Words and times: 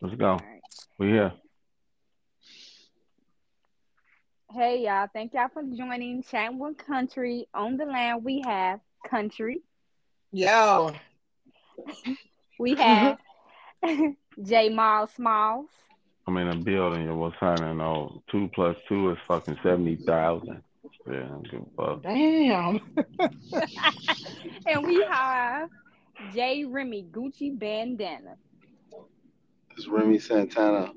Let's 0.00 0.14
go. 0.16 0.38
We're 0.98 1.08
here. 1.08 1.32
Hey 4.50 4.84
y'all, 4.84 5.06
thank 5.12 5.34
y'all 5.34 5.48
for 5.52 5.62
joining 5.62 6.24
Chatwood 6.24 6.78
Country. 6.78 7.46
On 7.54 7.76
the 7.76 7.84
land 7.84 8.24
we 8.24 8.42
have 8.44 8.80
country. 9.08 9.62
Yo. 10.32 10.92
We 12.58 12.74
have 12.76 13.18
J 14.42 14.70
Miles 14.70 15.10
Smalls. 15.12 15.68
I'm 16.26 16.36
in 16.38 16.48
a 16.48 16.56
building. 16.56 17.04
You 17.04 17.14
was 17.14 17.32
signing 17.38 17.80
on 17.80 18.20
two 18.30 18.50
plus 18.54 18.76
two 18.88 19.10
is 19.10 19.18
fucking 19.28 19.58
seventy 19.62 19.96
thousand. 19.96 20.62
Yeah, 21.08 21.24
I 21.24 21.28
don't 21.28 21.50
give 21.50 21.60
a 21.78 21.86
fuck. 21.86 22.02
Damn. 22.02 22.80
and 24.66 24.84
we 24.84 25.00
have 25.08 25.68
J 26.34 26.64
Remy 26.64 27.06
Gucci 27.12 27.56
Bandana. 27.56 28.36
It's 29.76 29.86
Remy 29.86 30.18
Santana. 30.18 30.92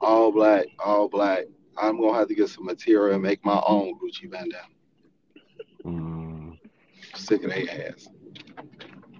All 0.00 0.32
black, 0.32 0.66
all 0.78 1.08
black. 1.08 1.44
I'm 1.76 2.00
gonna 2.00 2.16
have 2.16 2.28
to 2.28 2.34
get 2.34 2.48
some 2.48 2.64
material 2.64 3.14
and 3.14 3.22
make 3.22 3.44
my 3.44 3.60
own 3.66 3.98
Gucci 4.00 4.30
bandana. 4.30 4.64
Mm, 5.84 6.58
Sick 7.14 7.44
of 7.44 7.50
their 7.50 7.90
ass. 7.90 8.08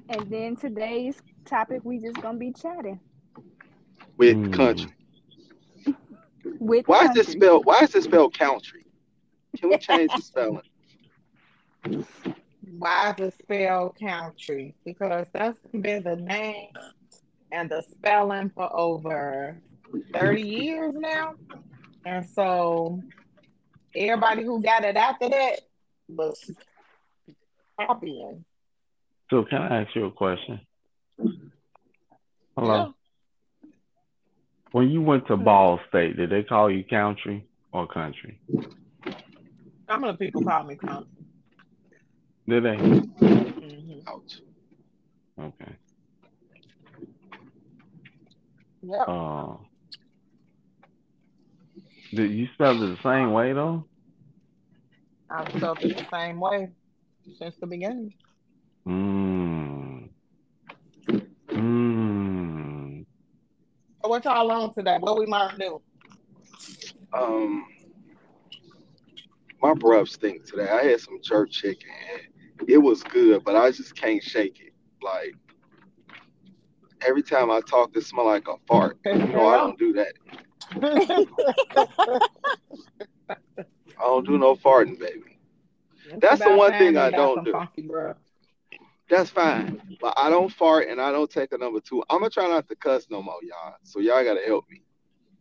And 0.09 0.31
then 0.31 0.56
today's 0.56 1.20
topic 1.45 1.81
we 1.84 1.98
just 1.98 2.20
gonna 2.23 2.39
be 2.39 2.53
chatting 2.53 2.98
With 4.17 4.37
Mm. 4.37 4.53
country. 4.55 4.92
With 6.59 6.87
Why 6.87 7.05
is 7.05 7.15
this 7.15 7.27
country. 7.27 7.41
spelled 7.41 7.65
why 7.67 7.80
is 7.80 7.91
this 7.91 8.05
spelled 8.05 8.39
country? 8.39 8.85
Can 9.57 9.71
we 9.71 9.79
change 9.79 10.11
the 10.15 10.23
spelling? 10.23 10.62
Why 12.78 13.14
the 13.17 13.33
spell 13.33 13.95
country? 13.98 14.75
Because 14.84 15.27
that's 15.33 15.59
been 15.73 16.03
the 16.03 16.17
name 16.17 16.70
and 17.51 17.70
the 17.70 17.83
spelling 17.83 18.51
for 18.51 18.75
over 18.75 19.61
30 20.12 20.42
years 20.42 20.95
now. 20.95 21.34
And 22.05 22.29
so 22.29 23.03
everybody 23.95 24.45
who 24.45 24.62
got 24.62 24.84
it 24.84 24.97
after 24.97 25.29
that 25.29 25.61
was 26.09 26.51
copying. 27.81 28.45
So 29.31 29.45
can 29.45 29.62
I 29.62 29.83
ask 29.83 29.95
you 29.95 30.06
a 30.06 30.11
question? 30.11 30.61
Hello. 32.56 32.95
When 34.72 34.91
you 34.91 35.00
went 35.00 35.27
to 35.28 35.36
Ball 35.36 35.80
State, 35.88 36.16
did 36.16 36.30
they 36.30 36.42
call 36.42 36.70
you 36.70 36.84
country 36.84 37.47
or 37.72 37.86
country? 37.86 38.38
Some 39.88 40.05
of 40.05 40.19
the 40.19 40.24
people 40.24 40.44
call 40.44 40.64
me 40.64 40.77
country. 40.77 41.06
Did 42.47 42.64
they? 42.64 42.77
Mhm. 42.77 44.02
Ouch. 44.08 44.41
Okay. 45.39 45.72
Yep. 48.83 49.08
Uh, 49.08 49.56
did 52.14 52.30
you 52.30 52.46
spell 52.55 52.83
it 52.83 52.86
the 52.86 53.02
same 53.02 53.33
way 53.33 53.52
though? 53.52 53.84
I've 55.30 55.48
felt 55.61 55.83
it 55.84 55.96
the 55.96 56.06
same 56.11 56.41
way 56.41 56.70
since 57.39 57.56
the 57.56 57.66
beginning. 57.66 58.14
Mmm. 58.86 60.08
Mmm. 61.48 63.05
So 63.98 63.98
what 64.09 64.25
y'all 64.25 64.51
on 64.51 64.73
today? 64.73 64.97
What 65.01 65.19
we 65.19 65.27
might 65.27 65.56
new? 65.59 65.81
Um 67.12 67.67
my 69.61 69.75
breath 69.75 70.09
stink 70.09 70.45
today. 70.45 70.69
I 70.69 70.84
had 70.84 71.01
some 71.01 71.19
jerk 71.23 71.51
chicken 71.51 71.91
it 72.67 72.79
was 72.79 73.03
good, 73.03 73.45
but 73.45 73.55
I 73.55 73.70
just 73.70 73.95
can't 73.95 74.23
shake 74.23 74.61
it. 74.61 74.73
Like 75.03 75.34
every 77.07 77.23
time 77.23 77.51
I 77.51 77.61
talk, 77.61 77.96
it 77.96 78.02
smell 78.05 78.27
like 78.27 78.48
a 78.48 78.57
fart. 78.67 78.98
You 79.07 79.14
know 79.14 79.46
I 79.46 79.57
don't 79.57 79.79
do 79.79 79.92
that. 79.92 80.13
I 84.01 84.02
don't 84.02 84.27
do 84.27 84.39
no 84.39 84.55
farting, 84.55 84.98
baby. 84.98 85.39
That's 86.19 86.42
the 86.42 86.57
one 86.57 86.73
thing 86.73 86.96
I 86.96 87.11
don't 87.11 87.45
do. 87.45 87.52
That's 89.08 89.30
fine. 89.30 89.80
But 90.01 90.14
I 90.17 90.30
don't 90.30 90.52
fart 90.52 90.89
and 90.89 91.01
I 91.01 91.11
don't 91.11 91.30
take 91.30 91.52
a 91.52 91.58
number 91.58 91.80
two. 91.80 92.02
I'm 92.11 92.19
gonna 92.19 92.30
try 92.30 92.46
not 92.48 92.69
to 92.69 92.77
cuss 92.77 93.07
no 93.11 93.23
more, 93.23 93.39
y'all. 93.42 93.74
So 93.83 94.01
y'all 94.01 94.23
gotta 94.23 94.42
help 94.46 94.67
me. 94.70 94.83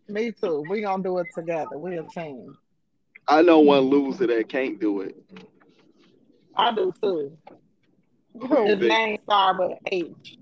Me 0.07 0.31
too. 0.31 0.63
We 0.69 0.81
gonna 0.81 1.03
do 1.03 1.17
it 1.19 1.27
together. 1.35 1.77
We 1.77 1.97
a 1.97 2.03
team. 2.03 2.57
I 3.27 3.41
know 3.41 3.59
one 3.59 3.81
loser 3.81 4.25
that 4.27 4.47
can't 4.47 4.79
do 4.79 5.01
it. 5.01 5.15
I 6.55 6.73
do 6.73 6.93
too. 7.01 7.37
Who? 8.39 8.67
His 8.67 8.79
name 8.79 9.17
start 9.23 9.57
with 9.59 9.77
H. 9.91 10.37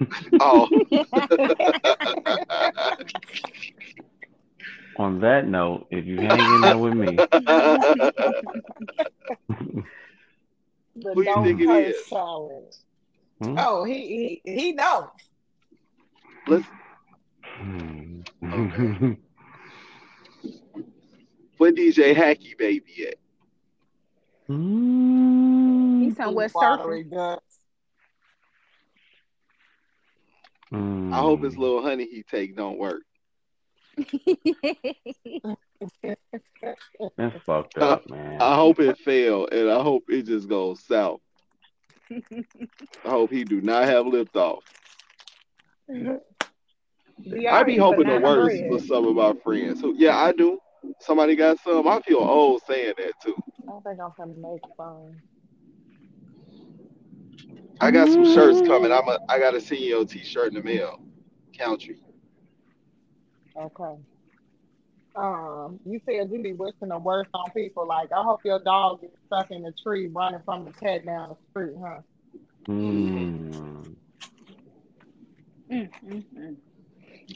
Oh. 0.40 0.68
On 4.98 5.20
that 5.20 5.46
note, 5.46 5.86
if 5.90 6.06
you 6.06 6.16
hang 6.18 6.54
in 6.54 6.60
there 6.62 6.78
with 6.78 6.94
me, 6.94 7.18
The 10.96 11.12
Who 11.14 11.20
you 11.20 11.24
don't 11.26 11.44
think 11.44 11.60
it 11.60 11.66
curse 11.66 11.96
is? 11.96 12.08
challenge. 12.08 12.74
Hmm? 13.42 13.54
Oh, 13.58 13.84
he 13.84 14.40
he 14.44 14.52
he 14.52 14.72
knows. 14.72 15.08
Let's. 16.46 16.66
Okay. 18.42 19.16
where 21.58 21.72
DJ 21.72 22.14
Hacky 22.14 22.56
baby 22.58 23.08
at? 23.08 23.14
Hmm. 24.46 26.02
He's 26.02 26.16
somewhere 26.16 26.48
Watery 26.54 27.04
surfing. 27.04 27.10
guts. 27.10 27.58
Hmm. 30.70 31.12
I 31.12 31.18
hope 31.20 31.42
his 31.42 31.56
little 31.56 31.82
honey 31.82 32.06
he 32.06 32.22
take 32.22 32.56
don't 32.56 32.78
work. 32.78 33.02
That's 37.16 37.36
fucked 37.44 37.78
up, 37.78 38.08
man. 38.08 38.40
I 38.40 38.54
hope 38.54 38.80
it 38.80 38.98
fail 38.98 39.48
and 39.50 39.70
I 39.70 39.82
hope 39.82 40.04
it 40.08 40.22
just 40.22 40.48
goes 40.48 40.84
south. 40.84 41.20
I 42.10 43.10
hope 43.10 43.30
he 43.30 43.44
do 43.44 43.60
not 43.60 43.84
have 43.84 44.06
liftoff. 44.06 44.60
I 47.50 47.62
be 47.62 47.76
hoping 47.76 48.06
the 48.06 48.20
worst 48.20 48.62
for 48.68 48.78
some 48.80 49.06
of 49.06 49.16
my 49.16 49.34
friends. 49.42 49.80
So 49.80 49.94
yeah, 49.96 50.16
I 50.16 50.32
do. 50.32 50.58
Somebody 51.00 51.34
got 51.36 51.58
some. 51.60 51.88
I 51.88 52.00
feel 52.00 52.18
old 52.18 52.62
saying 52.66 52.94
that 52.98 53.12
too. 53.22 53.36
I 53.62 53.72
don't 53.72 53.82
think 53.82 54.00
I'm 54.00 54.12
gonna 54.16 54.52
make 54.52 54.62
fun. 54.76 55.20
I 57.80 57.90
got 57.90 58.08
some 58.08 58.24
shirts 58.24 58.66
coming. 58.66 58.92
I'm 58.92 59.08
a 59.08 59.18
I 59.28 59.38
got 59.38 59.54
a 59.54 59.58
CEO 59.58 60.08
t-shirt 60.08 60.48
in 60.48 60.54
the 60.54 60.62
mail. 60.62 61.00
Country. 61.58 61.98
Okay. 63.56 63.94
Um, 65.16 65.80
you 65.86 66.00
said 66.04 66.30
you 66.30 66.42
be 66.42 66.52
wishing 66.52 66.88
the 66.88 66.98
worst 66.98 67.30
on 67.32 67.50
people. 67.52 67.86
Like, 67.86 68.12
I 68.12 68.22
hope 68.22 68.40
your 68.44 68.58
dog 68.60 69.00
gets 69.00 69.16
stuck 69.26 69.50
in 69.50 69.64
a 69.64 69.72
tree 69.82 70.08
running 70.08 70.42
from 70.44 70.66
the 70.66 70.72
cat 70.72 71.06
down 71.06 71.30
the 71.30 71.36
street, 71.50 71.74
huh? 71.82 72.00
Hmm. 72.66 73.82
Mm, 75.70 75.90
mm, 76.04 76.24
mm. 76.38 76.56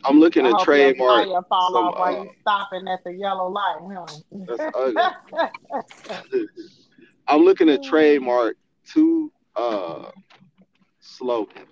I'm 0.05 0.21
looking 0.21 0.45
I 0.45 0.51
to 0.51 0.55
hope 0.55 0.65
trademark. 0.65 1.27
your 1.27 1.35
tire 1.35 1.43
fall 1.49 1.73
some, 1.73 1.85
off 1.87 1.99
while 1.99 2.17
uh, 2.17 2.23
you 2.23 2.31
stopping 2.43 2.87
at 2.89 3.03
the 3.05 3.13
yellow 3.13 3.49
light, 3.49 4.13
That's 4.47 4.63
huh? 4.75 5.49
I'm 7.29 7.43
looking 7.43 7.67
to 7.69 7.79
trademark 7.79 8.57
two 8.85 9.33
uh 9.57 10.11
slogans. 11.01 11.67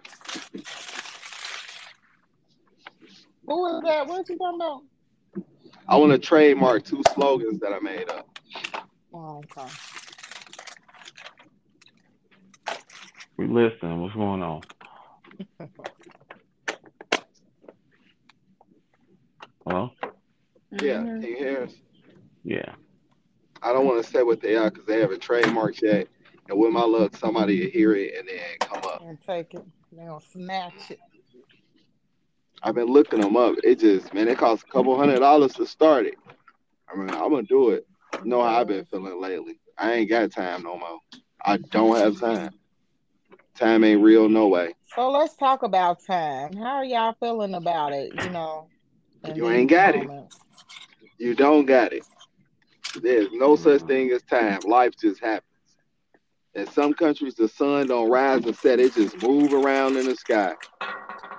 Who 3.46 3.66
is 3.76 3.82
that? 3.84 4.06
What 4.06 4.28
you 4.28 4.36
talking 4.36 4.56
about? 4.56 4.82
I 5.88 5.96
want 5.96 6.12
to 6.12 6.18
trademark 6.18 6.84
two 6.84 7.02
slogans 7.14 7.60
that 7.60 7.72
I 7.72 7.78
made 7.80 8.08
up. 8.10 8.28
Oh, 9.14 9.42
okay. 9.56 9.66
We 13.36 13.46
listening. 13.46 14.02
What's 14.02 14.14
going 14.14 14.42
on? 14.42 14.60
Hello? 19.66 19.90
Yeah, 20.72 21.02
Mhm. 21.02 21.20
can 21.20 21.30
you 21.30 21.36
hear 21.36 21.62
us? 21.62 21.74
Yeah. 22.44 22.74
I 23.62 23.72
don't 23.72 23.86
want 23.86 24.04
to 24.04 24.10
say 24.10 24.22
what 24.22 24.40
they 24.40 24.56
are 24.56 24.70
because 24.70 24.86
they 24.86 25.00
haven't 25.00 25.22
trademarked 25.22 25.82
yet. 25.82 26.08
And 26.48 26.58
with 26.58 26.72
my 26.72 26.84
luck, 26.84 27.16
somebody 27.16 27.60
will 27.64 27.70
hear 27.70 27.94
it 27.94 28.14
and 28.18 28.28
then 28.28 28.38
come 28.60 28.82
up. 28.84 29.02
And 29.02 29.18
take 29.20 29.54
it. 29.54 29.64
They 29.92 30.04
gonna 30.04 30.20
snatch 30.20 30.90
it. 30.90 31.00
I've 32.62 32.74
been 32.74 32.86
looking 32.86 33.20
them 33.20 33.36
up. 33.36 33.54
It 33.62 33.78
just, 33.78 34.12
man, 34.12 34.28
it 34.28 34.38
costs 34.38 34.64
a 34.68 34.72
couple 34.72 34.96
hundred 34.96 35.20
dollars 35.20 35.54
to 35.54 35.66
start 35.66 36.06
it. 36.06 36.16
I 36.92 36.96
mean, 36.96 37.10
I'm 37.10 37.30
gonna 37.30 37.42
do 37.42 37.70
it. 37.70 37.86
You 38.22 38.30
know 38.30 38.42
how 38.42 38.60
I've 38.60 38.66
been 38.66 38.84
feeling 38.86 39.20
lately. 39.20 39.60
I 39.76 39.92
ain't 39.94 40.10
got 40.10 40.32
time 40.32 40.62
no 40.62 40.76
more. 40.76 40.98
I 41.44 41.58
don't 41.58 41.96
have 41.96 42.18
time. 42.18 42.50
Time 43.54 43.84
ain't 43.84 44.02
real, 44.02 44.28
no 44.28 44.48
way. 44.48 44.74
So 44.94 45.10
let's 45.10 45.36
talk 45.36 45.62
about 45.62 45.98
time. 46.04 46.54
How 46.54 46.76
are 46.76 46.84
y'all 46.84 47.14
feeling 47.20 47.54
about 47.54 47.92
it? 47.92 48.12
You 48.22 48.30
know, 48.30 48.68
You 49.34 49.48
ain't 49.50 49.70
got 49.70 49.94
it. 49.94 50.08
You 51.18 51.34
don't 51.34 51.66
got 51.66 51.92
it. 51.92 52.04
There's 53.02 53.28
no 53.32 53.56
such 53.56 53.82
thing 53.82 54.10
as 54.10 54.22
time. 54.22 54.60
Life 54.64 54.94
just 55.00 55.20
happens. 55.20 55.44
In 56.54 56.66
some 56.66 56.94
countries, 56.94 57.34
the 57.34 57.48
sun 57.48 57.88
don't 57.88 58.10
rise 58.10 58.44
and 58.44 58.56
set; 58.56 58.80
it 58.80 58.94
just 58.94 59.22
move 59.22 59.52
around 59.52 59.96
in 59.96 60.06
the 60.06 60.16
sky. 60.16 60.54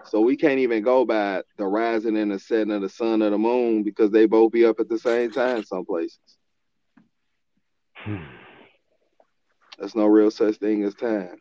So 0.10 0.22
we 0.22 0.36
can't 0.36 0.58
even 0.58 0.82
go 0.82 1.06
by 1.06 1.44
the 1.58 1.68
rising 1.68 2.18
and 2.18 2.32
the 2.32 2.40
setting 2.40 2.74
of 2.74 2.82
the 2.82 2.90
sun 2.90 3.22
or 3.22 3.30
the 3.30 3.38
moon 3.38 3.84
because 3.84 4.10
they 4.10 4.26
both 4.26 4.52
be 4.52 4.66
up 4.66 4.80
at 4.80 4.90
the 4.90 4.98
same 4.98 5.32
time. 5.32 5.64
Some 5.64 5.86
places. 5.86 6.18
There's 9.78 9.94
no 9.94 10.08
real 10.08 10.32
such 10.32 10.56
thing 10.56 10.84
as 10.84 10.96
time. 10.96 11.38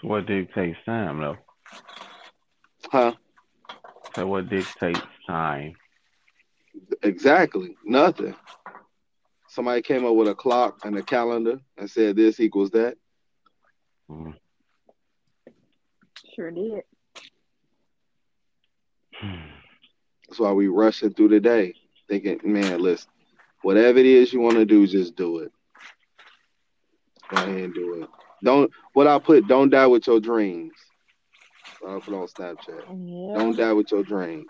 So 0.00 0.08
what 0.08 0.26
dictates 0.26 0.78
time, 0.86 1.18
though? 1.18 1.36
Huh? 2.92 3.12
So 4.14 4.28
what 4.28 4.48
dictates 4.48 5.00
time? 5.26 5.74
Exactly. 7.02 7.76
Nothing. 7.84 8.36
Somebody 9.48 9.82
came 9.82 10.06
up 10.06 10.14
with 10.14 10.28
a 10.28 10.34
clock 10.34 10.84
and 10.84 10.96
a 10.96 11.02
calendar 11.02 11.58
and 11.76 11.90
said 11.90 12.14
this 12.14 12.38
equals 12.38 12.70
that. 12.70 12.96
Mm. 14.08 14.34
Sure 16.34 16.50
did. 16.50 16.82
That's 20.28 20.40
why 20.40 20.52
we 20.52 20.68
rushing 20.68 21.12
through 21.12 21.28
the 21.28 21.40
day, 21.40 21.74
thinking, 22.08 22.40
man, 22.42 22.80
listen, 22.80 23.10
whatever 23.62 23.98
it 23.98 24.06
is 24.06 24.32
you 24.32 24.40
want 24.40 24.56
to 24.56 24.64
do, 24.64 24.86
just 24.86 25.14
do 25.14 25.40
it. 25.40 25.52
Go 27.30 27.36
ahead 27.36 27.56
and 27.56 27.74
do 27.74 28.02
it. 28.02 28.08
Don't 28.42 28.70
what 28.94 29.06
I 29.06 29.18
put, 29.18 29.46
don't 29.46 29.70
die 29.70 29.86
with 29.86 30.06
your 30.06 30.20
dreams. 30.20 30.72
I 31.86 31.98
put 32.00 32.14
on 32.14 32.26
Snapchat. 32.26 32.84
Yeah. 32.88 33.38
Don't 33.38 33.56
die 33.56 33.72
with 33.72 33.90
your 33.92 34.02
dreams. 34.02 34.46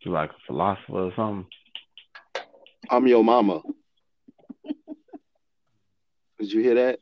You 0.00 0.12
like 0.12 0.30
a 0.30 0.46
philosopher 0.46 0.92
or 0.92 1.12
something? 1.14 1.46
I'm 2.90 3.06
your 3.06 3.22
mama. 3.22 3.60
Did 6.38 6.52
you 6.52 6.60
hear 6.62 6.74
that? 6.74 6.98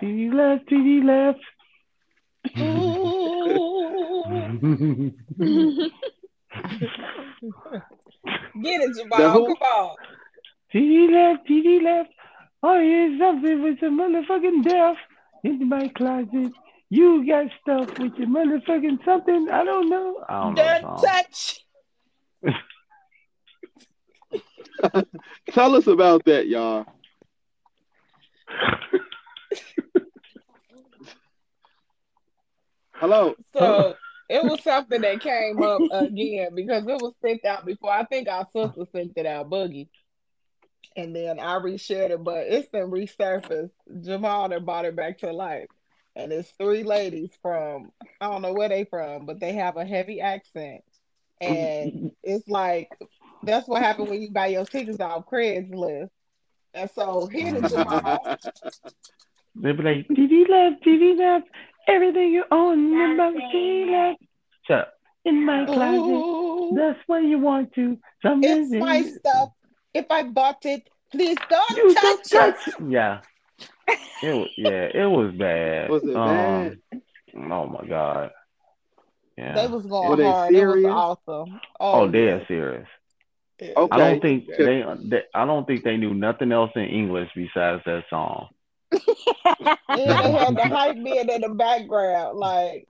TD 0.00 0.32
left, 0.32 0.68
TD 0.68 1.04
left. 1.04 1.40
Get 8.62 8.80
it, 8.80 8.94
The 8.94 9.02
Jamal. 9.02 9.30
who? 9.32 9.46
Come 9.46 9.56
on. 9.62 9.96
TD 10.74 11.10
left, 11.12 11.46
TD 11.48 11.82
left. 11.82 12.10
Oh, 12.62 12.78
here's 12.80 13.18
something 13.20 13.62
with 13.62 13.78
some 13.80 13.98
motherfucking 13.98 14.64
death 14.64 14.96
in 15.44 15.68
my 15.68 15.88
closet. 15.96 16.52
You 16.88 17.26
got 17.26 17.46
stuff 17.60 17.98
with 17.98 18.14
your 18.16 18.28
motherfucking 18.28 19.04
something. 19.04 19.48
I 19.50 19.62
don't 19.64 19.90
know. 19.90 20.24
I 20.28 20.32
don't 20.42 20.54
know. 20.54 20.62
Don't 20.62 20.82
song. 20.82 21.04
touch. 21.04 21.60
Tell 25.50 25.74
us 25.74 25.86
about 25.86 26.24
that, 26.24 26.46
y'all. 26.48 26.86
Hello. 32.98 33.34
So 33.56 33.94
it 34.28 34.42
was 34.42 34.62
something 34.62 35.02
that 35.02 35.20
came 35.20 35.62
up 35.62 35.80
again 35.92 36.54
because 36.54 36.82
it 36.82 37.02
was 37.02 37.14
sent 37.24 37.44
out 37.44 37.66
before. 37.66 37.90
I 37.92 38.04
think 38.04 38.28
our 38.28 38.46
sister 38.52 38.86
sent 38.92 39.12
it 39.16 39.26
out, 39.26 39.50
Boogie. 39.50 39.88
And 40.96 41.14
then 41.14 41.38
I 41.38 41.58
reshared 41.58 42.10
it, 42.10 42.24
but 42.24 42.46
it's 42.46 42.70
been 42.70 42.90
resurfaced. 42.90 43.70
Jamal 44.02 44.48
done 44.48 44.64
brought 44.64 44.86
it 44.86 44.96
back 44.96 45.18
to 45.18 45.32
life. 45.32 45.68
And 46.14 46.32
it's 46.32 46.50
three 46.52 46.84
ladies 46.84 47.30
from 47.42 47.92
I 48.20 48.30
don't 48.30 48.40
know 48.40 48.54
where 48.54 48.70
they 48.70 48.84
from, 48.84 49.26
but 49.26 49.40
they 49.40 49.52
have 49.52 49.76
a 49.76 49.84
heavy 49.84 50.22
accent. 50.22 50.82
And 51.40 52.12
it's 52.22 52.48
like 52.48 52.88
that's 53.42 53.68
what 53.68 53.82
happened 53.82 54.08
when 54.08 54.22
you 54.22 54.30
buy 54.30 54.46
your 54.46 54.64
tickets 54.64 55.00
off 55.00 55.26
Craigslist. 55.30 56.08
And 56.72 56.90
so 56.94 57.26
here 57.26 57.60
the 57.60 57.68
Jamal. 57.68 58.38
They'd 59.54 59.76
be 59.76 59.82
like, 59.82 60.08
TD 60.08 60.48
left, 60.48 60.84
TD 60.84 61.18
left. 61.18 61.48
Everything 61.88 62.32
you 62.32 62.44
own 62.50 62.78
in 62.78 63.16
my 63.16 63.28
left. 63.30 64.22
Shut 64.66 64.78
up. 64.80 64.92
In 65.24 65.44
my 65.44 65.64
closet. 65.64 65.98
Ooh, 66.00 66.72
That's 66.76 66.98
what 67.06 67.18
you 67.24 67.38
want 67.38 67.72
to. 67.74 67.98
Something 68.22 68.72
it's 68.72 68.72
my 68.72 69.02
stuff. 69.02 69.50
If 69.94 70.06
I 70.10 70.22
bought 70.24 70.64
it, 70.66 70.88
please 71.10 71.36
don't 71.48 71.76
You 71.76 71.94
touch 71.94 72.02
don't 72.30 72.48
it. 72.48 72.56
touch. 72.64 72.74
Yeah. 72.88 73.20
It 74.22 74.34
was, 74.34 74.48
yeah, 74.56 74.88
it 74.94 75.06
was 75.10 75.32
bad. 75.34 75.90
Was 75.90 76.02
it 76.02 76.16
um, 76.16 76.80
Oh 77.50 77.66
my 77.66 77.86
god. 77.86 78.30
Yeah. 79.36 79.54
They 79.54 79.66
was 79.68 79.84
going 79.86 80.08
Were 80.10 80.16
they 80.16 80.24
hard. 80.24 80.50
serious? 80.52 80.84
It 80.84 80.88
was 80.88 81.18
awesome. 81.28 81.60
oh, 81.78 82.08
they're 82.10 82.44
serious. 82.46 82.88
Okay. 83.60 83.74
I 83.90 83.96
don't 83.98 84.20
think 84.20 84.46
they, 84.48 84.84
they. 85.04 85.22
I 85.34 85.44
don't 85.46 85.66
think 85.66 85.82
they 85.84 85.96
knew 85.96 86.12
nothing 86.14 86.52
else 86.52 86.70
in 86.74 86.82
English 86.84 87.30
besides 87.34 87.82
that 87.86 88.04
song. 88.10 88.48
Yeah, 89.88 90.22
they 90.22 90.32
had 90.32 90.56
the 90.56 90.62
hype 90.68 90.96
man 90.96 91.30
in 91.30 91.40
the 91.42 91.48
background. 91.50 92.38
Like 92.38 92.88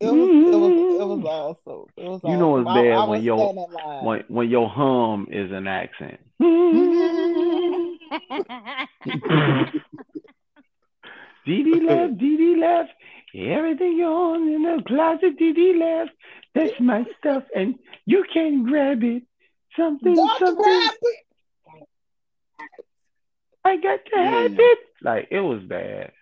it 0.00 0.06
was, 0.06 0.14
it 0.14 0.58
was, 0.58 1.00
it 1.00 1.06
was 1.06 1.18
mm-hmm. 1.18 1.26
awesome. 1.26 1.86
It 1.96 2.08
was. 2.08 2.20
You 2.24 2.36
know 2.36 2.58
it's 2.58 2.66
bad 2.66 2.76
I, 2.76 3.04
I 3.04 3.08
when 3.08 3.22
your- 3.22 3.38
standing 3.38 3.64
in 3.64 3.72
line. 3.72 4.04
When 4.04 4.24
when 4.28 4.50
your 4.50 4.68
hum 4.68 5.28
is 5.30 5.50
an 5.52 5.66
accent. 5.66 6.20
DD 11.46 11.86
left, 11.86 12.18
DD 12.18 12.58
left. 12.58 12.90
Everything 13.34 13.96
you 13.96 14.06
own 14.06 14.52
in 14.52 14.62
the 14.62 14.82
closet, 14.86 15.38
DD 15.38 15.78
left. 15.78 16.12
That's 16.54 16.78
my 16.80 17.04
stuff, 17.18 17.42
and 17.54 17.78
you 18.06 18.24
can 18.32 18.64
grab 18.64 19.02
it. 19.02 19.24
Something, 19.76 20.14
Don't 20.14 20.38
something. 20.38 20.62
grab 20.62 20.92
it. 21.02 21.23
I 23.64 23.76
got 23.78 24.00
to 24.12 24.16
have 24.18 24.58
it. 24.58 24.78
Like 25.02 25.28
it 25.30 25.40
was 25.40 25.62
bad. 25.62 26.12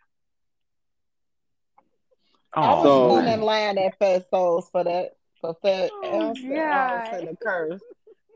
I 2.54 2.60
was 2.60 2.80
Oh, 2.80 2.84
So- 2.84 3.10
standing 3.16 3.34
in 3.34 3.40
line 3.42 3.78
at 3.78 3.98
Fat 3.98 4.28
Souls 4.30 4.68
for 4.70 4.84
that. 4.84 5.16
For 5.40 5.54
Fat. 5.62 5.90
Oh, 5.92 6.04
I 6.04 6.28
was, 6.28 6.38
I 6.44 7.10
was 7.18 7.24
God. 7.24 7.36
curse. 7.42 7.80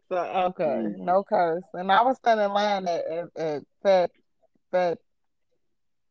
So 0.09 0.17
okay, 0.17 0.65
Mm. 0.65 0.97
no 0.99 1.23
curse. 1.25 1.65
And 1.75 1.91
I 1.93 2.03
was 2.03 2.17
standing 2.17 2.47
in 2.47 2.53
line 2.53 2.87
at, 2.89 3.05
at, 3.07 3.29
at 3.37 3.63
Fat 3.83 4.11
Fat 4.71 4.99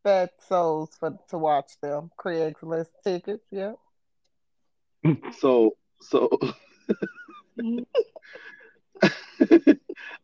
Fat 0.04 0.32
Souls 0.48 0.92
for 1.00 1.18
to 1.30 1.38
watch 1.38 1.72
them. 1.82 2.12
Craigslist 2.20 2.90
tickets. 3.04 3.46
Yeah. 3.52 3.74
So 5.40 5.76
so 6.02 6.30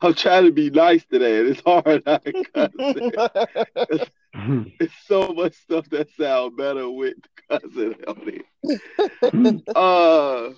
I'm 0.02 0.14
trying 0.14 0.46
to 0.46 0.52
be 0.52 0.70
nice 0.70 1.06
today, 1.06 1.40
and 1.40 1.50
it's 1.50 1.62
hard. 1.62 2.04
I 2.08 2.20
cuss. 2.54 4.10
It's 4.80 4.94
so 5.06 5.34
much 5.34 5.54
stuff 5.54 5.90
that 5.90 6.10
sound 6.10 6.58
better 6.58 6.90
with 6.90 7.16
cousin 7.50 7.96
on 8.08 8.22
it. 8.28 8.46
Uh, 9.76 10.52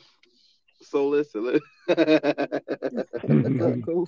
so 0.82 1.08
listen. 1.08 1.60
So 3.60 4.06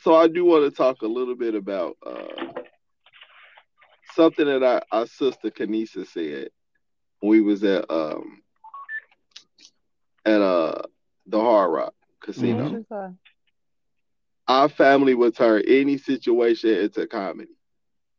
so 0.00 0.14
I 0.14 0.28
do 0.28 0.44
want 0.44 0.64
to 0.64 0.70
talk 0.70 1.02
a 1.02 1.06
little 1.06 1.34
bit 1.36 1.54
about 1.54 1.96
uh, 2.04 2.52
something 4.12 4.46
that 4.46 4.62
our, 4.62 4.82
our 4.92 5.06
sister 5.06 5.50
Kanisa 5.50 6.06
said 6.06 6.48
when 7.20 7.30
we 7.30 7.40
was 7.40 7.64
at 7.64 7.90
um 7.90 8.42
at 10.24 10.40
uh 10.40 10.82
the 11.26 11.40
Hard 11.40 11.72
Rock 11.72 11.94
Casino. 12.20 12.64
What 12.64 12.72
you 12.72 12.84
say? 12.88 13.23
Our 14.46 14.68
family 14.68 15.14
would 15.14 15.34
turn 15.34 15.62
any 15.66 15.96
situation 15.96 16.70
into 16.70 17.06
comedy. 17.06 17.52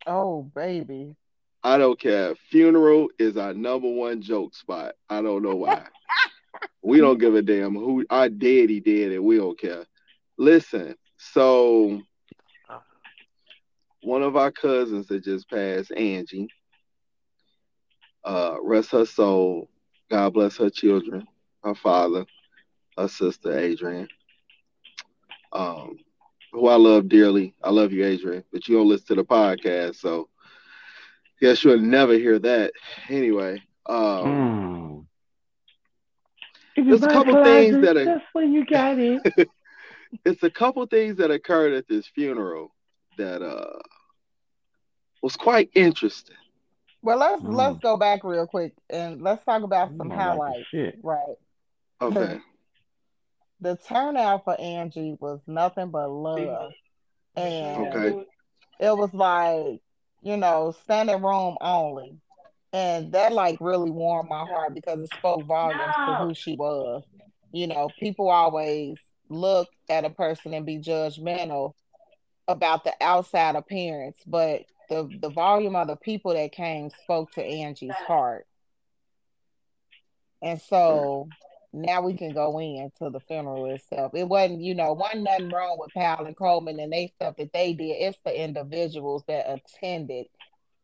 Oh, 0.07 0.43
baby. 0.43 1.15
I 1.63 1.77
don't 1.77 1.99
care. 1.99 2.35
Funeral 2.49 3.09
is 3.17 3.37
our 3.37 3.53
number 3.53 3.89
one 3.89 4.21
joke 4.21 4.55
spot. 4.55 4.95
I 5.09 5.21
don't 5.21 5.43
know 5.43 5.55
why. 5.55 5.83
we 6.83 6.99
don't 6.99 7.19
give 7.19 7.35
a 7.35 7.41
damn 7.41 7.73
who 7.75 8.05
our 8.09 8.29
daddy 8.29 8.79
did 8.79 9.13
and 9.13 9.23
we 9.23 9.37
don't 9.37 9.59
care. 9.59 9.85
Listen, 10.37 10.95
so 11.17 12.01
one 14.01 14.21
of 14.21 14.35
our 14.35 14.51
cousins 14.51 15.07
that 15.07 15.23
just 15.23 15.49
passed, 15.49 15.91
Angie, 15.91 16.47
uh, 18.23 18.57
rest 18.61 18.91
her 18.91 19.05
soul. 19.05 19.67
God 20.11 20.33
bless 20.33 20.57
her 20.57 20.69
children, 20.69 21.27
her 21.63 21.73
father, 21.73 22.25
her 22.97 23.07
sister, 23.07 23.57
Adrian. 23.57 24.07
Um, 25.51 25.97
who 26.55 26.67
I 26.69 26.75
love 26.75 27.09
dearly. 27.09 27.53
I 27.61 27.69
love 27.69 27.91
you, 27.91 28.05
Adrian, 28.05 28.43
but 28.51 28.67
you 28.67 28.77
don't 28.77 28.87
listen 28.87 29.07
to 29.07 29.15
the 29.15 29.25
podcast, 29.25 29.95
so 29.95 30.29
guess 31.41 31.63
you'll 31.63 31.79
never 31.79 32.13
hear 32.13 32.39
that. 32.39 32.71
Anyway, 33.09 33.61
um, 33.87 35.05
Mm. 36.77 36.85
There's 36.87 37.03
a 37.03 37.07
couple 37.07 37.43
things 37.43 37.75
that 37.81 37.97
are- 37.97 38.05
That's 38.05 38.25
when 38.33 38.53
you 38.53 38.65
got 38.65 38.97
it. 38.99 39.49
it's 40.25 40.43
a 40.43 40.49
couple 40.49 40.85
things 40.85 41.17
that 41.17 41.31
occurred 41.31 41.73
at 41.73 41.87
this 41.87 42.07
funeral 42.07 42.73
that 43.17 43.41
uh 43.41 43.79
was 45.21 45.35
quite 45.35 45.69
interesting. 45.75 46.35
Well, 47.01 47.17
let's 47.17 47.41
Mm. 47.43 47.53
let's 47.55 47.79
go 47.79 47.97
back 47.97 48.23
real 48.23 48.47
quick 48.47 48.73
and 48.89 49.21
let's 49.21 49.43
talk 49.45 49.63
about 49.63 49.91
some 49.95 50.09
You 50.09 50.15
like 50.17 50.19
highlights. 50.19 50.67
Right. 51.03 51.35
Okay. 52.01 52.39
The 53.65 53.77
turnout 53.77 54.43
for 54.43 54.61
Angie 54.61 55.17
was 55.19 55.39
nothing 55.47 55.89
but 55.89 56.07
love. 56.07 56.71
And 57.35 57.77
Okay. 57.77 58.23
it 58.79 58.95
was 58.95 59.11
like, 59.11 59.81
you 60.21 60.37
know, 60.37 60.75
standing 60.83 61.23
room 61.23 61.57
only. 61.59 62.15
And 62.73 63.11
that 63.13 63.33
like 63.33 63.57
really 63.59 63.89
warmed 63.89 64.29
my 64.29 64.45
heart 64.45 64.75
because 64.75 64.99
it 64.99 65.11
spoke 65.11 65.47
volumes 65.47 65.95
to 66.05 66.13
who 66.13 66.35
she 66.35 66.55
was. 66.55 67.05
You 67.53 67.65
know, 67.65 67.89
people 67.99 68.29
always 68.29 68.99
look 69.29 69.67
at 69.89 70.05
a 70.05 70.11
person 70.11 70.53
and 70.53 70.63
be 70.67 70.77
judgmental 70.77 71.73
about 72.47 72.83
the 72.83 72.93
outside 73.01 73.55
appearance, 73.55 74.17
but 74.27 74.65
the 74.89 75.09
the 75.21 75.29
volume 75.29 75.75
of 75.75 75.87
the 75.87 75.95
people 75.95 76.35
that 76.35 76.51
came 76.51 76.91
spoke 76.91 77.31
to 77.31 77.43
Angie's 77.43 77.95
heart. 77.95 78.45
And 80.43 80.61
so 80.61 81.29
now 81.75 82.01
we 82.01 82.15
can 82.15 82.33
go 82.33 82.57
into 82.59 83.09
the 83.09 83.19
funeral 83.19 83.65
itself. 83.65 84.13
It 84.15 84.27
wasn't, 84.27 84.61
you 84.61 84.75
know, 84.75 84.93
wasn't 84.93 85.23
nothing 85.23 85.49
wrong 85.49 85.77
with 85.79 85.93
Powell 85.93 86.25
and 86.25 86.37
Coleman 86.37 86.79
and 86.79 86.91
they 86.91 87.11
stuff 87.15 87.35
that 87.37 87.51
they 87.53 87.73
did. 87.73 87.91
It's 87.91 88.19
the 88.23 88.43
individuals 88.43 89.23
that 89.27 89.45
attended 89.51 90.27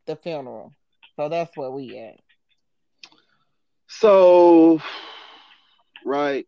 the 0.06 0.16
funeral. 0.18 0.74
So 1.16 1.30
that's 1.30 1.56
where 1.56 1.72
we 1.72 1.98
at. 1.98 2.20
So, 3.88 4.82
right. 6.06 6.48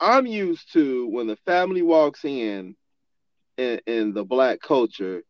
I'm 0.00 0.26
used 0.26 0.72
to 0.72 1.06
when 1.08 1.28
the 1.28 1.36
family 1.46 1.82
walks 1.82 2.24
in, 2.24 2.74
in 3.56 3.80
in 3.86 4.12
the 4.12 4.24
black 4.24 4.60
culture, 4.60 5.22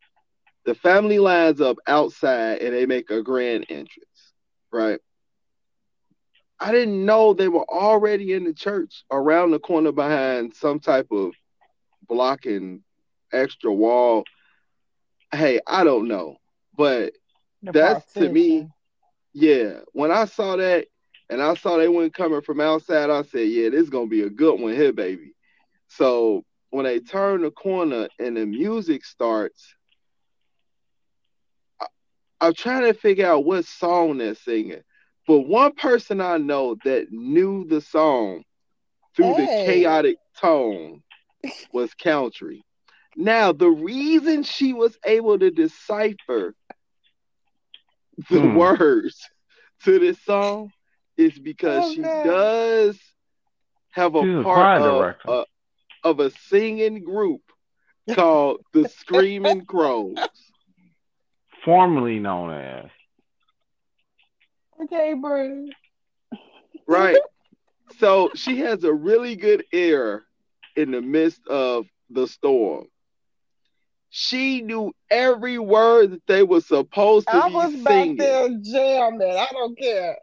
the 0.65 0.73
family 0.75 1.19
lines 1.19 1.61
up 1.61 1.77
outside 1.85 2.59
and 2.61 2.73
they 2.73 2.85
make 2.85 3.11
a 3.11 3.21
grand 3.21 3.65
entrance, 3.69 4.33
right? 4.71 4.99
I 6.63 6.71
didn't 6.71 7.05
know 7.05 7.33
they 7.33 7.49
were 7.49 7.69
already 7.69 8.31
in 8.31 8.45
the 8.45 8.53
church 8.53 9.03
around 9.11 9.51
the 9.51 9.59
corner 9.59 9.91
behind 9.91 10.53
some 10.53 10.79
type 10.79 11.07
of 11.11 11.33
blocking 12.07 12.83
extra 13.33 13.73
wall. 13.73 14.23
Hey, 15.33 15.59
I 15.67 15.83
don't 15.83 16.07
know. 16.07 16.37
But 16.77 17.15
The 17.63 17.73
That's 17.73 18.13
to 18.13 18.29
me- 18.29 18.69
yeah, 19.33 19.79
when 19.91 20.09
I 20.09 20.23
saw 20.23 20.55
that 20.55 20.87
and 21.29 21.41
I 21.41 21.53
saw 21.55 21.75
they 21.77 21.89
weren't 21.89 22.13
coming 22.13 22.41
from 22.41 22.61
outside, 22.61 23.09
I 23.09 23.23
said, 23.23 23.49
yeah, 23.49 23.67
this 23.69 23.81
is 23.81 23.89
gonna 23.89 24.07
be 24.07 24.21
a 24.21 24.29
good 24.29 24.57
one 24.57 24.73
here, 24.73 24.93
baby. 24.93 25.35
So 25.89 26.45
when 26.69 26.85
they 26.85 27.01
turn 27.01 27.41
the 27.41 27.51
corner 27.51 28.07
and 28.19 28.37
the 28.37 28.45
music 28.45 29.03
starts, 29.03 29.75
I, 31.81 31.87
I'm 32.39 32.53
trying 32.53 32.83
to 32.83 32.93
figure 32.93 33.27
out 33.27 33.43
what 33.43 33.65
song 33.65 34.17
they're 34.17 34.35
singing. 34.35 34.81
But 35.27 35.41
one 35.41 35.73
person 35.73 36.21
I 36.21 36.37
know 36.37 36.75
that 36.83 37.11
knew 37.11 37.65
the 37.65 37.81
song 37.81 38.43
through 39.15 39.33
the 39.33 39.47
chaotic 39.65 40.17
tone 40.39 41.01
was 41.71 41.93
Country. 41.93 42.63
Now, 43.15 43.51
the 43.51 43.69
reason 43.69 44.43
she 44.43 44.73
was 44.73 44.97
able 45.05 45.37
to 45.39 45.51
decipher 45.51 46.53
the 48.29 48.39
Hmm. 48.39 48.57
words 48.57 49.29
to 49.83 49.99
this 49.99 50.19
song 50.23 50.71
is 51.17 51.37
because 51.39 51.83
Oh, 51.85 51.91
she 51.91 52.01
no. 52.01 52.21
does 52.23 52.99
have 53.91 54.15
a 54.15 54.21
She's 54.21 54.43
part 54.43 54.43
choir 54.43 54.77
of, 54.77 54.83
director. 54.99 55.29
uh, 55.29 55.43
of 56.03 56.19
a 56.19 56.29
singing 56.31 57.03
group 57.03 57.41
called 58.09 58.61
the 58.73 58.85
Screaming 58.87 59.65
Crows. 59.65 60.17
Formerly 61.63 62.19
known 62.19 62.51
as. 62.51 62.89
Okay, 64.81 65.13
bro. 65.13 65.67
Right. 66.87 67.17
So 67.99 68.31
she 68.33 68.59
has 68.59 68.83
a 68.85 68.93
really 68.93 69.35
good 69.35 69.65
ear 69.71 70.25
in 70.75 70.91
the 70.91 71.01
midst 71.01 71.45
of 71.47 71.85
the 72.09 72.27
storm. 72.27 72.87
She 74.09 74.61
knew 74.61 74.93
every 75.11 75.59
word 75.59 76.11
that 76.11 76.25
they 76.25 76.41
were 76.41 76.61
supposed 76.61 77.27
to 77.27 77.35
I 77.35 77.49
be 77.49 77.53
was 77.53 77.75
back 77.83 78.09
there 78.17 78.49
jamming. 78.63 79.37
I 79.37 79.47
don't 79.51 79.77
care. 79.77 80.17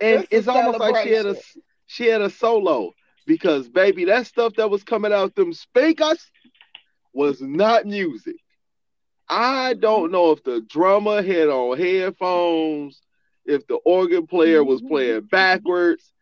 and 0.00 0.20
It's 0.24 0.28
it's 0.30 0.48
almost 0.48 0.78
like 0.78 1.06
she 1.06 1.12
had 1.12 1.26
a 1.26 1.36
she 1.86 2.06
had 2.06 2.20
a 2.20 2.28
solo 2.28 2.92
because 3.26 3.68
baby 3.68 4.04
that 4.06 4.26
stuff 4.26 4.54
that 4.56 4.70
was 4.70 4.84
coming 4.84 5.12
out 5.12 5.34
them 5.34 5.52
speakers 5.52 6.30
was 7.12 7.40
not 7.40 7.86
music 7.86 8.36
i 9.28 9.74
don't 9.74 10.04
mm-hmm. 10.04 10.12
know 10.12 10.30
if 10.32 10.42
the 10.44 10.60
drummer 10.68 11.22
had 11.22 11.48
on 11.48 11.78
headphones 11.78 13.00
if 13.46 13.66
the 13.66 13.76
organ 13.84 14.26
player 14.26 14.62
was 14.64 14.80
mm-hmm. 14.80 14.88
playing 14.88 15.20
backwards 15.22 16.12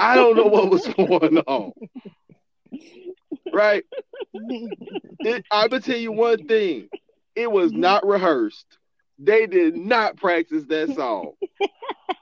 i 0.00 0.14
don't 0.14 0.36
know 0.36 0.46
what 0.46 0.70
was 0.70 0.86
going 0.96 1.38
on 1.38 1.72
right 3.52 3.84
it, 4.34 5.44
i'm 5.50 5.68
gonna 5.68 5.80
tell 5.80 5.96
you 5.96 6.12
one 6.12 6.46
thing 6.46 6.88
it 7.34 7.50
was 7.50 7.72
mm-hmm. 7.72 7.80
not 7.80 8.06
rehearsed 8.06 8.78
they 9.18 9.46
did 9.46 9.76
not 9.76 10.16
practice 10.16 10.64
that 10.68 10.94
song 10.94 11.32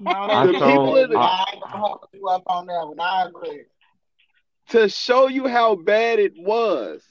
No, 0.00 0.10
I 0.10 0.46
they 0.46 0.58
told- 0.58 0.96
didn't. 0.96 1.16
I- 1.16 1.20
I 1.20 1.44
ain't 1.52 1.62
gonna 1.62 1.78
hold 1.78 2.08
you 2.12 2.28
up 2.28 2.42
on 2.46 2.66
that 2.66 2.86
one. 2.88 3.00
I 3.00 3.26
agree. 3.26 3.64
to 4.70 4.88
show 4.88 5.28
you 5.28 5.46
how 5.46 5.76
bad 5.76 6.18
it 6.18 6.32
was, 6.36 7.04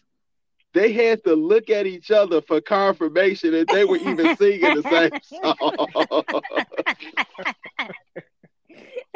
they 0.74 0.92
had 0.94 1.24
to 1.26 1.36
look 1.36 1.70
at 1.70 1.86
each 1.86 2.12
other 2.12 2.42
for 2.42 2.62
confirmation 2.62 3.52
that 3.52 3.70
they 3.70 3.86
were 3.86 3.98
even 3.98 4.30
singing 4.36 4.74
the 4.74 4.84
same 4.84 5.12
song. 5.22 6.66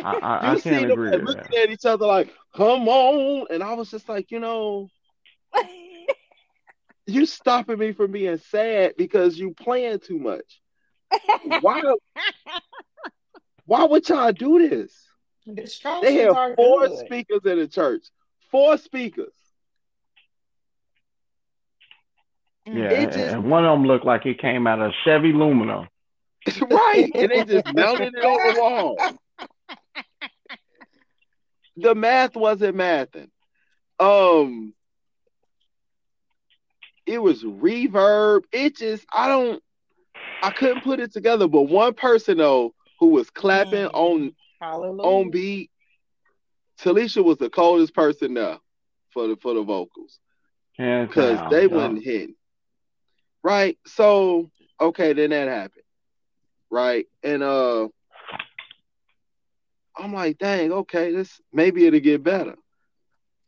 I, 0.03 0.13
I, 0.21 0.51
I 0.51 0.53
you 0.53 0.59
see 0.59 0.69
can't 0.69 0.85
them 0.85 0.91
agree 0.91 1.11
like, 1.11 1.21
looking 1.21 1.43
that. 1.51 1.63
at 1.63 1.69
each 1.69 1.85
other 1.85 2.05
like, 2.05 2.29
"Come 2.55 2.87
on!" 2.87 3.47
And 3.49 3.63
I 3.63 3.73
was 3.73 3.89
just 3.89 4.07
like, 4.09 4.29
you 4.31 4.39
know, 4.39 4.89
you 7.07 7.25
stopping 7.25 7.79
me 7.79 7.91
from 7.93 8.11
being 8.11 8.37
sad 8.37 8.93
because 8.97 9.37
you 9.37 9.53
playing 9.53 9.99
too 9.99 10.19
much. 10.19 10.61
Why? 11.61 11.81
Why 13.65 13.83
would 13.85 14.07
y'all 14.09 14.31
do 14.31 14.67
this? 14.69 14.93
The 15.45 15.61
They 15.61 15.67
Strongsters 15.67 16.33
have 16.35 16.55
four 16.55 16.87
good. 16.87 16.97
speakers 16.99 17.45
in 17.45 17.59
the 17.59 17.67
church. 17.67 18.05
Four 18.51 18.77
speakers. 18.77 19.33
Yeah, 22.65 22.85
It 22.89 22.93
and, 23.03 23.11
just- 23.11 23.33
and 23.33 23.49
one 23.49 23.65
of 23.65 23.77
them 23.77 23.85
looked 23.87 24.05
like 24.05 24.25
it 24.25 24.39
came 24.39 24.65
out 24.67 24.81
of 24.81 24.91
Chevy 25.03 25.33
Lumina. 25.33 25.87
right. 26.61 27.09
And 27.15 27.31
they 27.31 27.43
just 27.45 27.65
mounted 27.73 28.13
it 28.15 28.23
on 28.25 28.53
the 28.55 28.59
wall. 28.61 28.97
The 31.77 31.95
math 31.95 32.35
wasn't 32.35 32.77
mathing. 32.77 33.29
Um 33.99 34.73
it 37.05 37.21
was 37.21 37.43
reverb. 37.43 38.43
It 38.51 38.75
just 38.77 39.05
I 39.13 39.27
don't 39.27 39.61
I 40.41 40.51
couldn't 40.51 40.83
put 40.83 40.99
it 40.99 41.11
together. 41.13 41.47
But 41.47 41.63
one 41.63 41.93
person 41.93 42.37
though 42.37 42.73
who 42.99 43.09
was 43.09 43.29
clapping 43.29 43.87
Mhm. 43.87 43.93
on 43.93 44.35
Hallelujah. 44.61 45.01
on 45.09 45.29
beat, 45.31 45.69
Talesha 46.79 47.23
was 47.23 47.37
the 47.37 47.49
coldest 47.49 47.93
person 47.93 48.33
there 48.35 48.57
for 49.11 49.27
the 49.27 49.35
for 49.37 49.53
the 49.53 49.63
vocals. 49.63 50.19
Hands 50.77 51.07
because 51.07 51.39
they 51.51 51.61
yeah. 51.63 51.67
wasn't 51.75 52.03
hitting. 52.03 52.35
Right. 53.45 53.77
So 53.85 54.49
okay, 54.81 55.13
then 55.13 55.29
that 55.29 55.47
happened. 55.47 55.83
Right. 56.71 57.05
And 57.21 57.43
uh 57.43 57.89
I'm 59.95 60.13
like, 60.13 60.39
dang, 60.39 60.71
okay, 60.71 61.11
this 61.11 61.39
maybe 61.53 61.85
it'll 61.85 61.99
get 61.99 62.23
better. 62.23 62.55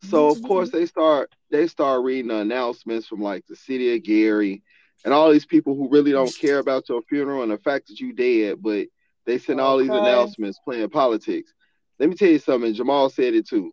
So 0.04 0.30
of 0.30 0.40
course 0.44 0.70
they 0.70 0.86
start 0.86 1.34
they 1.50 1.66
start 1.66 2.04
reading 2.04 2.28
the 2.28 2.36
announcements 2.36 3.08
from 3.08 3.24
like 3.24 3.44
the 3.48 3.56
city 3.56 3.96
of 3.96 4.04
Gary 4.04 4.62
and 5.04 5.16
all 5.16 5.32
these 5.32 5.48
people 5.48 5.76
who 5.76 5.90
really 5.90 6.12
don't 6.12 6.38
care 6.38 6.60
about 6.60 6.88
your 6.90 7.02
funeral 7.10 7.42
and 7.42 7.52
the 7.52 7.58
fact 7.58 7.88
that 7.88 8.00
you 8.00 8.14
dead, 8.14 8.62
but 8.62 8.86
they 9.26 9.40
send 9.40 9.60
all 9.60 9.80
these 9.80 9.90
announcements 9.90 10.60
playing 10.64 10.90
politics. 10.92 11.52
Let 11.98 12.10
me 12.10 12.16
tell 12.16 12.30
you 12.30 12.38
something, 12.38 12.76
Jamal 12.76 13.10
said 13.10 13.34
it 13.34 13.48
too. 13.48 13.72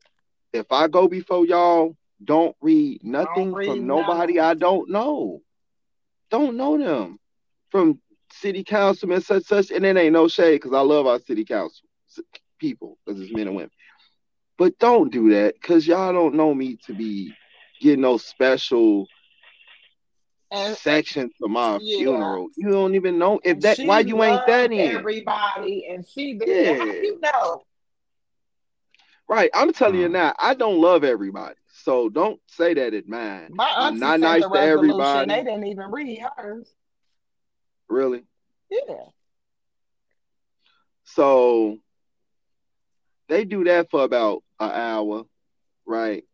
If 0.54 0.73
I 0.73 0.88
go 0.88 1.07
before 1.07 1.45
y'all, 1.45 1.95
don't 2.25 2.57
read 2.62 3.04
nothing 3.04 3.52
read 3.52 3.66
from 3.66 3.87
nobody 3.87 4.37
nothing. 4.37 4.50
I 4.50 4.54
don't 4.54 4.88
know. 4.88 5.43
Don't 6.35 6.57
know 6.57 6.76
them. 6.76 7.21
From 7.71 8.00
city 8.33 8.64
councilmen 8.64 9.21
such 9.21 9.45
such, 9.45 9.71
and 9.71 9.87
it 9.87 9.97
ain't 9.97 10.12
no 10.12 10.26
shade 10.26 10.55
because 10.57 10.73
I 10.73 10.81
love 10.81 11.07
our 11.07 11.21
city 11.21 11.45
council 11.45 11.87
people 12.59 12.99
because 13.07 13.21
it's 13.21 13.33
men 13.33 13.47
and 13.47 13.55
women. 13.55 13.71
But 14.59 14.76
don't 14.81 15.12
do 15.12 15.31
that 15.31 15.55
because 15.55 15.87
y'all 15.87 16.12
don't 16.12 16.35
know 16.35 16.53
me 16.53 16.76
to 16.87 16.93
be 16.93 17.33
getting 17.81 18.00
no 18.00 18.17
special 18.17 19.07
And 20.50 20.76
section 20.76 21.31
for 21.38 21.49
my 21.49 21.79
Yeah. 21.81 21.99
funeral. 21.99 22.49
You 22.57 22.71
don't 22.71 22.97
even 22.97 23.17
know 23.17 23.38
if 23.45 23.61
that 23.61 23.76
she 23.76 23.87
why 23.87 24.00
you 24.00 24.21
ain't 24.25 24.45
that 24.49 24.73
loved 24.73 24.73
in. 24.73 24.97
Everybody, 24.97 25.87
and 25.88 26.05
she 26.05 26.35
did. 26.35 26.67
Yeah. 26.67 26.85
You 26.85 27.21
know? 27.21 27.62
Right. 29.29 29.50
I'm 29.55 29.73
telling 29.73 30.00
you 30.00 30.09
Mm. 30.09 30.12
now, 30.12 30.35
I 30.41 30.55
don't 30.55 30.81
love 30.81 31.05
everybody. 31.05 31.55
So 31.85 32.09
don't 32.09 32.41
say 32.47 32.73
that 32.73 32.95
in 32.95 33.05
mine. 33.07 33.50
My 33.50 33.71
I'm 33.76 33.99
not 33.99 34.19
nice 34.19 34.43
the 34.43 34.49
to 34.49 34.59
everybody. 34.59 35.31
They 35.31 35.45
didn't 35.45 35.67
even 35.67 35.91
read 35.91 36.19
hers. 36.35 36.67
Really. 37.91 38.23
Yeah. 38.71 39.03
So 41.05 41.76
they 43.29 43.45
do 43.45 43.64
that 43.64 43.91
for 43.91 44.03
about 44.03 44.43
an 44.59 44.71
hour, 44.71 45.25
right? 45.85 46.25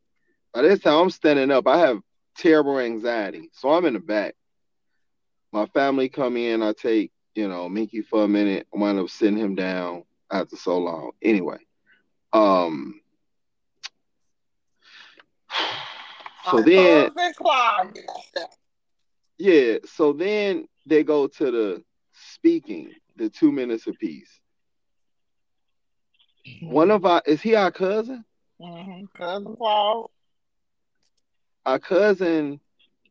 By 0.55 0.63
this 0.63 0.79
time, 0.79 0.95
I'm 1.03 1.11
standing 1.11 1.51
up. 1.51 1.67
I 1.67 1.79
have 1.79 1.99
terrible 2.37 2.79
anxiety, 2.79 3.51
so 3.53 3.71
I'm 3.71 3.87
in 3.87 3.95
the 3.95 3.99
back. 3.99 4.37
My 5.51 5.67
family 5.67 6.09
come 6.09 6.37
in. 6.37 6.63
I 6.63 6.75
take 6.75 7.11
you 7.35 7.49
know 7.49 7.69
Minky 7.69 8.03
for 8.03 8.23
a 8.23 8.29
minute. 8.29 8.69
I 8.73 8.79
wind 8.79 9.01
up 9.01 9.11
sitting 9.11 9.37
him 9.37 9.57
down 9.57 10.05
after 10.31 10.55
so 10.55 10.79
long. 10.79 11.11
Anyway, 11.21 11.59
um, 12.33 13.01
so 16.49 16.63
then 16.63 17.11
yeah, 19.39 19.79
so 19.87 20.13
then 20.13 20.69
they 20.87 21.03
go 21.03 21.27
to 21.27 21.51
the 21.51 21.83
speaking, 22.13 22.93
the 23.17 23.29
two 23.29 23.51
minutes 23.51 23.87
apiece. 23.87 24.41
Mm-hmm. 26.47 26.71
One 26.71 26.91
of 26.91 27.05
our 27.05 27.23
is 27.27 27.41
he 27.41 27.55
our 27.55 27.71
cousin? 27.71 28.25
Mm-hmm. 28.61 29.07
Cousin 29.17 29.57
Paul. 29.57 30.11
Our 31.67 31.79
cousin 31.79 32.61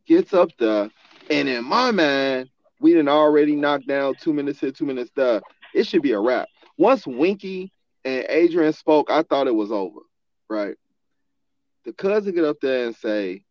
gets 0.07 0.33
up 0.33 0.50
there, 0.57 0.89
and 1.29 1.50
in 1.50 1.65
my 1.65 1.91
mind, 1.91 2.50
we 2.79 2.91
didn't 2.91 3.09
already 3.09 3.55
knock 3.55 3.86
down 3.88 4.15
two 4.15 4.33
minutes 4.33 4.59
here, 4.59 4.71
two 4.71 4.86
minutes 4.86 5.12
there. 5.15 5.41
It 5.74 5.86
should 5.86 6.01
be 6.01 6.13
a 6.13 6.19
wrap. 6.19 6.48
Once 6.77 7.05
Winky 7.05 7.71
and 8.05 8.25
Adrian 8.29 8.74
spoke, 8.74 9.12
I 9.12 9.24
thought 9.24 9.48
it 9.48 9.55
was 9.55 9.71
over. 9.71 10.00
Right. 10.50 10.75
The 11.89 11.93
cousin 11.96 12.36
get 12.36 12.46
up 12.46 12.60
there 12.62 12.86
and 12.86 12.96
say, 12.96 13.41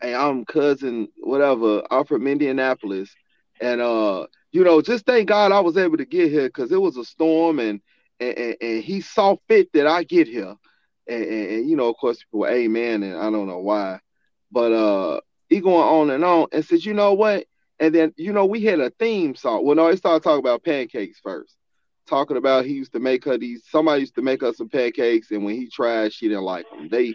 Hey, 0.00 0.14
I'm 0.14 0.44
cousin, 0.44 1.08
whatever, 1.18 1.82
I'm 1.90 2.04
from 2.04 2.28
Indianapolis. 2.28 3.12
And 3.60 3.80
uh, 3.80 4.28
you 4.52 4.62
know, 4.62 4.80
just 4.80 5.04
thank 5.04 5.28
God 5.28 5.50
I 5.50 5.58
was 5.58 5.76
able 5.76 5.96
to 5.96 6.04
get 6.04 6.30
here 6.30 6.46
because 6.46 6.70
it 6.70 6.80
was 6.80 6.96
a 6.96 7.04
storm 7.04 7.58
and 7.58 7.80
and, 8.20 8.56
and, 8.60 8.84
he 8.84 9.00
saw 9.00 9.34
fit 9.48 9.72
that 9.72 9.88
I 9.88 10.04
get 10.04 10.28
here. 10.28 10.54
And, 11.08 11.24
and, 11.24 11.50
and, 11.50 11.68
you 11.68 11.74
know, 11.74 11.88
of 11.88 11.96
course, 11.96 12.18
people, 12.18 12.46
amen, 12.46 13.02
and 13.02 13.16
I 13.16 13.30
don't 13.30 13.48
know 13.48 13.58
why, 13.58 13.98
but 14.52 14.72
uh, 14.72 15.20
he 15.48 15.60
going 15.60 15.88
on 15.88 16.10
and 16.10 16.24
on, 16.24 16.46
and 16.52 16.64
says, 16.64 16.86
you 16.86 16.94
know 16.94 17.14
what? 17.14 17.46
And 17.80 17.92
then, 17.92 18.12
you 18.16 18.32
know, 18.32 18.46
we 18.46 18.62
had 18.62 18.78
a 18.78 18.90
theme 18.90 19.34
song. 19.34 19.64
Well, 19.64 19.74
no, 19.74 19.88
he 19.90 19.96
started 19.96 20.22
talking 20.22 20.38
about 20.38 20.64
pancakes 20.64 21.18
first, 21.20 21.56
talking 22.08 22.36
about 22.36 22.64
he 22.64 22.72
used 22.72 22.92
to 22.92 23.00
make 23.00 23.24
her 23.24 23.38
these. 23.38 23.62
Somebody 23.68 24.00
used 24.00 24.14
to 24.16 24.22
make 24.22 24.40
her 24.40 24.52
some 24.52 24.68
pancakes, 24.68 25.30
and 25.30 25.44
when 25.44 25.54
he 25.54 25.68
tried, 25.68 26.12
she 26.12 26.28
didn't 26.28 26.44
like 26.44 26.68
them. 26.70 26.88
They 26.88 27.14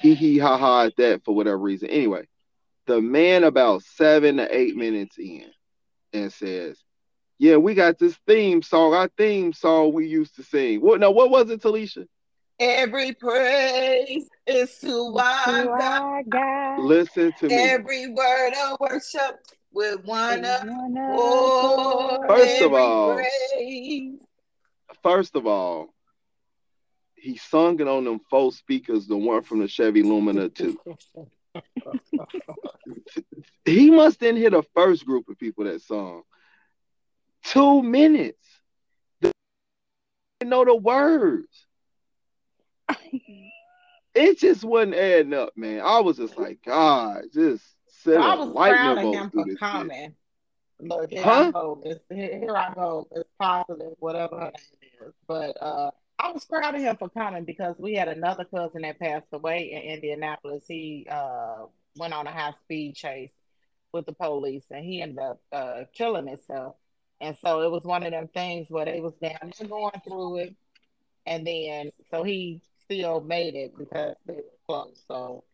he 0.00 0.14
he 0.14 0.38
ha 0.38 0.56
ha 0.56 0.84
at 0.84 0.96
that 0.96 1.24
for 1.24 1.34
whatever 1.34 1.58
reason. 1.58 1.90
Anyway, 1.90 2.26
the 2.86 3.00
man 3.00 3.44
about 3.44 3.82
seven 3.82 4.36
to 4.36 4.56
eight 4.56 4.76
minutes 4.76 5.18
in, 5.18 5.46
and 6.12 6.32
says, 6.32 6.78
yeah, 7.38 7.56
we 7.56 7.74
got 7.74 7.98
this 7.98 8.16
theme 8.26 8.62
song, 8.62 8.94
our 8.94 9.08
theme 9.16 9.52
song 9.52 9.92
we 9.92 10.06
used 10.06 10.36
to 10.36 10.42
sing. 10.42 10.80
What 10.80 11.00
now? 11.00 11.10
What 11.10 11.30
was 11.30 11.50
it, 11.50 11.62
Talesha? 11.62 12.06
Every 12.60 13.12
praise 13.12 14.28
is 14.46 14.78
to 14.80 15.16
our 15.16 16.22
God. 16.24 16.80
Listen 16.80 17.32
to 17.38 17.48
me. 17.48 17.54
Every 17.54 18.08
word 18.08 18.52
of 18.64 18.80
worship 18.80 19.38
with 19.72 20.04
one 20.04 20.44
accord. 20.44 22.26
First 22.26 22.62
of 22.62 22.72
all, 22.72 23.14
praise. 23.14 24.18
First 25.02 25.36
of 25.36 25.46
all, 25.46 25.94
he 27.14 27.36
sung 27.36 27.80
it 27.80 27.88
on 27.88 28.04
them 28.04 28.20
four 28.30 28.52
speakers, 28.52 29.06
the 29.06 29.16
one 29.16 29.42
from 29.42 29.60
the 29.60 29.68
Chevy 29.68 30.02
Lumina 30.02 30.48
too. 30.48 30.78
he 33.64 33.90
must 33.90 34.20
then 34.20 34.36
hit 34.36 34.54
a 34.54 34.62
first 34.74 35.04
group 35.04 35.28
of 35.28 35.38
people 35.38 35.64
that 35.64 35.82
song 35.82 36.22
two 37.44 37.82
minutes. 37.82 38.46
They 39.20 39.32
know 40.44 40.64
the 40.64 40.76
words. 40.76 41.66
it 44.14 44.38
just 44.38 44.64
wasn't 44.64 44.94
adding 44.94 45.34
up, 45.34 45.50
man. 45.56 45.80
I 45.80 46.00
was 46.00 46.18
just 46.18 46.38
like, 46.38 46.60
God, 46.64 47.24
just 47.32 47.64
set 47.88 48.14
so 48.14 48.22
I 48.22 48.34
was 48.36 48.52
proud 48.52 48.98
of 48.98 49.14
him 49.14 49.30
for 49.30 49.44
coming. 49.56 50.14
Look, 50.80 51.10
here 51.10 51.24
huh? 51.24 51.48
I 51.48 51.50
go. 51.50 51.82
It's, 51.84 52.04
here 52.08 52.56
I 52.56 52.72
go. 52.72 53.08
It's 53.10 53.28
positive, 53.40 53.94
whatever 53.98 54.52
is. 55.06 55.14
But 55.26 55.60
uh, 55.60 55.90
I 56.18 56.32
was 56.32 56.44
proud 56.44 56.74
of 56.74 56.80
him 56.80 56.96
for 56.96 57.08
coming 57.08 57.44
because 57.44 57.76
we 57.78 57.94
had 57.94 58.08
another 58.08 58.44
cousin 58.44 58.82
that 58.82 58.98
passed 58.98 59.26
away 59.32 59.72
in 59.72 59.82
Indianapolis. 59.94 60.64
He 60.66 61.06
uh, 61.10 61.66
went 61.96 62.14
on 62.14 62.26
a 62.26 62.32
high 62.32 62.54
speed 62.64 62.94
chase 62.94 63.32
with 63.92 64.06
the 64.06 64.12
police 64.12 64.64
and 64.70 64.84
he 64.84 65.00
ended 65.00 65.18
up 65.18 65.40
uh, 65.52 65.84
killing 65.94 66.26
himself. 66.26 66.76
And 67.20 67.36
so 67.44 67.62
it 67.62 67.70
was 67.70 67.84
one 67.84 68.04
of 68.04 68.12
them 68.12 68.28
things 68.28 68.68
where 68.68 68.84
they 68.84 69.00
was 69.00 69.14
down 69.14 69.52
there 69.58 69.68
going 69.68 70.00
through 70.06 70.36
it. 70.38 70.56
And 71.26 71.46
then 71.46 71.90
so 72.10 72.22
he 72.22 72.62
still 72.84 73.20
made 73.20 73.54
it 73.54 73.76
because 73.76 74.14
they 74.26 74.34
were 74.34 74.42
close. 74.66 75.00
So 75.06 75.44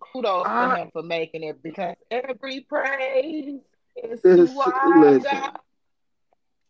kudos 0.00 0.46
uh, 0.46 0.70
for 0.70 0.76
him 0.76 0.90
for 0.92 1.02
making 1.02 1.42
it 1.42 1.62
because 1.62 1.96
every 2.10 2.60
praise 2.60 3.60
is 3.96 4.20
to 4.22 4.60
our 4.60 5.18
God. 5.18 5.58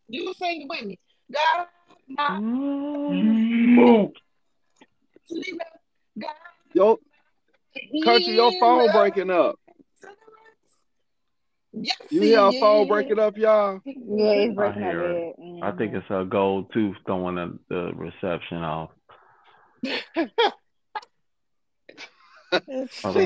You 0.08 0.32
sing 0.34 0.66
with 0.68 0.84
me. 0.84 0.98
God, 1.32 1.66
my 2.08 2.38
mm. 2.40 4.12
Yo, 6.74 6.98
country, 8.04 8.34
your 8.34 8.52
phone 8.60 8.92
breaking 8.92 9.30
up. 9.30 9.56
Yes, 11.72 11.96
you 12.10 12.22
hear 12.22 12.38
our 12.38 12.52
phone 12.52 12.88
breaking 12.88 13.18
up, 13.18 13.36
y'all? 13.36 13.80
Yeah, 13.84 13.92
it's 13.94 14.54
breaking 14.54 14.82
I 14.82 14.90
up. 14.90 15.38
Mm-hmm. 15.38 15.62
I 15.62 15.72
think 15.72 15.94
it's 15.94 16.06
a 16.08 16.24
gold 16.24 16.72
tooth 16.72 16.96
throwing 17.04 17.34
the, 17.34 17.58
the 17.68 17.92
reception 17.94 18.58
off. 18.58 18.90
she 19.82 19.98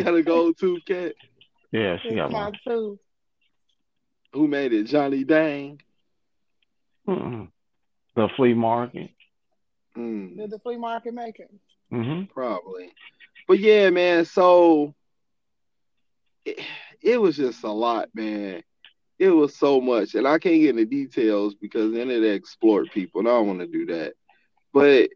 had 0.03 0.15
a 0.15 0.23
gold 0.23 0.59
tooth 0.59 0.85
cat. 0.85 1.15
Yeah, 1.71 1.99
she 2.03 2.17
got 2.17 2.33
one. 2.33 2.53
Too. 2.67 2.99
Who 4.33 4.49
made 4.49 4.73
it? 4.73 4.85
Johnny 4.85 5.25
Dang. 5.25 5.81
Mm-mm. 7.09 7.49
The 8.21 8.29
flea 8.37 8.55
market. 8.55 9.11
Mm. 9.97 10.37
Did 10.37 10.51
the 10.51 10.59
flea 10.59 10.77
market 10.77 11.15
make 11.15 11.39
it? 11.39 11.51
Mm-hmm. 11.93 12.33
Probably. 12.33 12.93
But 13.49 13.59
yeah, 13.59 13.91
man. 13.91 14.25
So. 14.25 14.95
It, 16.45 16.61
it 17.03 17.21
was 17.21 17.37
just 17.37 17.65
a 17.65 17.71
lot, 17.71 18.09
man. 18.15 18.63
It 19.19 19.29
was 19.29 19.55
so 19.57 19.81
much, 19.81 20.15
and 20.15 20.27
I 20.27 20.39
can't 20.39 20.61
get 20.61 20.71
into 20.71 20.87
details 20.87 21.55
because 21.55 21.93
then 21.93 22.11
it 22.11 22.25
explored 22.25 22.91
people, 22.93 23.21
and 23.21 23.29
I 23.29 23.33
don't 23.33 23.47
want 23.47 23.61
to 23.61 23.67
do 23.67 23.87
that. 23.87 24.15
But 24.73 25.11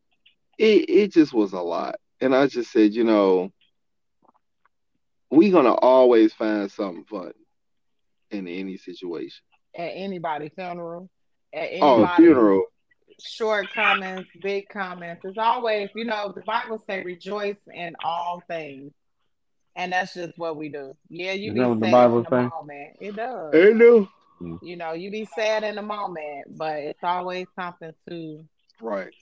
it 0.58 0.90
it 0.90 1.12
just 1.12 1.32
was 1.32 1.52
a 1.52 1.60
lot, 1.60 1.96
and 2.20 2.34
I 2.34 2.46
just 2.46 2.70
said, 2.70 2.92
you 2.92 3.04
know, 3.04 3.50
we're 5.30 5.52
gonna 5.52 5.74
always 5.74 6.32
find 6.34 6.70
something 6.70 7.04
fun 7.04 7.32
in 8.30 8.46
any 8.46 8.76
situation. 8.76 9.42
At 9.76 9.92
anybody's 9.94 10.52
funeral, 10.54 11.08
at 11.54 11.70
oh, 11.80 12.06
funeral. 12.16 12.64
Short 13.20 13.66
comments, 13.72 14.28
big 14.42 14.68
comments. 14.68 15.22
It's 15.24 15.38
always, 15.38 15.90
you 15.94 16.04
know, 16.04 16.32
the 16.34 16.42
Bible 16.42 16.82
say 16.86 17.02
rejoice 17.02 17.58
in 17.72 17.94
all 18.04 18.42
things. 18.48 18.92
And 19.76 19.92
that's 19.92 20.14
just 20.14 20.38
what 20.38 20.56
we 20.56 20.68
do. 20.68 20.96
Yeah, 21.08 21.32
you 21.32 21.52
know 21.52 21.74
be 21.74 21.80
sad 21.80 21.88
the 21.88 21.92
Bible 21.92 22.18
in 22.18 22.22
the 22.24 22.30
saying? 22.30 22.50
moment. 22.50 22.96
It 23.00 23.16
does. 23.16 23.54
It 23.54 23.78
do. 23.78 24.08
Mm. 24.40 24.58
You 24.62 24.76
know, 24.76 24.92
you 24.92 25.10
be 25.10 25.28
sad 25.34 25.64
in 25.64 25.74
the 25.76 25.82
moment, 25.82 26.56
but 26.56 26.78
it's 26.78 27.02
always 27.02 27.46
something 27.56 27.92
to 28.08 28.44
right 28.80 29.12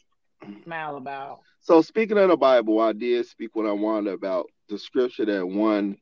smile 0.65 0.97
about. 0.97 1.41
So 1.61 1.83
speaking 1.83 2.19
of 2.19 2.29
the 2.29 2.37
Bible, 2.37 2.81
I 2.81 2.93
did 2.93 3.27
speak 3.27 3.55
what 3.55 3.67
I 3.67 3.73
wanted 3.73 4.13
about 4.13 4.47
the 4.69 4.79
scripture 4.79 5.25
that 5.25 5.47
one 5.47 5.99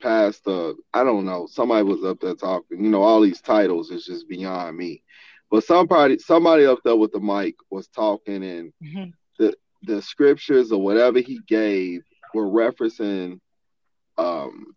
pastor, 0.00 0.74
I 0.92 1.04
don't 1.04 1.24
know, 1.24 1.46
somebody 1.50 1.84
was 1.84 2.04
up 2.04 2.20
there 2.20 2.34
talking. 2.34 2.82
You 2.84 2.90
know, 2.90 3.02
all 3.02 3.20
these 3.20 3.40
titles 3.40 3.90
is 3.90 4.04
just 4.04 4.28
beyond 4.28 4.76
me. 4.76 5.02
But 5.50 5.64
somebody 5.64 6.18
somebody 6.18 6.66
up 6.66 6.80
there 6.84 6.96
with 6.96 7.12
the 7.12 7.20
mic 7.20 7.54
was 7.70 7.88
talking 7.88 8.44
and 8.44 8.72
mm-hmm. 8.82 9.10
the 9.38 9.54
the 9.82 10.02
scriptures 10.02 10.72
or 10.72 10.82
whatever 10.82 11.20
he 11.20 11.40
gave 11.46 12.02
were 12.34 12.46
referencing 12.46 13.40
um, 14.18 14.74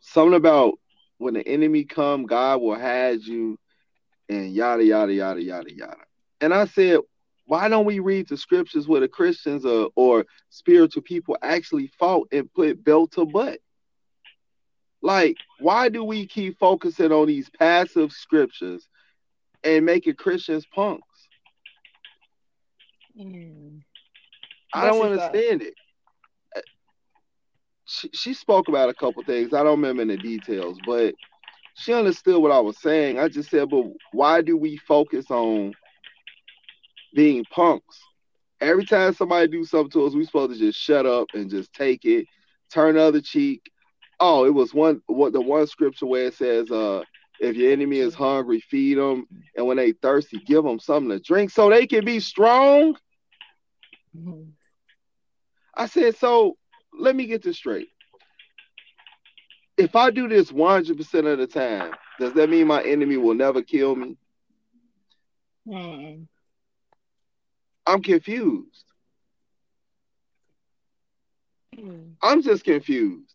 something 0.00 0.34
about 0.34 0.74
when 1.18 1.34
the 1.34 1.46
enemy 1.46 1.84
come, 1.84 2.26
God 2.26 2.60
will 2.60 2.78
hide 2.78 3.22
you, 3.22 3.58
and 4.28 4.52
yada 4.52 4.84
yada 4.84 5.12
yada 5.12 5.42
yada 5.42 5.72
yada. 5.72 5.96
And 6.40 6.52
I 6.52 6.66
said, 6.66 6.98
why 7.46 7.68
don't 7.68 7.84
we 7.84 7.98
read 8.00 8.28
the 8.28 8.36
scriptures 8.36 8.88
where 8.88 9.00
the 9.00 9.08
Christians 9.08 9.64
or, 9.64 9.90
or 9.94 10.26
spiritual 10.50 11.02
people 11.02 11.36
actually 11.42 11.90
fought 11.98 12.28
and 12.32 12.52
put 12.52 12.82
belt 12.82 13.12
to 13.12 13.24
butt? 13.24 13.60
Like, 15.04 15.36
why 15.60 15.88
do 15.88 16.02
we 16.02 16.26
keep 16.26 16.58
focusing 16.58 17.12
on 17.12 17.26
these 17.26 17.50
passive 17.50 18.10
scriptures 18.10 18.88
and 19.62 19.84
making 19.84 20.14
Christians 20.14 20.66
punks? 20.74 21.28
Mm. 23.18 23.82
I 24.72 24.86
don't 24.86 25.04
understand 25.04 25.60
that? 25.60 25.68
it 25.68 25.74
she, 27.86 28.08
she 28.14 28.34
spoke 28.34 28.68
about 28.68 28.88
a 28.88 28.94
couple 28.94 29.22
things. 29.24 29.52
I 29.52 29.62
don't 29.62 29.80
remember 29.80 30.06
the 30.06 30.16
details, 30.16 30.78
but 30.86 31.14
she 31.76 31.92
understood 31.92 32.40
what 32.40 32.50
I 32.50 32.60
was 32.60 32.78
saying. 32.78 33.18
I 33.18 33.28
just 33.28 33.50
said, 33.50 33.68
but 33.68 33.84
why 34.12 34.40
do 34.40 34.56
we 34.56 34.78
focus 34.78 35.30
on 35.30 35.74
being 37.14 37.44
punks. 37.50 38.00
Every 38.60 38.84
time 38.84 39.14
somebody 39.14 39.48
do 39.48 39.64
something 39.64 39.90
to 39.92 40.06
us, 40.06 40.14
we 40.14 40.24
supposed 40.24 40.52
to 40.52 40.58
just 40.58 40.78
shut 40.78 41.06
up 41.06 41.28
and 41.34 41.48
just 41.48 41.72
take 41.72 42.04
it, 42.04 42.26
turn 42.72 42.96
the 42.96 43.02
other 43.02 43.20
cheek. 43.20 43.62
Oh, 44.20 44.44
it 44.44 44.54
was 44.54 44.72
one 44.72 45.02
what 45.06 45.32
the 45.32 45.40
one 45.40 45.66
scripture 45.66 46.06
where 46.06 46.26
it 46.26 46.34
says, 46.34 46.70
uh, 46.70 47.02
if 47.40 47.56
your 47.56 47.72
enemy 47.72 47.98
is 47.98 48.14
hungry, 48.14 48.60
feed 48.60 48.98
them, 48.98 49.26
and 49.56 49.66
when 49.66 49.76
they 49.76 49.92
thirsty, 49.92 50.38
give 50.38 50.64
them 50.64 50.78
something 50.78 51.10
to 51.10 51.18
drink 51.20 51.50
so 51.50 51.68
they 51.68 51.86
can 51.86 52.04
be 52.04 52.20
strong. 52.20 52.96
Mhm. 54.16 54.52
I 55.76 55.86
said, 55.86 56.16
so 56.16 56.56
let 56.92 57.16
me 57.16 57.26
get 57.26 57.42
this 57.42 57.56
straight. 57.56 57.88
If 59.76 59.96
I 59.96 60.10
do 60.10 60.28
this 60.28 60.52
100% 60.52 61.26
of 61.26 61.38
the 61.38 61.48
time, 61.48 61.92
does 62.20 62.32
that 62.34 62.48
mean 62.48 62.68
my 62.68 62.82
enemy 62.84 63.16
will 63.16 63.34
never 63.34 63.60
kill 63.60 63.96
me? 63.96 64.16
Hmm. 65.68 66.22
I'm 67.86 68.02
confused. 68.02 68.84
Hmm. 71.74 72.12
I'm 72.22 72.42
just 72.42 72.64
confused. 72.64 73.33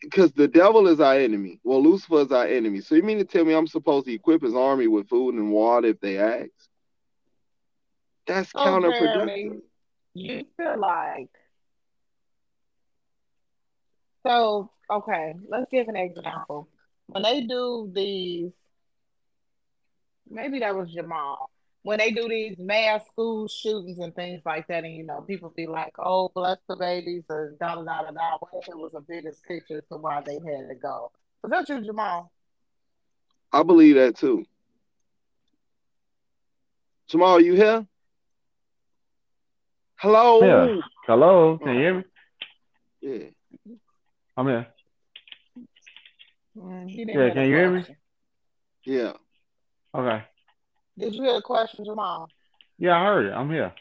Because 0.00 0.32
the 0.32 0.48
devil 0.48 0.88
is 0.88 1.00
our 1.00 1.14
enemy. 1.14 1.60
Well, 1.62 1.82
Lucifer 1.82 2.20
is 2.20 2.32
our 2.32 2.46
enemy. 2.46 2.80
So 2.80 2.94
you 2.94 3.02
mean 3.02 3.18
to 3.18 3.24
tell 3.24 3.44
me 3.44 3.54
I'm 3.54 3.66
supposed 3.66 4.06
to 4.06 4.12
equip 4.12 4.42
his 4.42 4.54
army 4.54 4.88
with 4.88 5.08
food 5.08 5.34
and 5.34 5.52
water 5.52 5.88
if 5.88 6.00
they 6.00 6.18
ask? 6.18 6.50
That's 8.26 8.50
oh, 8.54 8.64
So, 8.64 8.70
counterproductive. 8.70 9.14
Jeremy, 9.14 9.50
you 10.14 10.44
feel 10.56 10.80
like 10.80 11.30
so 14.26 14.70
okay, 14.90 15.34
let's 15.48 15.70
give 15.70 15.88
an 15.88 15.96
example. 15.96 16.68
When 17.06 17.22
they 17.22 17.42
do 17.42 17.90
these, 17.94 18.52
maybe 20.28 20.58
that 20.60 20.74
was 20.74 20.92
Jamal. 20.92 21.50
When 21.82 21.98
they 21.98 22.10
do 22.10 22.28
these 22.28 22.56
mass 22.58 23.06
school 23.06 23.48
shootings 23.48 23.98
and 23.98 24.14
things 24.14 24.42
like 24.44 24.66
that, 24.68 24.84
and 24.84 24.94
you 24.94 25.04
know, 25.04 25.20
people 25.22 25.52
be 25.56 25.66
like, 25.66 25.94
"Oh, 25.98 26.30
bless 26.34 26.58
the 26.68 26.76
babies," 26.76 27.24
or 27.30 27.54
da 27.60 27.76
da 27.76 27.82
da 27.82 28.02
da 28.02 28.10
da. 28.10 28.38
What 28.40 28.52
if 28.54 28.68
it 28.68 28.76
was 28.76 28.92
a 28.94 29.00
bigger 29.00 29.32
picture 29.46 29.80
to 29.80 29.96
why 29.96 30.20
they 30.20 30.34
had 30.34 30.68
to 30.68 30.74
go? 30.74 31.12
Was 31.42 31.50
that 31.50 31.68
you, 31.68 31.80
Jamal? 31.84 32.30
I 33.52 33.62
believe 33.62 33.94
that 33.94 34.16
too. 34.16 34.44
Jamal, 37.08 37.40
you 37.40 37.54
here? 37.54 37.86
Hello? 39.96 40.42
Yeah. 40.44 40.80
Hello, 41.06 41.58
can 41.58 41.74
you 41.74 41.80
hear 41.80 41.94
me? 41.94 42.04
Yeah. 43.00 43.24
I'm 44.36 44.46
here. 44.46 44.66
Mm, 46.56 46.88
he 46.90 47.04
didn't 47.04 47.08
Yeah, 47.08 47.14
hear 47.26 47.32
can 47.32 47.42
the 47.42 47.48
you 47.48 47.54
hear 47.56 47.70
me? 47.70 47.78
question. 47.78 47.96
Yeah. 48.84 49.12
Okay. 49.94 50.24
Did 50.98 51.14
you 51.14 51.22
hear 51.22 51.34
the 51.34 51.42
question, 51.42 51.84
Jamal? 51.84 52.28
Yeah, 52.78 52.96
I 52.96 53.04
heard 53.04 53.26
it. 53.26 53.32
I'm 53.32 53.50
here. 53.50 53.72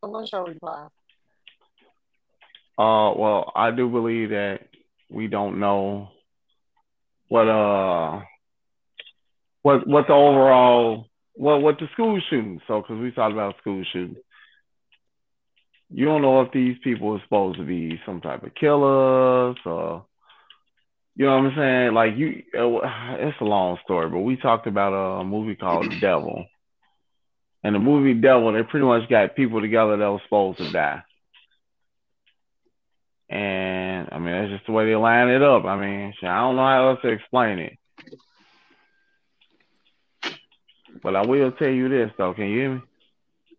What's 0.00 0.32
your 0.32 0.44
reply? 0.46 0.88
Uh, 2.76 3.12
well, 3.16 3.52
I 3.54 3.70
do 3.70 3.88
believe 3.88 4.30
that 4.30 4.60
we 5.10 5.26
don't 5.26 5.58
know 5.58 6.08
what 7.28 7.48
uh 7.48 8.20
what 9.62 9.86
what 9.86 10.06
the 10.06 10.12
overall 10.12 11.06
what 11.34 11.62
what 11.62 11.78
the 11.78 11.88
school 11.92 12.20
shooting. 12.30 12.60
So, 12.66 12.80
because 12.80 13.00
we 13.00 13.10
talked 13.10 13.32
about 13.32 13.58
school 13.60 13.84
shooting, 13.92 14.16
you 15.90 16.04
don't 16.04 16.22
know 16.22 16.42
if 16.42 16.52
these 16.52 16.76
people 16.82 17.14
are 17.14 17.22
supposed 17.22 17.58
to 17.58 17.64
be 17.64 18.00
some 18.06 18.20
type 18.20 18.42
of 18.42 18.54
killers 18.54 19.56
or 19.64 20.04
you 21.18 21.26
know 21.26 21.36
what 21.36 21.46
I'm 21.46 21.56
saying. 21.56 21.94
Like 21.94 22.16
you, 22.16 22.44
uh, 22.56 23.16
it's 23.18 23.40
a 23.40 23.44
long 23.44 23.76
story, 23.82 24.08
but 24.08 24.20
we 24.20 24.36
talked 24.36 24.68
about 24.68 24.92
a 24.92 25.24
movie 25.24 25.56
called 25.56 25.92
Devil. 26.00 26.46
And 27.64 27.74
the 27.74 27.80
movie 27.80 28.14
Devil, 28.14 28.52
they 28.52 28.62
pretty 28.62 28.86
much 28.86 29.10
got 29.10 29.34
people 29.34 29.60
together 29.60 29.96
that 29.96 30.12
were 30.12 30.20
supposed 30.22 30.58
to 30.58 30.70
die. 30.70 31.02
And 33.28 34.08
I 34.12 34.18
mean, 34.20 34.30
that's 34.32 34.52
just 34.52 34.66
the 34.66 34.72
way 34.72 34.86
they 34.86 34.94
line 34.94 35.26
it 35.28 35.42
up. 35.42 35.64
I 35.64 35.76
mean, 35.76 36.14
I 36.22 36.38
don't 36.38 36.54
know 36.54 36.62
how 36.62 36.90
else 36.90 37.00
to 37.02 37.08
explain 37.08 37.58
it. 37.58 37.78
But 41.02 41.16
I 41.16 41.26
will 41.26 41.50
tell 41.50 41.68
you 41.68 41.88
this 41.88 42.12
though. 42.16 42.32
Can 42.32 42.46
you 42.46 42.58
hear 42.60 42.74
me? 42.76 42.80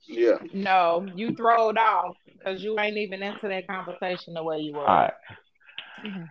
Yeah. 0.08 0.38
No, 0.54 1.06
you 1.14 1.36
throw 1.36 1.70
it 1.70 1.78
off 1.78 2.16
because 2.26 2.64
you 2.64 2.80
ain't 2.80 2.98
even 2.98 3.22
into 3.22 3.50
that 3.50 3.68
conversation 3.68 4.34
the 4.34 4.44
way 4.44 4.60
you 4.60 4.74
were. 4.74 4.88
All 4.88 4.96
right. 4.96 5.14
Mhm. 6.06 6.30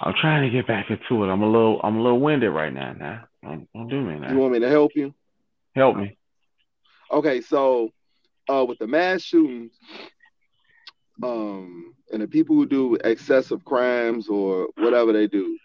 I'm 0.00 0.14
trying 0.20 0.42
to 0.42 0.50
get 0.50 0.66
back 0.66 0.90
into 0.90 1.24
it. 1.24 1.28
I'm 1.28 1.42
a 1.42 1.50
little, 1.50 1.80
I'm 1.82 1.96
a 1.96 2.02
little 2.02 2.20
winded 2.20 2.52
right 2.52 2.72
now. 2.72 2.92
Now, 2.92 3.24
don't, 3.42 3.68
don't 3.72 3.88
do 3.88 4.00
me 4.00 4.18
that. 4.20 4.30
You 4.30 4.38
want 4.38 4.52
me 4.52 4.60
to 4.60 4.68
help 4.68 4.92
you? 4.94 5.14
Help 5.74 5.96
me. 5.96 6.16
Okay, 7.10 7.40
so 7.40 7.90
uh 8.48 8.64
with 8.66 8.78
the 8.78 8.86
mass 8.86 9.22
shootings, 9.22 9.72
um, 11.22 11.94
and 12.12 12.22
the 12.22 12.28
people 12.28 12.56
who 12.56 12.66
do 12.66 12.96
excessive 12.96 13.64
crimes 13.64 14.28
or 14.28 14.68
whatever 14.76 15.12
they 15.12 15.26
do, 15.26 15.58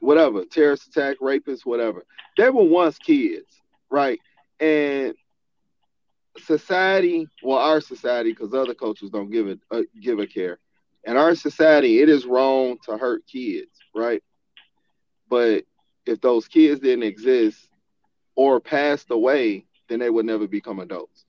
whatever, 0.00 0.44
terrorist 0.44 0.88
attack, 0.88 1.16
rapists, 1.20 1.64
whatever, 1.64 2.04
they 2.36 2.50
were 2.50 2.64
once 2.64 2.98
kids, 2.98 3.46
right? 3.90 4.18
And 4.60 5.14
society, 6.38 7.26
well, 7.42 7.58
our 7.58 7.80
society, 7.80 8.32
because 8.32 8.54
other 8.54 8.74
cultures 8.74 9.10
don't 9.10 9.30
give 9.30 9.48
it 9.48 9.60
uh, 9.70 9.82
give 10.00 10.18
a 10.18 10.26
care. 10.26 10.58
In 11.08 11.16
our 11.16 11.34
society, 11.34 12.02
it 12.02 12.10
is 12.10 12.26
wrong 12.26 12.76
to 12.84 12.98
hurt 12.98 13.26
kids, 13.26 13.70
right? 13.94 14.22
But 15.30 15.64
if 16.04 16.20
those 16.20 16.46
kids 16.46 16.80
didn't 16.80 17.04
exist 17.04 17.66
or 18.34 18.60
passed 18.60 19.10
away, 19.10 19.64
then 19.88 20.00
they 20.00 20.10
would 20.10 20.26
never 20.26 20.46
become 20.46 20.80
adults. 20.80 21.24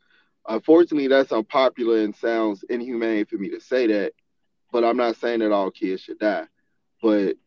Unfortunately, 0.49 1.07
that's 1.07 1.31
unpopular 1.31 1.99
and 1.99 2.13
sounds 2.13 2.65
inhumane 2.69 3.25
for 3.25 3.37
me 3.37 3.51
to 3.51 3.61
say 3.61 3.87
that, 3.87 4.11
but 4.73 4.83
I'm 4.83 4.97
not 4.97 5.15
saying 5.15 5.39
that 5.39 5.53
all 5.53 5.71
kids 5.71 6.01
should 6.01 6.19
die. 6.19 6.47
But 7.01 7.37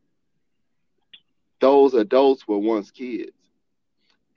those 1.60 1.92
adults 1.92 2.48
were 2.48 2.56
once 2.56 2.90
kids. 2.90 3.36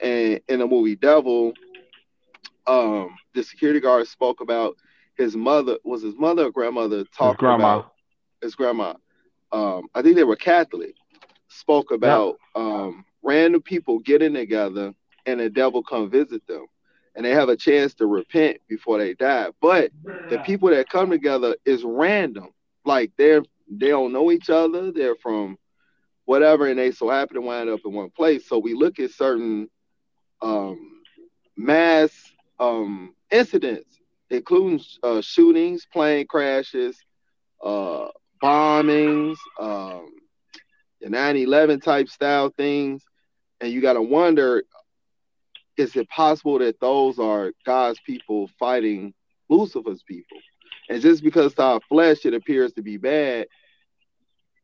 And 0.02 0.42
in 0.50 0.60
the 0.60 0.68
movie 0.68 0.98
Devil, 0.98 1.54
um, 2.68 3.16
the 3.34 3.42
security 3.42 3.80
guard 3.80 4.06
spoke 4.10 4.42
about 4.42 4.76
his 5.18 5.36
mother 5.36 5.78
was 5.84 6.02
his 6.02 6.16
mother 6.16 6.46
or 6.46 6.52
grandmother 6.52 6.98
His 6.98 7.36
grandma. 7.38 7.78
about 7.78 7.92
his 8.42 8.56
grandma. 8.56 8.94
Um, 9.52 9.88
I 9.96 10.02
think 10.02 10.16
they 10.16 10.24
were 10.24 10.36
Catholic. 10.36 10.96
Spoke 11.48 11.92
about 11.92 12.38
um, 12.56 13.06
random 13.24 13.62
people 13.62 14.00
getting 14.00 14.34
together 14.34 14.94
and 15.26 15.40
the 15.40 15.50
devil 15.50 15.82
come 15.84 16.10
visit 16.10 16.46
them, 16.48 16.66
and 17.16 17.26
they 17.26 17.32
have 17.32 17.50
a 17.50 17.56
chance 17.56 17.94
to 17.96 18.06
repent 18.06 18.58
before 18.68 18.98
they 18.98 19.14
die. 19.14 19.48
But 19.62 19.92
the 20.30 20.40
people 20.40 20.70
that 20.70 20.90
come 20.90 21.10
together 21.10 21.56
is 21.66 21.84
random. 21.84 22.50
Like 22.84 23.12
they're 23.18 23.42
they 23.70 23.88
don't 23.90 24.14
know 24.14 24.32
each 24.32 24.50
other. 24.50 24.92
They're 24.92 25.16
from 25.16 25.58
whatever, 26.26 26.68
and 26.68 26.78
they 26.78 26.92
so 26.92 27.10
happen 27.10 27.36
to 27.36 27.42
wind 27.42 27.70
up 27.70 27.80
in 27.86 27.94
one 27.94 28.10
place. 28.12 28.48
So 28.48 28.60
we 28.60 28.74
look 28.74 29.00
at 29.00 29.12
certain 29.12 29.70
um, 30.42 31.02
mass 31.58 32.12
um, 32.60 33.16
incidents, 33.32 34.00
including 34.36 34.82
uh, 35.04 35.22
shootings, 35.22 35.86
plane 35.92 36.28
crashes, 36.28 36.98
uh, 37.64 38.08
bombings, 38.42 39.38
um, 39.60 40.10
the 41.02 41.10
9/11 41.10 41.82
type 41.82 42.10
style 42.10 42.52
things, 42.58 43.04
and 43.62 43.72
you 43.72 43.82
got 43.82 43.94
to 43.94 44.02
wonder: 44.02 44.64
Is 45.78 45.96
it 45.96 46.10
possible 46.10 46.60
that 46.60 46.80
those 46.80 47.20
are 47.20 47.52
God's 47.66 48.00
people 48.06 48.50
fighting 48.60 49.14
Lucifer's 49.50 50.04
people? 50.04 50.38
And 50.90 51.02
just 51.02 51.24
because 51.24 51.54
to 51.56 51.64
our 51.64 51.80
flesh 51.90 52.26
it 52.26 52.34
appears 52.34 52.74
to 52.74 52.82
be 52.82 52.98
bad, 52.98 53.48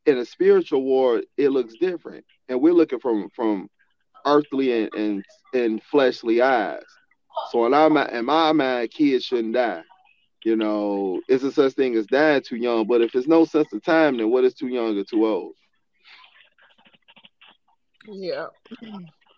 in 0.05 0.17
a 0.17 0.25
spiritual 0.25 0.84
war 0.84 1.21
it 1.38 1.49
looks 1.49 1.75
different, 1.79 2.25
and 2.49 2.62
we're 2.62 2.73
looking 2.73 2.99
from 2.99 3.29
from 3.36 3.69
earthly 4.25 4.84
and 4.84 4.93
and, 4.93 5.25
and 5.53 5.84
fleshly 5.84 6.41
eyes. 6.41 6.84
So 7.51 7.65
in 7.65 7.93
mi- 7.93 8.17
in 8.17 8.25
my 8.25 8.53
mind, 8.53 8.91
kids 8.91 9.25
shouldn't 9.25 9.53
die. 9.55 9.83
You 10.43 10.55
know, 10.55 11.21
it's 11.27 11.43
a 11.43 11.51
such 11.51 11.73
thing 11.73 11.95
as 11.95 12.07
dying 12.07 12.41
too 12.41 12.55
young. 12.55 12.87
But 12.87 13.01
if 13.01 13.11
there's 13.11 13.27
no 13.27 13.45
sense 13.45 13.71
of 13.73 13.83
time, 13.83 14.17
then 14.17 14.31
what 14.31 14.45
is 14.45 14.53
too 14.53 14.67
young 14.69 14.97
or 14.97 15.03
too 15.03 15.25
old? 15.25 15.53
Yeah. 18.07 18.47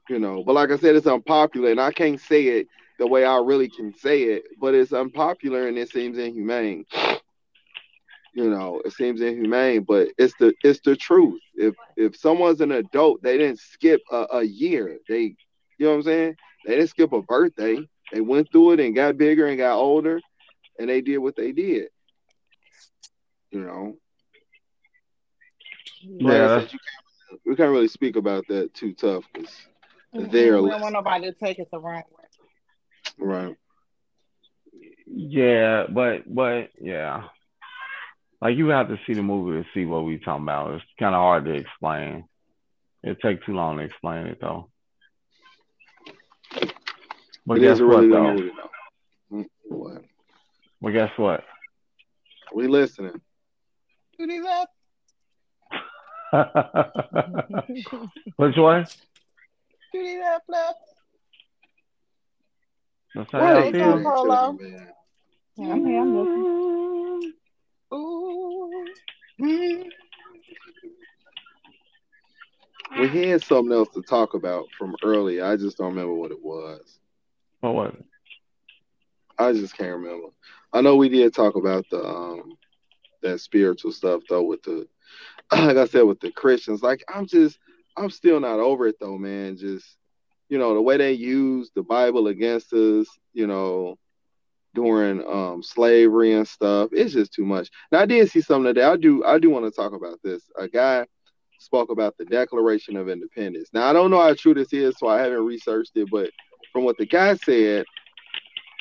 You 0.10 0.20
know, 0.20 0.44
but 0.44 0.54
like 0.54 0.70
I 0.70 0.78
said, 0.78 0.96
it's 0.96 1.08
unpopular, 1.08 1.72
and 1.72 1.82
I 1.82 1.92
can't 1.92 2.20
say 2.20 2.44
it 2.44 2.68
the 3.00 3.08
way 3.08 3.26
I 3.26 3.38
really 3.38 3.70
can 3.70 3.94
say 3.94 4.24
it. 4.24 4.44
But 4.62 4.76
it's 4.76 4.94
unpopular, 4.94 5.68
and 5.68 5.78
it 5.78 5.90
seems 5.90 6.18
inhumane. 6.18 6.86
You 8.36 8.50
know, 8.50 8.82
it 8.86 8.94
seems 8.94 9.22
inhumane, 9.22 9.84
but 9.84 10.10
it's 10.18 10.36
the 10.40 10.54
it's 10.64 10.80
the 10.82 10.96
truth. 10.96 11.42
If 11.56 11.76
if 11.98 12.16
someone's 12.16 12.62
an 12.62 12.72
adult, 12.72 13.24
they 13.24 13.38
didn't 13.38 13.60
skip 13.60 14.02
a, 14.12 14.28
a 14.34 14.44
year. 14.44 14.98
They, 15.08 15.36
you 15.78 15.86
know 15.86 15.92
what 15.92 15.96
I'm 15.98 16.04
saying? 16.04 16.36
They 16.66 16.76
didn't 16.76 16.90
skip 16.90 17.14
a 17.14 17.22
birthday. 17.22 17.88
They 18.12 18.22
went 18.22 18.52
through 18.52 18.74
it 18.74 18.80
and 18.80 18.96
got 18.96 19.18
bigger 19.18 19.48
and 19.48 19.58
got 19.58 19.78
older, 19.78 20.20
and 20.80 20.90
they 20.90 21.02
did 21.02 21.18
what 21.18 21.36
they 21.36 21.52
did. 21.52 21.90
You 23.52 23.62
know, 23.62 23.98
Like 26.20 26.34
I 26.34 26.34
Yeah, 26.34 26.60
said, 26.60 26.74
you 26.74 26.80
can't, 26.80 27.42
we 27.46 27.56
can't 27.56 27.72
really 27.72 27.88
speak 27.88 28.16
about 28.16 28.48
that 28.48 28.74
too 28.74 28.94
tough 28.94 29.24
because 29.34 29.64
Mhm. 30.14 30.32
they're 30.32 30.62
We 30.62 30.70
don't 30.70 30.82
want 30.82 30.94
nobody 30.94 31.26
to 31.26 31.34
take 31.34 31.60
it 31.60 31.70
the 31.72 31.80
wrong 31.80 32.04
way. 32.18 32.26
right. 33.20 33.56
Yeah, 35.06 35.86
but 35.90 36.24
but 36.34 36.70
yeah, 36.82 37.28
like 38.42 38.58
you 38.58 38.68
have 38.70 38.88
to 38.90 39.00
see 39.06 39.14
the 39.14 39.22
movie 39.22 39.62
to 39.62 39.70
see 39.74 39.86
what 39.86 40.06
we 40.06 40.18
talking 40.18 40.44
about. 40.44 40.74
It's 40.76 40.86
kind 41.00 41.14
of 41.16 41.20
hard 41.20 41.46
to 41.46 41.52
explain. 41.52 42.28
It 43.04 43.18
take 43.22 43.46
too 43.46 43.54
long 43.54 43.78
to 43.78 43.84
explain 43.84 44.28
it 44.28 44.40
though. 44.42 44.70
But 47.46 47.58
It 47.58 47.62
guess 47.62 47.74
is 47.76 47.80
a 47.82 47.86
what 47.86 47.96
really 47.98 48.08
good 48.08 48.16
though? 48.16 48.34
movie 48.34 48.52
though. 49.32 49.38
Mm, 49.38 49.46
What? 49.66 50.02
But 50.82 50.90
guess 50.92 51.12
what? 51.18 51.44
We 52.54 52.68
listening. 52.68 53.20
Do 54.18 54.28
these 54.28 54.46
up? 54.46 54.70
Which 58.38 58.58
one? 58.58 58.86
Do 59.92 60.04
these 60.04 60.22
up, 60.24 60.44
flip? 60.46 60.76
That's 63.16 63.32
how 63.32 63.40
Why 63.40 63.52
y'all 63.54 63.62
they 63.62 63.68
it's 63.70 63.78
feel? 63.78 64.04
Polo. 64.04 64.58
Yeah, 65.56 65.74
I'm 65.74 65.86
here. 65.86 66.02
I'm 66.02 66.16
listening. 66.18 67.34
Ooh. 67.94 68.86
Mm. 69.42 69.84
We 73.00 73.08
had 73.30 73.44
something 73.44 73.72
else 73.74 73.90
to 73.94 74.02
talk 74.02 74.34
about 74.36 74.66
from 74.78 74.96
earlier. 75.04 75.46
I 75.46 75.56
just 75.58 75.78
don't 75.78 75.90
remember 75.90 76.14
what 76.14 76.32
it 76.32 76.42
was. 76.44 77.00
What 77.64 77.76
was 77.76 77.94
it? 77.98 78.06
I 79.38 79.54
just 79.54 79.78
can't 79.78 79.96
remember. 79.96 80.28
I 80.74 80.82
know 80.82 80.98
we 80.98 81.08
did 81.08 81.34
talk 81.34 81.56
about 81.56 81.86
the 81.90 82.04
um 82.04 82.58
that 83.22 83.40
spiritual 83.40 83.94
stuff 83.94 84.22
though 84.28 84.44
with 84.44 84.62
the 84.64 84.86
like 85.54 85.78
I 85.78 85.86
said 85.86 86.02
with 86.02 86.20
the 86.20 86.30
Christians. 86.30 86.84
Like 86.84 87.06
I'm 87.08 87.26
just 87.26 87.58
I'm 87.96 88.10
still 88.10 88.42
not 88.42 88.60
over 88.60 88.86
it 88.88 88.98
though, 89.00 89.18
man. 89.18 89.56
Just 89.56 89.96
you 90.50 90.58
know, 90.58 90.74
the 90.74 90.82
way 90.82 90.98
they 90.98 91.14
use 91.14 91.72
the 91.74 91.84
Bible 91.84 92.28
against 92.28 92.74
us, 92.74 93.08
you 93.34 93.48
know, 93.48 93.98
during 94.76 95.26
um 95.26 95.64
slavery 95.64 96.34
and 96.34 96.46
stuff, 96.46 96.90
it's 96.92 97.14
just 97.14 97.32
too 97.32 97.46
much. 97.46 97.70
Now 97.94 98.02
I 98.02 98.06
did 98.06 98.30
see 98.30 98.42
something 98.42 98.74
today. 98.74 98.86
I 98.86 98.98
do 98.98 99.24
I 99.24 99.40
do 99.40 99.50
want 99.50 99.64
to 99.64 99.72
talk 99.72 99.94
about 99.94 100.20
this. 100.22 100.44
A 100.60 100.68
guy 100.68 101.08
spoke 101.60 101.92
about 101.92 102.18
the 102.18 102.26
Declaration 102.26 102.98
of 102.98 103.08
Independence. 103.08 103.70
Now 103.72 103.90
I 103.90 103.94
don't 103.94 104.12
know 104.12 104.22
how 104.22 104.34
true 104.34 104.54
this 104.54 104.74
is, 104.74 104.96
so 104.98 105.08
I 105.08 105.22
haven't 105.22 105.46
researched 105.46 105.96
it, 105.96 106.10
but 106.12 106.30
from 106.74 106.86
what 106.86 106.98
the 106.98 107.08
guy 107.08 107.36
said, 107.36 107.86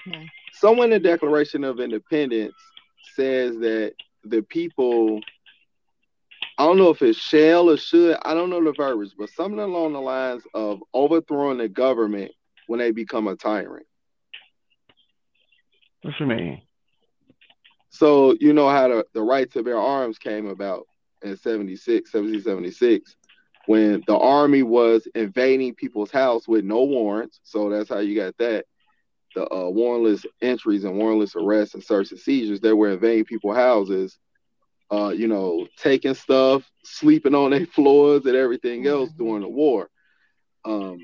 Hmm. 0.06 0.26
somewhere 0.52 0.86
in 0.86 0.90
the 0.90 1.00
Declaration 1.00 1.64
of 1.64 1.80
Independence 1.80 2.56
says 3.14 3.58
that 3.60 3.94
the 4.24 4.42
people 4.42 5.20
I 6.58 6.64
don't 6.66 6.78
know 6.78 6.90
if 6.90 7.02
it's 7.02 7.18
shall 7.18 7.70
or 7.70 7.76
should, 7.78 8.16
I 8.24 8.34
don't 8.34 8.50
know 8.50 8.62
the 8.62 8.72
verbiage, 8.72 9.14
but 9.18 9.30
something 9.30 9.60
along 9.60 9.94
the 9.94 10.00
lines 10.00 10.44
of 10.54 10.82
overthrowing 10.94 11.58
the 11.58 11.68
government 11.68 12.32
when 12.66 12.80
they 12.80 12.92
become 12.92 13.28
a 13.28 13.36
tyrant. 13.36 13.86
What 16.02 16.14
you 16.20 16.26
mean? 16.26 16.62
So 17.90 18.34
you 18.40 18.52
know 18.52 18.68
how 18.68 18.88
the, 18.88 19.06
the 19.14 19.22
right 19.22 19.50
to 19.52 19.62
bear 19.62 19.78
arms 19.78 20.18
came 20.18 20.46
about 20.46 20.86
in 21.22 21.36
76, 21.36 22.12
1776, 22.12 23.16
when 23.66 24.02
the 24.06 24.16
army 24.16 24.62
was 24.62 25.06
invading 25.14 25.74
people's 25.74 26.10
house 26.10 26.48
with 26.48 26.64
no 26.64 26.82
warrants. 26.84 27.40
So 27.44 27.68
that's 27.70 27.88
how 27.88 27.98
you 27.98 28.14
got 28.16 28.36
that. 28.38 28.64
The 29.34 29.44
uh, 29.46 29.70
warrantless 29.70 30.24
entries 30.42 30.84
and 30.84 30.94
warrantless 30.94 31.36
arrests 31.36 31.74
and 31.74 31.82
search 31.82 32.10
and 32.10 32.20
seizures, 32.20 32.60
they 32.60 32.72
were 32.72 32.90
invading 32.90 33.24
people's 33.24 33.56
houses, 33.56 34.18
uh, 34.92 35.08
you 35.08 35.28
know, 35.28 35.66
taking 35.76 36.14
stuff, 36.14 36.68
sleeping 36.84 37.34
on 37.34 37.50
their 37.50 37.66
floors 37.74 38.26
and 38.26 38.36
everything 38.36 38.86
else 38.86 39.10
Mhm. 39.12 39.18
during 39.18 39.42
the 39.42 39.48
war. 39.48 39.88
Um, 40.64 40.98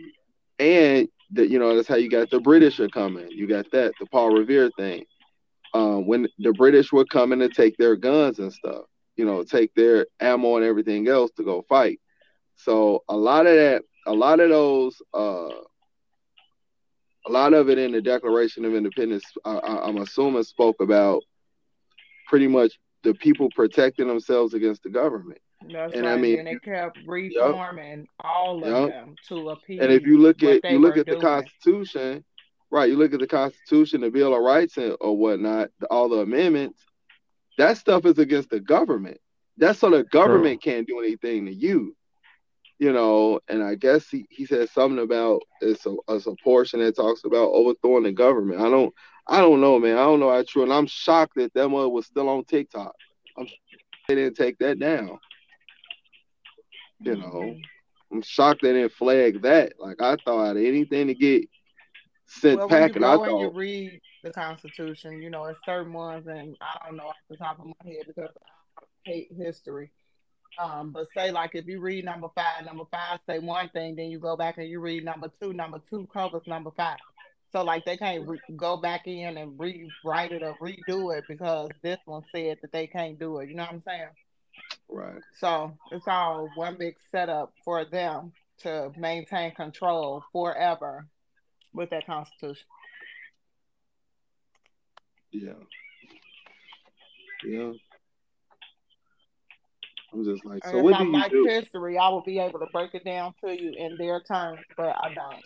and 0.59 1.09
that 1.33 1.49
you 1.51 1.59
know, 1.59 1.75
that's 1.75 1.89
how 1.89 1.97
you 1.97 2.11
got 2.11 2.31
the 2.31 2.41
British 2.41 2.81
are 2.81 2.89
coming. 2.89 3.29
You 3.31 3.47
got 3.47 3.71
that, 3.73 3.95
the 3.99 4.07
Paul 4.07 4.31
Revere 4.31 4.71
thing. 4.77 5.05
Um, 5.75 6.07
when 6.07 6.29
the 6.39 6.53
British 6.53 6.93
were 6.93 7.05
coming 7.05 7.39
to 7.41 7.49
take 7.49 7.77
their 7.77 7.97
guns 7.97 8.39
and 8.39 8.53
stuff, 8.53 8.85
you 9.17 9.25
know, 9.25 9.45
take 9.45 9.75
their 9.75 10.07
ammo 10.21 10.57
and 10.57 10.65
everything 10.65 11.09
else 11.09 11.31
to 11.37 11.45
go 11.45 11.63
fight. 11.69 12.01
So 12.59 13.05
a 13.09 13.17
lot 13.17 13.47
of 13.47 13.55
that, 13.55 13.83
a 14.07 14.13
lot 14.13 14.41
of 14.41 14.51
those, 14.51 15.01
uh, 15.15 15.49
a 17.27 17.31
lot 17.31 17.55
of 17.55 17.69
it 17.69 17.79
in 17.79 17.93
the 17.93 18.01
Declaration 18.01 18.65
of 18.65 18.75
Independence, 18.75 19.25
I, 19.45 19.57
I, 19.59 19.89
I'm 19.89 19.99
assuming 19.99 20.43
spoke 20.43 20.81
about 20.81 21.23
pretty 22.27 22.49
much 22.49 22.79
the 23.05 23.15
people 23.15 23.49
protecting 23.55 24.09
themselves 24.09 24.55
against 24.55 24.83
the 24.83 24.91
government. 24.91 25.41
That's 25.71 25.95
And 25.95 26.07
I 26.09 26.17
mean- 26.17 26.39
and 26.41 26.49
they 26.49 26.57
kept 26.57 26.99
reforming 27.07 28.07
all 28.21 28.63
of 28.63 28.69
Yup. 28.71 28.91
them 28.91 29.15
to 29.29 29.51
appease. 29.51 29.81
And 29.81 29.93
if 29.93 30.03
you 30.07 30.19
look 30.19 30.43
at 30.43 30.61
you 30.71 30.79
look 30.79 30.95
were 30.95 31.01
at 31.01 31.07
the. 31.07 31.17
Constitution, 31.17 32.25
right? 32.71 32.89
You 32.89 32.97
look 32.97 33.13
at 33.13 33.21
the 33.21 33.27
Constitution, 33.27 34.01
the 34.01 34.11
Bill 34.11 34.35
of 34.35 34.43
Rights, 34.43 34.77
and 34.79 34.97
or 35.01 35.17
whatnot, 35.17 35.71
the- 35.81 35.87
all 35.89 36.09
the 36.09 36.19
amendments. 36.21 36.85
That 37.57 37.77
stuff 37.77 38.05
is 38.07 38.19
against 38.19 38.51
the 38.51 38.61
government. 38.61 39.19
That's 39.57 39.81
so 39.81 39.91
the 39.91 40.05
government 40.05 40.63
can't 40.63 40.87
do 40.87 41.01
anything 41.01 41.47
to 41.47 41.53
you, 41.53 41.97
you 42.79 42.93
know. 42.93 43.41
And 43.49 43.63
I 43.63 43.75
guess 43.75 44.09
he, 44.09 44.27
he 44.31 44.47
said 44.47 44.69
something 44.71 45.03
about 45.03 45.43
it's 45.61 45.87
a, 45.87 45.95
it's 46.09 46.27
a 46.27 46.35
portion 46.43 46.81
that 46.81 46.97
talks 46.97 47.25
about 47.25 47.53
overthrowing 47.53 48.05
the 48.05 48.13
government. 48.13 48.61
I 48.61 48.71
don't 48.71 48.95
I 49.27 49.41
don't 49.41 49.61
know, 49.61 49.79
man. 49.79 49.97
I 49.97 50.05
don't 50.05 50.21
know 50.21 50.31
how 50.31 50.45
true, 50.47 50.63
and 50.63 50.73
I'm 50.73 50.87
shocked 50.87 51.35
that 51.37 51.55
that 51.55 51.71
one 51.71 51.91
was 51.93 52.07
still 52.07 52.29
on 52.29 52.45
TikTok. 52.45 52.95
I'm 53.37 53.47
they 54.09 54.15
didn't 54.15 54.37
take 54.37 54.59
that 54.59 54.79
down. 54.79 55.19
You 57.01 57.17
know. 57.17 57.57
I'm 58.11 58.23
shocked 58.23 58.63
they 58.63 58.73
didn't 58.73 58.93
flag 58.93 59.43
that. 59.43 59.75
Like 59.79 60.01
I 60.01 60.17
thought 60.25 60.57
anything 60.57 61.09
to 61.09 61.15
get 61.15 61.49
sent 62.27 62.59
well, 62.59 62.69
packing, 62.69 63.05
I 63.05 63.15
and 63.15 63.41
you 63.41 63.51
read 63.51 64.01
the 64.25 64.31
Constitution, 64.31 65.23
you 65.23 65.31
know, 65.31 65.45
it's 65.45 65.59
certain 65.65 65.93
ones, 65.93 66.27
and 66.27 66.57
I 66.61 66.87
don't 66.87 66.97
know 66.97 67.05
off 67.05 67.17
the 67.29 67.37
top 67.37 67.59
of 67.59 67.67
my 67.67 67.73
head 67.85 68.05
because 68.07 68.31
I 68.79 68.83
hate 69.05 69.29
history. 69.37 69.91
Um, 70.59 70.91
but 70.91 71.07
say 71.17 71.31
like 71.31 71.55
if 71.55 71.67
you 71.67 71.81
read 71.81 72.05
number 72.05 72.29
five, 72.35 72.65
number 72.65 72.85
five 72.91 73.21
say 73.29 73.39
one 73.39 73.69
thing, 73.69 73.95
then 73.95 74.11
you 74.11 74.19
go 74.19 74.37
back 74.37 74.59
and 74.59 74.69
you 74.69 74.81
read 74.81 75.05
number 75.05 75.31
two, 75.41 75.53
number 75.53 75.81
two 75.89 76.09
covers 76.13 76.43
number 76.47 76.71
five. 76.77 76.99
So 77.53 77.63
like 77.63 77.85
they 77.85 77.97
can't 77.97 78.27
re- 78.29 78.41
go 78.57 78.77
back 78.77 79.07
in 79.07 79.39
and 79.39 79.59
rewrite 79.59 80.33
it 80.33 80.43
or 80.43 80.57
redo 80.59 81.17
it 81.17 81.25
because 81.29 81.71
this 81.83 81.99
one 82.05 82.25
said 82.35 82.59
that 82.63 82.73
they 82.73 82.87
can't 82.87 83.19
do 83.19 83.39
it. 83.39 83.49
You 83.49 83.55
know 83.55 83.63
what 83.65 83.73
I'm 83.73 83.83
saying? 83.83 84.09
right. 84.89 85.23
So 85.39 85.73
it's 85.93 86.09
all 86.09 86.51
one 86.57 86.77
big 86.77 86.97
setup 87.11 87.53
for 87.65 87.85
them 87.85 88.33
to 88.59 88.91
maintain 88.97 89.55
control 89.55 90.25
forever 90.33 91.07
with 91.73 91.91
that 91.91 92.07
constitution. 92.07 92.67
Yeah. 95.31 95.53
Yeah. 97.45 97.73
I'm 100.13 100.25
just 100.25 100.45
like, 100.45 100.65
so 100.65 100.79
if 100.79 100.83
what 100.85 100.99
do 100.99 101.05
you 101.05 101.13
like 101.13 101.31
do? 101.31 101.45
history, 101.47 101.99
I 101.99 102.09
will 102.09 102.23
be 102.23 102.39
able 102.39 102.59
to 102.61 102.67
break 102.73 102.95
it 102.95 103.05
down 103.05 103.35
to 103.45 103.51
you 103.51 103.75
in 103.77 103.97
their 103.97 104.21
terms, 104.21 104.61
but 104.77 104.97
I 104.99 105.13
don't. 105.15 105.45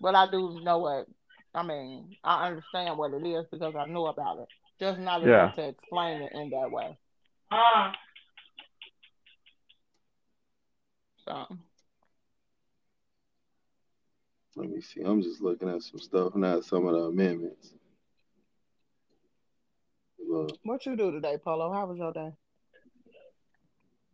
But 0.00 0.14
I 0.14 0.30
do 0.30 0.60
know 0.62 0.78
what 0.78 1.06
I 1.54 1.62
mean. 1.62 2.16
I 2.24 2.48
understand 2.48 2.98
what 2.98 3.12
it 3.12 3.26
is 3.26 3.46
because 3.50 3.74
I 3.76 3.86
know 3.86 4.06
about 4.06 4.38
it. 4.40 4.48
Just 4.80 4.98
not 4.98 5.22
Yeah. 5.22 5.44
enough 5.44 5.56
to 5.56 5.68
explain 5.68 6.22
it 6.22 6.32
in 6.32 6.50
that 6.50 6.70
way. 6.70 6.96
Uh-huh. 7.52 7.92
So 11.26 11.46
Let 14.56 14.70
me 14.70 14.80
see. 14.80 15.02
I'm 15.02 15.22
just 15.22 15.40
looking 15.40 15.68
at 15.68 15.82
some 15.82 16.00
stuff, 16.00 16.34
not 16.34 16.64
some 16.64 16.86
of 16.86 16.94
the 16.94 17.02
amendments. 17.02 17.74
Look. 20.28 20.58
what 20.64 20.86
you 20.86 20.96
do 20.96 21.10
today, 21.10 21.38
Polo? 21.42 21.72
How 21.72 21.86
was 21.86 21.98
your 21.98 22.12
day? 22.12 22.30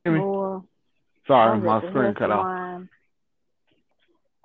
Hear 0.06 0.12
me? 0.12 0.20
Boy, 0.20 0.60
Sorry, 1.26 1.60
my 1.60 1.80
screen 1.80 2.14
cut 2.14 2.30
off. 2.30 2.82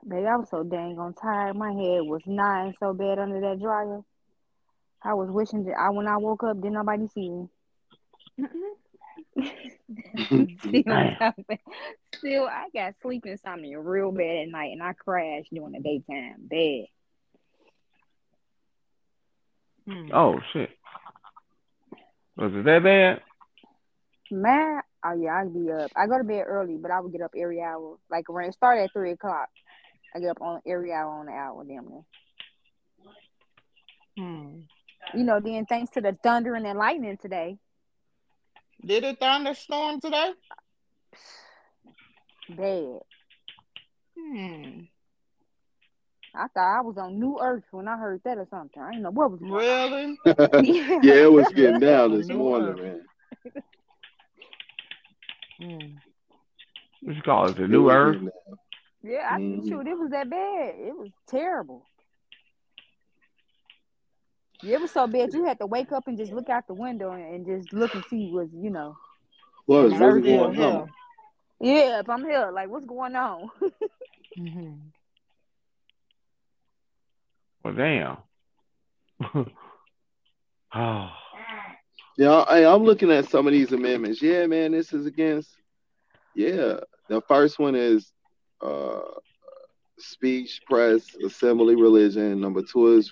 Baby, 0.10 0.26
I 0.26 0.36
was 0.38 0.50
so 0.50 0.63
dang 0.63 0.97
on 0.97 1.13
tired. 1.13 1.56
My 1.56 1.71
head 1.71 2.02
was 2.02 2.24
nodding 2.26 2.74
so 2.80 2.93
bad 2.93 3.19
under 3.19 3.39
that 3.41 3.60
dryer. 3.62 4.02
I 5.04 5.13
was 5.13 5.30
wishing 5.30 5.65
that 5.65 5.78
I 5.78 5.91
when 5.91 6.08
I 6.08 6.17
woke 6.17 6.43
up, 6.43 6.56
didn't 6.56 6.74
nobody 6.74 7.08
see 7.10 7.30
me. 7.30 7.47
Still, 10.58 11.34
still, 12.15 12.45
I 12.45 12.65
got 12.74 12.95
sleep 13.04 13.28
insomnia 13.28 13.80
real 13.80 14.12
bad 14.12 14.38
at 14.38 14.50
night, 14.50 14.71
and 14.71 14.82
I 14.82 14.93
crash 14.93 15.43
during 15.54 15.74
the 15.74 15.80
daytime. 15.80 16.47
Bad. 16.50 16.86
Hmm. 19.88 20.10
Oh 20.12 20.39
shit. 20.54 20.71
Was 22.36 22.52
it 22.56 22.65
that 22.65 22.84
bad? 22.84 23.21
Man, 24.32 24.82
oh 25.06 25.14
yeah, 25.20 25.36
I'd 25.42 25.54
be 25.54 25.72
up. 25.72 25.92
I 25.96 26.08
go 26.08 26.18
to 26.18 26.24
bed 26.24 26.44
early, 26.48 26.78
but 26.78 26.92
I 26.92 27.00
would 27.00 27.12
get 27.12 27.22
up 27.22 27.34
every 27.38 27.62
hour. 27.62 27.98
Like 28.10 28.30
when 28.30 28.46
it 28.46 28.54
started 28.54 28.84
at 28.84 28.94
three 28.94 29.12
o'clock. 29.12 29.50
I 30.14 30.20
get 30.20 30.32
up 30.32 30.42
on 30.42 30.62
every 30.68 30.92
hour 30.92 31.10
on 31.10 31.28
the 31.28 31.32
hour, 31.32 31.64
damn 31.64 31.88
near. 31.88 32.02
Hmm. 34.18 34.60
You 35.18 35.24
know, 35.24 35.40
then 35.40 35.66
thanks 35.66 35.92
to 35.94 36.02
the 36.02 36.18
thunder 36.22 36.54
and 36.56 36.66
the 36.66 36.74
lightning 36.74 37.18
today, 37.22 37.58
Did 38.86 39.04
it 39.06 39.20
thunderstorm 39.20 40.02
today? 40.02 40.32
bad. 42.50 43.00
Hmm. 44.20 44.80
I 46.34 46.48
thought 46.54 46.78
I 46.78 46.82
was 46.82 46.98
on 46.98 47.20
New 47.20 47.40
Earth 47.42 47.64
when 47.72 47.88
I 47.88 47.98
heard 47.98 48.22
that 48.24 48.38
or 48.38 48.48
something. 48.50 48.82
I 48.82 48.92
didn't 48.92 49.04
know 49.04 49.12
what 49.12 49.32
was 49.32 49.40
going 49.40 49.54
on. 49.54 49.58
Really? 49.58 50.18
Yeah. 50.26 51.00
yeah, 51.04 51.24
it 51.24 51.32
was 51.32 51.48
getting 51.50 51.80
down 51.80 52.18
this 52.18 52.28
New 52.28 52.38
morning, 52.38 52.70
Earth. 52.70 52.80
man. 52.80 53.02
Mm. 55.62 55.95
What 57.02 57.15
you 57.15 57.21
call 57.21 57.47
it? 57.47 57.56
The 57.56 57.63
It 57.63 57.69
New 57.69 57.84
was 57.84 57.93
Earth? 57.95 58.17
Yeah, 59.04 59.28
I 59.32 59.39
Mhm. 59.39 59.67
shoot, 59.67 59.88
it 59.88 59.97
was 59.97 60.12
that 60.12 60.30
bad. 60.30 60.76
It 60.78 60.95
was 60.95 61.10
terrible. 61.28 61.86
It 64.63 64.80
was 64.80 64.91
so 64.91 65.08
bad 65.08 65.34
you 65.34 65.43
had 65.45 65.58
to 65.60 65.65
wake 65.65 65.91
up 65.91 66.08
and 66.08 66.17
just 66.17 66.32
look 66.32 66.50
out 66.50 66.67
the 66.67 66.74
window 66.76 67.12
and, 67.12 67.34
and 67.34 67.45
just 67.45 67.74
look 67.74 67.93
and 67.95 68.06
see 68.06 68.28
what's 68.28 68.54
you 68.54 68.69
know. 68.69 68.95
What 69.65 69.84
was 69.86 69.93
I'm 69.93 70.02
really 70.02 70.21
still 70.21 70.52
going 70.52 70.60
on? 70.60 70.93
Yeah, 71.60 72.00
if 72.00 72.10
I'm 72.10 72.24
here, 72.24 72.52
like 72.54 72.69
what's 72.69 72.86
going 72.86 73.15
on? 73.15 73.50
mm-hmm. 74.39 74.74
Well, 77.63 77.74
damn. 77.74 78.17
oh, 80.76 81.10
Yeah, 82.17 82.32
I, 82.32 82.71
I'm 82.71 82.84
looking 82.84 83.12
at 83.12 83.30
some 83.30 83.47
of 83.47 83.54
these 83.54 83.71
amendments. 83.71 84.21
Yeah, 84.21 84.45
man, 84.47 84.71
this 84.71 84.93
is 84.93 85.06
against. 85.06 85.50
Yeah, 86.36 86.80
the 87.10 87.21
first 87.28 87.60
one 87.60 87.76
is 87.76 88.12
uh, 88.62 89.02
speech, 89.97 90.62
press, 90.67 91.15
assembly, 91.26 91.76
religion. 91.76 92.39
Number 92.39 92.62
two 92.62 92.97
is 92.97 93.12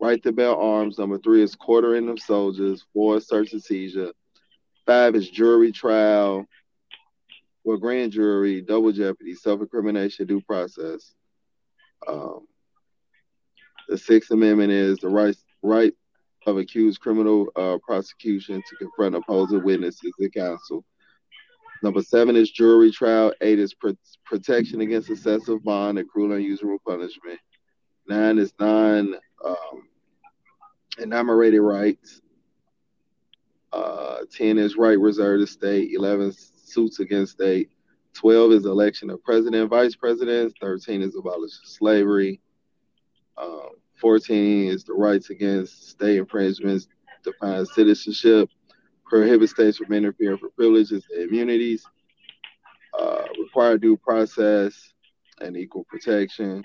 right 0.00 0.22
to 0.22 0.32
bear 0.32 0.54
arms. 0.54 0.98
Number 0.98 1.18
three 1.18 1.42
is 1.42 1.54
quartering 1.54 2.08
of 2.08 2.20
soldiers. 2.20 2.84
Four 2.92 3.16
is 3.16 3.28
search 3.28 3.52
and 3.52 3.62
seizure. 3.62 4.12
Five 4.86 5.16
is 5.16 5.28
jury 5.28 5.72
trial. 5.72 6.46
Well, 7.64 7.78
grand 7.78 8.12
jury, 8.12 8.60
double 8.60 8.92
jeopardy, 8.92 9.34
self-incrimination, 9.34 10.26
due 10.26 10.40
process. 10.40 11.12
Um, 12.06 12.46
the 13.88 13.98
Sixth 13.98 14.30
Amendment 14.30 14.70
is 14.70 14.98
the 14.98 15.08
right 15.08 15.36
right 15.62 15.92
of 16.46 16.58
accused 16.58 17.00
criminal 17.00 17.46
uh, 17.56 17.78
prosecution 17.84 18.62
to 18.68 18.76
confront 18.76 19.14
opposing 19.14 19.62
witnesses 19.64 20.12
and 20.18 20.32
counsel. 20.32 20.84
Number 21.82 22.02
seven 22.02 22.36
is 22.36 22.50
jury 22.50 22.90
trial. 22.90 23.32
Eight 23.40 23.58
is 23.58 23.74
pro- 23.74 23.96
protection 24.24 24.80
against 24.80 25.10
excessive 25.10 25.62
bond 25.62 25.98
and 25.98 26.08
cruel 26.08 26.32
and 26.32 26.40
unusual 26.40 26.78
punishment. 26.86 27.38
Nine 28.08 28.38
is 28.38 28.52
non 28.58 29.14
um, 29.44 29.88
enumerated 30.98 31.60
rights. 31.60 32.22
Uh, 33.72 34.18
Ten 34.30 34.58
is 34.58 34.76
right 34.76 34.98
reserved 34.98 35.46
to 35.46 35.52
state. 35.52 35.90
Eleven 35.92 36.32
suits 36.32 37.00
against 37.00 37.32
state. 37.32 37.70
Twelve 38.14 38.52
is 38.52 38.64
election 38.64 39.10
of 39.10 39.22
president 39.22 39.56
and 39.62 39.70
vice 39.70 39.94
presidents. 39.94 40.54
Thirteen 40.60 41.02
is 41.02 41.16
abolish 41.16 41.52
slavery. 41.64 42.40
Um, 43.36 43.70
14 44.00 44.68
is 44.68 44.84
the 44.84 44.92
rights 44.92 45.30
against 45.30 45.90
state 45.90 46.18
infringements, 46.18 46.88
defines 47.24 47.72
citizenship, 47.74 48.48
prohibits 49.04 49.52
states 49.52 49.78
from 49.78 49.92
interfering 49.92 50.38
for 50.38 50.50
privileges 50.50 51.04
and 51.12 51.28
immunities, 51.28 51.84
uh, 52.98 53.24
require 53.38 53.78
due 53.78 53.96
process 53.96 54.92
and 55.40 55.56
equal 55.56 55.84
protection. 55.84 56.62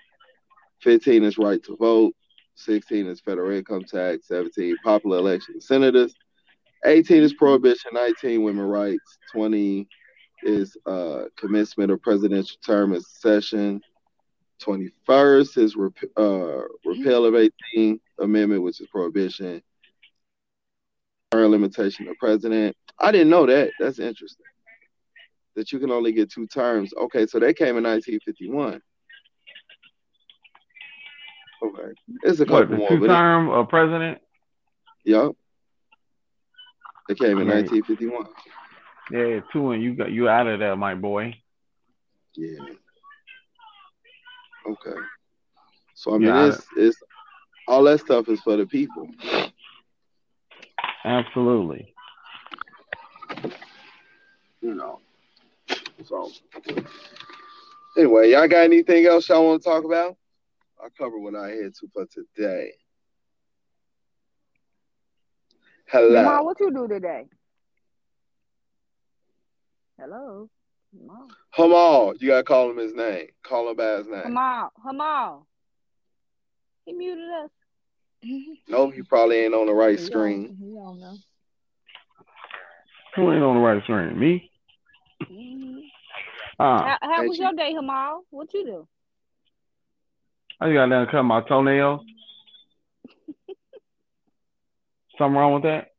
15 0.82 1.24
is 1.24 1.38
right 1.38 1.64
to 1.64 1.76
vote. 1.78 2.14
16 2.56 3.08
is 3.08 3.22
federal 3.22 3.52
income 3.52 3.84
tax. 3.84 4.28
17 4.28 4.78
popular 4.84 5.18
election 5.18 5.62
senators. 5.62 6.14
18 6.86 7.24
is 7.24 7.34
prohibition. 7.34 7.92
19 7.94 8.44
women 8.44 8.66
rights. 8.66 9.18
20 9.32 9.88
is 10.44 10.76
uh, 10.86 11.24
commencement 11.38 11.92
of 11.92 12.02
presidential 12.02 12.58
term 12.66 12.94
and 12.94 13.04
session. 13.04 13.82
21st 14.62 15.58
is 15.58 15.76
rep- 15.76 15.94
uh, 16.18 16.62
repeal 16.86 17.26
of 17.26 17.34
18th 17.34 18.00
Amendment, 18.20 18.64
which 18.64 18.82
is 18.82 18.88
prohibition. 18.88 19.62
Term 21.32 21.52
limitation 21.52 22.08
of 22.08 22.18
president. 22.18 22.76
I 23.00 23.12
didn't 23.12 23.30
know 23.30 23.46
that. 23.46 23.72
That's 23.80 24.00
interesting. 24.00 24.46
That 25.56 25.72
you 25.72 25.80
can 25.80 25.92
only 25.92 26.12
get 26.12 26.32
two 26.32 26.48
terms. 26.48 26.94
Okay, 26.94 27.26
so 27.26 27.40
that 27.40 27.58
came 27.58 27.78
in 27.78 27.84
1951. 27.84 28.82
Okay, 31.64 31.94
it's 32.24 32.40
a 32.40 32.46
what, 32.46 32.62
couple 32.62 32.68
the 32.68 32.78
more, 32.78 32.90
two 32.90 33.00
but 33.00 33.06
it, 33.06 33.08
term 33.08 33.50
of 33.50 33.70
president? 33.70 34.20
yep, 35.06 35.32
it 37.10 37.20
came 37.20 37.38
in 37.38 37.48
1951. 37.48 38.26
Yeah, 39.12 39.42
two, 39.52 39.72
and 39.72 39.84
you 39.84 39.94
got 39.94 40.12
you 40.12 40.30
out 40.30 40.48
of 40.48 40.60
there, 40.60 40.76
my 40.76 40.96
boy. 40.96 41.36
Yeah. 42.36 42.60
Okay. 44.68 45.00
So 45.96 46.16
I 46.16 46.18
mean, 46.18 46.28
Yeah, 46.28 46.48
it's 46.48 46.66
it's 46.78 46.98
all 47.68 47.84
that 47.84 48.00
stuff 48.00 48.28
is 48.30 48.42
for 48.42 48.58
the 48.58 48.66
people. 48.66 49.08
Absolutely. 51.04 51.94
you 54.62 54.76
know. 54.76 55.00
So 56.06 56.32
anyway, 57.98 58.32
y'all 58.32 58.48
got 58.48 58.64
anything 58.64 59.06
else 59.06 59.28
y'all 59.30 59.46
want 59.46 59.62
to 59.62 59.70
talk 59.70 59.84
about? 59.84 60.16
I 60.84 60.88
covered 60.98 61.20
what 61.20 61.36
I 61.36 61.50
had 61.50 61.74
to 61.76 61.88
for 61.94 62.06
today. 62.06 62.72
Hello. 65.88 66.24
Mom, 66.24 66.46
what 66.46 66.60
you 66.60 66.72
do 66.72 66.88
today? 66.88 67.26
Hello. 70.00 70.50
Mom. 70.94 71.28
Hamal, 71.58 72.14
you 72.22 72.28
gotta 72.30 72.44
call 72.44 72.70
him 72.70 72.78
his 72.78 72.94
name. 72.94 73.28
Call 73.44 73.70
him 73.70 73.76
by 73.78 73.98
his 73.98 74.08
name. 74.08 74.24
Hamal. 74.26 74.70
Hamal. 74.86 75.46
He 76.86 76.94
muted 76.94 77.30
us. 77.44 77.50
No, 78.68 78.90
he 78.90 79.02
probably 79.04 79.38
ain't 79.38 79.54
on 79.54 79.66
the 79.68 79.74
right 79.74 79.98
He 79.98 80.06
screen. 80.06 80.48
don't- 80.48 80.58
he 80.58 80.74
don't 80.76 81.00
know. 81.00 81.16
Who 83.16 83.32
ain't 83.34 83.44
on 83.44 83.56
the 83.56 83.62
right 83.62 83.82
screen? 83.84 84.20
Me? 84.20 84.52
Mhm. 85.24 85.90
Ah, 86.60 86.98
How, 87.02 87.10
how 87.16 87.28
was 87.28 87.38
you- 87.38 87.46
your 87.46 87.54
day, 87.54 87.74
Hamal? 87.74 88.26
What 88.30 88.54
you 88.54 88.64
do? 88.66 88.88
I 90.60 90.68
just 90.68 90.76
gotta 90.76 91.08
cut 91.12 91.24
my 91.24 91.42
toenails. 91.42 92.02
Something 95.18 95.38
wrong 95.38 95.54
with 95.56 95.64
that? 95.64 95.90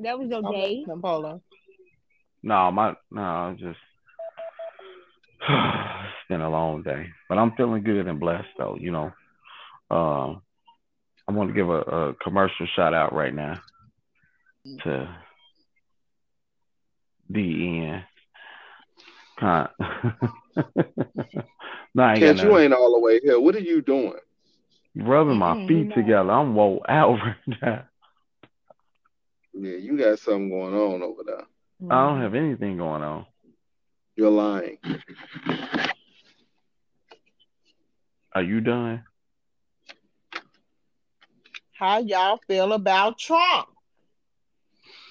That 0.00 0.18
was 0.18 0.28
your 0.28 0.44
I'm 0.44 0.52
day. 0.52 0.78
listening, 0.78 1.00
Polo. 1.00 1.42
No, 2.42 2.70
my 2.72 2.96
no, 3.10 3.50
it's 3.52 3.60
just 3.60 3.78
it's 5.48 6.14
been 6.28 6.40
a 6.40 6.50
long 6.50 6.82
day, 6.82 7.06
but 7.28 7.38
I'm 7.38 7.52
feeling 7.56 7.82
good 7.82 8.06
and 8.06 8.20
blessed 8.20 8.48
though. 8.58 8.76
You 8.78 8.92
know, 8.92 9.12
um, 9.90 10.42
I 11.28 11.32
want 11.32 11.50
to 11.50 11.54
give 11.54 11.68
a, 11.68 11.80
a 11.80 12.14
commercial 12.22 12.66
shout 12.74 12.94
out 12.94 13.14
right 13.14 13.34
now 13.34 13.60
to 14.84 15.08
DN. 17.32 18.04
Con- 19.38 19.68
no, 19.78 19.86
I 22.02 22.14
ain't 22.14 22.16
got 22.18 22.18
Kent, 22.18 22.42
you 22.42 22.58
ain't 22.58 22.74
all 22.74 22.92
the 22.92 23.00
way 23.00 23.20
here. 23.22 23.40
What 23.40 23.56
are 23.56 23.60
you 23.60 23.82
doing? 23.82 24.14
rubbing 24.94 25.38
my 25.38 25.66
feet 25.66 25.88
no. 25.88 25.94
together. 25.94 26.30
I'm 26.30 26.54
woe 26.54 26.82
out 26.88 27.18
right 27.18 27.58
now. 27.62 27.84
Yeah, 29.54 29.76
you 29.76 29.98
got 29.98 30.18
something 30.18 30.50
going 30.50 30.74
on 30.74 31.02
over 31.02 31.22
there. 31.24 31.44
I 31.90 32.06
don't 32.06 32.22
have 32.22 32.34
anything 32.34 32.78
going 32.78 33.02
on. 33.02 33.26
You're 34.16 34.30
lying. 34.30 34.78
Are 38.34 38.42
you 38.42 38.60
done? 38.60 39.04
How 41.72 41.98
y'all 41.98 42.38
feel 42.46 42.72
about 42.72 43.18
Trump? 43.18 43.68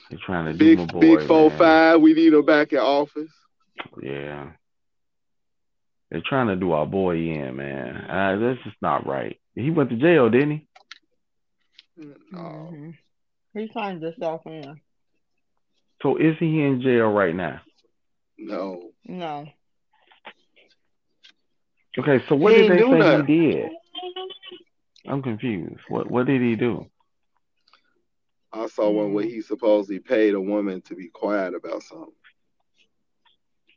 They're 0.10 0.20
trying 0.26 0.46
to 0.46 0.54
do 0.54 0.58
Big 0.58 0.78
my 0.80 0.86
boy. 0.86 1.00
big 1.00 1.28
four 1.28 1.50
man. 1.50 1.58
five. 1.60 2.02
We 2.02 2.14
need 2.14 2.34
him 2.34 2.46
back 2.46 2.74
in 2.74 2.80
office. 2.80 3.32
Yeah. 4.02 4.52
They're 6.10 6.22
trying 6.28 6.48
to 6.48 6.56
do 6.56 6.72
our 6.74 6.86
boy 6.86 7.16
in, 7.18 7.56
man. 7.56 7.95
Uh, 7.95 8.38
this 8.38 8.58
is 8.66 8.74
not 8.82 9.06
right. 9.08 9.39
He 9.56 9.70
went 9.72 9.89
to 9.91 9.95
jail, 9.95 10.30
didn't 10.30 10.52
he? 10.52 10.68
No. 12.32 12.70
Mhm. 12.74 12.97
He 13.54 13.70
signed 13.74 14.02
himself 14.02 14.41
in. 14.45 14.80
So 16.02 16.18
is 16.18 16.36
he 16.39 16.62
in 16.62 16.82
jail 16.82 17.10
right 17.12 17.36
now? 17.36 17.62
No. 18.42 18.92
No. 19.06 19.48
Okay, 21.98 22.24
so 22.28 22.36
what 22.36 22.54
He 22.54 22.64
did 22.64 22.72
they 22.72 22.82
say 22.82 23.00
nothing. 23.00 23.26
he 23.28 23.52
did? 23.52 23.70
I'm 25.08 25.22
confused. 25.22 25.82
What 25.89 26.10
what 26.10 26.26
did 26.26 26.42
he 26.42 26.56
do? 26.56 26.86
I 28.54 28.68
saw 28.68 28.89
one 28.89 29.14
where 29.14 29.26
he 29.26 29.42
supposedly 29.42 30.00
paid 30.00 30.34
a 30.34 30.42
woman 30.42 30.82
to 30.82 30.96
be 30.96 31.08
quiet 31.08 31.54
about 31.54 31.84
something. 31.84 32.14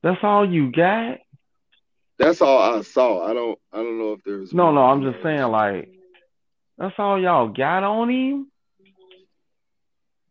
That's 0.02 0.20
all 0.22 0.48
you 0.48 0.72
got? 0.72 1.18
That's 2.18 2.40
all 2.40 2.76
I 2.76 2.82
saw. 2.82 3.26
I 3.28 3.34
don't 3.34 3.58
I 3.72 3.78
don't 3.78 3.98
know 3.98 4.12
if 4.12 4.20
there's 4.24 4.52
No, 4.52 4.72
no, 4.72 4.82
I'm 4.82 5.02
just 5.02 5.22
saying 5.22 5.42
like 5.42 5.88
that's 6.78 6.94
all 6.98 7.20
y'all 7.20 7.48
got 7.48 7.84
on 7.84 8.10
him? 8.10 8.50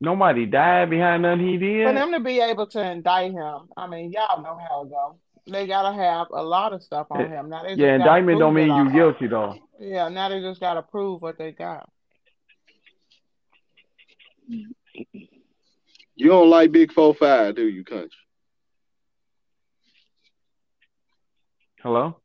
Nobody 0.04 0.46
died 0.46 0.90
behind 0.90 1.22
nothing 1.22 1.48
he 1.48 1.58
did. 1.58 1.88
For 1.88 1.94
them 1.94 2.12
to 2.12 2.20
be 2.20 2.42
able 2.42 2.68
to 2.68 2.92
indict 2.92 3.32
him, 3.32 3.70
I 3.78 3.88
mean, 3.88 4.12
y'all 4.12 4.44
know 4.44 4.60
how 4.70 4.84
it 4.84 4.90
go. 4.90 5.18
they 5.48 5.66
gotta 5.66 5.96
have 5.96 6.28
a 6.32 6.44
lot 6.44 6.74
of 6.74 6.84
stuff 6.84 7.08
on 7.10 7.22
eh, 7.22 7.28
him. 7.30 7.50
Now 7.50 7.64
they 7.64 7.76
Yeah, 7.76 7.96
indictment 7.96 8.38
don't 8.38 8.54
mean 8.54 8.76
you 8.76 8.92
guilty 8.92 9.28
though. 9.28 9.56
Yeah, 9.80 10.10
now 10.10 10.28
they 10.28 10.42
just 10.42 10.60
gotta 10.60 10.82
prove 10.82 11.22
what 11.22 11.38
they 11.38 11.54
got. 11.54 11.90
You 16.16 16.28
don't 16.28 16.50
like 16.50 16.74
Big 16.74 16.92
Four 16.92 17.16
Five, 17.16 17.56
do 17.56 17.66
you, 17.66 17.86
country? 17.86 18.10
Hello? 21.82 22.18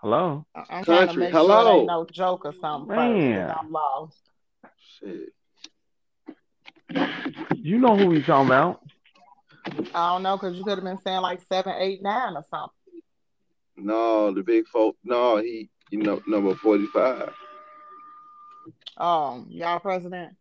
Hello? 0.00 0.46
I- 0.54 0.60
I'm 0.70 0.84
trying 0.84 1.00
to 1.00 1.06
Country, 1.06 1.22
make 1.24 1.32
sure 1.32 1.40
hello. 1.40 1.76
ain't 1.80 1.86
no 1.86 2.06
joke 2.10 2.46
or 2.46 2.52
something 2.54 2.88
first, 2.96 2.98
'cause 2.98 3.18
Man. 3.18 3.54
I'm 3.60 3.70
lost. 3.70 4.30
Shit. 5.00 5.32
You 7.56 7.78
know 7.78 7.96
who 7.96 8.06
we 8.06 8.22
talking 8.22 8.46
about. 8.46 8.82
I 9.94 10.12
don't 10.12 10.22
know 10.22 10.36
because 10.36 10.56
you 10.56 10.64
could 10.64 10.78
have 10.78 10.84
been 10.84 10.98
saying 10.98 11.20
like 11.20 11.40
seven, 11.42 11.74
eight, 11.78 12.02
nine 12.02 12.34
or 12.36 12.44
something. 12.48 12.70
No, 13.76 14.32
the 14.32 14.42
Big 14.42 14.66
folk. 14.68 14.96
No, 15.04 15.38
he, 15.38 15.68
you 15.90 15.98
know, 15.98 16.22
number 16.26 16.54
forty-five. 16.54 17.32
Um, 18.96 19.46
y'all 19.50 19.80
president. 19.80 20.36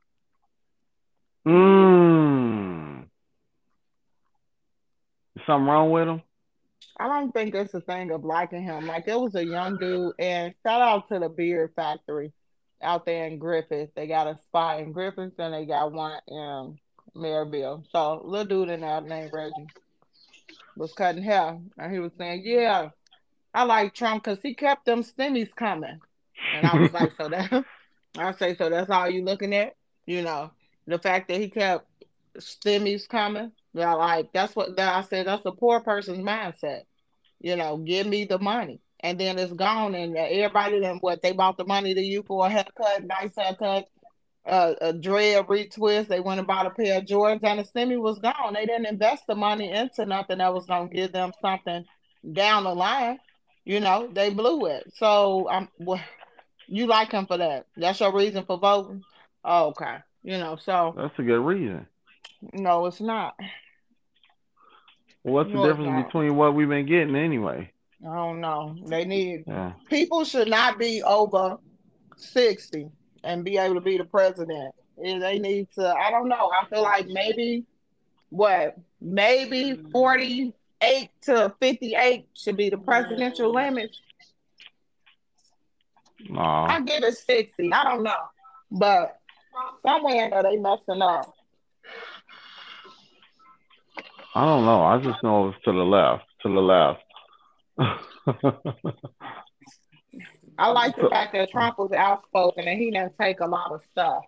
Mmm. 1.46 3.06
Something 5.46 5.68
wrong 5.68 5.92
with 5.92 6.08
him? 6.08 6.22
I 6.98 7.08
don't 7.08 7.34
think 7.34 7.54
it's 7.56 7.74
a 7.74 7.82
thing 7.82 8.12
of 8.12 8.24
liking 8.24 8.64
him. 8.64 8.88
Like 8.88 9.08
it 9.08 9.20
was 9.20 9.36
a 9.36 9.46
young 9.46 9.78
dude, 9.78 10.14
and 10.18 10.54
shout 10.64 10.82
out 10.82 11.10
to 11.10 11.20
the 11.20 11.30
Beard 11.30 11.74
Factory 11.76 12.32
out 12.86 13.06
there 13.06 13.26
in 13.26 13.40
Griffith. 13.40 13.90
They 13.96 14.08
got 14.08 14.28
a 14.28 14.38
spot 14.38 14.80
in 14.80 14.92
Griffith, 14.92 15.34
and 15.38 15.54
they 15.54 15.66
got 15.66 15.92
one 15.92 16.20
in 16.28 16.80
Maryville. 17.16 17.84
So 17.92 18.22
little 18.24 18.46
dude 18.46 18.70
in 18.70 18.82
there 18.82 19.02
named 19.02 19.32
Reggie 19.34 19.68
was 20.78 20.94
cutting 20.94 21.24
hair, 21.24 21.58
and 21.78 21.94
he 21.94 22.00
was 22.00 22.12
saying, 22.18 22.44
"Yeah, 22.46 22.90
I 23.54 23.64
like 23.64 23.94
Trump 23.94 24.24
because 24.24 24.42
he 24.42 24.54
kept 24.54 24.86
them 24.86 25.04
stimmies 25.04 25.54
coming." 25.56 26.00
And 26.54 26.68
I 26.68 26.78
was 26.78 26.94
like, 26.94 27.12
"So 27.18 27.30
that." 27.30 27.66
I 28.18 28.32
say, 28.34 28.56
"So 28.56 28.70
that's 28.70 28.90
all 28.90 29.10
you 29.10 29.24
looking 29.24 29.54
at?" 29.54 29.76
You 30.06 30.22
know, 30.22 30.52
the 30.88 31.00
fact 31.00 31.28
that 31.30 31.40
he 31.40 31.50
kept 31.50 31.88
stimmies 32.38 33.08
coming. 33.08 33.52
Yeah, 33.74 33.94
like 33.94 34.32
that's 34.34 34.56
what 34.56 34.76
that 34.78 34.96
I 34.96 35.02
said. 35.02 35.28
That's 35.28 35.46
a 35.46 35.52
poor 35.52 35.82
person's 35.82 36.20
mindset. 36.20 36.84
You 37.42 37.56
know, 37.56 37.78
give 37.78 38.08
me 38.08 38.26
the 38.26 38.40
money, 38.40 38.80
and 39.06 39.20
then 39.20 39.38
it's 39.38 39.54
gone, 39.54 39.94
and 39.94 40.18
everybody 40.18 40.80
then 40.80 40.98
what 40.98 41.22
they 41.22 41.32
bought 41.32 41.58
the 41.58 41.66
money 41.66 41.94
to 41.94 42.02
you 42.02 42.24
for 42.24 42.48
a 42.48 42.50
haircut, 42.50 43.04
nice 43.04 43.36
haircut, 43.38 43.88
uh, 44.48 44.74
a 44.82 44.94
dread 44.94 45.46
retwist. 45.46 46.08
They 46.08 46.20
went 46.20 46.40
and 46.40 46.48
bought 46.48 46.66
a 46.66 46.72
pair 46.72 46.98
of 46.98 47.06
Jordans, 47.06 47.44
and 47.44 47.60
the 47.60 47.64
stimmy 47.64 48.02
was 48.02 48.18
gone. 48.18 48.56
They 48.56 48.66
didn't 48.66 48.88
invest 48.88 49.28
the 49.28 49.36
money 49.36 49.72
into 49.72 50.08
nothing 50.08 50.40
that 50.40 50.52
was 50.52 50.66
gonna 50.66 50.90
give 50.90 51.12
them 51.12 51.34
something 51.40 51.86
down 52.34 52.64
the 52.64 52.74
line. 52.74 53.20
You 53.64 53.80
know, 53.80 54.10
they 54.12 54.32
blew 54.32 54.66
it. 54.66 54.92
So 54.96 55.48
I'm. 55.50 55.70
well, 55.78 56.02
you 56.68 56.88
like 56.88 57.12
him 57.12 57.28
for 57.28 57.38
that? 57.38 57.68
That's 57.78 58.00
your 58.00 58.12
reason 58.12 58.44
for 58.44 58.58
voting? 58.58 59.04
Oh, 59.44 59.68
okay. 59.68 59.98
You 60.24 60.40
know, 60.40 60.56
so 60.56 60.96
That's 60.98 61.20
a 61.20 61.22
good 61.22 61.42
reason. 61.46 61.86
no, 62.54 62.88
it's 62.88 63.02
not. 63.02 63.36
Well, 65.24 65.36
what's 65.36 65.50
the 65.52 65.58
No, 65.58 65.66
it's 65.66 65.78
difference 65.78 66.06
between 66.08 66.36
what 66.36 66.56
we've 66.56 66.68
been 66.68 66.88
getting 66.88 67.16
anyway? 67.16 67.72
I 68.08 68.16
don't 68.16 68.40
know. 68.42 68.76
They 68.86 69.06
need 69.06 69.46
Yeah. 69.48 69.74
people 69.90 70.24
should 70.26 70.48
not 70.48 70.78
be 70.78 71.02
over 71.04 71.58
sixty 72.18 72.90
and 73.24 73.44
be 73.44 73.58
able 73.58 73.76
to 73.76 73.82
be 73.82 73.98
the 73.98 74.06
president. 74.06 74.76
And 75.04 75.22
they 75.22 75.40
need 75.40 75.70
to. 75.72 75.88
I 75.94 76.12
don't 76.12 76.30
know. 76.30 76.52
I 76.52 76.66
feel 76.68 76.84
like 76.84 77.08
maybe 77.08 77.66
what 78.30 78.78
maybe 79.02 79.76
forty 79.92 80.54
eight 80.82 81.10
to 81.24 81.54
fifty 81.60 81.96
eight 81.96 82.28
should 82.34 82.58
be 82.58 82.70
the 82.70 82.78
presidential 82.78 83.54
limit. 83.54 83.96
No. 86.30 86.42
I 86.42 86.80
give 86.82 87.04
it 87.04 87.16
sixty. 87.18 87.72
I 87.74 87.84
don't 87.84 88.04
know, 88.04 88.16
but 88.72 89.20
somewhere 89.82 90.30
there 90.30 90.44
they 90.44 90.58
messing 90.58 91.02
up. 91.02 91.34
I 94.34 94.46
don't 94.46 94.66
know. 94.66 94.82
I 94.84 94.98
just 94.98 95.24
know 95.24 95.50
it's 95.50 95.64
to 95.64 95.72
the 95.72 95.78
left. 95.84 96.24
To 96.44 96.50
the 96.50 96.62
left. 96.62 97.02
I 100.58 100.70
like 100.72 100.96
the 100.96 101.10
fact 101.10 101.34
that 101.34 101.50
Trump 101.52 101.78
was 101.78 101.92
outspoken 101.92 102.68
and 102.68 102.80
he 102.80 102.92
didn't 102.92 103.18
take 103.20 103.40
a 103.42 103.46
lot 103.46 103.72
of 103.72 103.82
stuff. 103.92 104.24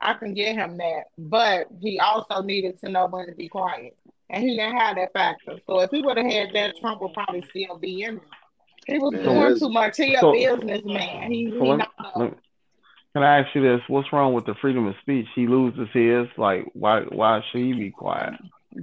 I 0.00 0.14
can 0.14 0.34
get 0.34 0.54
him 0.54 0.76
that, 0.78 1.04
but 1.16 1.66
he 1.80 1.98
also 1.98 2.42
needed 2.42 2.78
to 2.80 2.88
know 2.88 3.06
when 3.08 3.26
to 3.26 3.32
be 3.34 3.48
quiet, 3.48 3.96
and 4.30 4.44
he 4.44 4.56
didn't 4.56 4.76
have 4.76 4.94
that 4.96 5.12
factor. 5.12 5.58
So 5.66 5.80
if 5.80 5.90
he 5.90 6.02
would 6.02 6.16
have 6.16 6.26
had 6.26 6.50
that, 6.54 6.76
Trump 6.80 7.00
would 7.02 7.14
probably 7.14 7.42
still 7.50 7.78
be 7.78 8.02
in. 8.02 8.16
there. 8.16 8.24
He 8.86 8.98
was 8.98 9.12
Man, 9.12 9.24
doing 9.24 9.58
too 9.58 9.68
much. 9.70 9.96
He 9.96 10.14
a 10.14 10.20
businessman. 10.32 11.30
He, 11.32 11.50
So 11.50 11.64
he 11.64 11.70
let- 11.70 11.78
not 11.78 12.16
let- 12.16 12.34
Can 13.12 13.22
I 13.24 13.40
ask 13.40 13.52
you 13.56 13.62
this? 13.62 13.80
What's 13.88 14.12
wrong 14.12 14.34
with 14.34 14.46
the 14.46 14.54
freedom 14.60 14.86
of 14.86 14.94
speech? 15.02 15.26
He 15.34 15.48
loses 15.48 15.88
his. 15.92 16.28
Like, 16.38 16.66
why? 16.74 17.00
Why 17.02 17.42
should 17.50 17.60
he 17.62 17.72
be 17.72 17.90
quiet? 17.90 18.34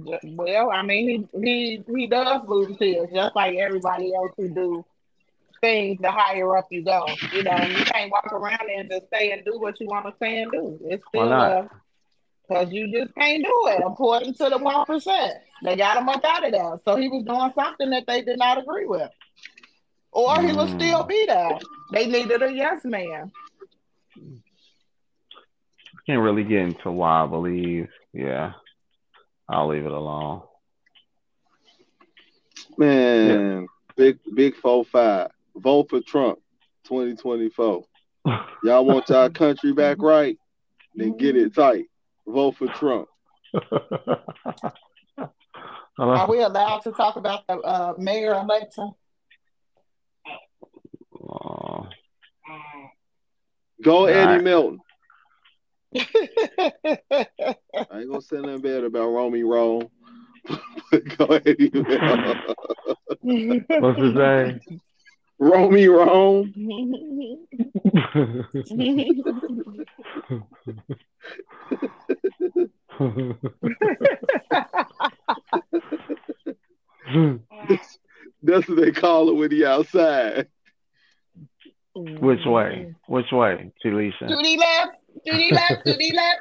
Well, 0.04 0.70
I 0.70 0.82
mean, 0.82 1.28
he 1.32 1.40
he 1.42 1.84
he 1.94 2.06
does 2.06 2.46
lose 2.48 2.76
his, 2.78 3.08
just 3.12 3.34
like 3.36 3.56
everybody 3.56 4.14
else 4.14 4.32
who 4.36 4.48
do 4.48 4.84
things. 5.60 5.98
The 6.00 6.10
higher 6.10 6.56
up 6.56 6.66
you 6.70 6.84
go, 6.84 7.06
you 7.32 7.42
know, 7.42 7.66
you 7.66 7.84
can't 7.84 8.10
walk 8.10 8.32
around 8.32 8.68
and 8.74 8.90
just 8.90 9.08
say 9.12 9.32
and 9.32 9.44
do 9.44 9.58
what 9.58 9.80
you 9.80 9.86
want 9.88 10.06
to 10.06 10.14
say 10.20 10.38
and 10.42 10.52
do. 10.52 10.78
It's 10.84 11.04
still 11.08 11.40
a 11.40 11.68
Because 12.48 12.72
you 12.72 12.90
just 12.92 13.14
can't 13.14 13.44
do 13.44 13.62
it 13.68 13.82
according 13.86 14.34
to 14.34 14.48
the 14.50 14.58
one 14.58 14.84
percent. 14.86 15.34
They 15.62 15.76
got 15.76 15.96
him 15.98 16.08
up 16.08 16.24
out 16.24 16.44
of 16.44 16.52
there. 16.52 16.76
So 16.84 16.96
he 16.96 17.08
was 17.08 17.24
doing 17.24 17.52
something 17.54 17.90
that 17.90 18.06
they 18.06 18.22
did 18.22 18.38
not 18.38 18.58
agree 18.58 18.86
with. 18.86 19.10
Or 20.12 20.40
he 20.42 20.52
would 20.52 20.68
Mm. 20.68 20.74
still 20.74 21.04
be 21.04 21.26
there. 21.26 21.58
They 21.92 22.06
needed 22.06 22.42
a 22.42 22.52
yes 22.52 22.84
man. 22.84 23.32
Can't 26.06 26.22
really 26.22 26.44
get 26.44 26.60
into 26.60 26.90
why 26.90 27.22
I 27.22 27.26
believe. 27.26 27.88
Yeah, 28.12 28.52
I'll 29.48 29.68
leave 29.68 29.86
it 29.86 29.92
alone. 29.92 30.42
Man, 32.76 33.66
big 33.96 34.18
big 34.34 34.56
four 34.56 34.84
five. 34.84 35.30
Vote 35.56 35.88
for 35.88 36.00
Trump, 36.00 36.38
twenty 36.84 37.14
twenty 37.14 37.50
four. 37.50 37.84
Y'all 38.62 38.84
want 38.84 39.08
y'all 39.08 39.30
country 39.30 39.72
back 39.72 39.98
right? 40.00 40.36
Then 40.94 41.16
get 41.16 41.36
it 41.36 41.54
tight. 41.54 41.86
Vote 42.26 42.56
for 42.56 42.66
Trump. 42.68 43.08
Are 45.98 46.28
we 46.28 46.42
allowed 46.42 46.80
to 46.80 46.92
talk 46.92 47.16
about 47.16 47.46
the 47.46 47.54
uh, 47.58 47.94
mayor 47.98 48.34
election? 48.34 48.92
Oh, 51.18 51.86
Go 53.82 53.98
All 53.98 54.08
Eddie 54.08 54.26
right. 54.26 54.42
Milton. 54.42 54.80
I 55.96 56.04
ain't 57.94 58.08
gonna 58.08 58.20
say 58.20 58.36
nothing 58.36 58.60
bad 58.60 58.84
about 58.84 59.08
Romy 59.08 59.42
Rome. 59.42 59.88
Go 61.16 61.24
Eddie 61.26 61.70
Milton. 61.72 62.38
what's 63.68 64.00
his 64.00 64.14
name? 64.14 64.60
Romy 65.38 65.88
Rome. 65.88 66.52
That's 78.42 78.68
what 78.68 78.76
they 78.76 78.92
call 78.92 79.30
it 79.30 79.34
when 79.34 79.50
he 79.50 79.64
outside. 79.64 80.48
Which 81.94 82.44
way? 82.44 82.94
Which 83.08 83.32
way, 83.32 83.72
Talesha? 83.84 84.28
Judy 84.28 84.58
left. 84.58 84.98
Judy 85.26 85.50
left. 85.52 85.86
Judy 85.86 86.12
left. 86.12 86.40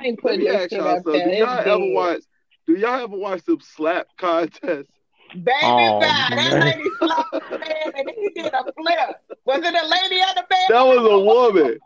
I 0.00 0.04
ain't 0.04 0.20
putting 0.20 0.40
me 0.40 0.46
this 0.46 0.56
ask 0.62 0.70
shit 0.70 0.80
up 0.80 1.02
something. 1.04 1.12
Do 1.30 1.36
y'all 1.36 1.58
ever 1.58 1.92
watch? 1.92 2.20
Do 2.66 2.74
y'all 2.74 3.00
ever 3.02 3.16
watch 3.16 3.42
the 3.44 3.56
slap 3.62 4.06
contest? 4.18 4.88
Baby 5.34 5.48
Oh, 5.62 6.00
side, 6.00 6.30
that 6.38 6.50
man. 6.52 6.60
lady 6.60 6.90
slapped 6.98 7.32
the 7.32 7.58
man 7.58 7.92
and 7.96 8.10
he 8.16 8.30
did 8.34 8.52
a 8.52 8.64
flip. 8.72 9.16
Was 9.44 9.58
it 9.58 9.74
a 9.74 9.86
lady 9.86 10.22
on 10.22 10.34
the 10.36 10.44
bed? 10.48 10.66
That 10.68 10.82
was 10.86 10.98
a 10.98 11.18
woman. 11.18 11.78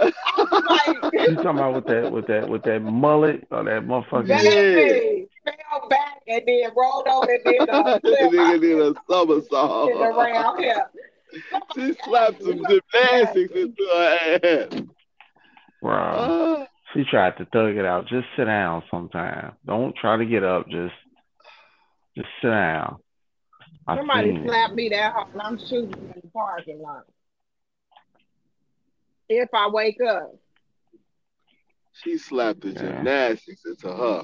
I 0.00 0.94
was 1.02 1.10
You 1.12 1.20
like, 1.34 1.36
talking 1.36 1.50
about 1.50 1.74
with 1.74 1.86
that 1.86 2.10
with 2.12 2.26
that 2.28 2.48
with 2.48 2.62
that 2.64 2.80
mullet 2.80 3.46
or 3.50 3.64
that 3.64 3.82
motherfucker? 3.86 4.26
baby, 4.28 5.28
fell 5.44 5.88
back 5.88 6.20
and 6.26 6.42
then 6.46 6.70
rolled 6.76 7.06
over 7.08 7.32
and 7.32 7.44
did 7.44 7.60
a 7.62 8.00
the 8.02 8.10
nigga 8.32 8.60
did 8.60 8.78
a 8.80 8.94
somersault. 9.08 9.90
around 9.92 10.58
here. 10.62 10.86
She 11.76 11.94
slapped 12.04 12.42
some 12.42 12.60
gymnastics 12.66 13.52
into 13.54 13.82
her 13.94 14.38
ass. 14.42 14.82
Bro, 15.80 15.94
Uh, 15.94 16.66
she 16.92 17.04
tried 17.04 17.36
to 17.38 17.44
thug 17.46 17.76
it 17.76 17.84
out. 17.86 18.08
Just 18.08 18.26
sit 18.36 18.46
down 18.46 18.82
sometime. 18.90 19.52
Don't 19.64 19.94
try 19.94 20.16
to 20.16 20.26
get 20.26 20.42
up. 20.42 20.66
Just 20.68 20.92
just 22.16 22.26
sit 22.42 22.48
down. 22.48 22.96
I 23.86 23.96
Somebody 23.96 24.30
seen 24.30 24.36
it. 24.38 24.48
slapped 24.48 24.74
me 24.74 24.88
that 24.88 25.12
hard 25.12 25.28
and 25.32 25.40
I'm 25.42 25.56
shooting 25.58 25.92
in 25.92 26.20
the 26.20 26.28
parking 26.34 26.82
lot. 26.82 27.04
If 29.32 29.48
I 29.54 29.68
wake 29.68 30.00
up. 30.02 30.34
She 32.02 32.18
slapped 32.18 32.62
the 32.62 32.70
Yeah. 32.70 32.80
gymnastics 32.80 33.64
into 33.64 33.88
her. 33.88 34.22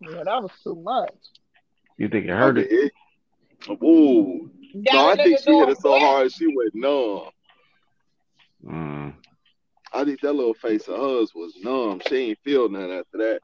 Yeah, 0.00 0.22
that 0.24 0.42
was 0.42 0.50
too 0.62 0.76
much. 0.76 1.12
You 1.98 2.08
think 2.08 2.26
it 2.26 2.30
I 2.30 2.36
hurt 2.36 2.54
mean, 2.56 2.66
it? 2.70 2.92
it. 3.68 3.82
Ooh. 3.82 4.50
Got 4.84 4.94
No, 4.94 5.08
I 5.08 5.12
a 5.12 5.16
think 5.16 5.38
she 5.40 5.52
hit 5.52 5.68
it 5.68 5.76
so 5.78 5.90
flips. 5.90 6.04
hard 6.04 6.32
she 6.32 6.46
went 6.46 6.74
numb. 6.74 7.30
Mm. 8.64 9.14
I 9.92 10.04
think 10.04 10.20
that 10.20 10.32
little 10.32 10.54
face 10.54 10.86
of 10.86 10.96
hers 10.98 11.34
was 11.34 11.56
numb. 11.62 12.00
She 12.06 12.16
ain't 12.16 12.38
feel 12.44 12.68
nothing 12.68 12.92
after 12.92 13.18
that. 13.18 13.40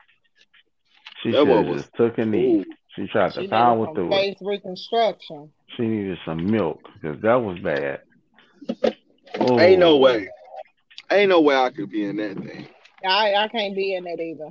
She 1.22 1.32
That 1.32 1.46
one 1.46 1.68
was- 1.68 1.82
just 1.82 1.94
took 1.94 2.16
a 2.18 2.24
knee. 2.24 2.61
Ooh. 2.61 2.64
She 2.94 3.07
tried 3.09 3.32
She 3.34 3.42
to 3.42 3.48
power 3.48 3.78
needed 3.80 3.94
through 3.94 4.04
some 4.04 4.12
it. 4.12 4.16
face 4.22 4.36
reconstruction. 4.40 5.52
She 5.76 5.82
needed 5.82 6.18
some 6.24 6.48
milk 6.50 6.80
because 6.94 7.20
that 7.22 7.34
was 7.34 7.59
bad. 7.59 8.02
Oh. 9.40 9.58
Ain't 9.60 9.80
no 9.80 9.92
oh. 9.92 9.96
way. 9.98 10.28
Ain't 11.10 11.28
no 11.28 11.40
way 11.40 11.54
I 11.54 11.70
could 11.70 11.90
be 11.90 12.04
in 12.04 12.16
that 12.16 12.36
thing. 12.36 12.68
I 13.04 13.34
I 13.34 13.48
can't 13.48 13.76
be 13.76 13.94
in 13.94 14.04
that 14.04 14.20
either. 14.20 14.48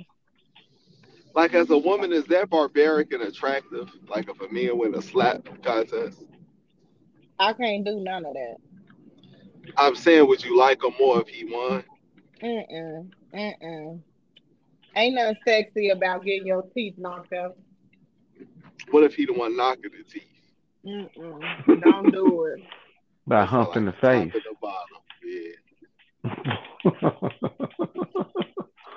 Like 1.34 1.52
as 1.52 1.68
a 1.70 1.76
woman, 1.76 2.12
is 2.12 2.24
that 2.26 2.48
barbaric 2.48 3.12
and 3.12 3.22
attractive? 3.22 3.90
Like 4.08 4.28
if 4.28 4.40
a 4.40 4.52
man 4.52 4.78
win 4.78 4.94
a 4.94 5.02
slap 5.02 5.46
contest? 5.62 6.22
I 7.38 7.52
can't 7.52 7.84
do 7.84 8.00
none 8.00 8.24
of 8.24 8.32
that. 8.32 8.56
I'm 9.76 9.94
saying, 9.94 10.26
would 10.26 10.42
you 10.42 10.56
like 10.56 10.82
him 10.82 10.94
more 10.98 11.20
if 11.20 11.28
he 11.28 11.44
won? 11.44 11.84
Mm-mm. 12.42 13.10
Mm-mm. 13.34 14.00
Ain't 14.94 15.14
nothing 15.14 15.36
sexy 15.46 15.90
about 15.90 16.24
getting 16.24 16.46
your 16.46 16.62
teeth 16.74 16.94
knocked 16.96 17.34
out. 17.34 17.56
What 18.90 19.02
if 19.02 19.14
he 19.14 19.26
the 19.26 19.34
one 19.34 19.56
knocking 19.56 19.90
the 19.90 20.04
teeth? 20.10 20.22
Mm-mm. 20.86 21.80
Don't 21.82 22.10
do 22.10 22.44
it. 22.44 22.62
By 23.26 23.40
That's 23.40 23.50
humping 23.50 23.84
the 23.86 23.92
like 23.92 24.00
face. 24.00 24.32
the. 24.32 24.40
Yeah. 25.24 25.56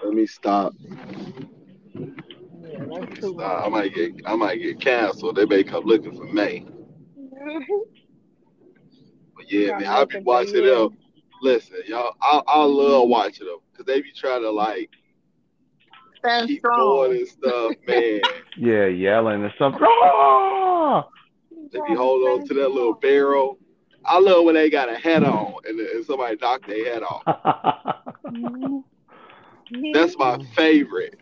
Let 0.04 0.14
me 0.14 0.26
stop. 0.26 0.74
Yeah, 0.84 0.96
that's 2.88 3.20
too 3.20 3.36
Nah, 3.36 3.66
I 3.66 3.70
might 3.70 3.94
get 3.96 4.14
I 4.26 4.36
might 4.36 4.62
get 4.62 4.80
canceled. 4.80 5.36
They 5.36 5.46
may 5.46 5.64
come 5.64 5.84
looking 5.86 6.16
for 6.16 6.26
me. 6.26 6.66
But 9.36 9.52
yeah, 9.52 9.78
man, 9.78 9.88
I'll 9.88 10.06
be 10.06 10.20
watching 10.20 10.56
you. 10.56 10.90
them. 10.90 10.98
Listen, 11.42 11.78
y'all, 11.88 12.16
I 12.22 12.42
I 12.46 12.64
love 12.64 13.08
watching 13.08 13.48
them 13.48 13.60
because 13.72 13.86
they 13.86 14.02
be 14.02 14.12
trying 14.12 14.42
to 14.42 14.52
like 14.52 14.90
Stand 16.20 16.48
keep 16.50 16.60
strong. 16.60 16.78
going 16.78 17.12
and 17.20 17.28
stuff, 17.28 17.74
man. 17.88 18.20
yeah, 18.58 18.86
yelling 18.88 19.44
and 19.44 19.54
stuff. 19.56 19.76
Ah! 19.82 21.08
They 21.72 21.80
be 21.88 21.96
holding 21.96 22.28
on 22.28 22.46
to 22.48 22.54
that 22.56 22.70
little 22.72 22.94
barrel. 22.96 23.58
I 24.10 24.20
love 24.20 24.44
when 24.44 24.56
they 24.56 24.72
got 24.72 24.90
a 24.90 24.96
hat 24.96 25.24
on 25.24 25.54
and, 25.66 25.80
and 25.80 26.04
somebody 26.04 26.36
knock 26.42 26.66
their 26.66 26.94
head 26.94 27.04
off. 27.04 27.24
That's 29.94 30.18
my 30.18 30.44
favorite. 30.56 31.20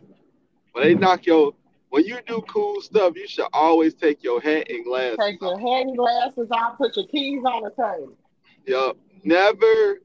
When 0.71 0.85
they 0.85 0.95
knock 0.95 1.25
your, 1.25 1.51
when 1.89 2.05
you 2.05 2.19
do 2.25 2.41
cool 2.47 2.79
stuff, 2.79 3.17
you 3.17 3.27
should 3.27 3.47
always 3.51 3.93
take 3.93 4.23
your 4.23 4.39
hat 4.39 4.67
and 4.69 4.85
glasses. 4.85 5.17
Take 5.19 5.41
your 5.41 5.59
head 5.59 5.87
and 5.87 5.97
glasses 5.97 6.47
off, 6.49 6.77
put 6.77 6.95
your 6.95 7.07
keys 7.07 7.43
on 7.43 7.63
the 7.63 7.71
table. 7.71 8.13
Yup. 8.65 8.97
Never. 9.25 9.99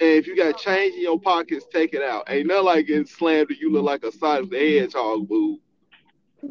And 0.00 0.08
if 0.08 0.26
you 0.26 0.34
got 0.34 0.58
change 0.58 0.96
in 0.96 1.02
your 1.02 1.20
pockets, 1.20 1.66
take 1.72 1.94
it 1.94 2.02
out. 2.02 2.24
Ain't 2.28 2.48
nothing 2.48 2.64
like 2.64 2.86
getting 2.88 3.06
slammed 3.06 3.50
and 3.50 3.58
you 3.60 3.70
look 3.70 3.84
like 3.84 4.02
a 4.02 4.10
Sonic 4.10 4.50
the 4.50 4.80
Hedgehog 4.80 5.28
boo. 5.28 5.60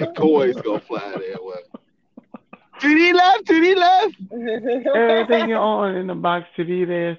And 0.00 0.16
coins 0.16 0.56
go 0.62 0.78
fly 0.78 1.10
that 1.10 1.44
Well, 1.44 1.83
to 2.80 2.88
the 2.88 3.12
left, 3.12 3.46
to 3.46 3.60
the 3.60 3.74
left. 3.74 4.14
Everything 4.94 5.48
you 5.48 5.56
own 5.56 5.96
in 5.96 6.06
the 6.06 6.14
box 6.14 6.46
to 6.56 6.64
be 6.64 6.84
there 6.84 7.18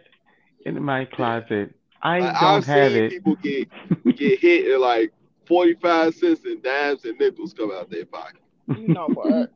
in 0.65 0.81
my 0.83 1.05
closet. 1.05 1.73
I 2.01 2.19
Like, 2.19 2.39
don't 2.39 2.65
I've 2.65 2.65
have 2.65 2.93
seen 2.93 3.03
it. 3.03 3.09
people 3.09 3.35
get 3.35 3.67
get 4.15 4.39
hit 4.39 4.71
and 4.71 4.81
like 4.81 5.11
45 5.47 6.13
cents 6.15 6.41
and 6.45 6.61
dimes 6.61 7.05
and 7.05 7.17
nickels 7.19 7.53
come 7.53 7.71
out 7.71 7.89
their 7.89 8.05
pocket. 8.05 8.41
you 8.75 8.89
know 8.89 9.07
what? 9.13 9.51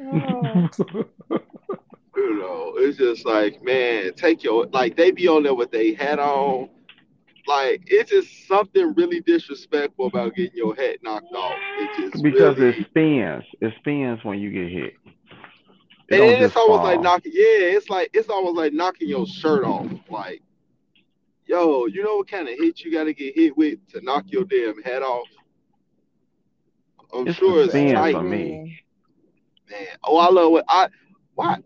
Oh, 0.00 0.68
You 2.16 2.38
know, 2.38 2.74
it's 2.76 2.96
just 2.98 3.26
like, 3.26 3.62
man, 3.62 4.12
take 4.14 4.44
your 4.44 4.66
like 4.66 4.96
they 4.96 5.10
be 5.10 5.26
on 5.26 5.42
there 5.42 5.54
with 5.54 5.72
their 5.72 5.94
hat 5.96 6.18
on. 6.20 6.68
Like 7.46 7.82
it's 7.86 8.10
just 8.10 8.46
something 8.46 8.94
really 8.94 9.20
disrespectful 9.20 10.06
about 10.06 10.34
getting 10.34 10.56
your 10.56 10.74
head 10.74 10.98
knocked 11.02 11.32
off. 11.34 11.56
It 11.78 11.90
just 12.12 12.22
because 12.22 12.56
really, 12.56 12.68
it 12.68 12.76
spins. 12.90 13.44
It 13.60 13.72
spins 13.80 14.20
when 14.24 14.38
you 14.38 14.50
get 14.50 14.70
hit. 14.70 14.94
It 16.08 16.20
and 16.20 16.42
it's 16.42 16.56
almost 16.56 16.82
fall. 16.82 16.84
like 16.84 17.00
knocking. 17.00 17.32
Yeah, 17.34 17.74
it's 17.76 17.88
like 17.90 18.10
it's 18.12 18.28
almost 18.28 18.56
like 18.56 18.72
knocking 18.72 19.08
your 19.08 19.26
shirt 19.26 19.64
off. 19.64 19.86
Like, 20.10 20.42
yo, 21.46 21.86
you 21.86 22.02
know 22.02 22.16
what 22.16 22.28
kind 22.28 22.48
of 22.48 22.56
hit 22.58 22.80
you 22.80 22.92
got 22.92 23.04
to 23.04 23.14
get 23.14 23.34
hit 23.34 23.56
with 23.56 23.78
to 23.92 24.00
knock 24.02 24.24
your 24.28 24.44
damn 24.44 24.82
head 24.82 25.02
off? 25.02 25.28
I'm 27.12 27.26
It's 27.26 27.38
sure 27.38 27.62
it's 27.64 27.72
tight, 27.92 28.12
for 28.12 28.22
man. 28.22 28.30
me. 28.30 28.78
Oh, 30.04 30.18
I 30.18 30.30
love 30.30 30.52
what 30.52 30.64
I 30.68 30.88
why 31.34 31.56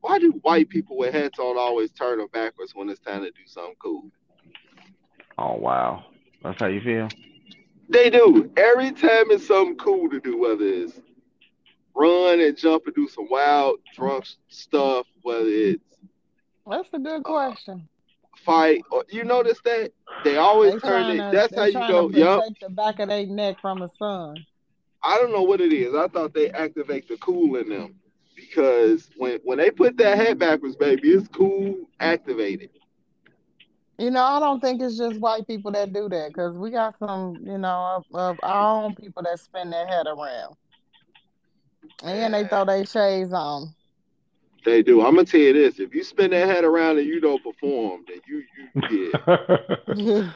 why 0.00 0.18
do 0.18 0.32
white 0.42 0.68
people 0.68 0.96
with 0.96 1.12
hats 1.12 1.38
on 1.38 1.56
always 1.58 1.90
turn 1.92 2.18
them 2.18 2.28
backwards 2.32 2.74
when 2.74 2.88
it's 2.88 3.00
time 3.00 3.22
to 3.22 3.30
do 3.30 3.42
something 3.46 3.74
cool? 3.78 4.10
Oh 5.40 5.56
wow, 5.56 6.04
that's 6.42 6.60
how 6.60 6.66
you 6.68 6.82
feel. 6.82 7.12
They 7.88 8.10
do. 8.10 8.50
Every 8.56 8.92
time 8.92 9.30
it's 9.30 9.46
something 9.46 9.76
cool 9.76 10.10
to 10.10 10.20
do, 10.20 10.38
whether 10.38 10.64
it's 10.64 11.00
run 11.94 12.40
and 12.40 12.56
jump 12.56 12.86
and 12.86 12.94
do 12.94 13.08
some 13.08 13.28
wild 13.30 13.80
drunk 13.94 14.26
stuff, 14.48 15.06
whether 15.22 15.48
it's 15.48 15.98
That's 16.66 16.92
a 16.94 16.98
good 16.98 17.24
uh, 17.24 17.30
question. 17.30 17.88
fight 18.36 18.84
or 18.90 19.04
you 19.10 19.24
notice 19.24 19.60
that 19.64 19.92
they 20.24 20.36
always 20.36 20.74
They 20.74 20.78
turn 20.78 21.10
it. 21.10 21.26
to, 21.30 21.30
That's 21.30 21.54
how 21.56 21.64
you 21.64 21.72
trying 21.72 21.86
go. 21.86 22.10
to 22.10 22.18
Yup. 22.18 22.44
the 22.60 22.68
back 22.70 23.00
of 23.00 23.08
their 23.08 23.26
neck 23.26 23.60
from 23.60 23.80
the 23.80 23.88
sun. 23.88 24.46
I 25.02 25.16
don't 25.18 25.32
know 25.32 25.42
what 25.42 25.60
it 25.60 25.72
is. 25.72 25.94
I 25.94 26.08
thought 26.08 26.34
they 26.34 26.50
activate 26.50 27.08
the 27.08 27.16
cool 27.18 27.56
in 27.56 27.68
them 27.68 27.94
because 28.36 29.10
when 29.16 29.40
when 29.44 29.58
they 29.58 29.70
put 29.70 29.96
that 29.98 30.18
head 30.18 30.38
backwards, 30.38 30.76
baby, 30.76 31.10
it's 31.10 31.28
cool 31.28 31.88
activated. 32.00 32.70
You 34.00 34.10
know, 34.10 34.22
I 34.22 34.40
don't 34.40 34.60
think 34.60 34.80
it's 34.80 34.96
just 34.96 35.20
white 35.20 35.46
people 35.46 35.72
that 35.72 35.92
do 35.92 36.08
that 36.08 36.28
because 36.28 36.56
we 36.56 36.70
got 36.70 36.98
some, 36.98 37.36
you 37.44 37.58
know, 37.58 37.96
of, 37.96 38.06
of 38.14 38.38
our 38.42 38.82
own 38.82 38.94
people 38.94 39.22
that 39.24 39.38
spin 39.38 39.68
their 39.68 39.86
head 39.86 40.06
around. 40.06 40.56
And 42.02 42.32
they 42.32 42.46
throw 42.48 42.64
their 42.64 42.86
shades 42.86 43.30
on. 43.34 43.74
They 44.64 44.82
do. 44.82 45.04
I'm 45.04 45.16
gonna 45.16 45.26
tell 45.26 45.40
you 45.40 45.52
this: 45.52 45.80
if 45.80 45.94
you 45.94 46.02
spin 46.02 46.30
that 46.30 46.48
head 46.48 46.64
around 46.64 46.96
and 46.98 47.06
you 47.06 47.20
don't 47.20 47.42
perform, 47.42 48.04
then 48.08 48.20
you 48.26 48.42
you 48.56 49.12
yeah. 49.96 50.30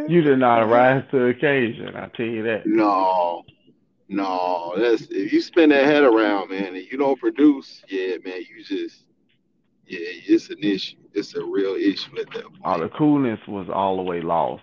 you 0.08 0.22
did 0.22 0.38
not 0.38 0.68
rise 0.70 1.04
to 1.10 1.18
the 1.18 1.26
occasion. 1.26 1.96
I 1.96 2.08
tell 2.16 2.26
you 2.26 2.42
that. 2.44 2.66
no, 2.66 3.44
no. 4.12 4.74
That's 4.76 5.02
if 5.10 5.32
you 5.32 5.40
spin 5.40 5.70
that 5.70 5.84
head 5.84 6.04
around, 6.04 6.50
man, 6.50 6.74
and 6.74 6.84
you 6.90 6.96
don't 6.98 7.18
produce, 7.18 7.82
yeah, 7.88 8.16
man, 8.24 8.42
you 8.48 8.64
just 8.64 9.04
yeah, 9.86 9.98
it's 10.00 10.48
an 10.50 10.62
issue. 10.62 10.96
It's 11.12 11.34
a 11.34 11.44
real 11.44 11.74
issue 11.74 12.18
at 12.18 12.30
that 12.32 12.44
point. 12.44 12.60
All 12.64 12.80
the 12.80 12.88
coolness 12.88 13.40
was 13.46 13.68
all 13.72 13.96
the 13.96 14.02
way 14.02 14.20
lost. 14.20 14.62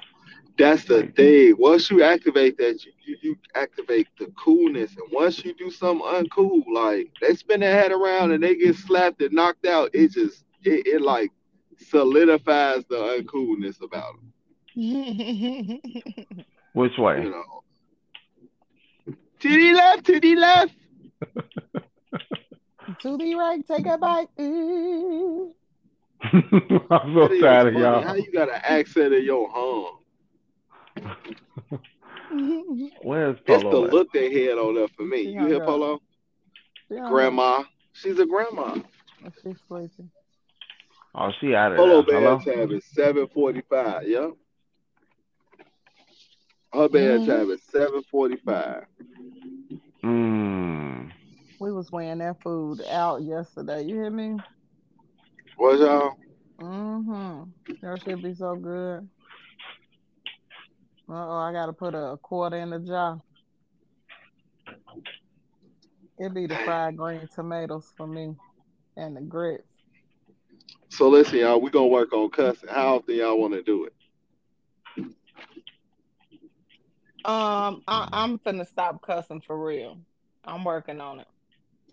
That's 0.57 0.83
the 0.85 1.07
thing. 1.15 1.55
Once 1.57 1.89
you 1.89 2.03
activate 2.03 2.57
that, 2.57 2.83
you, 2.83 2.91
you, 3.05 3.17
you 3.21 3.35
activate 3.55 4.07
the 4.17 4.31
coolness. 4.43 4.91
And 4.91 5.07
once 5.11 5.43
you 5.45 5.53
do 5.53 5.71
something 5.71 6.05
uncool, 6.05 6.63
like 6.73 7.11
they 7.21 7.33
spin 7.35 7.61
their 7.61 7.79
head 7.79 7.91
around 7.91 8.31
and 8.31 8.43
they 8.43 8.55
get 8.55 8.75
slapped 8.75 9.21
and 9.21 9.31
knocked 9.31 9.65
out, 9.65 9.91
it 9.93 10.11
just 10.11 10.43
it, 10.63 10.85
it 10.85 11.01
like 11.01 11.31
solidifies 11.77 12.83
the 12.89 12.95
uncoolness 12.95 13.81
about 13.81 14.15
them. 14.15 14.33
Which 16.73 16.97
way? 16.97 17.21
You 17.21 17.23
way? 17.23 17.29
know. 17.29 17.58
To 19.39 19.49
the 19.49 19.73
left, 19.73 20.05
to 20.05 20.19
the 20.19 20.35
left. 20.35 20.73
to 22.99 23.17
the 23.17 23.35
right, 23.35 23.65
take 23.65 23.85
a 23.87 23.97
bite. 23.97 24.29
Ooh. 24.39 25.53
I'm 26.89 27.13
so 27.13 27.27
That 27.27 27.31
is 27.31 27.39
tired 27.39 27.67
of 27.67 27.73
funny. 27.73 27.99
How 27.99 28.13
y'all. 28.13 28.15
you 28.15 28.31
got 28.31 28.49
an 28.49 28.61
accent 28.63 29.13
in 29.13 29.23
your 29.23 29.49
hum? 29.51 29.99
Where's 33.01 33.37
It's 33.45 33.65
the 33.69 33.77
at? 33.77 33.93
look 33.93 34.11
they 34.13 34.31
had 34.45 34.57
on 34.57 34.75
there 34.75 34.87
for 34.87 35.03
me. 35.03 35.21
She 35.23 35.33
You 35.33 35.45
hung 35.45 35.47
hear 35.47 35.59
up. 35.59 35.61
Polo? 35.61 35.99
Yeah, 36.89 36.99
Grandma. 37.07 37.63
She's 37.93 38.19
a 38.19 38.25
grandma. 38.25 38.75
She's 39.41 39.57
sleeping. 39.67 40.09
Oh, 41.15 41.29
she 41.39 41.55
out 41.55 41.71
of 41.73 41.77
Polo 41.77 42.01
there. 42.05 42.05
Hello. 42.11 42.37
bad 42.37 42.43
time 42.43 42.71
is 42.71 42.85
seven 42.85 43.27
forty 43.27 43.61
five. 43.69 44.03
Yeah. 44.07 44.29
Her 46.73 46.87
bad 46.89 47.23
Mhm. 47.23 47.25
time 47.25 47.49
is 47.51 47.61
seven 47.63 48.01
forty 48.11 48.37
five. 48.37 48.85
Mm. 49.01 49.18
We 51.59 51.71
was 51.71 51.91
weighing 51.91 52.19
that 52.19 52.41
food 52.41 52.81
out 52.89 53.21
yesterday. 53.21 53.83
You 53.83 53.95
hear 53.95 54.09
me? 54.09 54.37
What 55.57 55.79
y'all? 55.79 56.15
Mm-hmm. 56.59 57.75
That 57.81 58.01
should 58.03 58.21
be 58.23 58.33
so 58.33 58.55
good. 58.55 59.07
Uh-oh, 61.09 61.37
I 61.37 61.51
gotta 61.51 61.73
put 61.73 61.95
a 61.95 62.17
quarter 62.21 62.57
in 62.57 62.69
the 62.69 62.79
jar. 62.79 63.19
It'd 66.19 66.33
be 66.33 66.47
the 66.47 66.55
fried 66.57 66.97
green 66.97 67.27
tomatoes 67.33 67.93
for 67.97 68.07
me. 68.07 68.35
and 68.95 69.15
the 69.15 69.21
grits. 69.21 69.63
So 70.89 71.07
listen, 71.09 71.39
y'all, 71.39 71.61
we're 71.61 71.69
gonna 71.69 71.87
work 71.87 72.13
on 72.13 72.29
cussing. 72.29 72.69
How 72.69 72.97
often 72.97 73.15
y'all 73.15 73.39
want 73.39 73.53
to 73.53 73.63
do 73.63 73.85
it? 73.85 73.93
Um, 77.25 77.83
I, 77.87 78.07
I'm 78.11 78.39
finna 78.39 78.67
stop 78.67 79.01
cussing 79.01 79.41
for 79.41 79.61
real. 79.63 79.97
I'm 80.43 80.63
working 80.63 80.99
on 80.99 81.19
it. 81.19 81.27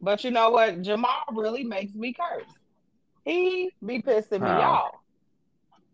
But 0.00 0.24
you 0.24 0.30
know 0.30 0.50
what? 0.50 0.82
Jamal 0.82 1.24
really 1.32 1.64
makes 1.64 1.94
me 1.94 2.12
curse. 2.12 2.44
He 3.24 3.70
be 3.84 4.00
pissing 4.02 4.40
me 4.42 4.48
How? 4.48 4.60
off. 4.60 4.94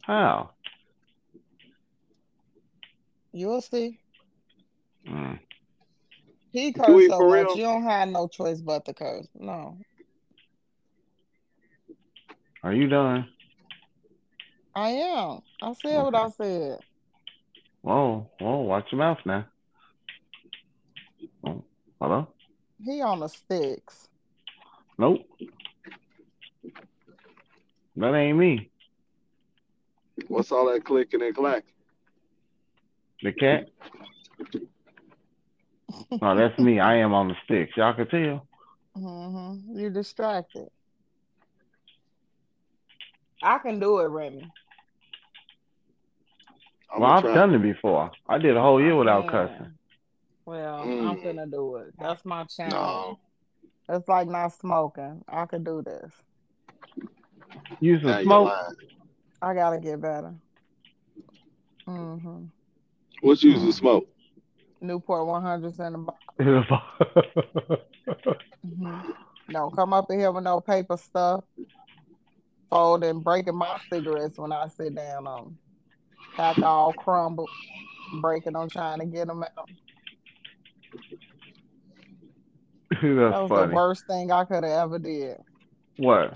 How? 0.02 0.50
You'll 3.32 3.62
see. 3.62 3.98
Mm. 5.08 5.38
He 6.52 6.70
Do 6.70 6.82
curse 6.82 7.06
so 7.08 7.18
much, 7.20 7.46
real? 7.46 7.56
you 7.56 7.62
don't 7.62 7.84
have 7.84 8.08
no 8.08 8.28
choice 8.28 8.60
but 8.60 8.84
to 8.84 8.92
curse. 8.94 9.26
No, 9.34 9.78
Are 12.62 12.74
you 12.74 12.88
done? 12.88 13.26
I 14.74 14.90
am. 14.90 15.40
I 15.62 15.72
said 15.82 16.02
what 16.02 16.14
I 16.14 16.28
said. 16.30 16.78
Whoa, 17.80 18.30
whoa, 18.38 18.60
watch 18.60 18.86
your 18.92 18.98
mouth 18.98 19.18
now. 19.24 19.46
Oh, 21.44 21.64
hello? 22.00 22.28
He 22.84 23.00
on 23.00 23.20
the 23.20 23.28
sticks. 23.28 24.08
Nope. 24.98 25.20
That 27.96 28.14
ain't 28.14 28.38
me. 28.38 28.70
What's 30.28 30.50
all 30.52 30.72
that 30.72 30.84
clicking 30.84 31.22
and 31.22 31.34
clack? 31.34 31.64
The 33.22 33.32
cat? 33.32 33.68
No, 36.20 36.36
that's 36.36 36.58
me. 36.58 36.80
I 36.80 36.96
am 36.96 37.12
on 37.12 37.28
the 37.28 37.34
sticks. 37.44 37.76
Y'all 37.76 37.94
can 37.94 38.08
tell. 38.08 38.46
Mm-hmm. 38.96 39.78
You're 39.78 39.90
distracted. 39.90 40.68
I 43.42 43.58
can 43.58 43.78
do 43.80 43.98
it, 44.00 44.04
Remy. 44.08 44.50
I'm 46.94 47.00
well, 47.00 47.10
I've 47.10 47.22
try. 47.22 47.34
done 47.34 47.54
it 47.54 47.62
before. 47.62 48.10
I 48.28 48.38
did 48.38 48.56
a 48.56 48.60
whole 48.60 48.80
year 48.80 48.94
without 48.96 49.24
Yeah. 49.24 49.30
cussing. 49.30 49.78
Well, 50.44 50.82
I'm 50.82 51.22
gonna 51.22 51.46
do 51.46 51.76
it. 51.76 51.94
That's 51.98 52.24
my 52.24 52.44
challenge. 52.44 52.72
No, 52.72 53.18
It's 53.88 54.08
like 54.08 54.28
not 54.28 54.52
smoking. 54.52 55.22
I 55.28 55.46
can 55.46 55.62
do 55.64 55.82
this. 55.82 56.12
You 57.80 57.92
used 57.94 58.04
now 58.04 58.22
smoke? 58.22 58.52
I 59.40 59.54
gotta 59.54 59.78
get 59.78 60.00
better. 60.00 60.34
Mm-hmm. 61.88 62.44
What 63.22 63.42
you 63.42 63.52
used 63.52 63.66
to 63.66 63.72
smoke? 63.72 64.08
Newport 64.80 65.26
100s 65.26 65.78
in 65.78 65.92
the 65.92 65.98
box. 65.98 66.18
hmm 68.64 69.00
Don't 69.50 69.74
come 69.76 69.92
up 69.92 70.10
in 70.10 70.18
here 70.18 70.32
with 70.32 70.44
no 70.44 70.60
paper 70.60 70.96
stuff. 70.96 71.44
Folding, 72.68 73.20
breaking 73.20 73.56
my 73.56 73.78
cigarettes 73.92 74.38
when 74.38 74.52
I 74.52 74.66
sit 74.68 74.94
down 74.94 75.26
on 75.26 75.46
'em. 75.46 75.58
Pack 76.36 76.58
all 76.62 76.92
crumbled, 76.94 77.50
breaking 78.20 78.54
them, 78.54 78.68
trying 78.70 79.00
to 79.00 79.06
get 79.06 79.26
them 79.28 79.42
out. 79.42 79.68
That 83.02 83.30
That's 83.30 83.50
was 83.50 83.68
the 83.68 83.74
worst 83.74 84.06
thing 84.06 84.30
I 84.30 84.44
could 84.44 84.64
have 84.64 84.84
ever 84.84 84.98
did. 84.98 85.38
What? 85.96 86.34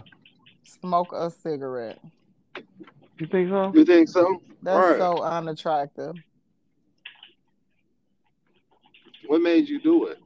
Smoke 0.64 1.12
a 1.12 1.30
cigarette. 1.30 1.98
You 3.18 3.26
think 3.26 3.50
so? 3.50 3.72
You 3.74 3.84
think 3.84 4.08
so? 4.08 4.40
That's 4.62 4.78
Right. 4.78 4.98
so 4.98 5.22
unattractive. 5.22 6.16
What 9.26 9.42
made 9.42 9.68
you 9.68 9.80
do 9.80 10.06
it? 10.06 10.18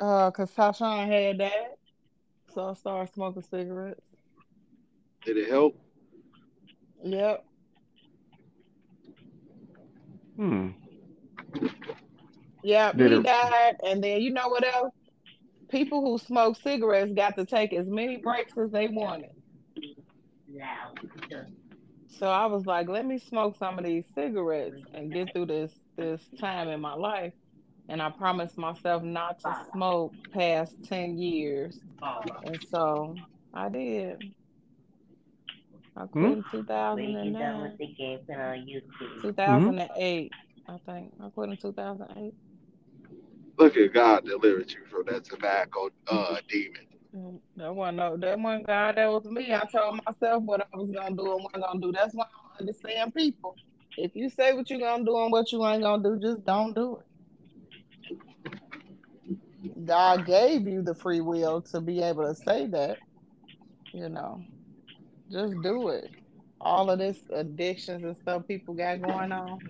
Uh, 0.00 0.30
cause 0.30 0.50
Tashawn 0.54 1.06
had 1.08 1.38
that, 1.38 1.76
so 2.54 2.68
I 2.70 2.74
started 2.74 3.12
smoking 3.12 3.42
cigarettes. 3.42 4.00
Did 5.26 5.36
it 5.36 5.50
help? 5.50 5.76
Yep. 7.02 7.44
Hmm. 10.36 10.68
Yeah, 12.62 12.92
Did 12.92 13.12
he 13.12 13.18
it- 13.18 13.24
died, 13.24 13.76
and 13.84 14.02
then 14.02 14.20
you 14.20 14.32
know 14.32 14.48
what 14.48 14.64
else? 14.64 14.94
People 15.68 16.00
who 16.00 16.18
smoke 16.18 16.56
cigarettes 16.56 17.12
got 17.12 17.36
to 17.36 17.44
take 17.44 17.72
as 17.72 17.86
many 17.86 18.16
breaks 18.16 18.58
as 18.58 18.70
they 18.70 18.88
wanted. 18.88 19.30
Yeah. 20.48 20.88
So 22.08 22.28
I 22.28 22.46
was 22.46 22.66
like, 22.66 22.88
let 22.88 23.06
me 23.06 23.18
smoke 23.18 23.56
some 23.56 23.78
of 23.78 23.84
these 23.84 24.04
cigarettes 24.14 24.82
and 24.92 25.12
get 25.12 25.32
through 25.32 25.46
this 25.46 25.72
this 25.96 26.20
time 26.38 26.68
in 26.68 26.80
my 26.80 26.94
life. 26.94 27.32
And 27.88 28.02
I 28.02 28.10
promised 28.10 28.58
myself 28.58 29.02
not 29.02 29.40
to 29.40 29.56
smoke 29.72 30.12
past 30.32 30.76
ten 30.84 31.18
years, 31.18 31.80
and 32.44 32.58
so 32.68 33.16
I 33.54 33.68
did. 33.68 34.22
I 35.96 36.02
hmm? 36.02 36.06
quit 36.06 36.32
in 36.32 36.44
two 36.50 36.64
thousand 36.64 37.16
and 37.16 37.32
nine, 37.32 37.76
two 39.22 39.32
thousand 39.32 39.78
and 39.78 39.90
eight. 39.96 40.32
I 40.68 40.78
think 40.86 41.12
I 41.20 41.28
quit 41.30 41.50
in 41.50 41.56
two 41.56 41.72
thousand 41.72 42.06
eight. 42.16 42.34
Look 43.60 43.78
at 43.78 43.94
God 43.94 44.26
delivered 44.26 44.72
you 44.72 44.80
from 44.90 45.04
that 45.08 45.24
tobacco 45.26 45.90
uh 46.08 46.38
demon. 46.50 46.88
Mm, 47.16 47.40
That 47.56 47.74
wasn't 47.74 47.98
no, 47.98 48.18
that 48.18 48.40
wasn't 48.40 48.68
God. 48.68 48.96
That 48.96 49.10
was 49.12 49.26
me. 49.26 49.54
I 49.54 49.64
told 49.72 50.00
myself 50.06 50.44
what 50.44 50.62
I 50.74 50.78
was 50.78 50.90
gonna 50.92 51.16
do 51.16 51.34
and 51.34 51.44
what 51.44 51.54
I'm 51.56 51.62
gonna 51.62 51.80
do. 51.80 51.92
That's 51.92 52.14
why 52.14 52.24
I 52.24 52.28
don't 52.58 52.68
understand 52.68 53.14
people. 53.14 53.58
If 53.96 54.16
you 54.16 54.30
say 54.30 54.54
what 54.54 54.70
you're 54.70 54.80
gonna 54.80 55.04
do 55.04 55.18
and 55.22 55.32
what 55.32 55.52
you 55.52 55.66
ain't 55.66 55.82
gonna 55.82 56.02
do, 56.04 56.18
just 56.20 56.44
don't 56.46 56.74
do 56.74 56.98
it. 56.98 57.06
God 59.86 60.26
gave 60.26 60.68
you 60.68 60.82
the 60.82 60.94
free 60.94 61.20
will 61.22 61.62
to 61.72 61.80
be 61.80 62.02
able 62.02 62.26
to 62.28 62.34
say 62.36 62.66
that. 62.68 63.00
You 63.92 64.08
know, 64.10 64.46
just 65.30 65.60
do 65.62 65.90
it. 65.90 66.10
All 66.60 66.90
of 66.90 66.98
this 67.00 67.18
addictions 67.32 68.04
and 68.04 68.16
stuff 68.16 68.46
people 68.48 68.74
got 68.74 69.02
going 69.02 69.32
on, 69.32 69.60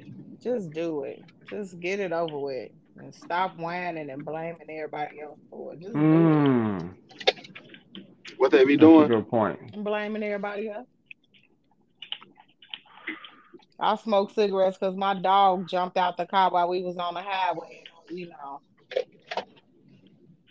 just 0.43 0.73
do 0.73 1.05
it. 1.05 1.25
Just 1.51 1.81
get 1.81 2.01
it 2.01 2.13
over 2.13 2.39
with 2.39 2.71
and 3.01 3.15
stop 3.15 3.57
whining 3.59 4.11
and 4.11 4.25
blaming 4.25 4.69
everybody 4.71 5.21
else 5.21 5.39
for 5.51 5.73
it. 5.75 5.81
Just 5.81 5.93
do 5.93 5.99
it. 5.99 6.03
Hmm. 6.03 6.89
What 8.39 8.51
they 8.53 8.65
be 8.65 8.77
That's 8.77 8.85
a 8.85 8.87
doing? 8.87 9.09
good 9.09 9.29
point. 9.29 9.59
and 9.75 9.85
blaming 9.85 10.23
everybody 10.23 10.69
else. 10.71 10.87
I 13.79 13.97
smoke 13.97 14.33
cigarettes 14.35 14.77
because 14.79 14.95
my 14.97 15.15
dog 15.15 15.67
jumped 15.69 15.97
out 15.97 16.17
the 16.17 16.27
car 16.27 16.51
while 16.51 16.69
we 16.69 16.83
was 16.83 16.97
on 16.99 17.15
the 17.15 17.23
highway. 17.23 17.85
You 18.11 18.29
know. 18.29 18.61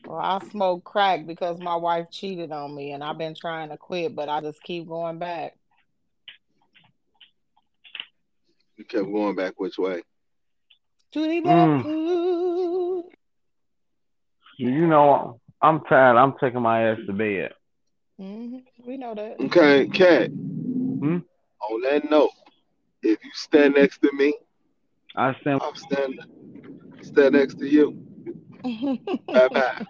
Well, 0.06 0.18
I 0.18 0.39
smoke 0.50 0.84
crack 0.84 1.28
because 1.28 1.60
my 1.60 1.76
wife 1.76 2.08
cheated 2.10 2.52
on 2.52 2.74
me, 2.74 2.93
and 2.93 3.04
I've 3.04 3.18
been 3.20 3.36
trying 3.36 3.70
to 3.70 3.78
quit, 3.78 4.16
but 4.16 4.30
I 4.30 4.41
just 4.41 4.64
keep 4.64 4.88
going 4.88 5.20
back. 5.20 5.56
You 8.78 8.86
kept 8.86 9.06
going 9.06 9.36
back 9.36 9.60
which 9.60 9.78
way? 9.78 10.02
Judy 11.12 11.41
Mm. 11.41 11.84
Baptiste. 14.60 14.80
You 14.80 14.88
know, 14.88 15.39
I'm 15.62 15.82
tired. 15.82 16.18
I'm 16.18 16.34
taking 16.39 16.62
my 16.62 16.89
ass 16.89 16.99
to 17.07 17.14
bed. 17.14 17.53
Mm-hmm. 18.20 18.57
We 18.86 18.97
know 18.97 19.16
that. 19.16 19.39
Okay, 19.39 19.88
cat. 19.88 20.30
Hmm? 20.30 21.20
On 21.70 21.82
that 21.84 22.10
note, 22.10 22.32
if 23.01 23.24
you 23.24 23.32
stand 23.34 23.76
next 23.76 24.01
to 24.01 24.12
me, 24.14 24.34
I 25.16 25.36
stand. 25.41 25.62
I'm 25.64 25.76
standing 25.76 26.20
stand 27.01 27.34
next 27.34 27.60
to 27.60 27.68
you. 27.68 27.91
Bye 29.28 29.47
bye. 29.47 29.86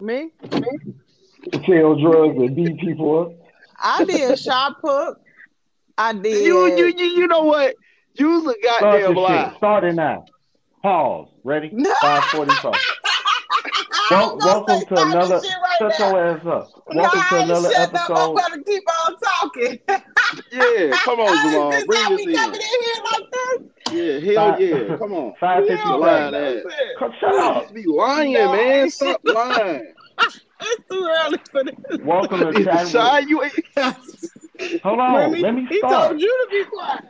Me? 0.00 0.30
Me? 0.52 0.94
Sell 1.66 2.00
drugs 2.00 2.38
and 2.38 2.54
beat 2.54 2.78
people 2.78 3.20
up. 3.20 3.32
I 3.80 4.04
did 4.04 4.38
shot 4.38 4.80
put. 4.80 5.16
I 5.96 6.12
did. 6.12 6.44
You, 6.44 6.66
you 6.76 6.94
you 6.96 7.04
you 7.04 7.26
know 7.26 7.42
what? 7.42 7.74
You's 8.18 8.46
a 8.46 8.54
Start 8.60 8.80
goddamn 8.80 9.14
the 9.14 9.20
lie. 9.20 9.48
shit. 9.48 9.56
Start 9.58 9.84
it 9.84 9.94
now. 9.94 10.24
Pause. 10.82 11.28
Ready? 11.44 11.70
No. 11.72 11.92
545. 12.00 12.72
I 12.74 14.08
Wel- 14.10 14.36
was 14.36 14.44
gonna 14.44 14.64
welcome 14.66 14.96
to 14.96 15.02
another. 15.02 15.40
shit 15.42 15.52
right 15.62 15.76
Shut 15.78 15.94
now. 16.00 16.10
your 16.10 16.26
ass 16.28 16.46
up. 16.46 16.82
No, 16.90 17.02
Welcome 17.02 17.20
to 17.28 17.42
another 17.44 17.70
shut 17.72 17.94
up. 17.94 17.94
I'm 17.94 17.96
episode. 17.96 18.36
gonna 18.36 18.64
keep 18.64 18.82
on 19.06 19.16
talking. 19.18 19.78
Yeah, 20.52 20.90
come 21.04 21.20
on, 21.20 21.50
Jamal. 21.52 21.70
This 21.70 21.84
Bring 21.86 22.08
this 22.10 22.26
we 22.26 22.32
in. 22.34 22.38
coming 22.38 22.60
in 22.60 22.82
here 22.84 23.02
like 23.10 23.24
this? 23.32 24.24
Yeah, 24.26 24.34
hell 24.34 24.50
Five- 24.52 24.60
yeah. 24.60 24.96
Come 24.98 25.12
on. 25.14 25.34
Five 25.40 25.62
You 25.64 25.68
fifty 25.68 25.88
don't 25.88 26.00
lying 26.00 26.32
make 26.32 26.34
seven. 26.34 26.62
no 26.64 26.70
ass. 26.70 26.76
sense. 26.78 26.98
Come- 26.98 27.12
Shut 27.18 27.34
up. 27.34 27.74
be 27.74 27.84
lying, 27.86 28.32
No, 28.34 28.52
man. 28.52 28.60
ain't 28.82 28.92
Stop 28.92 29.20
lying. 29.24 29.92
It's 30.60 30.88
too 30.90 31.08
early 31.24 31.38
for 31.50 31.64
this. 31.64 32.00
Welcome 32.04 32.40
to 32.52 32.64
chat. 32.64 32.88
Shy, 32.88 33.18
you 33.20 33.42
ain't. 33.42 34.80
Hold 34.82 34.98
on. 35.00 35.14
Remy, 35.16 35.40
Let 35.40 35.54
me 35.54 35.66
he 35.70 35.80
told 35.80 36.20
you 36.20 36.28
to 36.28 36.46
be 36.50 36.64
quiet. 36.64 37.04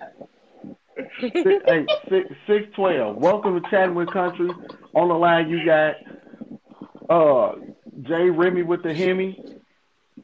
Six, 1.20 1.32
hey, 1.32 1.86
six, 2.08 2.28
six 2.46 2.66
twelve. 2.74 3.16
Welcome 3.16 3.62
to 3.62 3.70
Chatting 3.70 3.94
with 3.94 4.12
Country. 4.12 4.50
On 4.94 5.08
the 5.08 5.14
line, 5.14 5.48
you 5.48 5.64
got 5.64 5.94
uh 7.08 7.52
Jay 8.02 8.28
Remy 8.30 8.62
with 8.64 8.82
the 8.82 8.92
Hemi. 8.92 9.60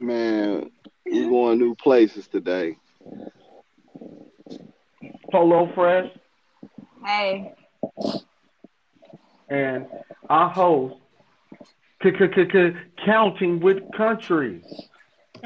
Man, 0.01 0.69
we're 1.05 1.29
going 1.29 1.59
new 1.59 1.75
places 1.75 2.27
today. 2.27 2.75
Polo 5.31 5.71
Fresh. 5.73 6.11
Hey, 7.05 7.53
and 9.47 9.87
our 10.29 10.49
host, 10.49 10.95
counting 13.05 13.61
with 13.61 13.77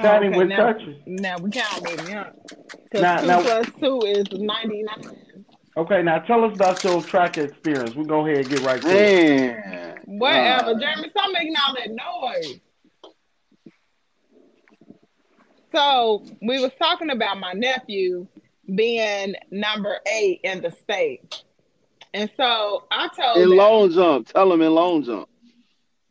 countries, 0.01 0.11
counting 0.11 0.29
Okay, 0.29 0.37
with 0.37 0.47
now, 0.49 0.73
countries. 0.73 1.01
now 1.05 1.37
we 1.37 1.51
count 1.51 1.87
it, 1.91 2.09
yeah. 2.09 2.29
Because 2.83 3.01
Now, 3.01 3.21
two 3.21 3.27
now, 3.27 3.41
plus 3.41 3.67
two 3.79 3.99
is 4.05 4.25
99. 4.31 4.87
okay. 5.77 6.01
Now 6.01 6.19
tell 6.19 6.43
us 6.43 6.53
about 6.53 6.83
your 6.83 7.01
track 7.03 7.37
experience. 7.37 7.95
We'll 7.95 8.05
go 8.05 8.25
ahead 8.25 8.41
and 8.41 8.49
get 8.49 8.61
right 8.61 8.81
to 8.81 8.87
it. 8.87 9.65
Man. 9.65 9.99
Whatever, 10.05 10.71
Uh, 10.71 10.79
Jeremy, 10.79 11.09
stop 11.09 11.31
making 11.31 11.53
all 11.67 11.75
that 11.75 11.89
noise. 11.91 12.59
So 15.71 16.23
we 16.41 16.59
was 16.59 16.71
talking 16.81 17.11
about 17.11 17.39
my 17.39 17.53
nephew 17.53 18.27
being 18.75 19.35
number 19.51 19.97
eight 20.11 20.41
in 20.43 20.61
the 20.61 20.71
state. 20.71 21.43
And 22.13 22.29
so 22.35 22.85
I 22.91 23.07
told 23.09 23.37
in 23.37 23.43
him 23.51 23.57
long 23.57 23.91
jump. 23.91 24.27
Tell 24.27 24.49
them 24.49 24.61
in 24.61 24.73
long 24.73 25.03
jump. 25.03 25.29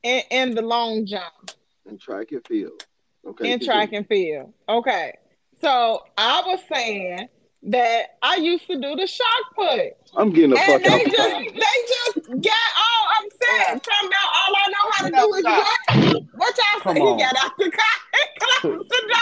in, 0.04 0.22
in 0.30 0.54
the 0.54 0.62
long 0.62 1.06
jump, 1.06 1.50
In 1.90 1.98
track 1.98 2.30
and 2.30 2.46
field. 2.46 2.86
Okay. 3.26 3.52
in 3.52 3.60
track 3.60 3.92
and 3.92 4.06
field. 4.06 4.52
Okay. 4.68 5.14
So 5.60 6.04
I 6.16 6.42
was 6.46 6.60
saying 6.72 7.28
that 7.64 8.16
I 8.22 8.36
used 8.36 8.66
to 8.68 8.80
do 8.80 8.94
the 8.94 9.06
shot 9.06 9.26
put. 9.56 9.92
I'm 10.16 10.30
getting 10.30 10.50
the 10.50 10.58
And 10.58 10.66
fuck 10.66 10.82
they 10.82 11.04
out. 11.04 11.10
just 11.10 11.54
they 11.54 12.20
just 12.22 12.42
got 12.42 12.68
all 12.78 13.26
upset. 13.26 13.82
Talking 13.82 14.08
about 14.08 14.28
all 14.34 14.54
I 14.56 14.70
know 14.70 14.90
how 14.92 15.04
to 15.04 15.10
do 15.10 15.34
is 15.34 15.44
what? 15.44 16.22
What 16.34 16.56
y'all 16.58 16.80
Come 16.80 16.96
say 16.96 17.00
on. 17.02 17.18
he 17.18 17.22
got 17.24 17.36
out 17.44 17.52
the 17.58 17.70
car? 17.70 17.84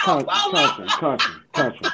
Country, 0.05 0.87
country, 0.87 0.87
country, 0.89 1.35
country. 1.53 1.91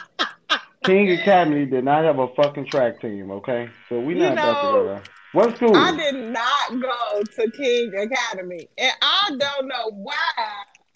King 0.84 1.10
Academy 1.12 1.64
did 1.64 1.84
not 1.84 2.04
have 2.04 2.18
a 2.18 2.28
fucking 2.34 2.66
track 2.66 3.00
team. 3.00 3.30
Okay, 3.30 3.68
so 3.88 4.00
we 4.00 4.14
You 4.14 4.20
not 4.20 4.32
about 4.32 4.60
to 4.60 4.66
know, 4.66 4.84
go. 4.84 5.00
What 5.32 5.56
school? 5.56 5.76
I 5.76 5.96
did 5.96 6.14
not 6.16 6.80
go 6.82 7.22
to 7.22 7.50
King 7.52 7.94
Academy. 7.96 8.68
And 8.76 8.92
I 9.00 9.30
don't 9.38 9.68
know 9.68 9.90
why 9.92 10.14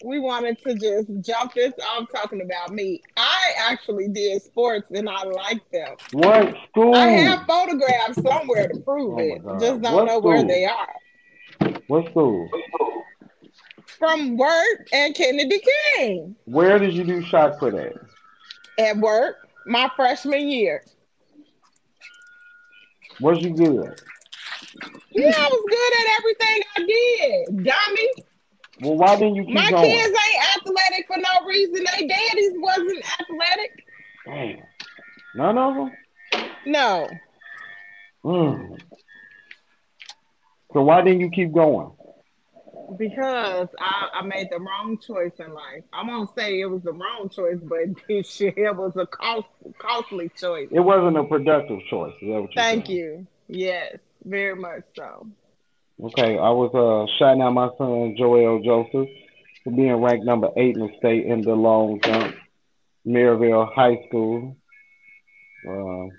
we 0.03 0.19
wanted 0.19 0.59
to 0.63 0.75
just 0.75 1.11
jump 1.21 1.53
this 1.53 1.73
off 1.89 2.07
talking 2.11 2.41
about 2.41 2.71
me. 2.71 3.01
I 3.15 3.53
actually 3.57 4.07
did 4.09 4.41
sports 4.43 4.91
and 4.91 5.09
I 5.09 5.23
like 5.23 5.69
them. 5.71 5.95
What 6.13 6.55
school? 6.69 6.95
I 6.95 7.07
have 7.07 7.45
photographs 7.47 8.21
somewhere 8.21 8.67
to 8.67 8.79
prove 8.79 9.13
Oh 9.13 9.19
it. 9.19 9.59
Just 9.59 9.81
don't 9.81 9.93
What 9.93 10.05
know 10.05 10.19
where 10.19 10.43
they 10.43 10.65
are. 10.65 10.95
What 11.87 12.09
school? 12.11 12.47
From 13.97 14.37
work 14.37 14.87
and 14.93 15.15
Kennedy 15.15 15.61
King. 15.95 16.35
Where 16.45 16.77
did 16.77 16.93
you 16.93 17.03
do 17.03 17.23
shot 17.23 17.57
put 17.57 17.73
at? 17.73 17.93
At 18.77 18.97
work, 18.97 19.49
my 19.65 19.89
freshman 19.95 20.47
year. 20.47 20.83
Was 23.19 23.41
you 23.41 23.55
good? 23.55 23.99
Yeah, 25.09 25.33
I 25.35 25.49
was 25.49 25.63
good 25.69 25.93
at 25.99 26.07
everything 26.19 26.63
I 26.75 26.79
did. 26.85 27.65
Dummy. 27.65 28.09
Well, 28.81 28.95
why 28.95 29.15
didn't 29.15 29.35
you 29.35 29.45
keep 29.45 29.55
going? 29.55 29.65
My 29.65 29.71
going? 29.71 29.89
kids 29.89 30.07
ain't 30.07 30.57
athletic 30.57 31.07
for 31.07 31.17
no 31.17 31.47
reason. 31.47 31.85
They 31.97 32.07
daddies 32.07 32.53
wasn't 32.55 33.03
athletic. 33.19 33.85
Damn. 34.25 34.59
None 35.35 35.57
of 35.57 35.75
them. 35.75 35.91
No. 36.65 37.09
Mm. 38.23 38.79
So 40.73 40.81
why 40.81 41.01
didn't 41.01 41.21
you 41.21 41.29
keep 41.31 41.53
going? 41.53 41.91
Because 42.97 43.67
I, 43.79 44.09
I 44.13 44.21
made 44.25 44.47
the 44.49 44.59
wrong 44.59 44.97
choice 45.05 45.33
in 45.39 45.53
life. 45.53 45.83
I 45.91 46.07
won't 46.07 46.29
say 46.35 46.59
it 46.59 46.65
was 46.65 46.83
the 46.83 46.93
wrong 46.93 47.29
choice, 47.29 47.57
but 47.61 47.79
it, 48.09 48.77
was 48.77 48.95
a 48.95 49.05
cost, 49.07 49.47
costly 49.77 50.29
choice. 50.37 50.69
It 50.71 50.79
wasn't 50.79 51.17
a 51.17 51.23
productive 51.23 51.79
choice. 51.89 52.13
Is 52.21 52.27
that 52.27 52.41
what 52.41 52.55
you're 52.55 52.63
Thank 52.63 52.87
saying? 52.87 52.97
you. 52.97 53.27
Yes, 53.47 53.97
very 54.23 54.55
much 54.55 54.83
so. 54.95 55.27
Okay, 55.99 56.37
I 56.37 56.49
was 56.51 56.71
uh 56.75 57.11
shouting 57.17 57.41
out 57.41 57.53
my 57.53 57.69
son 57.77 58.15
Joel 58.17 58.61
Joseph 58.63 59.09
for 59.63 59.71
being 59.71 59.95
ranked 59.95 60.25
number 60.25 60.49
eight 60.55 60.75
in 60.75 60.81
the 60.81 60.93
state 60.99 61.25
in 61.25 61.41
the 61.41 61.53
long 61.53 61.99
jump. 62.03 62.35
Maryville 63.05 63.73
High 63.73 63.97
School. 64.07 64.57
Uh, 65.67 66.13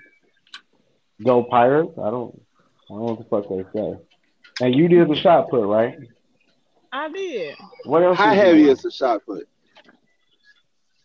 go 1.23 1.45
Pirates. 1.45 1.93
I 1.97 2.11
don't 2.11 2.35
I 2.91 2.95
don't 2.95 2.99
know 2.99 3.13
what 3.13 3.19
the 3.19 3.25
fuck 3.25 3.49
they 3.49 3.79
say. 3.79 3.99
And 4.61 4.75
you 4.75 4.89
did 4.89 5.09
the 5.09 5.15
shot 5.15 5.49
put, 5.49 5.65
right? 5.65 5.97
I 6.91 7.09
did. 7.11 7.55
What 7.85 8.03
else? 8.03 8.19
How 8.19 8.35
heavy 8.35 8.65
do? 8.65 8.71
is 8.71 8.83
the 8.83 8.91
shot 8.91 9.25
put? 9.27 9.47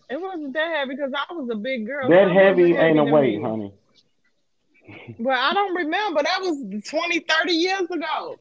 It 0.10 0.20
wasn't 0.20 0.54
that 0.54 0.76
heavy 0.78 0.96
because 0.96 1.12
I 1.16 1.32
was 1.34 1.48
a 1.52 1.56
big 1.56 1.86
girl. 1.86 2.10
That 2.10 2.16
so 2.16 2.22
it 2.22 2.34
wasn't 2.34 2.58
heavy 2.58 2.76
ain't 2.76 3.00
a 3.00 3.04
weight, 3.04 3.42
honey. 3.42 3.72
But 5.20 5.34
I 5.34 5.54
don't 5.54 5.76
remember. 5.76 6.24
That 6.24 6.42
was 6.42 6.84
20, 6.90 7.20
30 7.20 7.54
years 7.54 7.90
ago. 7.90 8.38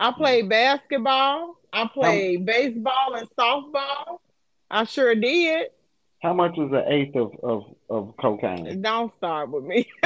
I 0.00 0.08
mm-hmm. 0.08 0.20
played 0.22 0.48
basketball. 0.48 1.56
I 1.74 1.86
played 1.86 2.46
baseball 2.46 3.14
and 3.14 3.28
softball. 3.38 4.20
I 4.70 4.84
sure 4.84 5.14
did. 5.14 5.68
How 6.22 6.32
much 6.32 6.52
is 6.52 6.72
an 6.72 6.84
eighth 6.88 7.14
of, 7.16 7.32
of, 7.42 7.64
of 7.90 8.14
cocaine? 8.18 8.80
Don't 8.80 9.14
start 9.14 9.50
with 9.50 9.64
me. 9.64 9.86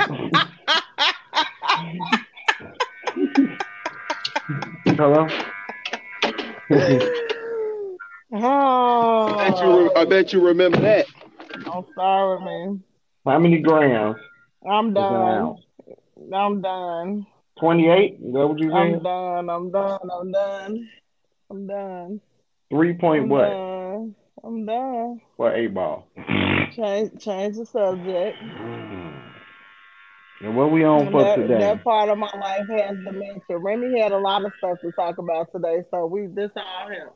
Hello? 4.97 5.29
oh, 8.33 9.37
I 9.39 9.51
bet 9.51 9.59
you. 9.61 9.93
I 9.95 10.05
bet 10.05 10.33
you 10.33 10.41
remember 10.45 10.81
that. 10.81 11.07
don't 11.65 11.87
start 11.93 12.41
with 12.41 12.49
me. 12.49 12.81
How 13.25 13.39
many 13.39 13.61
grams? 13.61 14.17
I'm 14.69 14.93
done. 14.93 15.57
I'm 16.33 16.61
done. 16.61 17.27
28? 17.61 18.15
Is 18.15 18.33
that 18.33 18.47
what 18.47 18.59
you 18.59 18.71
say 18.71 18.77
I'm 18.77 19.03
done. 19.03 19.51
I'm 19.51 19.71
done. 19.71 19.99
I'm 20.11 20.33
done. 20.33 20.91
I'm 21.51 21.67
done. 21.67 22.21
Three 22.71 22.95
point 22.95 23.25
I'm 23.25 23.29
what? 23.29 23.49
done. 23.49 24.15
I'm 24.43 24.67
done. 24.67 25.21
What 25.37 25.55
eight 25.55 25.73
ball? 25.73 26.09
Change 26.75 27.23
change 27.23 27.57
the 27.57 27.67
subject. 27.67 28.37
And 30.41 30.57
what 30.57 30.73
we 30.73 30.85
on 30.85 31.11
for 31.11 31.23
that, 31.23 31.37
today? 31.37 31.59
that 31.59 31.85
part 31.85 32.09
of 32.09 32.19
my 32.19 32.31
life 32.39 32.67
has 32.69 32.97
dementia. 32.99 33.57
Remy 33.57 34.01
had 34.01 34.13
a 34.13 34.19
lot 34.19 34.45
of 34.45 34.53
stuff 34.59 34.79
to 34.81 34.91
talk 34.93 35.19
about 35.19 35.51
today, 35.53 35.85
so 35.91 36.07
we 36.07 36.27
this 36.27 36.51
all 36.57 36.89
him. 36.91 37.09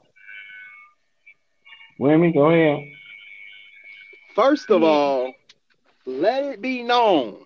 Remy, 2.00 2.32
go 2.32 2.50
ahead. 2.50 2.88
First 4.34 4.70
of 4.70 4.82
all, 4.84 5.34
let 6.06 6.44
it 6.44 6.62
be 6.62 6.82
known. 6.82 7.44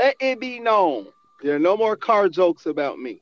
Let 0.00 0.16
it 0.18 0.40
be 0.40 0.58
known. 0.60 1.08
There 1.42 1.54
are 1.56 1.58
no 1.58 1.76
more 1.76 1.94
car 1.94 2.30
jokes 2.30 2.64
about 2.64 2.98
me. 2.98 3.20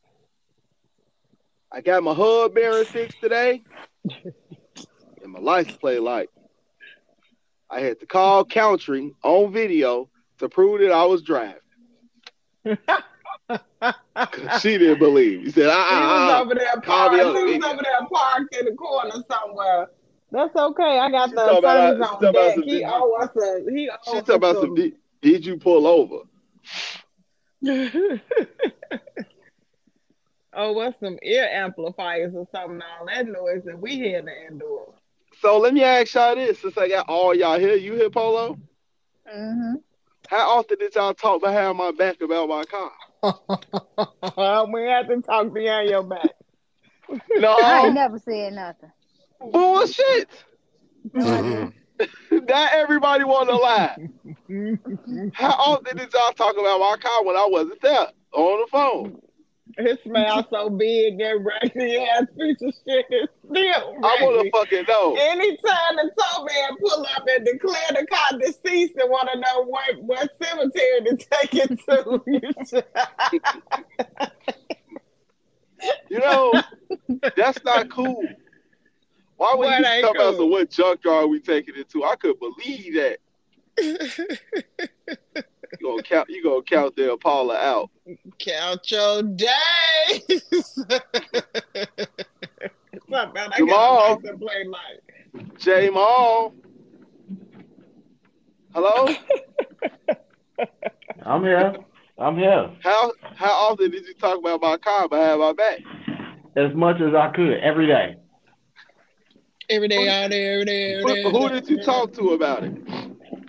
I 1.72 1.80
got 1.80 2.04
my 2.04 2.14
hub 2.14 2.54
bearing 2.54 2.84
fixed 2.84 3.20
today, 3.20 3.64
and 4.04 5.32
my 5.32 5.40
license 5.40 5.76
plate 5.76 6.00
light. 6.02 6.28
I 7.68 7.80
had 7.80 7.98
to 7.98 8.06
call 8.06 8.44
country 8.44 9.12
on 9.24 9.52
video 9.52 10.08
to 10.38 10.48
prove 10.48 10.78
that 10.82 10.92
I 10.92 11.04
was 11.04 11.22
driving. 11.22 11.56
she 14.60 14.78
didn't 14.78 15.00
believe. 15.00 15.46
He 15.46 15.50
said, 15.50 15.62
He 15.62 15.66
was 15.66 15.74
"Ah, 15.76 16.40
over 16.42 16.54
there 16.54 16.76
me 16.76 16.82
parked. 16.82 17.14
on 17.14 17.16
the 17.16 17.18
He 17.18 17.24
was 17.24 17.54
video. 17.54 17.68
over 17.70 17.82
there 17.82 18.06
parked 18.08 18.54
in 18.56 18.66
the 18.66 18.72
corner 18.74 19.14
somewhere. 19.28 19.88
That's 20.30 20.54
okay. 20.54 21.00
I 21.00 21.10
got 21.10 21.30
She 21.30 21.34
the 21.34 21.40
talking 21.40 21.58
about- 21.58 21.76
attorneys 21.94 22.02
on 22.06 22.08
talking 22.12 22.28
about 22.28 22.32
deck. 22.46 22.54
some 22.54 22.62
He 22.62 22.70
video. 22.74 22.88
owe 22.92 23.14
us 23.20 23.34
a 23.36 23.64
he 23.68 23.76
she 23.84 23.90
owes 23.90 23.98
talking 24.04 24.34
about 24.36 24.54
us 24.56 24.62
some. 24.62 24.74
Did, 24.76 24.92
did 25.22 25.44
you 25.44 25.56
pull 25.58 25.84
over?" 25.88 26.18
oh, 30.52 30.72
what's 30.72 31.00
some 31.00 31.18
ear 31.22 31.48
amplifiers 31.52 32.34
or 32.34 32.46
something? 32.52 32.80
All 32.82 33.06
that 33.06 33.26
noise 33.26 33.64
that 33.64 33.78
we 33.78 34.10
had 34.10 34.26
the 34.26 34.46
indoor. 34.46 34.94
So 35.40 35.58
let 35.58 35.74
me 35.74 35.82
ask 35.82 36.14
y'all 36.14 36.36
this: 36.36 36.60
since 36.60 36.78
I 36.78 36.88
got 36.88 37.08
all 37.08 37.34
y'all 37.34 37.58
here, 37.58 37.74
you 37.74 37.94
hear 37.94 38.10
Polo? 38.10 38.58
Mm-hmm. 39.32 39.74
How 40.28 40.58
often 40.58 40.78
did 40.78 40.94
y'all 40.94 41.14
talk 41.14 41.40
behind 41.42 41.78
my 41.78 41.90
back 41.90 42.20
about 42.20 42.48
my 42.48 42.64
car? 42.64 42.92
we 44.72 44.82
have 44.82 45.08
to 45.08 45.22
talk 45.22 45.52
behind 45.52 45.90
your 45.90 46.02
back. 46.02 46.32
no, 47.36 47.56
I 47.56 47.86
ain't 47.86 47.94
never 47.94 48.18
said 48.18 48.52
nothing. 48.52 48.92
bullshit. 49.40 50.28
No, 51.14 51.26
I 51.26 51.42
didn't. 51.42 51.74
Not 52.30 52.72
everybody 52.72 53.24
want 53.24 53.48
to 53.48 53.56
lie. 53.56 54.08
How 55.32 55.50
often 55.50 55.96
did 55.96 56.12
y'all 56.12 56.32
talk 56.32 56.54
about 56.58 56.80
my 56.80 56.96
car 57.00 57.24
when 57.24 57.36
I 57.36 57.46
wasn't 57.48 57.80
there 57.82 58.06
on 58.32 58.60
the 58.60 58.66
phone? 58.70 59.20
It 59.76 60.02
smells 60.02 60.46
so 60.50 60.70
big 60.70 61.18
that 61.18 61.38
raggedy 61.40 61.98
ass 61.98 62.24
piece 62.36 62.62
of 62.62 62.74
shit 62.84 63.06
is 63.10 63.28
still 63.44 63.94
I 64.02 64.18
want 64.20 64.44
to 64.44 64.50
fucking 64.50 64.84
know. 64.88 65.14
Anytime 65.14 65.96
the 65.96 66.10
tow 66.18 66.44
man 66.44 66.70
pull 66.80 67.06
up 67.14 67.24
and 67.28 67.44
declare 67.44 67.88
the 67.90 68.06
car 68.06 68.38
deceased 68.40 68.96
and 68.96 69.10
want 69.10 69.28
to 69.32 69.38
know 69.38 69.64
what, 69.66 70.02
what 70.02 70.30
cemetery 70.42 71.04
to 71.04 71.16
take 71.16 71.54
it 71.54 71.78
to, 71.84 72.82
You 76.08 76.18
know, 76.18 76.52
that's 77.36 77.62
not 77.62 77.88
cool. 77.90 78.26
Why 79.38 79.54
would 79.54 79.66
What 79.66 79.78
you 79.78 79.86
ain't 79.86 80.04
come 80.04 80.16
out 80.20 80.34
cool? 80.36 80.46
to 80.46 80.48
what 80.52 80.70
junkyard 80.70 81.30
we 81.30 81.38
taking 81.40 81.74
it 81.76 81.88
to? 81.90 82.02
I 82.04 82.16
could 82.16 82.36
believe 82.40 82.94
that. 82.94 83.18
You 85.80 85.90
gonna 85.90 86.02
count? 86.02 86.28
You 86.28 86.42
gonna 86.42 86.62
count 86.62 86.96
the 86.96 87.16
Paula 87.20 87.56
out? 87.56 87.88
Count 88.40 88.90
your 88.90 89.22
days. 89.22 90.76
What's 93.06 93.12
up, 93.12 93.32
man? 93.32 93.50
I 93.52 93.58
Jamal. 93.58 93.68
got 93.68 94.10
a 94.10 94.14
license 94.16 94.40
plate 94.40 94.66
light. 94.68 95.00
J 95.58 95.88
Mall. 95.90 96.52
Hello. 98.74 99.06
I'm 101.24 101.42
here. 101.44 101.74
I'm 102.18 102.36
here. 102.36 102.70
How 102.82 103.12
how 103.36 103.52
often 103.70 103.92
did 103.92 104.04
you 104.04 104.14
talk 104.14 104.38
about 104.38 104.60
my 104.60 104.76
car 104.78 105.08
behind 105.08 105.38
my 105.40 105.52
back? 105.52 105.78
As 106.56 106.74
much 106.74 106.96
as 107.00 107.14
I 107.14 107.30
could 107.34 107.58
every 107.62 107.86
day. 107.86 108.16
Every 109.70 109.88
day 109.88 110.08
out 110.08 110.30
there, 110.30 110.54
every 110.54 110.64
day, 110.64 110.94
every 110.94 111.14
day. 111.14 111.22
Who, 111.24 111.30
who 111.30 111.48
did 111.50 111.68
you 111.68 111.82
talk 111.82 112.12
to 112.14 112.30
about 112.30 112.64
it? 112.64 112.72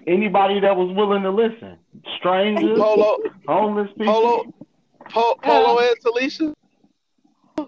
Anybody 0.05 0.59
that 0.59 0.75
was 0.75 0.93
willing 0.95 1.23
to 1.23 1.31
listen. 1.31 1.77
Strangers, 2.17 2.77
Polo, 2.77 3.17
homeless 3.47 3.89
people. 3.97 4.13
Polo, 4.13 4.53
po, 5.09 5.35
Polo, 5.41 5.79
and 5.79 5.95
Talesha. 6.03 6.53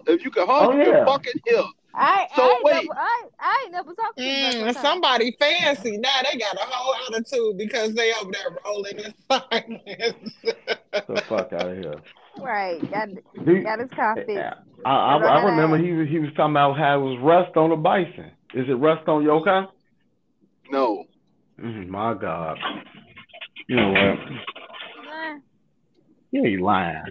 If 0.06 0.24
you 0.24 0.30
can 0.30 0.46
hug, 0.46 0.68
Oh, 0.68 0.72
you 0.76 0.84
can 0.84 0.92
yeah. 0.92 1.04
fucking 1.06 1.40
hear. 1.46 1.62
I, 1.94 2.26
So 2.34 2.42
I, 2.42 2.54
ain't 2.56 2.64
wait. 2.64 2.74
never, 2.74 2.98
I, 2.98 3.22
I 3.40 3.62
ain't 3.64 3.72
never 3.72 3.94
talked 3.94 4.18
to 4.18 4.24
you 4.24 4.30
Mm, 4.30 4.64
that 4.64 4.76
somebody 4.76 5.36
fancy. 5.38 5.98
Now 5.98 6.10
they 6.30 6.38
got 6.38 6.54
a 6.56 6.60
whole 6.60 6.94
attitude 7.08 7.58
because 7.58 7.94
they 7.94 8.12
over 8.20 8.32
there 8.32 8.56
rolling 8.66 8.98
in 8.98 9.14
silence. 9.30 10.34
The 10.92 11.22
fuck 11.28 11.52
out 11.52 11.68
of 11.68 11.76
here. 11.76 11.94
Right. 12.40 12.90
Got, 12.90 13.08
He- 13.44 13.60
got 13.60 13.78
his 13.78 13.90
car 13.90 14.16
fixed. 14.16 14.36
I, 14.84 14.90
I, 14.90 15.16
I 15.18 15.44
remember 15.44 15.78
he 15.78 15.92
was 15.92 16.08
he 16.08 16.18
was 16.18 16.30
talking 16.36 16.52
about 16.52 16.76
how 16.76 16.98
it 16.98 17.02
was 17.02 17.18
rust 17.22 17.56
on 17.56 17.70
the 17.70 17.76
bison. 17.76 18.32
Is 18.54 18.68
it 18.68 18.74
rust 18.74 19.08
on 19.08 19.22
your 19.22 19.42
car? 19.42 19.68
No. 20.70 21.04
Mm, 21.60 21.88
my 21.88 22.14
God. 22.14 22.58
You 23.68 23.76
know 23.76 23.88
what? 23.90 24.18
Nah. 25.06 25.38
You 26.30 26.44
ain't 26.44 26.62
lying. 26.62 27.02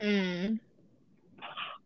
Mm. 0.00 0.60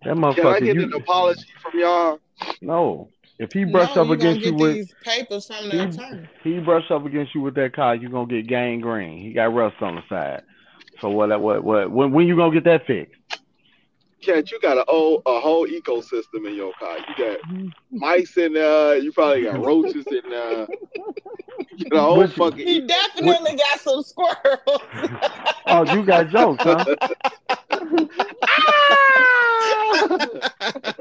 That 0.04 0.14
Can 0.14 0.46
I 0.46 0.60
get 0.60 0.76
You, 0.76 0.84
an 0.84 0.92
apology 0.94 1.46
from 1.62 1.80
y'all? 1.80 2.20
no. 2.60 3.08
If 3.38 3.52
he 3.52 3.64
brush 3.64 3.94
no, 3.94 4.02
up 4.02 4.08
you 4.08 4.14
against 4.14 4.44
you 4.44 4.50
get 4.52 4.60
with 4.60 4.74
these 4.74 4.94
papers 5.02 5.46
from 5.46 5.68
the 5.68 5.76
he, 5.76 5.80
attorney. 5.82 6.28
he 6.42 6.58
brush 6.58 6.90
up 6.90 7.06
against 7.06 7.34
you 7.36 7.40
with 7.40 7.54
that 7.54 7.72
car, 7.72 7.94
you're 7.94 8.10
gonna 8.10 8.26
get 8.26 8.48
gangrene. 8.48 9.22
He 9.22 9.32
got 9.32 9.54
rust 9.54 9.76
on 9.80 9.94
the 9.94 10.02
side. 10.08 10.42
So 11.00 11.08
what? 11.10 11.28
What? 11.40 11.62
What? 11.62 11.90
When, 11.90 12.12
when 12.12 12.26
you 12.26 12.36
gonna 12.36 12.52
get 12.52 12.64
that 12.64 12.86
fixed? 12.86 13.14
Cat, 14.20 14.50
you 14.50 14.58
got 14.60 14.78
a 14.78 14.84
whole 14.88 15.22
a 15.26 15.40
whole 15.40 15.66
ecosystem 15.66 16.46
in 16.48 16.54
your 16.54 16.72
car. 16.78 16.96
You 16.98 17.24
got 17.24 17.72
mice 17.92 18.36
in 18.36 18.54
there. 18.54 18.96
You 18.96 19.12
probably 19.12 19.42
got 19.44 19.64
roaches 19.64 20.06
in 20.06 20.30
there. 20.30 20.66
You 21.76 21.84
got 21.90 21.98
a 21.98 22.02
whole 22.02 22.18
Which- 22.18 22.32
fucking. 22.32 22.66
He 22.66 22.80
definitely 22.86 23.56
got 23.56 23.80
some 23.80 24.02
squirrels. 24.02 24.82
Oh, 25.70 25.84
you 25.94 26.02
got 26.02 26.30
jokes, 26.30 26.62
huh? 26.64 26.82
Ah! 28.42 30.94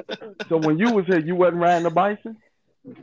So 0.50 0.58
when 0.58 0.78
you 0.78 0.92
was 0.92 1.06
here, 1.06 1.20
you 1.20 1.36
wasn't 1.36 1.62
riding 1.62 1.84
the 1.84 1.90
bison. 1.90 2.36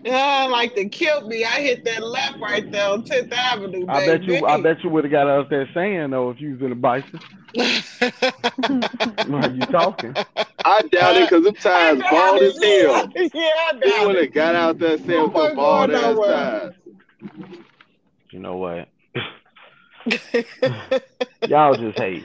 yeah, 0.05 0.47
like 0.51 0.75
to 0.75 0.89
kill 0.91 1.27
me. 1.27 1.43
I 1.45 1.61
hit 1.61 1.85
that 1.85 2.03
left 2.03 2.39
right 2.39 2.71
there 2.71 2.89
on 2.91 3.03
10th 3.05 3.33
Avenue. 3.33 3.87
I 3.89 4.05
bet 4.07 4.23
you. 4.25 4.45
I 4.47 4.61
bet 4.61 4.83
you 4.85 4.91
would 4.91 5.05
have 5.05 5.11
got 5.11 5.27
out 5.29 5.49
there 5.51 5.69
saying 5.75 6.11
though 6.11 6.31
if 6.31 6.41
you 6.41 6.53
was 6.53 6.61
in 6.62 6.73
a 6.73 6.75
bison. 6.75 7.19
What 9.29 9.55
you 9.55 9.67
talking? 9.67 10.15
I 10.65 10.83
doubt 10.83 11.17
it 11.17 11.29
because 11.29 11.45
them 11.45 11.55
tires 11.55 12.01
bald 12.11 12.43
as 12.43 12.63
hell. 12.63 13.09
Yeah, 13.17 13.31
I 13.35 13.73
He 13.83 13.91
doubt 13.91 14.07
would 14.07 14.17
it. 14.17 14.25
have 14.25 14.33
got 14.35 14.55
out 14.55 14.79
there 14.79 14.99
saying 14.99 15.23
with 15.25 15.33
my 15.33 15.55
bald 15.55 15.91
God, 15.91 15.93
ass 15.93 16.15
no 16.17 16.25
tires. 16.27 16.75
You 18.31 18.39
know 18.41 18.57
what? 18.57 18.89
Y'all 21.49 21.75
just 21.77 21.99
hate. 21.99 22.25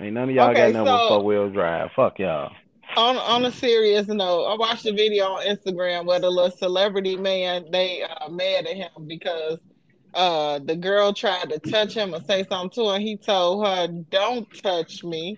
Ain't 0.00 0.12
none 0.14 0.28
of 0.28 0.34
y'all 0.34 0.50
Okay, 0.50 0.72
got 0.72 0.84
nothing 0.84 0.92
with 0.92 1.00
so- 1.02 1.08
four 1.08 1.24
wheel 1.24 1.48
drive. 1.48 1.90
Fuck 1.96 2.18
y'all. 2.18 2.52
on 2.96 3.16
on 3.16 3.44
a 3.46 3.50
serious 3.52 4.06
note, 4.08 4.44
I 4.44 4.56
watched 4.56 4.84
a 4.86 4.92
video 4.92 5.24
on 5.24 5.46
Instagram 5.46 6.04
where 6.06 6.20
the 6.20 6.28
little 6.30 6.50
celebrity 6.56 7.16
man 7.16 7.64
they 7.72 8.02
uh, 8.02 8.28
mad 8.28 8.66
at 8.66 8.76
him 8.76 8.90
because 9.06 9.58
uh 10.14 10.58
the 10.60 10.76
girl 10.76 11.12
tried 11.12 11.50
to 11.50 11.58
touch 11.58 11.94
him 11.94 12.14
or 12.14 12.20
say 12.22 12.44
something 12.50 12.70
to 12.84 12.90
him. 12.92 13.00
He 13.02 13.16
told 13.16 13.66
her, 13.66 13.88
"Don't 14.10 14.46
touch 14.62 15.04
me." 15.04 15.36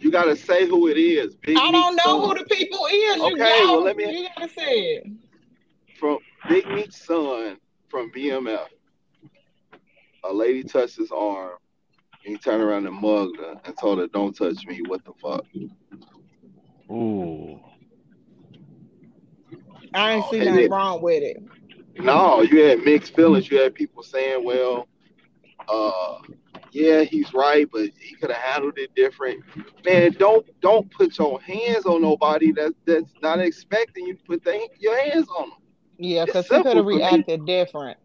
You 0.00 0.10
gotta 0.10 0.36
say 0.36 0.66
who 0.66 0.88
it 0.88 0.98
is. 0.98 1.34
Big 1.36 1.56
I 1.56 1.70
don't 1.70 1.94
Meech 1.96 2.04
know 2.04 2.20
Son. 2.20 2.28
who 2.36 2.38
the 2.38 2.44
people 2.54 2.86
is. 2.86 3.16
You 3.16 3.26
Okay, 3.26 3.36
gotta, 3.36 3.66
well, 3.72 3.82
let 3.82 3.96
me- 3.96 4.18
You 4.22 4.28
gotta 4.36 4.52
say 4.52 4.78
it. 4.96 5.06
from 5.98 6.18
Big 6.48 6.66
Meech's 6.68 7.04
son 7.04 7.56
from 7.88 8.10
BMF. 8.12 8.66
A 10.24 10.32
lady 10.32 10.62
touched 10.64 10.96
his 10.96 11.10
arm. 11.12 11.56
He 12.22 12.36
turned 12.36 12.62
around 12.62 12.86
and 12.86 12.96
mugged 12.96 13.38
her 13.38 13.54
and 13.64 13.76
told 13.78 13.98
her, 14.00 14.06
"Don't 14.08 14.36
touch 14.36 14.66
me." 14.66 14.80
What 14.86 15.04
the 15.04 15.12
fuck? 15.22 15.44
Ooh. 16.90 17.60
I 19.94 20.14
ain't 20.14 20.24
see 20.30 20.40
nothing 20.40 20.64
it- 20.64 20.70
wrong 20.70 21.00
with 21.00 21.22
it. 21.22 21.42
No, 21.98 22.42
you 22.42 22.60
had 22.62 22.80
mixed 22.84 23.14
feelings. 23.14 23.50
You 23.50 23.60
had 23.60 23.74
people 23.74 24.02
saying, 24.02 24.44
"Well, 24.44 24.86
uh, 25.68 26.18
yeah, 26.72 27.02
he's 27.02 27.32
right, 27.32 27.66
but 27.72 27.88
he 27.98 28.14
could 28.16 28.30
have 28.30 28.40
handled 28.42 28.78
it 28.78 28.94
different." 28.94 29.42
Man, 29.84 30.12
don't 30.18 30.46
don't 30.60 30.90
put 30.90 31.18
your 31.18 31.40
hands 31.40 31.86
on 31.86 32.02
nobody 32.02 32.52
that 32.52 32.72
that's 32.84 33.12
not 33.22 33.40
expecting 33.40 34.06
you 34.06 34.14
to 34.14 34.22
put 34.24 34.44
they, 34.44 34.68
your 34.78 34.98
hands 34.98 35.26
on 35.38 35.50
them. 35.50 35.58
Yeah, 35.98 36.24
because 36.26 36.46
he 36.46 36.54
simple 36.54 36.70
could 36.72 36.76
have 36.76 36.84
for 36.84 36.90
me. 36.90 36.96
reacted 36.96 37.46
different. 37.46 37.98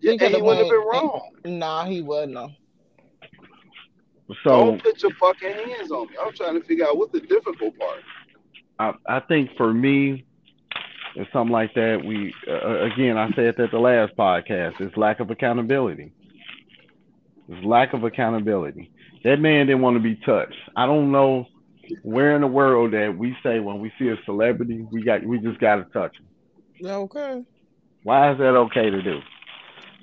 Yeah, 0.00 0.12
He 0.12 0.18
and 0.24 0.34
he 0.34 0.40
coulda 0.40 0.44
wouldn't 0.44 0.66
have 0.66 0.70
been 0.70 0.88
went- 0.88 1.04
wrong. 1.04 1.30
Nah, 1.58 1.84
he 1.84 2.00
wouldn't. 2.02 2.36
have. 2.38 2.50
So 4.44 4.50
don't 4.50 4.82
put 4.82 5.02
your 5.02 5.12
fucking 5.12 5.52
hands 5.52 5.90
on 5.90 6.06
me. 6.08 6.14
I'm 6.22 6.32
trying 6.32 6.54
to 6.60 6.66
figure 6.66 6.86
out 6.86 6.96
what's 6.98 7.12
the 7.12 7.20
difficult 7.20 7.78
part. 7.78 8.00
I, 8.78 8.92
I 9.08 9.20
think 9.20 9.50
for 9.56 9.72
me, 9.74 10.24
it's 11.18 11.32
something 11.32 11.52
like 11.52 11.74
that. 11.74 12.02
We 12.04 12.32
uh, 12.48 12.84
again, 12.84 13.18
I 13.18 13.28
said 13.32 13.56
that 13.58 13.72
the 13.72 13.78
last 13.78 14.16
podcast. 14.16 14.80
It's 14.80 14.96
lack 14.96 15.18
of 15.18 15.30
accountability. 15.30 16.12
It's 17.48 17.64
lack 17.64 17.92
of 17.92 18.04
accountability. 18.04 18.92
That 19.24 19.40
man 19.40 19.66
didn't 19.66 19.82
want 19.82 19.96
to 19.96 20.02
be 20.02 20.14
touched. 20.14 20.54
I 20.76 20.86
don't 20.86 21.10
know 21.10 21.46
where 22.02 22.36
in 22.36 22.42
the 22.42 22.46
world 22.46 22.92
that 22.92 23.16
we 23.18 23.36
say 23.42 23.58
when 23.58 23.80
we 23.80 23.92
see 23.98 24.08
a 24.08 24.16
celebrity, 24.26 24.86
we 24.92 25.02
got 25.02 25.24
we 25.24 25.40
just 25.40 25.58
got 25.58 25.76
to 25.76 25.84
touch 25.92 26.16
him. 26.16 26.86
Okay. 26.86 27.44
Why 28.04 28.30
is 28.30 28.38
that 28.38 28.54
okay 28.54 28.88
to 28.88 29.02
do? 29.02 29.18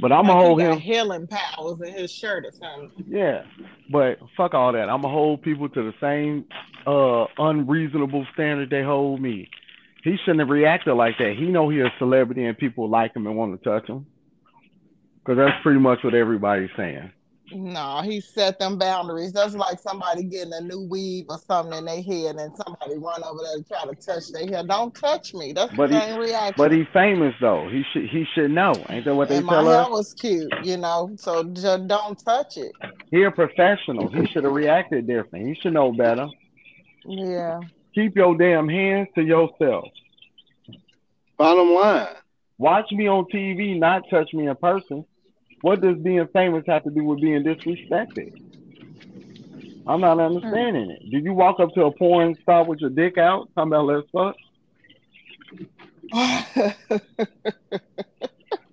But 0.01 0.11
I'm 0.11 0.27
like 0.27 0.35
gonna 0.35 0.45
hold 0.45 0.59
him. 0.61 0.77
healing 0.79 1.27
powers 1.27 1.79
in 1.79 1.93
his 1.93 2.11
shirt 2.11 2.45
or 2.45 2.51
something. 2.51 2.91
Yeah, 3.07 3.43
but 3.89 4.19
fuck 4.35 4.53
all 4.53 4.73
that. 4.73 4.89
I'm 4.89 5.01
gonna 5.01 5.13
hold 5.13 5.43
people 5.43 5.69
to 5.69 5.81
the 5.81 5.93
same 6.01 6.45
uh 6.85 7.25
unreasonable 7.37 8.27
standard 8.33 8.69
they 8.69 8.83
hold 8.83 9.21
me. 9.21 9.49
He 10.05 10.17
shouldn't 10.23 10.39
have 10.41 10.49
reacted 10.49 10.93
like 10.93 11.17
that. 11.17 11.33
He 11.37 11.47
know 11.47 11.67
he 11.69 11.81
a 11.81 11.91
celebrity 11.97 12.45
and 12.45 12.55
people 12.57 12.87
like 12.89 13.15
him 13.15 13.25
and 13.25 13.35
want 13.35 13.59
to 13.61 13.69
touch 13.69 13.89
him. 13.89 14.05
Cause 15.25 15.35
that's 15.37 15.61
pretty 15.63 15.79
much 15.79 16.03
what 16.03 16.13
everybody's 16.13 16.69
saying. 16.77 17.11
No, 17.51 18.01
he 18.03 18.21
set 18.21 18.59
them 18.59 18.77
boundaries. 18.77 19.33
That's 19.33 19.55
like 19.55 19.79
somebody 19.79 20.23
getting 20.23 20.53
a 20.53 20.61
new 20.61 20.87
weave 20.87 21.25
or 21.29 21.39
something 21.39 21.75
in 21.77 21.85
their 21.85 22.01
head 22.03 22.35
and 22.35 22.51
somebody 22.55 22.97
run 22.97 23.23
over 23.23 23.39
there 23.43 23.55
and 23.55 23.67
try 23.67 23.85
to 23.85 23.95
touch 23.95 24.27
their 24.31 24.47
hair. 24.47 24.63
Don't 24.63 24.93
touch 24.93 25.33
me. 25.33 25.53
That's 25.53 25.73
But 25.75 25.89
the 25.89 25.99
he- 25.99 26.05
same 26.05 26.19
reaction. 26.19 26.53
But 26.57 26.71
he 26.71 26.83
famous 26.93 27.33
though. 27.41 27.67
He 27.69 27.83
should 27.91 28.07
he 28.09 28.25
should 28.35 28.51
know. 28.51 28.73
Ain't 28.89 29.05
that 29.05 29.15
what 29.15 29.29
they 29.29 29.37
and 29.37 29.45
my 29.47 29.63
hair 29.63 29.81
us? 29.81 29.89
was 29.89 30.13
cute, 30.13 30.53
you 30.63 30.77
know, 30.77 31.15
so 31.17 31.43
just 31.45 31.87
don't 31.87 32.23
touch 32.23 32.57
it. 32.57 32.71
He 33.09 33.23
a 33.23 33.31
professional. 33.31 34.09
He 34.11 34.27
should 34.27 34.43
have 34.43 34.53
reacted 34.53 35.07
different. 35.07 35.47
He 35.47 35.55
should 35.61 35.73
know 35.73 35.91
better. 35.91 36.27
Yeah. 37.05 37.61
Keep 37.95 38.17
your 38.17 38.37
damn 38.37 38.67
hands 38.67 39.07
to 39.15 39.23
yourself. 39.23 39.85
Bottom 41.37 41.73
line, 41.73 42.15
Watch 42.57 42.91
me 42.91 43.07
on 43.07 43.25
TV, 43.25 43.77
not 43.77 44.03
touch 44.09 44.33
me 44.33 44.47
in 44.47 44.55
person. 44.55 45.05
What 45.61 45.81
does 45.81 45.97
being 45.97 46.27
famous 46.33 46.63
have 46.67 46.83
to 46.83 46.89
do 46.89 47.03
with 47.03 47.21
being 47.21 47.43
disrespected? 47.43 48.41
I'm 49.87 50.01
not 50.01 50.19
understanding 50.19 50.89
it. 50.89 51.09
Do 51.11 51.17
you 51.17 51.33
walk 51.33 51.59
up 51.59 51.73
to 51.73 51.85
a 51.85 51.91
porn 51.91 52.35
star 52.41 52.63
with 52.65 52.79
your 52.79 52.89
dick 52.89 53.17
out, 53.17 53.49
talking 53.55 53.73
about 53.73 53.85
let's 53.85 54.07
fuck? 54.11 54.35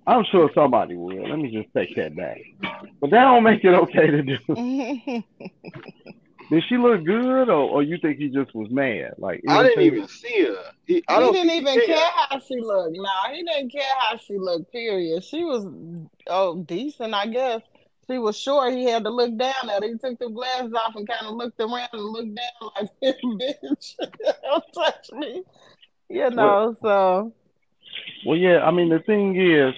I'm 0.07 0.25
sure 0.31 0.51
somebody 0.55 0.97
will. 0.97 1.29
Let 1.29 1.39
me 1.39 1.51
just 1.51 1.73
take 1.75 1.95
that 1.97 2.17
back. 2.17 2.41
But 3.01 3.11
that 3.11 3.25
don't 3.25 3.43
make 3.43 3.65
it 3.65 3.75
okay 3.75 4.09
to 4.09 4.23
do. 4.23 5.23
Did 6.53 6.65
she 6.69 6.77
look 6.77 7.03
good, 7.07 7.49
or, 7.49 7.63
or 7.71 7.83
you 7.83 7.97
think 7.97 8.19
he 8.19 8.29
just 8.29 8.55
was 8.55 8.71
mad? 8.71 9.15
Like 9.17 9.43
I 9.49 9.63
didn't 9.63 9.85
even 9.85 10.07
see 10.07 10.45
her. 10.45 10.73
He, 10.87 11.03
I 11.09 11.15
he 11.15 11.21
don't 11.21 11.33
didn't 11.33 11.51
even 11.51 11.81
he 11.81 11.87
care 11.87 12.11
how 12.29 12.39
she 12.41 12.61
looked. 12.61 12.95
No, 12.95 13.09
he 13.33 13.43
didn't 13.43 13.73
care 13.73 13.89
how 14.01 14.19
she 14.19 14.37
looked, 14.37 14.71
period. 14.71 15.25
She 15.25 15.45
was 15.45 15.67
oh 16.27 16.63
decent, 16.65 17.15
I 17.15 17.29
guess. 17.29 17.63
She 18.07 18.19
was 18.19 18.37
short. 18.39 18.75
He 18.75 18.85
had 18.85 19.03
to 19.05 19.11
look 19.11 19.35
down 19.39 19.71
at 19.71 19.83
her. 19.83 19.89
He 19.89 19.97
took 19.97 20.19
the 20.19 20.29
glasses 20.29 20.75
off 20.75 20.95
and 20.95 21.09
kind 21.09 21.25
of 21.27 21.37
looked 21.37 21.59
around 21.59 21.89
and 21.95 22.03
looked 22.03 22.35
down 22.35 22.71
like, 22.79 22.91
bitch, 23.03 23.95
don't 24.43 24.65
touch 24.75 25.11
me. 25.13 25.45
You 26.11 26.29
know, 26.29 26.77
so 26.83 27.33
Well, 28.27 28.37
yeah. 28.37 28.59
I 28.59 28.73
mean, 28.73 28.91
the 28.91 28.99
thing 28.99 29.41
is, 29.41 29.73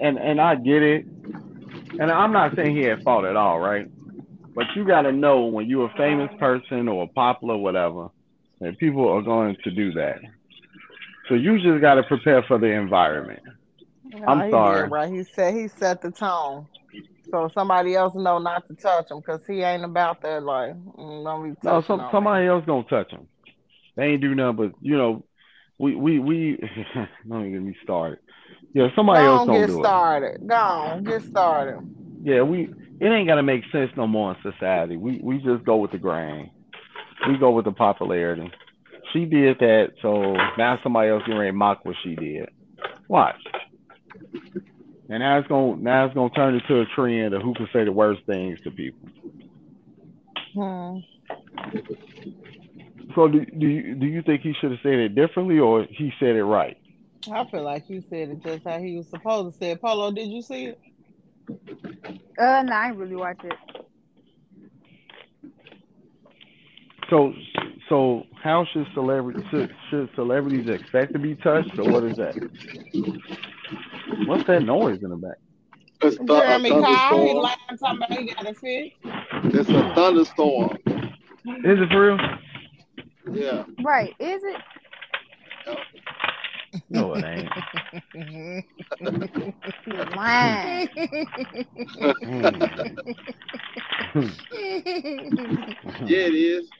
and 0.00 0.18
and 0.18 0.40
I 0.40 0.54
get 0.54 0.82
it. 0.82 1.04
and 1.04 2.10
I'm 2.10 2.32
not 2.32 2.56
saying 2.56 2.74
he 2.74 2.84
had 2.84 3.02
fault 3.02 3.26
at 3.26 3.36
all, 3.36 3.60
right? 3.60 3.86
But 4.54 4.66
you 4.76 4.86
got 4.86 5.02
to 5.02 5.12
know 5.12 5.46
when 5.46 5.68
you're 5.68 5.90
a 5.90 5.96
famous 5.96 6.30
person 6.38 6.88
or 6.88 7.04
a 7.04 7.06
popular, 7.08 7.56
whatever, 7.56 8.08
that 8.60 8.78
people 8.78 9.08
are 9.08 9.22
going 9.22 9.56
to 9.64 9.70
do 9.70 9.92
that. 9.94 10.20
So 11.28 11.34
you 11.34 11.60
just 11.60 11.80
got 11.80 11.94
to 11.94 12.02
prepare 12.04 12.42
for 12.42 12.58
the 12.58 12.66
environment. 12.66 13.42
No, 14.04 14.26
I'm 14.26 14.50
sorry. 14.50 14.88
Right. 14.88 15.12
He 15.12 15.24
said 15.24 15.54
he 15.54 15.68
set 15.68 16.02
the 16.02 16.10
tone. 16.10 16.66
So 17.30 17.50
somebody 17.52 17.96
else 17.96 18.14
know 18.14 18.38
not 18.38 18.68
to 18.68 18.74
touch 18.74 19.10
him 19.10 19.18
because 19.18 19.44
he 19.46 19.62
ain't 19.62 19.84
about 19.84 20.22
that 20.22 20.42
like 20.44 20.74
mm, 20.74 21.24
don't 21.24 21.64
No, 21.64 21.82
some 21.82 22.06
somebody 22.12 22.46
else 22.46 22.64
gonna 22.64 22.84
touch 22.84 23.10
him. 23.10 23.26
They 23.96 24.04
ain't 24.04 24.20
do 24.20 24.34
nothing 24.34 24.56
but 24.56 24.72
you 24.80 24.96
know, 24.96 25.24
we 25.78 25.96
we 25.96 26.18
we. 26.20 26.58
don't 27.28 27.50
get 27.50 27.62
me 27.62 27.76
started. 27.82 28.20
Yeah, 28.72 28.88
somebody 28.94 29.24
Go 29.24 29.32
else 29.32 29.40
on, 29.40 29.46
gonna 29.48 29.60
get 29.60 29.66
do 29.66 29.78
it. 29.78 29.82
started. 29.82 30.46
Go 30.46 30.54
on, 30.54 31.04
get 31.04 31.22
started. 31.22 31.80
Yeah, 32.22 32.42
we 32.42 32.68
it 33.00 33.06
ain't 33.06 33.28
gotta 33.28 33.42
make 33.42 33.62
sense 33.72 33.90
no 33.96 34.06
more 34.06 34.34
in 34.34 34.52
society. 34.52 34.96
We 34.96 35.20
we 35.22 35.38
just 35.38 35.64
go 35.64 35.76
with 35.76 35.90
the 35.90 35.98
grain. 35.98 36.50
We 37.28 37.38
go 37.38 37.50
with 37.50 37.64
the 37.64 37.72
popularity. 37.72 38.50
She 39.12 39.24
did 39.24 39.58
that, 39.60 39.92
so 40.02 40.34
now 40.58 40.78
somebody 40.82 41.10
else 41.10 41.22
getting 41.22 41.38
ready 41.38 41.52
mock 41.52 41.84
what 41.84 41.96
she 42.02 42.14
did. 42.16 42.50
Watch. 43.08 43.36
And 45.08 45.20
now 45.20 45.38
it's 45.38 45.48
gonna 45.48 45.76
now 45.76 46.06
it's 46.06 46.14
gonna 46.14 46.30
turn 46.30 46.54
into 46.54 46.80
a 46.80 46.84
trend 46.94 47.34
of 47.34 47.42
who 47.42 47.54
can 47.54 47.68
say 47.72 47.84
the 47.84 47.92
worst 47.92 48.22
things 48.26 48.58
to 48.64 48.70
people. 48.70 49.08
Hmm. 50.54 50.98
So 53.14 53.28
do, 53.28 53.44
do 53.44 53.66
you 53.66 53.94
do 53.94 54.06
you 54.06 54.22
think 54.22 54.42
he 54.42 54.54
should 54.60 54.70
have 54.70 54.80
said 54.82 54.94
it 54.94 55.14
differently 55.14 55.58
or 55.58 55.86
he 55.90 56.12
said 56.18 56.36
it 56.36 56.44
right? 56.44 56.76
I 57.30 57.44
feel 57.46 57.62
like 57.62 57.88
you 57.88 58.02
said 58.08 58.30
it 58.30 58.42
just 58.42 58.64
how 58.64 58.78
he 58.78 58.96
was 58.96 59.08
supposed 59.08 59.52
to 59.52 59.58
say 59.58 59.70
it. 59.72 59.80
Polo, 59.80 60.10
did 60.10 60.28
you 60.28 60.42
see 60.42 60.66
it? 60.66 60.80
Uh, 61.48 62.62
no, 62.62 62.72
I 62.72 62.88
really 62.88 63.16
watch 63.16 63.38
it. 63.44 63.52
So 67.10 67.32
so 67.88 68.22
how 68.42 68.66
should 68.72 68.86
celebrities 68.94 69.44
should, 69.50 69.70
should 69.90 70.08
celebrities 70.14 70.68
expect 70.68 71.12
to 71.12 71.18
be 71.18 71.34
touched 71.36 71.78
or 71.78 71.90
what 71.90 72.04
is 72.04 72.16
that? 72.16 72.34
What's 74.26 74.44
that 74.46 74.62
noise 74.62 75.02
in 75.02 75.10
the 75.10 75.16
back? 75.16 75.36
It's 76.02 76.16
th- 76.16 76.28
a 76.28 76.32
Jeremy 76.32 76.70
Kyle, 76.70 77.20
he 77.20 77.34
thunderstorm. 77.34 77.36
lying 77.36 77.56
talking 77.78 77.96
about 77.96 78.18
he 78.18 78.26
got 78.26 78.46
a 78.46 78.54
fix. 78.54 78.96
It's 79.54 79.68
a 79.68 79.94
thunderstorm. 79.94 80.78
Is 80.86 81.78
it 81.80 81.88
for 81.90 82.16
real? 82.16 82.18
Yeah. 83.32 83.64
Right? 83.84 84.14
Is 84.18 84.42
it? 84.42 84.56
No, 86.90 87.14
it 87.14 87.24
ain't. 87.24 87.50
You're. 89.86 90.04
Yeah, 96.06 96.26
it 96.28 96.34
is. 96.34 96.70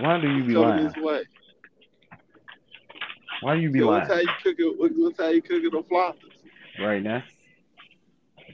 Why 0.00 0.20
do 0.20 0.28
you 0.28 0.44
be 0.44 0.52
Coming 0.54 0.68
lying? 0.68 0.86
this 0.86 0.96
way. 0.96 1.22
Why 3.42 3.54
do 3.56 3.60
you 3.60 3.70
be 3.70 3.80
So 3.80 3.86
lying 3.86 4.08
what's 4.08 4.12
how 4.12 4.20
you 4.20 4.28
cook 4.42 4.56
it? 4.58 4.92
What's 4.98 5.18
how 5.18 5.28
you 5.28 5.42
cook 5.42 5.62
it 5.62 5.74
on 5.74 5.82
floppers? 5.84 6.84
right 6.84 7.02
now? 7.02 7.22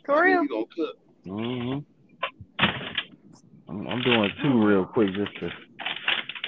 For 0.04 0.22
real? 0.22 0.42
You 0.42 0.48
gonna 0.48 0.64
cook? 0.74 0.96
hmm 1.24 1.78
I'm, 3.68 3.86
I'm 3.86 4.02
doing 4.02 4.30
two 4.42 4.66
real 4.66 4.84
quick 4.86 5.08
just 5.14 5.34
to 5.40 5.50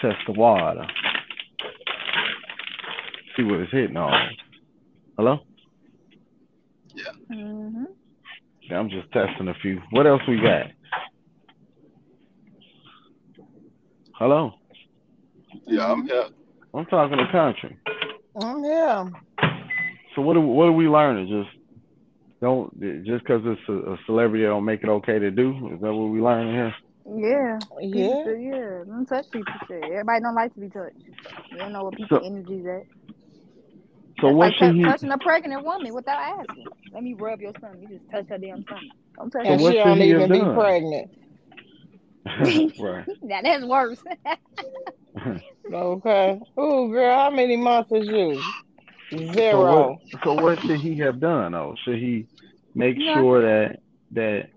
test 0.00 0.18
the 0.26 0.32
water. 0.32 0.86
See 3.40 3.44
what 3.46 3.60
it's 3.60 3.72
hitting 3.72 3.96
on. 3.96 4.30
Hello? 5.16 5.38
Yeah. 6.94 7.04
Mhm. 7.30 7.86
Yeah, 8.62 8.78
I'm 8.78 8.90
just 8.90 9.10
testing 9.12 9.48
a 9.48 9.54
few. 9.54 9.80
What 9.92 10.06
else 10.06 10.20
we 10.28 10.36
got? 10.42 10.66
Hello? 14.12 14.52
Yeah, 15.66 15.90
I'm 15.90 16.06
here. 16.06 16.26
I'm 16.74 16.84
talking 16.86 17.16
to 17.16 17.26
country. 17.32 17.78
Oh 18.36 18.62
yeah. 18.62 19.08
So 20.14 20.20
what 20.20 20.36
are, 20.36 20.40
what 20.40 20.64
are 20.68 20.72
we 20.72 20.86
learning? 20.86 21.28
Just 21.28 21.56
don't 22.42 22.70
just 23.06 23.24
because 23.24 23.40
it's 23.46 23.68
a, 23.68 23.92
a 23.92 23.96
celebrity 24.04 24.44
don't 24.44 24.66
make 24.66 24.82
it 24.82 24.88
okay 24.90 25.18
to 25.18 25.30
do. 25.30 25.50
Is 25.74 25.80
that 25.80 25.92
what 25.94 26.10
we 26.10 26.20
learning 26.20 26.52
here? 26.52 26.74
Yeah. 27.06 27.58
Yeah. 27.80 28.24
yeah. 28.38 28.84
Don't 28.86 29.06
touch 29.06 29.24
people. 29.32 29.52
Shit. 29.66 29.82
Everybody 29.84 30.20
don't 30.20 30.34
like 30.34 30.52
to 30.54 30.60
be 30.60 30.68
touched. 30.68 30.96
You 31.50 31.56
don't 31.56 31.72
know 31.72 31.84
what 31.84 31.96
people's 31.96 32.20
So- 32.20 32.26
energy's 32.26 32.66
at. 32.66 32.82
So 34.18 34.26
That's 34.26 34.36
what 34.36 34.46
like 34.48 34.54
should 34.58 34.72
tou- 34.72 34.78
he? 34.78 34.84
touching 34.84 35.10
a 35.12 35.18
pregnant 35.18 35.64
woman 35.64 35.94
without 35.94 36.40
asking. 36.40 36.66
Let 36.92 37.02
me 37.02 37.14
rub 37.14 37.40
your 37.40 37.52
stomach. 37.58 37.78
You 37.80 37.88
just 37.88 38.10
touch 38.10 38.26
her 38.28 38.38
damn 38.38 38.62
stomach. 38.64 38.84
Don't 39.16 39.30
touch 39.30 39.46
So 39.46 39.52
And 39.52 39.62
what 39.62 39.72
she 39.72 39.78
should 39.78 39.84
don't 39.86 39.96
he 39.98 40.10
have 40.10 40.20
even 40.20 40.32
be 40.32 40.38
done? 40.38 40.54
pregnant. 40.54 41.10
right. 42.78 43.06
Now 43.22 43.40
that's 43.42 43.64
worse. 43.64 44.02
Okay. 45.72 46.40
Ooh, 46.58 46.90
girl, 46.90 47.16
how 47.16 47.30
many 47.30 47.56
months 47.56 47.92
is 47.92 48.08
you? 48.08 48.40
So 49.10 49.18
what? 49.18 49.32
Zero. 49.34 49.98
So 50.24 50.34
what 50.34 50.60
should 50.60 50.80
he 50.80 50.96
have 50.98 51.20
done 51.20 51.52
though? 51.52 51.74
Should 51.84 51.96
he 51.98 52.26
make 52.74 52.96
Yeah. 52.98 53.14
sure 53.14 53.42
that 53.42 53.78
that 54.12 54.48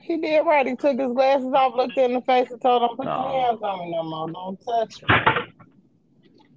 He 0.00 0.18
did 0.18 0.40
right. 0.46 0.66
He 0.66 0.74
took 0.76 0.98
his 0.98 1.12
glasses 1.12 1.52
off, 1.54 1.74
looked 1.76 1.96
in 1.98 2.14
the 2.14 2.20
face, 2.22 2.50
and 2.50 2.60
told 2.60 2.82
him, 2.82 2.96
"Put 2.96 3.04
No. 3.06 3.30
your 3.32 3.42
hands 3.42 3.62
on 3.62 3.78
me 3.80 3.90
no 3.92 4.02
more. 4.02 4.30
Don't 4.30 4.58
touch 4.64 5.02
me." 5.02 5.51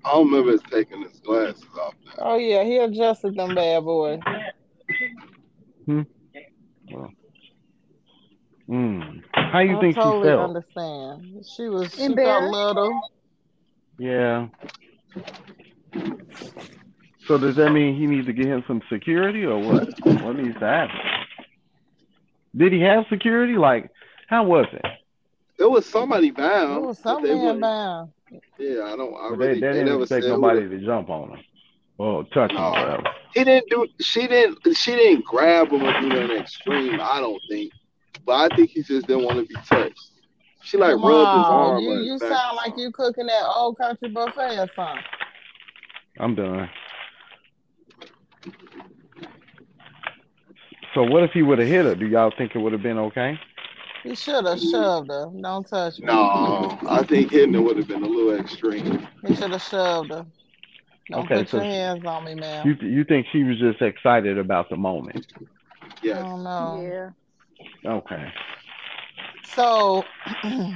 I 0.05 0.11
don't 0.13 0.27
remember 0.31 0.53
us 0.53 0.59
taking 0.71 1.01
his 1.01 1.19
glasses 1.19 1.63
off. 1.81 1.95
Now. 2.05 2.13
Oh 2.19 2.37
yeah, 2.37 2.63
he 2.63 2.77
adjusted 2.77 3.35
them 3.35 3.55
bad 3.55 3.83
boys. 3.83 4.19
mm, 8.69 9.21
how 9.33 9.59
you 9.59 9.77
I 9.77 9.81
think 9.81 9.95
totally 9.95 10.23
she 10.23 10.27
felt? 10.29 10.49
understand. 10.49 11.45
She 11.55 11.63
was 11.69 11.91
she 11.91 11.97
felt 11.99 12.09
Embarrassed? 12.11 12.53
little. 12.53 12.99
Yeah. 13.97 14.47
So 17.27 17.37
does 17.37 17.55
that 17.55 17.71
mean 17.71 17.95
he 17.95 18.05
needs 18.07 18.27
to 18.27 18.33
get 18.33 18.45
him 18.45 18.63
some 18.67 18.81
security 18.91 19.45
or 19.45 19.57
what? 19.59 19.87
What 20.03 20.35
needs 20.37 20.59
to 20.59 20.65
happen? 20.65 20.95
Did 22.55 22.73
he 22.73 22.81
have 22.81 23.05
security? 23.09 23.53
Like, 23.57 23.89
how 24.27 24.43
was 24.43 24.67
it? 24.71 24.85
There 25.57 25.69
was 25.69 25.85
somebody 25.85 26.29
There 26.31 26.45
bound. 26.47 26.85
was 26.85 26.97
but 26.99 27.03
some 27.15 27.23
they 27.23 27.29
man 27.33 27.41
wouldn't- 27.43 27.61
bound. 27.61 28.11
Yeah, 28.59 28.83
I 28.83 28.95
don't. 28.95 29.13
I 29.13 29.29
really. 29.29 29.37
they, 29.37 29.45
they 29.53 29.59
They, 29.59 29.73
didn't 29.73 29.85
never 29.87 30.01
expect 30.03 30.25
nobody 30.27 30.67
to 30.69 30.85
jump 30.85 31.09
on 31.09 31.29
him 31.31 31.39
or 31.97 32.23
touch 32.33 32.51
him 32.51 32.57
No. 32.57 32.71
whatever. 32.71 33.03
He 33.33 33.43
didn't 33.43 33.69
do. 33.69 33.87
She 33.99 34.27
didn't. 34.27 34.59
She 34.75 34.91
didn't 34.95 35.25
grab 35.25 35.69
him 35.69 35.83
or 35.83 35.99
do 36.01 36.07
nothing 36.09 36.37
extreme. 36.37 36.99
I 37.01 37.19
don't 37.19 37.41
think. 37.49 37.71
But 38.25 38.51
I 38.51 38.55
think 38.55 38.71
he 38.71 38.81
just 38.83 39.07
didn't 39.07 39.23
want 39.25 39.39
to 39.39 39.45
be 39.45 39.55
touched. 39.65 39.99
She 40.63 40.77
like 40.77 40.93
Come 40.93 41.05
rubbed 41.05 41.37
his 41.37 41.45
arm. 41.47 41.79
you 41.83 41.91
on 41.91 41.97
his 41.99 42.07
you 42.07 42.19
back. 42.19 42.29
sound 42.31 42.55
like 42.57 42.73
you 42.77 42.91
cooking 42.91 43.27
that 43.27 43.43
old 43.55 43.77
country 43.77 44.09
buffet 44.09 44.57
or 44.59 44.67
something. 44.75 45.03
I'm 46.19 46.33
done. 46.35 46.69
So 50.93 51.03
what 51.03 51.23
if 51.23 51.31
he 51.31 51.41
would 51.43 51.59
have 51.59 51.67
hit 51.67 51.85
her? 51.85 51.93
Do 51.95 52.05
y'all 52.07 52.31
think 52.37 52.55
it 52.55 52.59
would 52.59 52.71
have 52.71 52.81
been 52.81 52.97
okay? 52.97 53.37
He 54.05 54.13
should 54.13 54.45
have 54.45 54.61
shoved 54.61 55.09
her. 55.09 55.31
Don't 55.41 55.67
touch 55.67 55.99
me. 55.99 56.05
No, 56.05 56.77
I 56.87 57.03
think 57.03 57.31
hitting 57.31 57.55
it 57.55 57.59
would 57.59 57.77
have 57.77 57.87
been 57.87 58.03
a 58.03 58.07
little 58.07 58.39
extreme. 58.39 59.07
He 59.25 59.35
should 59.35 59.51
have 59.51 59.63
shoved 59.63 60.11
her. 60.11 60.25
Don't 61.09 61.25
Okay, 61.25 61.39
put 61.39 61.49
so 61.49 61.57
your 61.57 61.65
hands 61.65 62.05
on 62.05 62.23
me, 62.23 62.35
man. 62.35 62.67
You 62.67 62.75
you 62.87 63.03
think 63.03 63.25
she 63.31 63.43
was 63.43 63.59
just 63.59 63.81
excited 63.81 64.37
about 64.37 64.69
the 64.69 64.75
moment? 64.75 65.25
I 65.39 65.43
Yes. 66.03 66.17
Oh, 66.19 66.21
don't 66.21 66.43
know. 66.43 67.13
Yeah. 67.83 67.91
Okay. 67.91 68.31
So, 69.43 70.03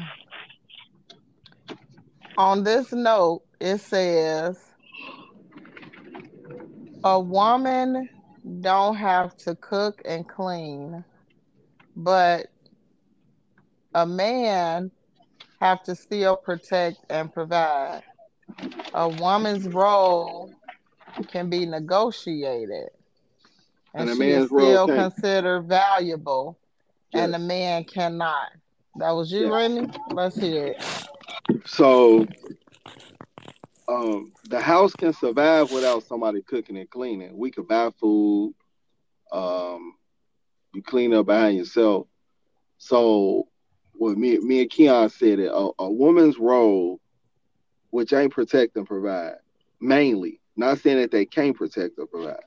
on 2.37 2.63
this 2.63 2.91
note, 2.91 3.43
it 3.59 3.77
says 3.77 4.59
a 7.03 7.19
woman 7.19 8.09
don't 8.61 8.95
have 8.95 9.37
to 9.37 9.55
cook 9.55 10.01
and 10.05 10.27
clean, 10.27 11.03
but 11.95 12.47
a 13.93 14.05
man 14.05 14.91
have 15.61 15.83
to 15.83 15.95
still 15.95 16.35
protect 16.35 16.97
and 17.09 17.31
provide. 17.33 18.03
A 18.93 19.07
woman's 19.07 19.67
role 19.67 20.53
can 21.31 21.49
be 21.49 21.65
negotiated, 21.65 22.89
and, 23.93 24.01
And 24.01 24.09
a 24.09 24.15
she 24.15 24.23
is 24.23 24.45
man's 24.45 24.51
role 24.51 24.73
still 24.73 24.87
considered 24.87 25.61
valuable, 25.63 26.57
and 27.13 27.35
a 27.35 27.39
man 27.39 27.83
cannot. 27.83 28.49
That 28.95 29.11
was 29.11 29.31
you, 29.31 29.47
Yes. 29.47 29.85
Let's 30.11 30.39
hear 30.39 30.67
it. 30.67 30.81
So, 31.65 32.25
um, 33.87 34.31
the 34.49 34.59
house 34.59 34.93
can 34.93 35.13
survive 35.13 35.71
without 35.71 36.03
somebody 36.03 36.41
cooking 36.41 36.77
and 36.77 36.89
cleaning. 36.89 37.37
We 37.37 37.51
could 37.51 37.67
buy 37.67 37.91
food. 37.99 38.53
Um, 39.31 39.95
you 40.73 40.81
clean 40.81 41.13
up 41.13 41.27
behind 41.27 41.57
yourself. 41.57 42.07
So, 42.77 43.48
what 43.99 44.17
me, 44.17 44.39
me 44.39 44.61
and 44.61 44.71
Keon 44.71 45.09
said 45.09 45.39
it. 45.39 45.51
A, 45.51 45.69
a 45.79 45.91
woman's 45.91 46.39
role, 46.39 47.01
which 47.91 48.13
ain't 48.13 48.33
protect 48.33 48.77
and 48.77 48.87
provide, 48.87 49.35
mainly. 49.81 50.41
Not 50.57 50.79
saying 50.79 50.99
that 51.01 51.11
they 51.11 51.25
can't 51.25 51.57
protect 51.57 51.99
or 51.99 52.07
provide. 52.07 52.43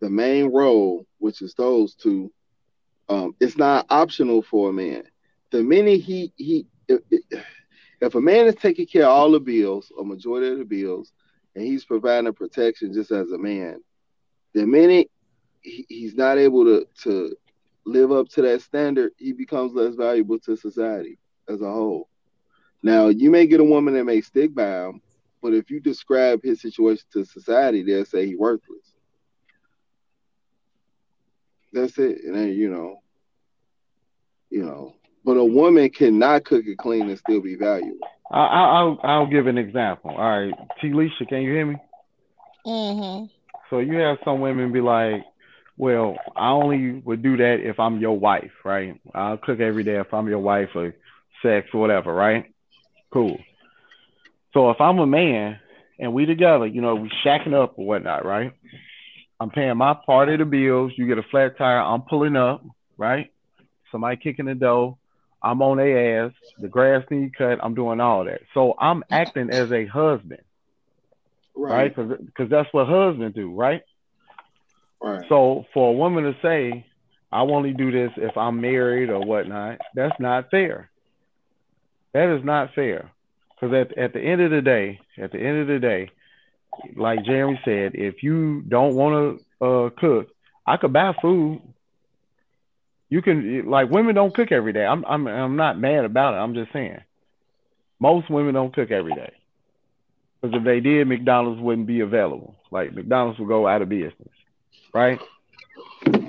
the 0.00 0.10
main 0.10 0.52
role, 0.52 1.06
which 1.18 1.42
is 1.42 1.54
those 1.54 1.94
two, 1.94 2.32
um, 3.08 3.34
it's 3.40 3.56
not 3.58 3.86
optional 3.90 4.42
for 4.42 4.70
a 4.70 4.72
man. 4.72 5.04
The 5.52 5.62
minute 5.62 6.00
he 6.00 6.32
he 6.36 6.66
if, 6.88 7.00
if 8.00 8.14
a 8.14 8.20
man 8.20 8.46
is 8.46 8.56
taking 8.56 8.86
care 8.86 9.04
of 9.04 9.10
all 9.10 9.32
the 9.32 9.40
bills, 9.40 9.92
a 9.98 10.04
majority 10.04 10.48
of 10.48 10.58
the 10.58 10.64
bills, 10.64 11.12
and 11.54 11.64
he's 11.64 11.84
providing 11.84 12.32
protection 12.34 12.92
just 12.92 13.12
as 13.12 13.30
a 13.30 13.38
man, 13.38 13.82
the 14.54 14.66
minute 14.66 15.10
he, 15.62 15.86
he's 15.88 16.14
not 16.14 16.38
able 16.38 16.64
to 16.64 16.86
to 17.02 17.36
live 17.86 18.12
up 18.12 18.28
to 18.30 18.42
that 18.42 18.62
standard, 18.62 19.12
he 19.18 19.32
becomes 19.32 19.74
less 19.74 19.94
valuable 19.94 20.38
to 20.40 20.56
society 20.56 21.18
as 21.48 21.60
a 21.60 21.70
whole. 21.70 22.08
Now, 22.82 23.08
you 23.08 23.30
may 23.30 23.46
get 23.46 23.60
a 23.60 23.64
woman 23.64 23.94
that 23.94 24.04
may 24.04 24.20
stick 24.20 24.54
by 24.54 24.86
him, 24.86 25.00
but 25.42 25.54
if 25.54 25.70
you 25.70 25.80
describe 25.80 26.42
his 26.42 26.60
situation 26.60 27.04
to 27.12 27.24
society, 27.24 27.82
they'll 27.82 28.04
say 28.04 28.26
he's 28.26 28.38
worthless. 28.38 28.94
That's 31.72 31.98
it. 31.98 32.22
And 32.24 32.34
then, 32.34 32.48
you 32.52 32.70
know, 32.70 33.00
you 34.50 34.64
know, 34.64 34.94
but 35.24 35.36
a 35.36 35.44
woman 35.44 35.90
cannot 35.90 36.44
cook 36.44 36.64
it 36.66 36.78
clean 36.78 37.08
and 37.08 37.18
still 37.18 37.40
be 37.40 37.56
valuable. 37.56 38.06
I, 38.30 38.38
I, 38.38 38.60
I'll 38.78 39.00
I'll 39.02 39.26
give 39.26 39.46
an 39.46 39.58
example. 39.58 40.10
All 40.10 40.40
right, 40.40 40.54
Talesha, 40.82 41.28
can 41.28 41.42
you 41.42 41.52
hear 41.52 41.66
me? 41.66 41.76
Mm-hmm. 42.66 43.26
So 43.70 43.78
you 43.80 43.96
have 43.98 44.18
some 44.24 44.40
women 44.40 44.72
be 44.72 44.80
like, 44.80 45.24
well, 45.76 46.16
I 46.36 46.50
only 46.50 46.92
would 47.04 47.22
do 47.22 47.36
that 47.38 47.58
if 47.60 47.80
I'm 47.80 48.00
your 48.00 48.18
wife, 48.18 48.52
right? 48.64 49.00
I'll 49.14 49.36
cook 49.36 49.60
every 49.60 49.82
day 49.82 49.98
if 49.98 50.12
I'm 50.14 50.28
your 50.28 50.38
wife 50.38 50.70
or 50.74 50.94
sex 51.42 51.68
or 51.74 51.80
whatever, 51.80 52.14
right? 52.14 52.52
Cool. 53.12 53.38
So 54.52 54.70
if 54.70 54.80
I'm 54.80 54.98
a 54.98 55.06
man 55.06 55.58
and 55.98 56.14
we 56.14 56.26
together, 56.26 56.66
you 56.66 56.80
know, 56.80 56.94
we 56.94 57.10
shacking 57.24 57.54
up 57.54 57.74
or 57.76 57.86
whatnot, 57.86 58.24
right? 58.24 58.52
I'm 59.40 59.50
paying 59.50 59.76
my 59.76 59.94
part 60.06 60.28
of 60.28 60.38
the 60.38 60.44
bills. 60.44 60.92
You 60.96 61.06
get 61.08 61.18
a 61.18 61.24
flat 61.24 61.58
tire, 61.58 61.80
I'm 61.80 62.02
pulling 62.02 62.36
up, 62.36 62.64
right? 62.96 63.32
Somebody 63.90 64.16
kicking 64.16 64.46
the 64.46 64.54
door, 64.54 64.96
I'm 65.42 65.60
on 65.60 65.78
their 65.78 66.26
ass. 66.26 66.32
The 66.60 66.68
grass 66.68 67.04
need 67.10 67.36
cut, 67.36 67.58
I'm 67.62 67.74
doing 67.74 68.00
all 68.00 68.24
that. 68.24 68.42
So 68.54 68.74
I'm 68.78 69.02
acting 69.10 69.50
as 69.50 69.72
a 69.72 69.86
husband, 69.86 70.40
right? 71.54 71.94
Because 71.94 72.18
because 72.24 72.48
that's 72.48 72.72
what 72.72 72.86
husbands 72.86 73.34
do, 73.34 73.52
right? 73.52 73.82
So 75.28 75.64
for 75.74 75.90
a 75.90 75.96
woman 75.96 76.24
to 76.24 76.34
say, 76.42 76.86
I 77.30 77.40
only 77.40 77.72
do 77.72 77.90
this 77.90 78.12
if 78.16 78.36
I'm 78.36 78.60
married 78.60 79.10
or 79.10 79.20
whatnot, 79.20 79.78
that's 79.94 80.18
not 80.20 80.50
fair. 80.50 80.90
That 82.12 82.36
is 82.36 82.44
not 82.44 82.74
fair. 82.74 83.10
Because 83.50 83.74
at, 83.74 83.98
at 83.98 84.12
the 84.12 84.20
end 84.20 84.40
of 84.40 84.50
the 84.50 84.62
day, 84.62 85.00
at 85.18 85.32
the 85.32 85.38
end 85.38 85.60
of 85.60 85.66
the 85.66 85.78
day, 85.78 86.10
like 86.96 87.24
Jeremy 87.24 87.60
said, 87.64 87.92
if 87.94 88.22
you 88.22 88.62
don't 88.62 88.94
want 88.94 89.40
to 89.60 89.66
uh, 89.66 89.90
cook, 89.96 90.28
I 90.66 90.76
could 90.76 90.92
buy 90.92 91.12
food. 91.20 91.60
You 93.08 93.22
can 93.22 93.68
like 93.68 93.90
women 93.90 94.14
don't 94.14 94.34
cook 94.34 94.50
every 94.50 94.72
day. 94.72 94.84
I'm 94.84 95.04
I'm 95.04 95.26
I'm 95.28 95.56
not 95.56 95.78
mad 95.78 96.04
about 96.04 96.34
it. 96.34 96.38
I'm 96.38 96.54
just 96.54 96.72
saying, 96.72 96.98
most 98.00 98.30
women 98.30 98.54
don't 98.54 98.74
cook 98.74 98.90
every 98.90 99.14
day. 99.14 99.32
Because 100.40 100.58
if 100.58 100.64
they 100.64 100.80
did, 100.80 101.06
McDonald's 101.06 101.60
wouldn't 101.60 101.86
be 101.86 102.00
available. 102.00 102.56
Like 102.70 102.92
McDonald's 102.92 103.38
would 103.38 103.48
go 103.48 103.68
out 103.68 103.82
of 103.82 103.88
business, 103.88 104.33
right? 104.94 105.20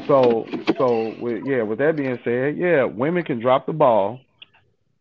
So 0.07 0.45
so 0.77 1.13
with 1.19 1.43
yeah, 1.45 1.61
with 1.61 1.79
that 1.79 1.95
being 1.95 2.19
said, 2.23 2.57
yeah, 2.57 2.83
women 2.83 3.23
can 3.23 3.39
drop 3.39 3.65
the 3.65 3.73
ball, 3.73 4.19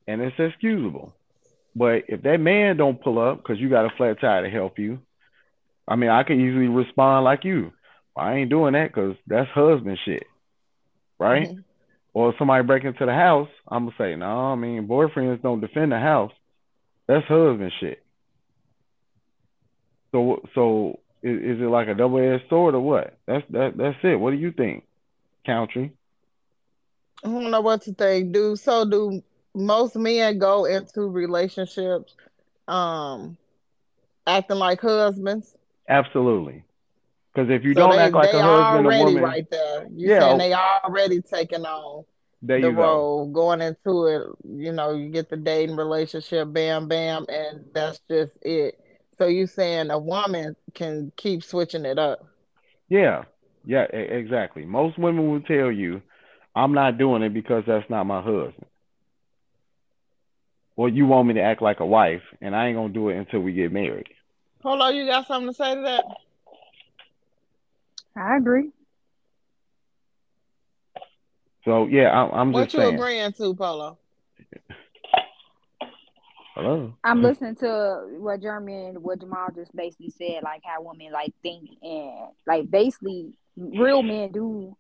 and 0.06 0.20
it's 0.20 0.36
excusable. 0.38 1.12
But 1.74 2.04
if 2.08 2.22
that 2.22 2.38
man 2.38 2.76
don't 2.76 3.02
pull 3.02 3.18
up 3.18 3.38
because 3.38 3.58
you 3.58 3.68
got 3.68 3.86
a 3.86 3.96
flat 3.96 4.20
tire 4.20 4.44
to 4.44 4.50
help 4.50 4.78
you, 4.78 5.00
I 5.88 5.96
mean, 5.96 6.10
I 6.10 6.22
could 6.22 6.36
easily 6.36 6.68
respond 6.68 7.24
like 7.24 7.44
you. 7.44 7.72
I 8.16 8.34
ain't 8.34 8.50
doing 8.50 8.74
that 8.74 8.94
because 8.94 9.16
that's 9.26 9.50
husband 9.50 9.98
shit, 10.04 10.24
right? 11.18 11.48
Mhm. 11.48 11.64
Or 12.12 12.30
if 12.30 12.38
somebody 12.38 12.62
break 12.62 12.84
into 12.84 13.04
the 13.04 13.12
house, 13.12 13.48
I'm 13.66 13.86
gonna 13.86 13.96
say, 13.98 14.14
no, 14.14 14.52
I 14.52 14.54
mean, 14.54 14.86
boyfriends 14.86 15.42
don't 15.42 15.60
defend 15.60 15.90
the 15.90 15.98
house. 15.98 16.32
That's 17.08 17.26
husband 17.26 17.72
shit. 17.80 18.04
So, 20.12 20.40
so 20.54 21.00
is, 21.24 21.56
is 21.58 21.62
it 21.62 21.70
like 21.70 21.88
a 21.88 21.94
double-edged 21.94 22.44
sword 22.50 22.74
or 22.76 22.80
what? 22.80 23.18
That's 23.26 23.44
that. 23.50 23.76
That's 23.76 23.98
it. 24.04 24.20
What 24.20 24.32
do 24.32 24.36
you 24.36 24.52
think, 24.52 24.84
Country? 25.46 25.92
I 27.24 27.28
don't 27.28 27.50
know 27.50 27.60
what 27.60 27.82
to 27.82 27.94
think. 27.94 28.32
Do 28.32 28.56
so 28.56 28.84
do 28.84 29.22
most 29.54 29.96
men 29.96 30.38
go 30.38 30.64
into 30.66 31.02
relationships 31.02 32.14
um 32.68 33.36
acting 34.26 34.58
like 34.58 34.80
husbands? 34.80 35.56
Absolutely. 35.88 36.64
Because 37.34 37.50
if 37.50 37.64
you 37.64 37.74
So 37.74 37.88
don't 37.88 37.90
they, 37.90 37.98
act 37.98 38.14
like 38.14 38.32
a 38.32 38.42
husband 38.42 38.86
or 38.86 38.90
already 38.90 39.04
woman, 39.04 39.22
right 39.22 39.48
there. 39.50 39.86
You 39.94 40.08
Yeah. 40.10 40.20
saying 40.20 40.38
they 40.38 40.52
already 40.54 41.20
taking 41.22 41.64
on 41.66 42.04
the 42.58 42.70
go. 42.70 42.70
role, 42.70 43.26
going 43.32 43.60
into 43.60 44.06
it, 44.06 44.22
you 44.44 44.72
know, 44.72 44.92
you 44.94 45.10
get 45.10 45.28
the 45.30 45.36
dating 45.36 45.76
relationship, 45.76 46.52
bam, 46.52 46.88
bam, 46.88 47.26
and 47.28 47.64
that's 47.74 48.00
just 48.10 48.38
it. 48.42 48.78
So 49.16 49.26
you 49.26 49.46
saying 49.46 49.90
a 49.90 49.98
woman 49.98 50.56
can 50.74 51.12
keep 51.16 51.42
switching 51.42 51.84
it 51.84 51.98
up. 51.98 52.26
Yeah, 52.88 53.24
yeah, 53.64 53.84
e- 53.92 54.18
exactly. 54.18 54.64
Most 54.64 54.98
women 54.98 55.30
will 55.30 55.40
tell 55.42 55.70
you, 55.70 56.02
"I'm 56.54 56.72
not 56.74 56.98
doing 56.98 57.22
it 57.22 57.32
because 57.32 57.64
that's 57.66 57.88
not 57.88 58.04
my 58.04 58.20
husband." 58.20 58.66
Well, 60.76 60.88
you 60.88 61.06
want 61.06 61.28
me 61.28 61.34
to 61.34 61.40
act 61.42 61.62
like 61.62 61.80
a 61.80 61.86
wife, 61.86 62.22
and 62.40 62.54
I 62.54 62.66
ain't 62.66 62.76
gonna 62.76 62.92
do 62.92 63.08
it 63.08 63.16
until 63.16 63.40
we 63.40 63.52
get 63.52 63.72
married. 63.72 64.08
Hold 64.62 64.80
on, 64.80 64.96
you 64.96 65.06
got 65.06 65.26
something 65.26 65.50
to 65.50 65.54
say 65.54 65.74
to 65.74 65.80
that? 65.82 66.04
I 68.16 68.36
agree. 68.36 68.70
So 71.64 71.86
yeah, 71.86 72.08
I, 72.10 72.40
I'm 72.40 72.52
What 72.52 72.64
just 72.64 72.74
you 72.74 72.80
saying. 72.80 72.94
agreeing 72.94 73.32
to, 73.34 73.54
Polo? 73.54 73.98
Hello. 76.54 76.94
I'm 77.02 77.20
listening 77.20 77.56
to 77.56 78.06
what 78.18 78.40
Jeremy 78.40 78.86
and 78.86 79.02
what 79.02 79.20
Jamal 79.20 79.48
just 79.54 79.74
basically 79.74 80.10
said, 80.10 80.44
like 80.44 80.62
how 80.64 80.82
women 80.82 81.12
like 81.12 81.34
think 81.42 81.68
and 81.82 82.28
like 82.46 82.70
basically 82.70 83.32
real 83.56 84.02
men 84.02 84.30
do 84.30 84.76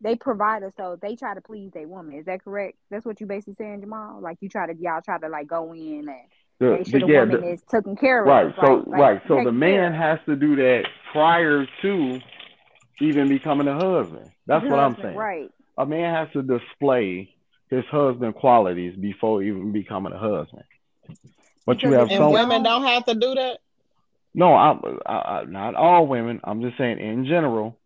they 0.00 0.16
provide 0.16 0.64
us 0.64 0.72
so 0.76 0.98
they 1.00 1.14
try 1.14 1.34
to 1.34 1.40
please 1.40 1.70
their 1.72 1.86
woman. 1.86 2.18
Is 2.18 2.26
that 2.26 2.42
correct? 2.42 2.76
That's 2.90 3.06
what 3.06 3.20
you 3.20 3.26
basically 3.26 3.54
saying, 3.54 3.82
Jamal? 3.82 4.20
Like 4.20 4.38
you 4.40 4.48
try 4.48 4.66
to 4.66 4.74
y'all 4.80 5.00
try 5.00 5.18
to 5.18 5.28
like 5.28 5.46
go 5.46 5.72
in 5.72 6.08
and 6.08 6.18
The- 6.58 6.70
make 6.78 6.86
sure 6.88 6.98
the- 6.98 7.06
the 7.06 7.12
yeah, 7.12 7.20
woman 7.20 7.40
the- 7.42 7.52
is 7.52 7.62
taken 7.62 7.94
care 7.94 8.22
of. 8.22 8.26
right. 8.26 8.52
So 8.60 8.74
like- 8.74 8.86
like 8.88 9.00
right. 9.00 9.22
So 9.28 9.44
the 9.44 9.52
man 9.52 9.92
care 9.92 10.00
has 10.00 10.18
to 10.26 10.34
do 10.34 10.56
that 10.56 10.86
prior 11.12 11.64
to 11.82 12.20
even 13.00 13.28
becoming 13.28 13.68
a 13.68 13.74
husband. 13.74 14.28
That's 14.46 14.64
what 14.64 14.80
I'm 14.80 14.96
saying. 14.96 15.16
Right. 15.16 15.50
A 15.78 15.86
man 15.86 16.12
has 16.12 16.28
to 16.32 16.42
display 16.42 17.32
his 17.72 17.84
husband 17.90 18.34
qualities 18.34 18.94
before 18.96 19.42
even 19.42 19.72
becoming 19.72 20.12
a 20.12 20.18
husband. 20.18 20.64
But 21.64 21.82
you 21.82 21.92
have 21.92 22.06
if 22.06 22.10
And 22.12 22.18
some. 22.20 22.32
women 22.32 22.62
don't 22.62 22.84
have 22.84 23.06
to 23.06 23.14
do 23.14 23.34
that? 23.34 23.58
No, 24.34 24.52
I, 24.52 24.78
I, 25.06 25.12
I, 25.12 25.44
not 25.44 25.74
all 25.74 26.06
women. 26.06 26.40
I'm 26.44 26.60
just 26.60 26.76
saying 26.76 26.98
in 26.98 27.24
general, 27.24 27.78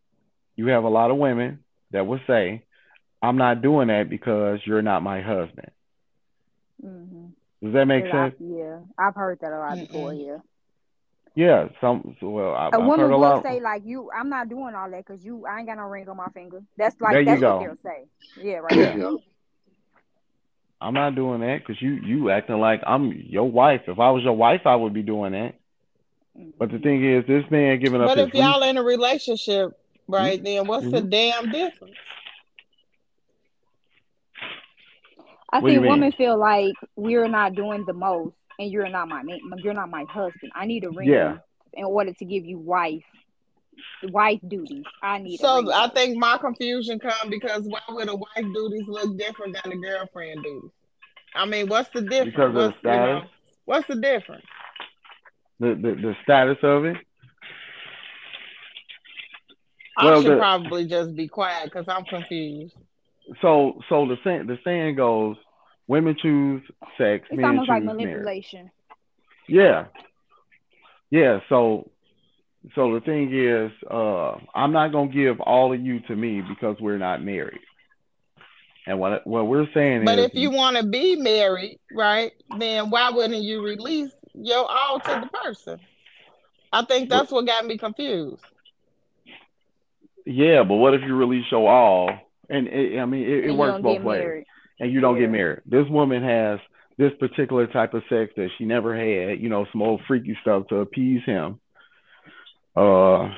you 0.57 0.67
have 0.69 0.85
a 0.85 0.89
lot 0.89 1.11
of 1.11 1.19
women 1.19 1.61
that 1.93 2.07
will 2.07 2.21
say, 2.27 2.65
"I'm 3.23 3.37
not 3.37 3.63
doing 3.63 3.89
that 3.89 4.09
because 4.09 4.59
you're 4.65 4.83
not 4.83 5.03
my 5.03 5.21
husband." 5.21 5.71
Mm-hmm. 6.85 7.27
Does 7.63 7.75
that 7.75 7.85
make 7.87 8.05
yeah, 8.07 8.31
sense? 8.31 8.35
yeah, 8.41 8.79
I've 8.99 9.15
heard 9.15 9.39
that 9.41 9.53
a 9.53 9.59
lot 9.59 9.79
before. 9.79 10.15
Yeah, 10.15 10.39
Yeah. 11.35 11.69
Some. 11.81 12.17
Well, 12.23 12.55
I, 12.55 12.67
a 12.67 12.67
I've 12.67 12.73
heard 12.73 12.87
woman 12.87 13.11
will 13.11 13.19
lot. 13.21 13.43
say 13.45 13.61
like, 13.61 13.83
"You, 13.85 14.11
I'm 14.17 14.29
not 14.31 14.49
doing 14.49 14.75
all 14.75 14.91
that 14.91 15.05
because 15.07 15.25
you, 15.25 15.47
I 15.47 15.59
ain't 15.59 15.69
got 15.69 15.77
no 15.79 15.85
ring 15.85 16.09
on 16.09 16.17
my 16.17 16.29
finger." 16.35 16.63
That's 16.77 16.97
like 17.01 17.13
There 17.13 17.21
you 17.21 17.27
that's 17.27 17.41
go. 17.41 17.57
what 17.59 17.65
they'll 17.65 17.93
say. 17.93 18.07
Yeah, 18.43 18.57
right. 18.63 18.77
Yeah. 18.77 19.11
There. 20.81 20.87
Yeah. 20.87 20.89
I'm 20.89 20.95
not 20.95 21.15
doing 21.15 21.41
that 21.41 21.59
because 21.59 21.81
you 21.81 21.93
you 21.95 22.31
acting 22.31 22.59
like 22.59 22.83
I'm 22.87 23.13
your 23.13 23.51
wife. 23.51 23.83
If 23.89 23.99
I 23.99 24.11
was 24.11 24.23
your 24.23 24.37
wife, 24.37 24.63
I 24.67 24.77
would 24.77 24.93
be 24.95 25.03
doing 25.03 25.33
that. 25.33 25.55
But 26.59 26.71
the 26.71 26.79
thing 26.79 27.05
is, 27.05 27.27
this 27.27 27.51
man 27.51 27.81
giving 27.81 28.01
up 28.01 28.09
But 28.09 28.19
his 28.19 28.29
if 28.29 28.35
y'all 28.35 28.63
in 28.63 28.77
a 28.77 28.83
relationship, 28.83 29.79
right, 30.07 30.43
then 30.43 30.67
what's 30.67 30.85
the 30.91 31.01
Mhm. 31.01 31.11
damn 31.11 31.51
difference? 31.51 31.95
I 35.53 35.61
What 35.61 35.71
think 35.71 35.83
women 35.87 36.13
feel 36.13 36.37
like 36.39 36.75
we're 36.97 37.29
not 37.29 37.55
doing 37.55 37.85
the 37.87 37.95
most, 37.95 38.35
and 38.59 38.71
you're 38.71 38.89
not 38.89 39.09
my 39.09 39.23
man. 39.23 39.39
You're 39.59 39.75
not 39.75 39.89
my 39.89 40.05
husband. 40.05 40.53
I 40.55 40.67
need 40.67 40.85
a 40.85 40.91
ring 40.91 41.09
Yeah. 41.09 41.39
in 41.73 41.85
order 41.85 42.13
to 42.13 42.25
give 42.25 42.45
you 42.45 42.59
wife, 42.59 43.05
wife 44.05 44.41
duties. 44.47 44.85
I 45.03 45.19
need. 45.19 45.39
So 45.41 45.57
ring 45.59 45.71
I 45.73 45.89
think 45.89 46.19
my 46.19 46.39
confusion 46.39 46.99
come 46.99 47.31
because 47.31 47.63
why 47.65 47.81
would 47.89 48.09
a 48.09 48.15
wife 48.17 48.29
duties 48.55 48.87
look 48.89 49.17
different 49.19 49.57
than 49.63 49.73
a 49.73 49.77
girlfriend 49.77 50.43
duties? 50.43 50.71
I 51.35 51.45
mean, 51.47 51.69
what's 51.69 51.91
the 51.91 52.03
difference? 52.03 52.31
because 52.31 52.49
of 52.49 52.55
the 52.55 52.61
what's, 52.69 52.77
you 52.83 52.91
know, 52.91 53.19
status, 53.21 53.31
what's 53.67 53.87
the 53.89 53.97
difference? 53.97 54.45
the, 55.61 55.69
the 55.75 55.95
the 56.01 56.17
status 56.23 56.59
of 56.63 56.85
it. 56.85 56.97
I 59.99 60.05
Well, 60.05 60.23
should 60.23 60.33
the- 60.33 60.37
probably 60.39 60.87
just 60.87 61.15
be 61.17 61.29
quiet 61.29 61.65
because 61.65 61.89
I'm 61.89 62.05
confused. 62.05 62.75
So 63.43 63.81
so 63.89 64.07
the 64.07 64.17
saying 64.23 64.47
the 64.47 64.59
saying 64.63 64.97
goes, 64.97 65.37
women 65.89 66.17
choose 66.21 66.63
sex, 66.99 67.27
It's 67.31 67.37
men 67.37 67.45
almost 67.45 67.69
like 67.69 67.83
choose 67.83 67.87
marriage. 67.87 68.05
manipulation. 68.07 68.71
Yeah. 69.49 69.87
Yeah. 71.11 71.41
So 71.49 71.91
so 72.75 72.95
the 72.95 73.01
thing 73.01 73.33
is, 73.33 73.71
uh, 73.91 74.33
I'm 74.55 74.73
not 74.73 74.93
gonna 74.93 75.13
give 75.13 75.41
all 75.41 75.73
of 75.73 75.81
you 75.81 76.01
to 76.01 76.17
me 76.17 76.43
because 76.43 76.77
we're 76.81 76.99
not 76.99 77.23
married. 77.23 77.61
And 78.87 78.99
what 78.99 79.27
what 79.27 79.47
we're 79.47 79.67
saying 79.75 80.03
is 80.03 80.05
But 80.05 80.19
is, 80.19 80.27
if 80.27 80.35
you 80.35 80.51
want 80.51 80.77
to 80.77 80.85
be 80.87 81.17
married, 81.17 81.79
right, 81.93 82.33
then 82.59 82.91
why 82.91 83.11
wouldn't 83.11 83.43
you 83.43 83.63
release 83.63 84.13
your 84.35 84.65
all 84.69 85.01
to 85.01 85.21
the 85.21 85.29
person? 85.39 85.81
I 86.73 86.85
think 86.85 87.09
that's 87.09 87.31
what 87.31 87.47
got 87.47 87.65
me 87.67 87.79
confused. 87.79 88.43
yeah, 90.25 90.63
but 90.65 90.75
what 90.75 90.95
if 90.95 91.03
you 91.03 91.15
release 91.17 91.45
your 91.51 91.71
all? 91.71 92.11
And 92.49 92.67
it, 92.69 92.99
I 92.99 93.07
mean, 93.07 93.23
it, 93.23 93.45
it 93.47 93.51
works 93.53 93.81
both 93.83 94.03
ways. 94.03 94.21
married. 94.21 94.47
and 94.79 94.93
you 94.93 95.01
don't 95.01 95.15
Yeah. 95.17 95.23
get 95.23 95.31
married. 95.31 95.61
This 95.67 95.89
woman 95.89 96.23
has 96.23 96.61
this 96.99 97.13
particular 97.19 97.67
type 97.67 97.95
of 97.95 98.03
sex 98.09 98.33
that 98.37 98.51
she 98.59 98.65
never 98.65 98.95
had, 98.97 99.41
you 99.41 99.49
know, 99.49 99.67
some 99.73 99.83
old 99.83 100.01
freaky 100.07 100.37
stuff 100.43 100.67
to 100.69 100.77
appease 100.77 101.23
him. 101.25 101.61
Uh, 102.77 103.31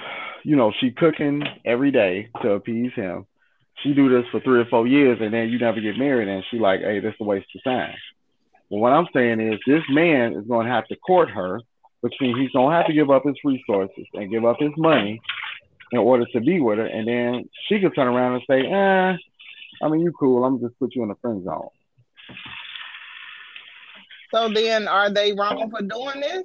you 0.45 0.57
know, 0.57 0.73
she 0.81 0.91
cooking 0.91 1.43
every 1.65 1.91
day 1.91 2.29
to 2.43 2.53
appease 2.53 2.93
him. 2.95 3.27
She 3.83 3.95
do 3.95 4.09
this 4.09 4.29
for 4.33 4.41
three 4.41 4.61
or 4.61 4.65
four 4.65 4.87
years 4.87 5.19
and 5.21 5.33
then 5.33 5.49
you 5.49 5.59
never 5.59 5.81
get 5.81 5.97
married 5.97 6.29
and 6.29 6.45
she 6.51 6.59
like, 6.59 6.81
hey, 6.81 7.01
this 7.01 7.11
is 7.11 7.21
a 7.21 7.25
waste 7.25 7.47
of 7.55 7.63
time. 7.63 7.95
Well, 8.71 8.81
what 8.81 8.93
I'm 8.93 9.07
saying 9.15 9.41
is 9.41 9.61
this 9.67 9.83
man 9.89 10.35
is 10.35 10.47
going 10.47 10.67
to 10.67 10.73
have 10.73 10.87
to 10.89 10.97
court 10.97 11.31
her, 11.31 11.61
which 12.01 12.15
means 12.21 12.39
he's 12.39 12.51
going 12.51 12.71
to 12.71 12.77
have 12.77 12.87
to 12.87 12.93
give 12.93 13.11
up 13.11 13.25
his 13.25 13.37
resources 13.45 14.05
and 14.15 14.31
give 14.31 14.45
up 14.45 14.57
his 14.59 14.73
money 14.77 15.21
in 15.93 15.99
order 15.99 16.27
to 16.33 16.41
be 16.41 16.61
with 16.61 16.79
her. 16.79 16.87
And 16.87 17.07
then 17.07 17.49
she 17.69 17.81
could 17.81 17.95
turn 17.95 18.09
around 18.09 18.35
and 18.35 18.43
say, 18.49 18.67
eh, 18.67 19.17
I 19.81 19.89
mean, 19.89 20.01
you 20.01 20.13
cool. 20.13 20.45
I'm 20.45 20.61
just 20.61 20.79
put 20.79 20.95
you 20.95 21.03
in 21.03 21.09
the 21.09 21.15
friend 21.17 21.45
zone. 21.45 21.69
So 24.35 24.49
then, 24.53 24.89
are 24.89 25.11
they 25.11 25.33
wrong 25.33 25.71
for 25.71 25.81
doing 25.81 26.21
this? 26.21 26.45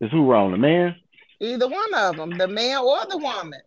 Is 0.00 0.10
who 0.10 0.30
wrong, 0.30 0.50
the 0.52 0.58
man? 0.58 0.96
Either 1.40 1.68
one 1.68 1.94
of 1.94 2.16
them, 2.16 2.36
the 2.36 2.46
man 2.48 2.78
or 2.78 2.98
the 3.08 3.18
woman, 3.18 3.60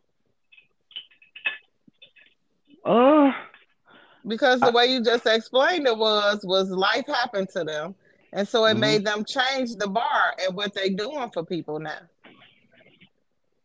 Uh, 2.85 3.31
because 4.27 4.63
the 4.63 4.71
way 4.71 4.85
you 4.87 5.03
just 5.03 5.25
explained 5.25 5.87
it 5.87 5.97
was 5.97 6.41
was 6.43 6.69
life 6.71 7.05
happened 7.07 7.49
to 7.49 7.63
them, 7.63 7.95
and 8.33 8.47
so 8.47 8.65
it 8.65 8.75
Mhm. 8.75 8.77
made 8.77 9.05
them 9.05 9.23
change 9.25 9.75
the 9.75 9.87
bar 9.87 10.33
and 10.45 10.55
what 10.55 10.73
they 10.73 10.89
doing 10.89 11.29
for 11.33 11.43
people 11.43 11.79
now. 11.79 11.99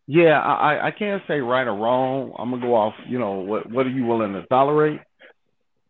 yeah, 0.06 0.40
I, 0.40 0.74
I- 0.74 0.86
I 0.86 0.90
can't 0.90 1.22
say 1.28 1.40
right 1.40 1.66
or 1.66 1.74
wrong. 1.74 2.32
I'm 2.39 2.51
gonna 2.51 2.62
go 2.64 2.74
off, 2.74 2.94
you 3.09 3.18
know, 3.18 3.32
what 3.40 3.70
what 3.70 3.86
are 3.86 3.90
you 3.90 4.05
willing 4.05 4.32
to 4.35 4.43
tolerate? 4.47 5.01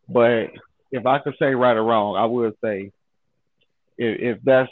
But 0.09 0.51
if 0.90 1.07
I 1.07 1.19
could 1.19 1.35
say 1.39 1.55
right 1.55 1.77
or 1.77 1.85
wrong, 1.85 2.16
I 2.16 2.24
would 2.27 2.55
say 2.65 2.90
if, 3.99 4.36
if 4.36 4.43
that's 4.45 4.70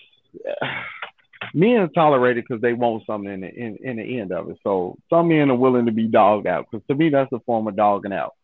men 1.57 1.89
tolerate 1.95 2.37
it 2.37 2.45
because 2.47 2.61
they 2.61 2.75
want 2.75 3.07
something 3.07 3.33
in 3.33 3.41
the 3.41 3.49
in, 3.49 3.79
in 3.83 3.97
the 3.97 4.21
end 4.21 4.31
of 4.31 4.51
it. 4.51 4.59
So 4.63 4.99
some 5.09 5.29
men 5.29 5.51
are 5.51 5.57
willing 5.57 5.87
to 5.87 5.93
be 5.93 6.07
dogged 6.07 6.47
out 6.47 6.67
because 6.71 6.87
to 6.87 6.95
me 6.95 7.09
that's 7.09 7.33
a 7.33 7.41
form 7.41 7.67
of 7.67 7.75
dogging 7.75 8.13
out. 8.13 8.35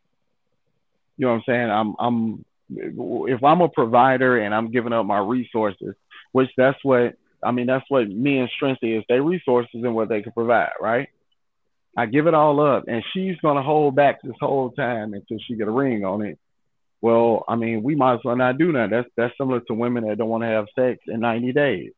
You 1.18 1.26
know 1.26 1.32
what 1.32 1.36
I'm 1.36 1.43
saying? 1.47 1.70
I'm 1.70 1.94
I'm 1.98 2.44
if 3.28 3.44
I'm 3.44 3.60
a 3.60 3.68
provider 3.68 4.39
and 4.39 4.55
I'm 4.55 4.70
giving 4.70 4.94
up 4.94 5.05
my 5.05 5.18
resources, 5.18 5.94
which 6.32 6.48
that's 6.56 6.78
what 6.82 7.16
I 7.43 7.51
mean, 7.51 7.66
that's 7.66 7.84
what 7.90 8.09
men's 8.09 8.51
strength 8.56 8.82
is, 8.82 9.05
their 9.09 9.22
resources 9.22 9.82
and 9.82 9.94
what 9.94 10.09
they 10.09 10.22
can 10.22 10.32
provide, 10.32 10.70
right? 10.80 11.10
I 11.94 12.06
give 12.06 12.26
it 12.26 12.34
all 12.34 12.60
up 12.66 12.84
and 12.89 13.05
she's 13.12 13.36
gonna 13.43 13.62
hold 13.62 13.94
back 13.94 14.22
this 14.22 14.32
whole 14.40 14.70
time 14.70 15.12
until 15.12 15.36
she 15.47 15.56
get 15.56 15.68
a 15.68 15.70
ring 15.70 16.06
on 16.06 16.22
it. 16.22 16.39
Well, 17.02 17.44
I 17.47 17.56
mean, 17.56 17.82
we 17.82 17.94
might 17.94 18.14
as 18.14 18.20
well 18.24 18.36
not 18.36 18.56
do 18.56 18.72
that. 18.72 18.89
That's 18.89 19.09
that's 19.18 19.36
similar 19.36 19.60
to 19.60 19.74
women 19.74 20.09
that 20.09 20.16
don't 20.16 20.30
want 20.30 20.44
to 20.44 20.48
have 20.48 20.66
sex 20.74 21.01
in 21.09 21.20
90 21.20 21.52
days. 21.52 21.93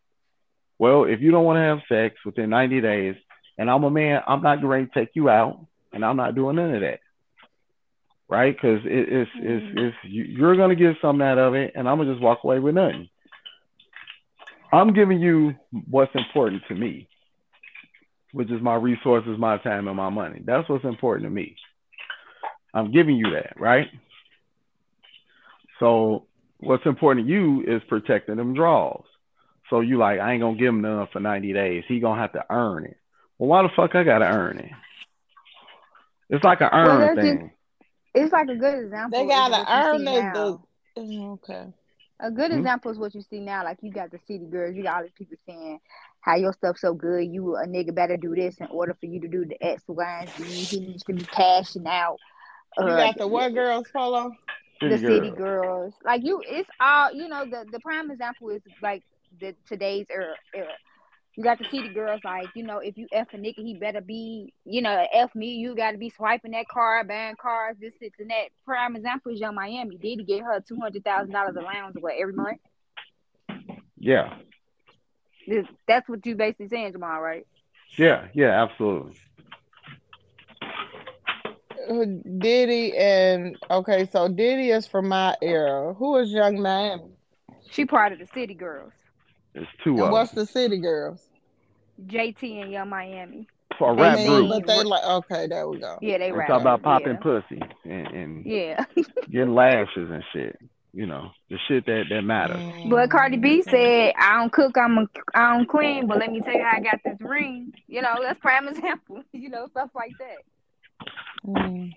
Well, 0.78 1.04
if 1.04 1.20
you 1.20 1.30
don't 1.30 1.44
want 1.44 1.56
to 1.56 1.60
have 1.62 1.78
sex 1.88 2.16
within 2.24 2.50
90 2.50 2.80
days, 2.80 3.14
and 3.58 3.70
I'm 3.70 3.84
a 3.84 3.90
man, 3.90 4.20
I'm 4.26 4.42
not 4.42 4.60
going 4.60 4.88
to 4.88 4.92
take 4.92 5.10
you 5.14 5.28
out, 5.28 5.64
and 5.92 6.04
I'm 6.04 6.16
not 6.16 6.34
doing 6.34 6.56
none 6.56 6.74
of 6.74 6.80
that, 6.80 7.00
right? 8.28 8.54
Because 8.54 8.80
it, 8.84 9.08
it's 9.12 9.30
it's 9.36 9.64
mm-hmm. 9.64 9.78
it's 9.78 9.96
you, 10.04 10.24
you're 10.24 10.56
going 10.56 10.76
to 10.76 10.82
get 10.82 10.96
something 11.00 11.24
out 11.24 11.38
of 11.38 11.54
it, 11.54 11.72
and 11.74 11.88
I'm 11.88 11.98
gonna 11.98 12.12
just 12.12 12.22
walk 12.22 12.40
away 12.42 12.58
with 12.58 12.74
nothing. 12.74 13.08
I'm 14.72 14.92
giving 14.92 15.20
you 15.20 15.54
what's 15.88 16.14
important 16.16 16.62
to 16.66 16.74
me, 16.74 17.08
which 18.32 18.50
is 18.50 18.60
my 18.60 18.74
resources, 18.74 19.38
my 19.38 19.58
time, 19.58 19.86
and 19.86 19.96
my 19.96 20.10
money. 20.10 20.42
That's 20.44 20.68
what's 20.68 20.84
important 20.84 21.26
to 21.26 21.30
me. 21.30 21.54
I'm 22.74 22.90
giving 22.90 23.14
you 23.14 23.30
that, 23.34 23.52
right? 23.56 23.86
So 25.78 26.26
what's 26.58 26.86
important 26.86 27.26
to 27.26 27.32
you 27.32 27.62
is 27.62 27.82
protecting 27.88 28.36
them 28.36 28.54
draws. 28.54 29.04
So 29.74 29.80
you 29.80 29.98
like, 29.98 30.20
I 30.20 30.30
ain't 30.34 30.40
gonna 30.40 30.56
give 30.56 30.68
him 30.68 30.82
none 30.82 31.08
for 31.12 31.18
90 31.18 31.52
days. 31.52 31.82
He 31.88 31.98
gonna 31.98 32.20
have 32.20 32.30
to 32.34 32.44
earn 32.48 32.84
it. 32.84 32.96
Well, 33.38 33.48
why 33.48 33.62
the 33.62 33.70
fuck 33.74 33.96
I 33.96 34.04
gotta 34.04 34.26
earn 34.26 34.60
it? 34.60 34.70
It's 36.30 36.44
like 36.44 36.60
an 36.60 36.68
Well, 36.72 36.88
earn 36.88 37.16
just- 37.16 37.26
thing. 37.26 37.50
It's 38.14 38.32
like 38.32 38.48
a 38.50 38.54
good 38.54 38.84
example. 38.84 39.18
They 39.18 39.26
gotta 39.26 39.64
earn 39.68 39.98
see 39.98 40.06
it. 40.06 40.32
The 40.32 40.58
okay. 41.42 41.66
A 42.20 42.30
good 42.30 42.52
Hmm? 42.52 42.58
example 42.58 42.92
is 42.92 42.98
what 43.00 43.16
you 43.16 43.22
see 43.22 43.40
now. 43.40 43.64
Like 43.64 43.78
you 43.82 43.90
got 43.90 44.12
the 44.12 44.20
city 44.28 44.46
girls, 44.46 44.76
you 44.76 44.84
got 44.84 44.98
all 44.98 45.02
these 45.02 45.10
people 45.18 45.36
saying 45.44 45.80
how 46.20 46.36
your 46.36 46.52
stuff 46.52 46.78
so 46.78 46.94
good. 46.94 47.24
You 47.26 47.56
a 47.56 47.66
nigga 47.66 47.92
better 47.92 48.16
do 48.16 48.32
this 48.32 48.56
in 48.58 48.68
order 48.68 48.94
for 48.94 49.06
you 49.06 49.20
to 49.22 49.26
do 49.26 49.44
the 49.44 49.60
X, 49.60 49.82
Y, 49.88 50.18
and 50.20 50.30
Z. 50.46 50.76
He 50.76 50.86
needs 50.86 51.02
to 51.02 51.14
be 51.14 51.24
cashing 51.24 51.88
out. 51.88 52.18
You 52.78 52.84
Uh, 52.84 52.96
got 52.96 53.18
the 53.18 53.26
what 53.26 53.52
girls 53.52 53.88
polo? 53.92 54.30
the 54.80 54.98
City 54.98 55.06
city 55.06 55.30
girls. 55.32 55.94
Like 56.04 56.22
you, 56.22 56.44
it's 56.46 56.70
all 56.78 57.12
you 57.12 57.26
know. 57.26 57.44
The 57.44 57.66
the 57.72 57.80
prime 57.80 58.12
example 58.12 58.50
is 58.50 58.62
like 58.80 59.02
the 59.40 59.54
today's 59.66 60.06
era. 60.10 60.34
era. 60.54 60.72
You 61.36 61.42
got 61.44 61.58
to 61.58 61.68
see 61.68 61.82
the 61.82 61.88
girls. 61.92 62.20
Like 62.24 62.48
you 62.54 62.62
know, 62.64 62.78
if 62.78 62.96
you 62.96 63.06
f 63.12 63.28
a 63.32 63.36
nigga, 63.36 63.58
he 63.58 63.74
better 63.74 64.00
be 64.00 64.52
you 64.64 64.82
know 64.82 65.06
f 65.12 65.34
me. 65.34 65.48
You 65.54 65.74
got 65.74 65.92
to 65.92 65.98
be 65.98 66.10
swiping 66.10 66.52
that 66.52 66.68
card, 66.68 67.08
buying 67.08 67.36
cars, 67.40 67.76
this, 67.80 67.92
this, 68.00 68.12
and 68.18 68.30
that. 68.30 68.48
Prime 68.64 68.96
example 68.96 69.32
is 69.32 69.40
Yung 69.40 69.54
Miami. 69.54 69.96
Did 69.96 70.20
he 70.20 70.24
get 70.24 70.42
her 70.44 70.60
two 70.60 70.78
hundred 70.80 71.04
thousand 71.04 71.32
dollars 71.32 71.56
allowance 71.56 71.96
what 71.98 72.14
every 72.18 72.34
month? 72.34 72.58
Yeah, 73.98 74.34
This, 75.46 75.66
that's 75.86 76.08
what 76.08 76.24
you 76.26 76.36
basically 76.36 76.68
saying, 76.68 76.92
Jamal, 76.92 77.20
right? 77.20 77.46
yeah, 77.98 78.28
yeah, 78.34 78.62
absolutely. 78.62 79.16
Diddy 82.38 82.96
and 82.96 83.56
okay, 83.70 84.06
so 84.06 84.28
Diddy 84.28 84.70
is 84.70 84.86
from 84.86 85.08
my 85.08 85.36
era. 85.42 85.94
Who 85.94 86.16
is 86.18 86.30
Yung 86.30 86.60
Miami? 86.62 87.12
She 87.70 87.84
part 87.84 88.12
of 88.12 88.18
the 88.18 88.26
city 88.26 88.54
girls. 88.54 88.92
It's 89.54 89.66
two 89.84 89.90
And 89.92 90.00
of 90.00 90.10
what's 90.10 90.32
them 90.32 90.44
the 90.44 90.46
city 90.50 90.78
girls? 90.78 91.28
JT 92.06 92.62
and 92.62 92.72
Yung 92.72 92.88
Miami. 92.88 93.46
for 93.78 93.88
a 93.88 93.92
And 93.92 94.00
rap 94.00 94.16
then- 94.16 94.26
group. 94.28 94.48
but 94.50 94.66
they 94.66 94.82
like 94.82 95.04
okay, 95.04 95.46
there 95.46 95.68
we 95.68 95.78
go. 95.78 95.98
Yeah, 96.00 96.18
they 96.18 96.26
They 96.30 96.32
rap. 96.32 96.48
talk 96.48 96.60
about 96.60 96.82
popping 96.82 97.14
yeah. 97.14 97.18
pussy 97.20 97.60
and, 97.84 98.06
and 98.08 98.46
Yeah. 98.46 98.84
getting 99.30 99.54
lashes 99.54 100.10
and 100.10 100.22
shit. 100.32 100.58
You 100.92 101.06
know, 101.06 101.30
the 101.50 101.58
shit 101.66 101.84
that 101.86 102.04
that 102.10 102.22
matters. 102.22 102.56
Mm. 102.58 102.88
But 102.90 103.10
Cardi 103.10 103.36
B 103.36 103.62
said, 103.62 104.12
"I 104.16 104.38
don't 104.38 104.52
cook, 104.52 104.76
I'm 104.78 104.98
a, 104.98 105.06
I 105.34 105.56
don't 105.56 105.68
clean, 105.68 106.06
but 106.06 106.18
let 106.18 106.30
me 106.30 106.40
tell 106.40 106.52
you 106.54 106.62
how 106.62 106.76
I 106.76 106.80
got 106.80 107.00
this 107.04 107.16
ring." 107.20 107.72
You 107.88 108.00
know, 108.02 108.14
that's 108.22 108.38
prime 108.38 108.68
example. 108.72 109.22
You 109.32 109.48
know, 109.50 109.66
stuff 109.68 109.90
like 109.94 110.12
that. 110.20 111.08
Mm. 111.46 111.92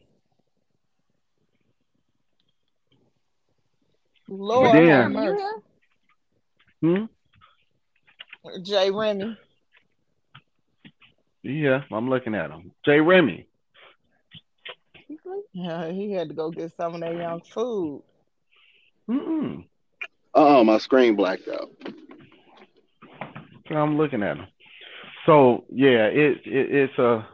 Lord 4.29 4.75
then- 4.75 5.11
You 5.11 5.17
mercy. 5.19 5.43
Hmm? 6.81 7.05
Jeremy. 8.63 9.37
Yeah, 11.43 11.81
I'm 11.91 12.09
looking 12.09 12.35
at 12.35 12.51
him. 12.51 12.71
Jeremy. 12.85 13.47
Yeah, 15.53 15.91
he 15.91 16.11
had 16.11 16.29
to 16.29 16.35
go 16.35 16.51
get 16.51 16.71
some 16.75 16.95
of 16.95 17.01
that 17.01 17.15
young 17.15 17.41
food. 17.41 18.03
Mm-mm. 19.09 19.65
Uh, 20.35 20.59
uh 20.59 20.63
my 20.63 20.77
screen 20.77 21.15
blacked 21.15 21.47
out. 21.47 21.71
So 23.67 23.75
I'm 23.75 23.97
looking 23.97 24.23
at 24.23 24.37
him. 24.37 24.47
So 25.25 25.65
yeah, 25.69 26.05
it, 26.05 26.41
it 26.45 26.89
it's 26.89 26.97
a 26.99 27.27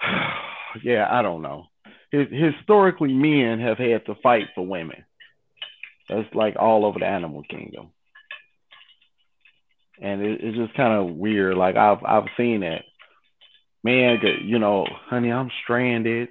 yeah, 0.82 1.06
I 1.10 1.22
don't 1.22 1.42
know. 1.42 1.66
His, 2.10 2.28
historically, 2.30 3.12
men 3.12 3.60
have 3.60 3.78
had 3.78 4.06
to 4.06 4.14
fight 4.22 4.48
for 4.54 4.66
women. 4.66 5.04
That's 6.08 6.32
like 6.34 6.56
all 6.58 6.84
over 6.84 6.98
the 6.98 7.06
animal 7.06 7.42
kingdom, 7.48 7.90
and 10.00 10.22
it, 10.22 10.40
it's 10.42 10.56
just 10.56 10.74
kind 10.74 10.92
of 10.92 11.16
weird. 11.16 11.56
Like 11.56 11.76
I've 11.76 12.02
I've 12.04 12.28
seen 12.36 12.60
that. 12.60 12.82
Man, 13.82 14.18
you 14.44 14.58
know, 14.58 14.86
honey, 15.08 15.30
I'm 15.30 15.50
stranded, 15.62 16.28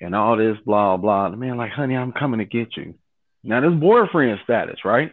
and 0.00 0.14
all 0.14 0.36
this 0.36 0.56
blah 0.64 0.96
blah. 0.96 1.28
The 1.30 1.36
man, 1.36 1.58
like, 1.58 1.72
honey, 1.72 1.96
I'm 1.96 2.12
coming 2.12 2.38
to 2.38 2.46
get 2.46 2.76
you. 2.76 2.94
Now 3.44 3.60
this 3.60 3.78
boyfriend 3.78 4.40
status, 4.44 4.84
right? 4.84 5.12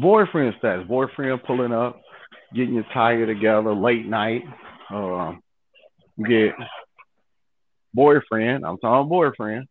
boyfriend 0.00 0.54
status, 0.58 0.86
boyfriend 0.86 1.42
pulling 1.44 1.72
up, 1.72 2.00
getting 2.54 2.74
your 2.74 2.86
tire 2.92 3.26
together 3.26 3.74
late 3.74 4.06
night. 4.06 4.42
Um, 4.90 5.42
get 6.18 6.54
boyfriend. 7.94 8.64
I'm 8.64 8.78
talking 8.78 9.08
boyfriend. 9.08 9.66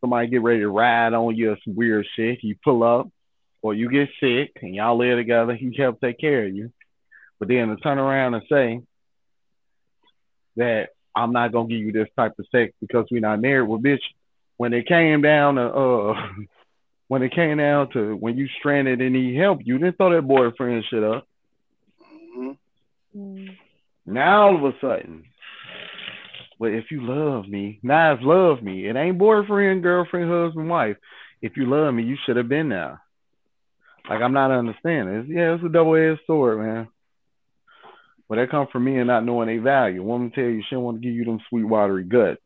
Somebody 0.00 0.28
get 0.28 0.42
ready 0.42 0.60
to 0.60 0.68
ride 0.68 1.14
on 1.14 1.34
you 1.34 1.56
some 1.64 1.74
weird 1.74 2.06
shit. 2.14 2.38
You 2.42 2.54
pull 2.62 2.82
up, 2.84 3.08
or 3.62 3.74
you 3.74 3.90
get 3.90 4.08
sick 4.20 4.52
and 4.62 4.74
y'all 4.74 4.96
live 4.96 5.18
together. 5.18 5.54
He 5.58 5.74
help 5.76 6.00
take 6.00 6.18
care 6.18 6.46
of 6.46 6.54
you. 6.54 6.72
But 7.38 7.48
then 7.48 7.68
to 7.68 7.76
turn 7.76 7.98
around 7.98 8.34
and 8.34 8.42
say 8.50 8.80
that 10.56 10.90
I'm 11.14 11.32
not 11.32 11.52
gonna 11.52 11.68
give 11.68 11.78
you 11.78 11.92
this 11.92 12.08
type 12.16 12.34
of 12.38 12.46
sex 12.50 12.72
because 12.80 13.06
we're 13.10 13.20
not 13.20 13.40
married, 13.40 13.68
well, 13.68 13.78
bitch, 13.78 14.02
when 14.56 14.72
it 14.72 14.86
came 14.86 15.22
down 15.22 15.56
to 15.56 15.62
uh, 15.62 16.14
when 17.08 17.22
it 17.22 17.34
came 17.34 17.58
down 17.58 17.90
to 17.92 18.14
when 18.16 18.36
you 18.36 18.48
stranded 18.58 19.00
and 19.00 19.12
need 19.14 19.36
help, 19.36 19.60
you 19.64 19.78
didn't 19.78 19.96
throw 19.96 20.14
that 20.14 20.26
boyfriend 20.26 20.84
shit 20.90 21.02
up. 21.02 21.26
hmm 22.34 22.52
Mm. 23.16 23.56
Now 24.04 24.48
all 24.48 24.56
of 24.56 24.74
a 24.74 24.78
sudden, 24.82 25.24
but 26.60 26.72
if 26.72 26.90
you 26.90 27.06
love 27.06 27.48
me, 27.48 27.80
now 27.82 28.12
it's 28.12 28.22
love 28.22 28.62
me. 28.62 28.86
It 28.86 28.96
ain't 28.96 29.18
boyfriend, 29.18 29.82
girlfriend, 29.82 30.30
husband, 30.30 30.68
wife. 30.68 30.96
If 31.40 31.56
you 31.56 31.66
love 31.66 31.94
me, 31.94 32.02
you 32.02 32.16
should 32.24 32.36
have 32.36 32.48
been 32.50 32.68
there. 32.68 33.00
Like 34.08 34.22
I'm 34.22 34.32
not 34.32 34.50
understanding. 34.50 35.14
It's, 35.16 35.28
yeah, 35.28 35.54
it's 35.54 35.64
a 35.64 35.68
double 35.68 35.96
edged 35.96 36.20
sword, 36.26 36.60
man. 36.60 36.88
But 38.28 38.36
that 38.36 38.50
come 38.50 38.66
from 38.70 38.84
me 38.84 38.98
and 38.98 39.06
not 39.06 39.24
knowing 39.24 39.48
their 39.48 39.60
value. 39.60 40.02
Woman 40.02 40.30
tell 40.30 40.44
you 40.44 40.62
she 40.68 40.74
don't 40.74 40.84
want 40.84 41.00
to 41.00 41.06
give 41.06 41.14
you 41.14 41.24
them 41.24 41.40
sweet 41.48 41.64
watery 41.64 42.04
guts 42.04 42.40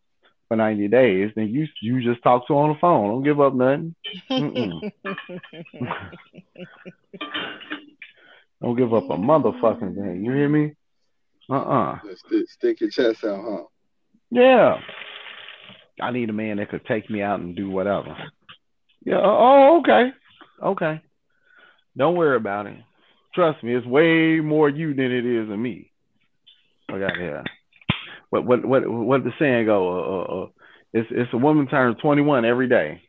for 0.52 0.56
90 0.56 0.88
days, 0.88 1.30
then 1.34 1.48
you 1.48 1.66
you 1.80 2.02
just 2.02 2.22
talk 2.22 2.46
to 2.46 2.52
her 2.52 2.58
on 2.60 2.74
the 2.74 2.78
phone. 2.78 3.08
Don't 3.08 3.22
give 3.22 3.40
up 3.40 3.54
nothing. 3.54 3.94
Don't 8.60 8.76
give 8.76 8.92
up 8.92 9.04
a 9.04 9.16
motherfucking 9.16 9.94
thing. 9.94 10.22
You 10.22 10.32
hear 10.32 10.50
me? 10.50 10.74
Uh-uh. 11.48 12.00
Stick 12.48 12.82
your 12.82 12.90
chest 12.90 13.24
out, 13.24 13.42
huh? 13.42 13.64
Yeah. 14.30 14.76
I 16.02 16.10
need 16.10 16.28
a 16.28 16.34
man 16.34 16.58
that 16.58 16.68
could 16.68 16.84
take 16.84 17.08
me 17.08 17.22
out 17.22 17.40
and 17.40 17.56
do 17.56 17.70
whatever. 17.70 18.14
Yeah. 19.06 19.22
Oh, 19.22 19.80
okay. 19.80 20.12
Okay. 20.62 21.00
Don't 21.96 22.16
worry 22.16 22.36
about 22.36 22.66
it. 22.66 22.78
Trust 23.34 23.62
me, 23.62 23.74
it's 23.74 23.86
way 23.86 24.40
more 24.40 24.68
you 24.68 24.94
than 24.94 25.10
it 25.10 25.24
is 25.24 25.50
of 25.50 25.58
me. 25.58 25.90
I 26.90 26.98
got 26.98 27.16
here. 27.16 27.44
What 28.30 28.44
what 28.44 28.64
what 28.64 28.88
what 28.88 29.24
the 29.24 29.32
saying 29.38 29.66
go? 29.66 29.88
Uh, 29.88 30.02
uh, 30.02 30.42
uh, 30.42 30.46
it's 30.92 31.08
it's 31.10 31.32
a 31.32 31.38
woman 31.38 31.66
turns 31.66 31.96
21 32.02 32.44
every 32.44 32.68
day. 32.68 33.00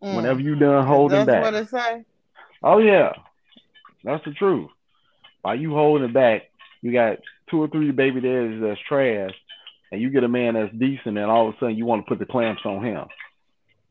Whenever 0.00 0.40
you 0.40 0.54
done 0.54 0.86
holding 0.86 1.18
Mm. 1.22 1.26
That's 1.26 1.36
back. 1.36 1.42
what 1.42 1.54
it 1.54 1.68
say. 1.68 2.04
Oh 2.62 2.78
yeah, 2.78 3.12
that's 4.04 4.24
the 4.24 4.32
truth. 4.32 4.70
By 5.42 5.54
you 5.54 5.72
holding 5.72 6.08
it 6.08 6.14
back, 6.14 6.42
you 6.82 6.92
got 6.92 7.18
two 7.50 7.62
or 7.62 7.68
three 7.68 7.90
baby 7.90 8.20
daddies 8.20 8.60
that's 8.62 8.80
trash, 8.88 9.32
and 9.90 10.00
you 10.00 10.10
get 10.10 10.24
a 10.24 10.28
man 10.28 10.54
that's 10.54 10.72
decent, 10.74 11.18
and 11.18 11.30
all 11.30 11.48
of 11.48 11.54
a 11.54 11.58
sudden 11.58 11.76
you 11.76 11.84
want 11.86 12.04
to 12.04 12.08
put 12.08 12.18
the 12.18 12.30
clamps 12.30 12.62
on 12.64 12.84
him. 12.84 13.06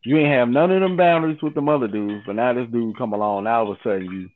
You 0.07 0.17
ain't 0.19 0.29
have 0.29 0.47
none 0.47 0.71
of 0.71 0.79
them 0.79 0.95
boundaries 0.95 1.41
with 1.41 1.53
them 1.53 1.67
other 1.67 1.89
dudes, 1.89 2.23
but 2.25 2.37
now 2.37 2.53
this 2.53 2.69
dude 2.71 2.97
come 2.97 3.11
along, 3.11 3.43
now 3.43 3.59
all 3.59 3.73
of 3.73 3.77
a 3.77 3.83
sudden 3.83 4.05
you, 4.05 4.29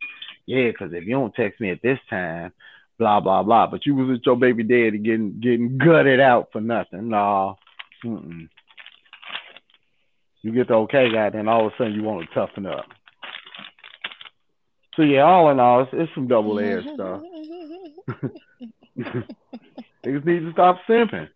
yeah, 0.46 0.70
because 0.70 0.92
if 0.92 1.06
you 1.06 1.12
don't 1.12 1.34
text 1.34 1.62
me 1.62 1.72
at 1.72 1.82
this 1.82 1.98
time, 2.10 2.52
blah 3.00 3.22
blah 3.22 3.42
blah. 3.42 3.68
But 3.68 3.86
you 3.86 3.96
was 3.96 4.10
with 4.10 4.22
your 4.26 4.36
baby 4.36 4.64
daddy 4.64 4.98
getting 4.98 5.40
getting 5.40 5.78
gutted 5.78 6.20
out 6.20 6.50
for 6.52 6.60
nothing. 6.60 7.08
Nah, 7.08 7.56
mm-mm. 8.04 8.50
You 10.42 10.52
get 10.52 10.68
the 10.68 10.74
okay 10.74 11.10
guy, 11.10 11.30
then 11.30 11.48
all 11.48 11.68
of 11.68 11.72
a 11.72 11.76
sudden 11.78 11.94
you 11.94 12.04
want 12.04 12.28
to 12.28 12.36
toughen 12.36 12.66
up. 12.66 12.88
So 14.98 15.04
yeah, 15.04 15.22
all 15.22 15.52
in 15.52 15.60
all, 15.62 15.84
it's, 15.84 15.92
it's 15.94 16.14
some 16.14 16.28
double 16.28 16.60
edged 16.60 16.90
stuff. 16.96 17.22
Niggas 20.06 20.26
need 20.26 20.40
to 20.40 20.52
stop 20.52 20.80
simping. 20.86 21.30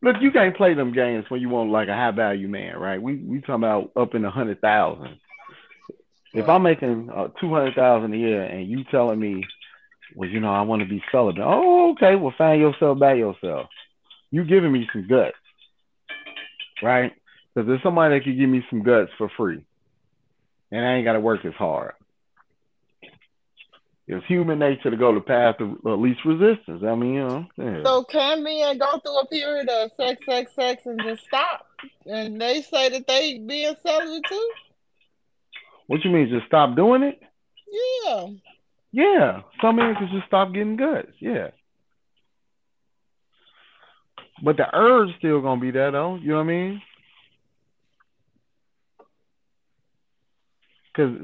Look, 0.00 0.16
you 0.20 0.30
can't 0.30 0.56
play 0.56 0.74
them 0.74 0.92
games 0.92 1.24
when 1.28 1.40
you 1.40 1.48
want 1.48 1.70
like 1.70 1.88
a 1.88 1.94
high 1.94 2.12
value 2.12 2.48
man, 2.48 2.76
right? 2.76 3.02
We 3.02 3.16
we 3.16 3.40
talking 3.40 3.56
about 3.56 3.90
up 3.96 4.14
in 4.14 4.22
the 4.22 4.30
hundred 4.30 4.60
thousand. 4.60 5.18
If 6.34 6.48
I'm 6.48 6.62
making 6.62 7.10
uh, 7.10 7.28
two 7.40 7.52
hundred 7.52 7.74
thousand 7.74 8.14
a 8.14 8.16
year 8.16 8.44
and 8.44 8.68
you 8.68 8.84
telling 8.90 9.18
me, 9.18 9.44
well, 10.14 10.28
you 10.28 10.40
know, 10.40 10.52
I 10.52 10.62
want 10.62 10.82
to 10.82 10.88
be 10.88 11.02
celibate. 11.10 11.42
Oh, 11.44 11.92
okay. 11.92 12.14
Well, 12.14 12.34
find 12.38 12.60
yourself 12.60 12.98
by 12.98 13.14
yourself. 13.14 13.68
You 14.30 14.44
giving 14.44 14.70
me 14.70 14.86
some 14.92 15.08
guts, 15.08 15.36
right? 16.82 17.12
Because 17.54 17.66
there's 17.66 17.82
somebody 17.82 18.14
that 18.14 18.24
could 18.24 18.38
give 18.38 18.48
me 18.48 18.64
some 18.70 18.82
guts 18.82 19.10
for 19.18 19.30
free, 19.36 19.64
and 20.70 20.86
I 20.86 20.94
ain't 20.94 21.06
got 21.06 21.14
to 21.14 21.20
work 21.20 21.44
as 21.44 21.54
hard. 21.54 21.94
It's 24.10 24.24
human 24.24 24.58
nature 24.58 24.90
to 24.90 24.96
go 24.96 25.14
the 25.14 25.20
path 25.20 25.56
of 25.60 25.76
uh, 25.84 25.94
least 25.94 26.24
resistance. 26.24 26.82
I 26.82 26.94
mean, 26.94 27.12
you 27.12 27.28
know. 27.28 27.46
yeah. 27.58 27.82
So 27.84 28.04
can 28.04 28.42
men 28.42 28.78
go 28.78 28.98
through 29.00 29.18
a 29.18 29.26
period 29.26 29.68
of 29.68 29.90
sex, 29.98 30.24
sex, 30.24 30.50
sex, 30.56 30.86
and 30.86 30.98
just 31.02 31.24
stop? 31.26 31.66
And 32.06 32.40
they 32.40 32.62
say 32.62 32.88
that 32.88 33.06
they 33.06 33.38
being 33.38 33.74
celibate 33.82 34.24
too. 34.26 34.50
What 35.88 36.02
you 36.04 36.10
mean? 36.10 36.30
Just 36.30 36.46
stop 36.46 36.74
doing 36.74 37.02
it? 37.02 37.20
Yeah. 37.70 38.28
Yeah. 38.92 39.40
Some 39.60 39.76
men 39.76 39.94
can 39.94 40.08
just 40.10 40.26
stop 40.26 40.54
getting 40.54 40.76
guts. 40.76 41.12
Yeah. 41.20 41.48
But 44.42 44.56
the 44.56 44.74
urge 44.74 45.10
still 45.18 45.42
gonna 45.42 45.60
be 45.60 45.70
there 45.70 45.90
though. 45.90 46.16
You 46.16 46.28
know 46.28 46.36
what 46.36 46.40
I 46.42 46.46
mean? 46.46 46.82
Because 50.98 51.14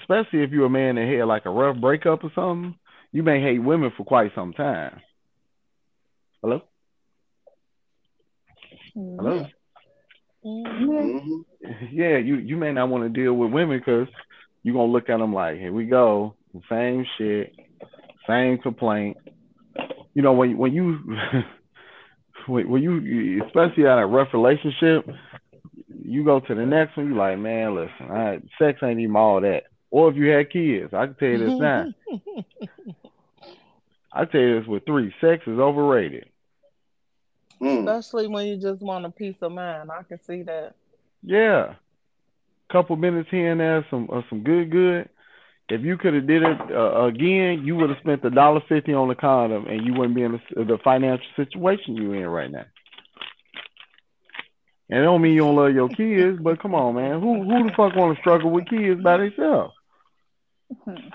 especially 0.00 0.44
if 0.44 0.52
you're 0.52 0.66
a 0.66 0.70
man 0.70 0.94
that 0.94 1.08
had 1.08 1.26
like 1.26 1.44
a 1.44 1.50
rough 1.50 1.80
breakup 1.80 2.22
or 2.22 2.30
something, 2.36 2.76
you 3.10 3.24
may 3.24 3.40
hate 3.40 3.58
women 3.58 3.90
for 3.96 4.04
quite 4.04 4.30
some 4.34 4.52
time. 4.52 5.00
Hello. 6.40 6.62
Hello. 8.94 9.46
Mhm. 10.44 11.20
hmm 11.20 11.40
yeah, 11.92 12.16
you 12.18 12.36
you 12.36 12.56
may 12.56 12.72
not 12.72 12.88
want 12.88 13.04
to 13.04 13.08
deal 13.08 13.34
with 13.34 13.52
women 13.52 13.78
because 13.78 14.08
you're 14.62 14.74
gonna 14.74 14.92
look 14.92 15.08
at 15.08 15.18
them 15.18 15.32
like, 15.34 15.58
here 15.58 15.72
we 15.72 15.86
go, 15.86 16.36
same 16.68 17.04
shit, 17.18 17.54
same 18.28 18.58
complaint. 18.58 19.16
You 20.14 20.22
know, 20.22 20.32
when 20.32 20.56
when 20.58 20.72
you 20.72 20.98
when, 22.46 22.68
when 22.68 22.82
you 22.82 23.44
especially 23.46 23.86
at 23.86 23.98
a 23.98 24.06
rough 24.06 24.28
relationship, 24.32 25.06
you 26.04 26.24
go 26.24 26.40
to 26.40 26.54
the 26.54 26.66
next 26.66 26.96
one, 26.96 27.08
you 27.08 27.16
like, 27.16 27.38
man, 27.38 27.74
listen, 27.74 28.10
I, 28.10 28.40
sex 28.58 28.80
ain't 28.82 29.00
even 29.00 29.16
all 29.16 29.40
that. 29.40 29.64
Or 29.90 30.10
if 30.10 30.16
you 30.16 30.28
had 30.28 30.50
kids, 30.50 30.94
I 30.94 31.06
can 31.06 31.14
tell 31.16 31.28
you 31.28 31.38
this 31.38 31.60
now. 31.60 31.86
I 34.12 34.24
tell 34.24 34.40
you 34.40 34.60
this 34.60 34.68
with 34.68 34.86
three, 34.86 35.14
sex 35.20 35.42
is 35.46 35.58
overrated. 35.58 36.28
Mm. 37.60 37.88
Especially 37.88 38.26
when 38.26 38.46
you 38.46 38.56
just 38.56 38.82
want 38.82 39.06
a 39.06 39.10
peace 39.10 39.36
of 39.42 39.52
mind. 39.52 39.90
I 39.90 40.02
can 40.02 40.22
see 40.22 40.42
that. 40.42 40.74
Yeah, 41.22 41.74
couple 42.72 42.96
minutes 42.96 43.28
here 43.30 43.52
and 43.52 43.60
there, 43.60 43.86
some 43.90 44.08
uh, 44.12 44.22
some 44.28 44.42
good 44.42 44.70
good. 44.70 45.08
If 45.68 45.82
you 45.82 45.96
could 45.96 46.14
have 46.14 46.26
did 46.26 46.42
it 46.42 46.58
uh, 46.70 47.04
again, 47.04 47.62
you 47.64 47.76
would 47.76 47.90
have 47.90 47.98
spent 48.00 48.22
the 48.22 48.30
dollar 48.30 48.62
fifty 48.68 48.94
on 48.94 49.08
the 49.08 49.14
condom, 49.14 49.66
and 49.66 49.86
you 49.86 49.92
wouldn't 49.92 50.16
be 50.16 50.22
in 50.22 50.32
the, 50.32 50.64
the 50.64 50.78
financial 50.82 51.26
situation 51.36 51.96
you're 51.96 52.16
in 52.16 52.26
right 52.26 52.50
now. 52.50 52.64
And 54.92 55.00
it 55.00 55.04
don't 55.04 55.22
mean 55.22 55.32
you 55.32 55.40
don't 55.40 55.56
love 55.56 55.72
your 55.74 55.88
kids, 55.88 56.38
but 56.42 56.60
come 56.60 56.74
on, 56.74 56.94
man, 56.96 57.18
who 57.18 57.42
who 57.44 57.64
the 57.64 57.70
fuck 57.74 57.96
want 57.96 58.14
to 58.14 58.20
struggle 58.20 58.50
with 58.50 58.68
kids 58.68 59.00
by 59.00 59.16
themselves? 59.16 59.72
Mm-hmm. 60.86 61.08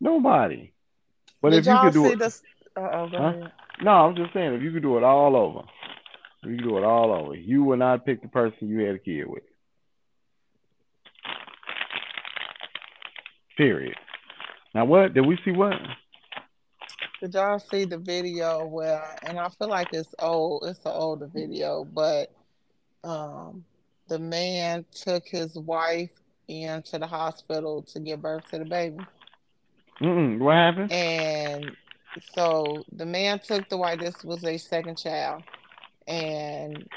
Nobody. 0.00 0.72
But 1.40 1.50
Did 1.50 1.60
if 1.60 1.66
you 1.66 1.78
could 1.80 1.92
do 1.92 2.04
see 2.06 2.12
it, 2.14 2.18
this? 2.18 2.42
Uh-oh, 2.76 3.08
go 3.08 3.18
Huh? 3.18 3.24
ahead. 3.28 3.52
no, 3.82 3.90
I'm 3.92 4.16
just 4.16 4.32
saying, 4.32 4.52
if 4.54 4.62
you 4.62 4.72
could 4.72 4.82
do 4.82 4.96
it 4.98 5.04
all 5.04 5.36
over, 5.36 5.60
you 6.42 6.56
could 6.56 6.64
do 6.68 6.76
it 6.76 6.82
all 6.82 7.12
over. 7.12 7.36
You 7.36 7.62
would 7.62 7.78
not 7.78 8.04
pick 8.04 8.20
the 8.20 8.26
person 8.26 8.68
you 8.68 8.80
had 8.80 8.96
a 8.96 8.98
kid 8.98 9.26
with. 9.28 9.44
Period. 13.56 13.94
Now, 14.74 14.86
what 14.86 15.14
did 15.14 15.24
we 15.24 15.38
see? 15.44 15.52
What? 15.52 15.74
Did 17.20 17.34
y'all 17.34 17.60
see 17.60 17.84
the 17.84 17.98
video 17.98 18.66
where, 18.66 19.04
and 19.22 19.38
I 19.38 19.48
feel 19.50 19.68
like 19.68 19.92
it's 19.92 20.14
old, 20.18 20.64
it's 20.66 20.84
an 20.84 20.92
older 20.94 21.26
video, 21.32 21.84
but 21.84 22.32
um, 23.04 23.64
the 24.08 24.18
man 24.18 24.84
took 24.92 25.26
his 25.26 25.56
wife 25.56 26.10
into 26.48 26.98
the 26.98 27.06
hospital 27.06 27.82
to 27.82 28.00
give 28.00 28.22
birth 28.22 28.48
to 28.50 28.58
the 28.58 28.64
baby. 28.64 28.98
Mm-mm. 30.00 30.38
What 30.38 30.54
happened? 30.54 30.92
And 30.92 31.76
so 32.34 32.84
the 32.92 33.06
man 33.06 33.38
took 33.38 33.68
the 33.68 33.76
wife, 33.76 34.00
this 34.00 34.24
was 34.24 34.44
a 34.44 34.56
second 34.56 34.98
child, 34.98 35.42
and 36.08 36.88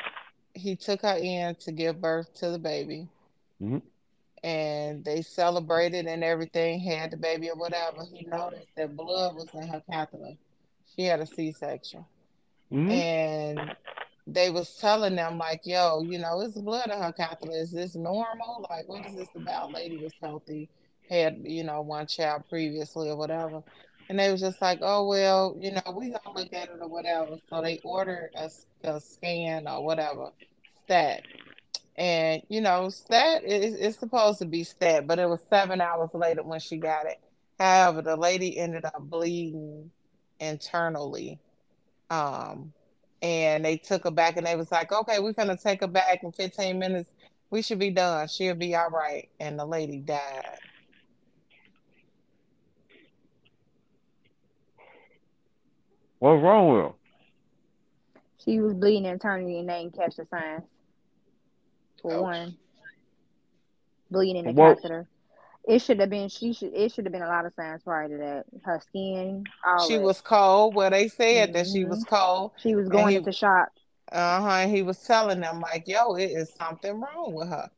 he 0.54 0.76
took 0.76 1.02
her 1.02 1.18
in 1.18 1.56
to 1.56 1.72
give 1.72 2.02
birth 2.02 2.34
to 2.36 2.50
the 2.50 2.60
baby. 2.60 3.08
Mhm. 3.62 3.82
And 4.44 5.06
they 5.06 5.22
celebrated 5.22 6.06
and 6.06 6.24
everything, 6.24 6.80
had 6.80 7.12
the 7.12 7.18
baby 7.18 7.50
or 7.50 7.56
whatever. 7.56 8.04
He 8.04 8.26
noticed 8.26 8.68
that 8.76 8.96
blood 8.96 9.36
was 9.36 9.48
in 9.54 9.68
her 9.68 9.82
catheter. 9.90 10.36
She 10.96 11.04
had 11.04 11.22
a 11.22 11.26
C 11.26 11.52
section. 11.52 12.06
Mhm. 12.72 12.92
And 12.92 13.76
they 14.26 14.50
was 14.50 14.76
telling 14.76 15.16
them 15.16 15.38
like, 15.38 15.62
yo, 15.66 16.02
you 16.02 16.18
know, 16.18 16.42
it's 16.42 16.58
blood 16.58 16.90
in 16.90 17.02
her 17.02 17.12
catheter. 17.12 17.52
Is 17.52 17.72
this 17.72 17.96
normal? 17.96 18.66
Like, 18.70 18.88
what 18.88 19.06
is 19.06 19.16
this 19.16 19.30
about? 19.36 19.74
Lady 19.74 19.98
was 19.98 20.14
healthy, 20.22 20.70
had, 21.10 21.42
you 21.44 21.64
know, 21.64 21.82
one 21.82 22.08
child 22.08 22.44
previously 22.50 23.10
or 23.10 23.18
whatever. 23.18 23.64
And 24.10 24.20
they 24.20 24.32
was 24.32 24.42
just 24.42 24.62
like, 24.62 24.80
oh, 24.82 25.08
well, 25.08 25.58
you 25.60 25.72
know, 25.72 25.82
we 25.96 26.10
gonna 26.10 26.38
look 26.38 26.54
at 26.54 26.70
it 26.70 26.78
or 26.80 26.88
whatever. 26.88 27.38
So 27.50 27.62
they 27.62 27.80
ordered 27.84 28.32
a 28.84 29.00
scan 29.00 29.68
or 29.68 29.84
whatever, 29.84 30.30
stat. 30.86 31.24
And, 31.96 32.42
you 32.50 32.62
know, 32.62 32.90
stat 32.90 33.44
is 33.44 33.76
it's 33.76 34.00
supposed 34.00 34.40
to 34.40 34.46
be 34.46 34.64
stat, 34.64 35.06
but 35.06 35.20
it 35.20 35.30
was 35.30 35.42
seven 35.50 35.80
hours 35.80 36.10
later 36.14 36.44
when 36.44 36.60
she 36.60 36.78
got 36.78 37.06
it. 37.06 37.20
However, 37.60 38.02
the 38.02 38.16
lady 38.16 38.58
ended 38.58 38.86
up 38.86 39.00
bleeding 39.00 39.92
internally. 40.40 41.40
Um, 42.10 42.74
and 43.24 43.64
they 43.64 43.78
took 43.78 44.04
her 44.04 44.12
back 44.12 44.36
and 44.36 44.46
they 44.46 44.56
was 44.58 44.70
like, 44.70 44.92
okay, 44.92 45.20
we're 45.20 45.32
gonna 45.32 45.56
take 45.58 45.80
her 45.80 45.88
back 45.88 46.24
in 46.24 46.32
15 46.34 46.78
minutes. 46.78 47.10
We 47.50 47.62
should 47.62 47.80
be 47.80 47.90
done. 47.90 48.28
She'll 48.28 48.54
be 48.54 48.76
all 48.76 48.90
right. 48.90 49.30
And 49.40 49.58
the 49.58 49.66
lady 49.66 50.00
died. 50.00 50.60
What's 56.20 56.42
wrong 56.42 56.70
with 56.74 56.84
her? 56.84 56.92
She 58.44 58.60
was 58.60 58.74
bleeding 58.74 59.06
internally 59.06 59.60
and 59.60 59.70
they 59.70 59.84
didn't 59.84 59.96
catch 59.98 60.16
the 60.18 60.26
signs. 60.26 60.64
For 62.02 62.14
Ouch. 62.16 62.22
one, 62.22 62.58
bleeding 64.12 64.46
in 64.46 64.46
the 64.56 64.62
Well- 64.62 64.76
catheter. 64.76 65.08
It 65.66 65.80
should 65.82 66.00
have 66.00 66.10
been. 66.10 66.28
She 66.30 66.54
should. 66.54 66.74
It 66.74 66.92
should 66.92 67.06
have 67.06 67.14
been 67.14 67.22
a 67.22 67.28
lot 67.28 67.46
of 67.46 67.54
signs 67.54 67.84
prior 67.84 68.10
to 68.10 68.18
that. 68.18 68.46
Her 68.64 68.82
skin. 68.82 69.46
All 69.66 69.88
She 69.88 69.96
that. 69.96 70.04
was 70.04 70.20
cold. 70.22 70.76
Well, 70.76 70.90
they 70.90 71.08
said 71.08 71.54
that 71.54 71.68
she 71.68 71.86
was 71.86 72.04
cold. 72.04 72.52
She 72.58 72.76
was 72.76 72.90
going 72.90 73.10
he- 73.10 73.16
into 73.18 73.32
shock. 73.32 73.70
Uh 74.12 74.42
huh. 74.42 74.68
He 74.68 74.82
was 74.84 75.00
telling 75.00 75.40
them 75.40 75.62
like, 75.62 75.88
"Yo, 75.88 76.16
it 76.16 76.26
is 76.26 76.54
something 76.56 77.00
wrong 77.00 77.34
with 77.34 77.48
her," 77.48 77.70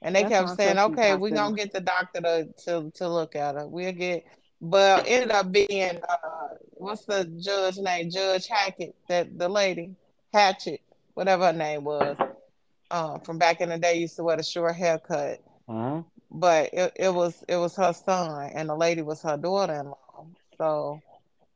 and 0.00 0.14
they 0.14 0.22
That's 0.22 0.32
kept 0.52 0.56
saying, 0.56 0.78
"Okay, 0.78 1.16
we're 1.16 1.30
gonna 1.30 1.40
hospitals. 1.42 1.64
get 1.64 1.72
the 1.72 1.80
doctor 1.80 2.20
to 2.20 2.48
to 2.64 2.90
to 2.92 3.08
look 3.08 3.34
at 3.34 3.56
her. 3.56 3.66
We'll 3.66 3.92
get." 3.92 4.24
But 4.62 5.04
ended 5.06 5.32
up 5.32 5.50
being 5.52 6.00
uh, 6.08 6.48
what's 6.74 7.04
the 7.04 7.24
judge 7.40 7.76
name? 7.78 8.10
Judge 8.10 8.46
Hackett, 8.46 8.94
that 9.08 9.36
the 9.36 9.48
lady 9.48 9.96
Hatchett, 10.32 10.80
whatever 11.14 11.46
her 11.46 11.52
name 11.52 11.84
was, 11.84 12.16
uh, 12.90 13.18
from 13.18 13.36
back 13.36 13.60
in 13.60 13.68
the 13.68 13.76
day, 13.78 13.98
used 13.98 14.16
to 14.16 14.24
wear 14.24 14.36
the 14.36 14.42
short 14.42 14.76
haircut. 14.76 15.40
Uh-huh. 15.68 16.02
But 16.30 16.70
it, 16.72 16.92
it 16.96 17.14
was 17.14 17.44
it 17.48 17.56
was 17.56 17.76
her 17.76 17.92
son, 17.92 18.50
and 18.54 18.68
the 18.68 18.74
lady 18.74 19.02
was 19.02 19.22
her 19.22 19.36
daughter-in-law. 19.36 20.26
So, 20.58 21.00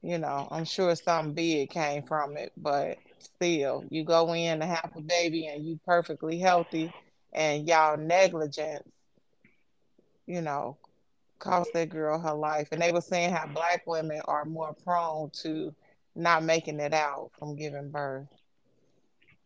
you 0.02 0.18
know, 0.18 0.48
I'm 0.50 0.64
sure 0.64 0.94
something 0.94 1.34
big 1.34 1.70
came 1.70 2.02
from 2.02 2.36
it. 2.36 2.52
But 2.56 2.98
still, 3.18 3.84
you 3.90 4.04
go 4.04 4.32
in 4.34 4.60
to 4.60 4.66
have 4.66 4.90
a 4.96 5.00
baby, 5.00 5.46
and 5.46 5.64
you 5.64 5.78
perfectly 5.84 6.38
healthy, 6.38 6.92
and 7.32 7.66
y'all 7.66 7.96
negligence, 7.96 8.88
you 10.26 10.40
know, 10.40 10.76
cost 11.38 11.72
that 11.72 11.88
girl 11.90 12.18
her 12.18 12.34
life. 12.34 12.68
And 12.72 12.80
they 12.80 12.92
were 12.92 13.00
saying 13.00 13.32
how 13.32 13.46
black 13.46 13.82
women 13.86 14.20
are 14.26 14.44
more 14.44 14.74
prone 14.84 15.30
to 15.42 15.74
not 16.14 16.44
making 16.44 16.80
it 16.80 16.92
out 16.94 17.30
from 17.38 17.56
giving 17.56 17.90
birth. 17.90 18.28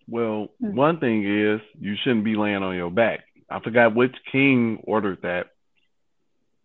Well, 0.08 0.48
Hmm. 0.60 0.74
one 0.74 1.00
thing 1.00 1.24
is 1.24 1.60
you 1.80 1.96
shouldn't 2.02 2.24
be 2.24 2.36
laying 2.36 2.62
on 2.62 2.76
your 2.76 2.90
back. 2.90 3.20
I 3.50 3.60
forgot 3.60 3.94
which 3.94 4.14
king 4.30 4.80
ordered 4.84 5.22
that 5.22 5.48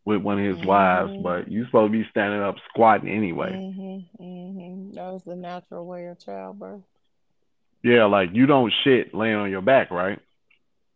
with 0.05 0.21
one 0.21 0.39
of 0.39 0.57
his 0.57 0.65
wives, 0.65 1.11
Mhm. 1.11 1.23
but 1.23 1.51
you 1.51 1.65
supposed 1.65 1.91
to 1.91 1.97
be 2.03 2.09
standing 2.09 2.41
up 2.41 2.55
squatting 2.69 3.09
anyway. 3.09 3.51
Mm-hmm, 3.51 4.23
mm-hmm. 4.23 4.91
That 4.93 5.11
was 5.13 5.23
the 5.23 5.35
natural 5.35 5.85
way 5.85 6.07
of 6.07 6.19
childbirth. 6.19 6.81
Yeah, 7.83 8.05
like 8.05 8.29
you 8.33 8.45
don't 8.45 8.73
shit 8.83 9.13
laying 9.13 9.35
on 9.35 9.51
your 9.51 9.61
back, 9.61 9.91
right? 9.91 10.19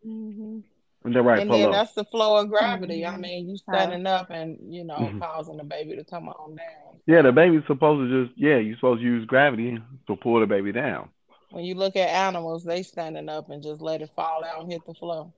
Mm-hmm. 0.06 0.60
And 1.06 1.14
they're 1.16 1.22
right, 1.22 1.40
and 1.40 1.50
pull 1.50 1.60
then 1.60 1.68
up. 1.68 1.74
that's 1.74 1.94
the 1.94 2.06
flow 2.06 2.38
of 2.38 2.50
gravity. 2.50 3.06
I 3.06 3.12
Mhm. 3.16 3.20
mean, 3.20 3.46
you 3.50 3.58
Right. 3.68 3.78
standing 3.82 4.08
up 4.08 4.30
and 4.30 4.58
you 4.74 4.84
know 4.86 4.96
Mhm. 4.96 5.20
causing 5.20 5.58
the 5.58 5.64
baby 5.64 5.96
to 5.98 6.04
come 6.06 6.30
on 6.30 6.56
down. 6.56 7.00
Yeah, 7.06 7.22
the 7.22 7.34
baby's 7.34 7.66
supposed 7.68 8.10
to 8.10 8.26
just 8.26 8.38
yeah, 8.40 8.58
you're 8.58 8.76
supposed 8.76 9.02
to 9.02 9.06
use 9.06 9.26
gravity 9.26 9.78
to 10.08 10.16
pull 10.16 10.40
the 10.40 10.48
baby 10.48 10.72
down. 10.72 11.10
When 11.52 11.66
you 11.66 11.76
look 11.76 11.96
at 11.98 12.10
animals, 12.10 12.64
they 12.64 12.84
standing 12.84 13.28
up 13.30 13.50
and 13.50 13.62
just 13.62 13.82
let 13.82 14.02
it 14.02 14.10
fall 14.12 14.44
out 14.46 14.62
and 14.64 14.72
hit 14.72 14.86
the 14.86 14.94
floor. 14.94 15.32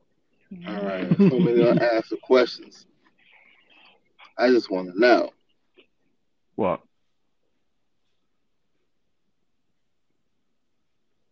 All 0.68 0.86
right. 0.86 1.18
So 1.18 1.40
many 1.40 1.64
to 1.64 1.94
ask 1.94 2.10
the 2.10 2.18
questions. 2.22 2.86
I 4.38 4.50
just 4.50 4.70
want 4.70 4.94
to 4.94 5.00
know. 5.00 5.30
What? 6.56 6.82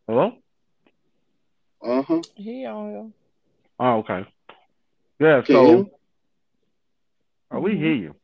Hello? 0.07 0.33
Uh 1.81 2.01
huh. 2.01 2.21
He 2.35 2.65
on 2.65 2.89
here. 2.89 3.11
Oh, 3.79 3.97
okay. 3.99 4.25
Yeah, 5.19 5.41
Can 5.41 5.55
you? 5.55 5.89
so 7.51 7.57
oh, 7.57 7.59
we 7.59 7.77
hear 7.77 7.93
you. 7.93 8.15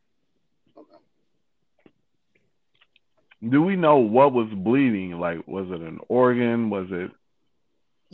Do 3.48 3.62
we 3.62 3.76
know 3.78 3.98
what 3.98 4.34
was 4.34 4.50
bleeding? 4.54 5.14
Like, 5.20 5.48
was 5.48 5.68
it 5.70 5.80
an 5.82 6.00
organ? 6.10 6.70
Was 6.70 6.88
it? 6.92 7.12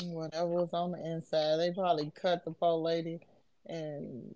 Whatever 0.04 0.48
was 0.48 0.74
on 0.74 0.92
the 0.92 1.06
inside, 1.06 1.58
they 1.58 1.72
probably 1.72 2.12
cut 2.20 2.44
the 2.44 2.52
poor 2.52 2.78
lady, 2.78 3.20
and 3.66 4.36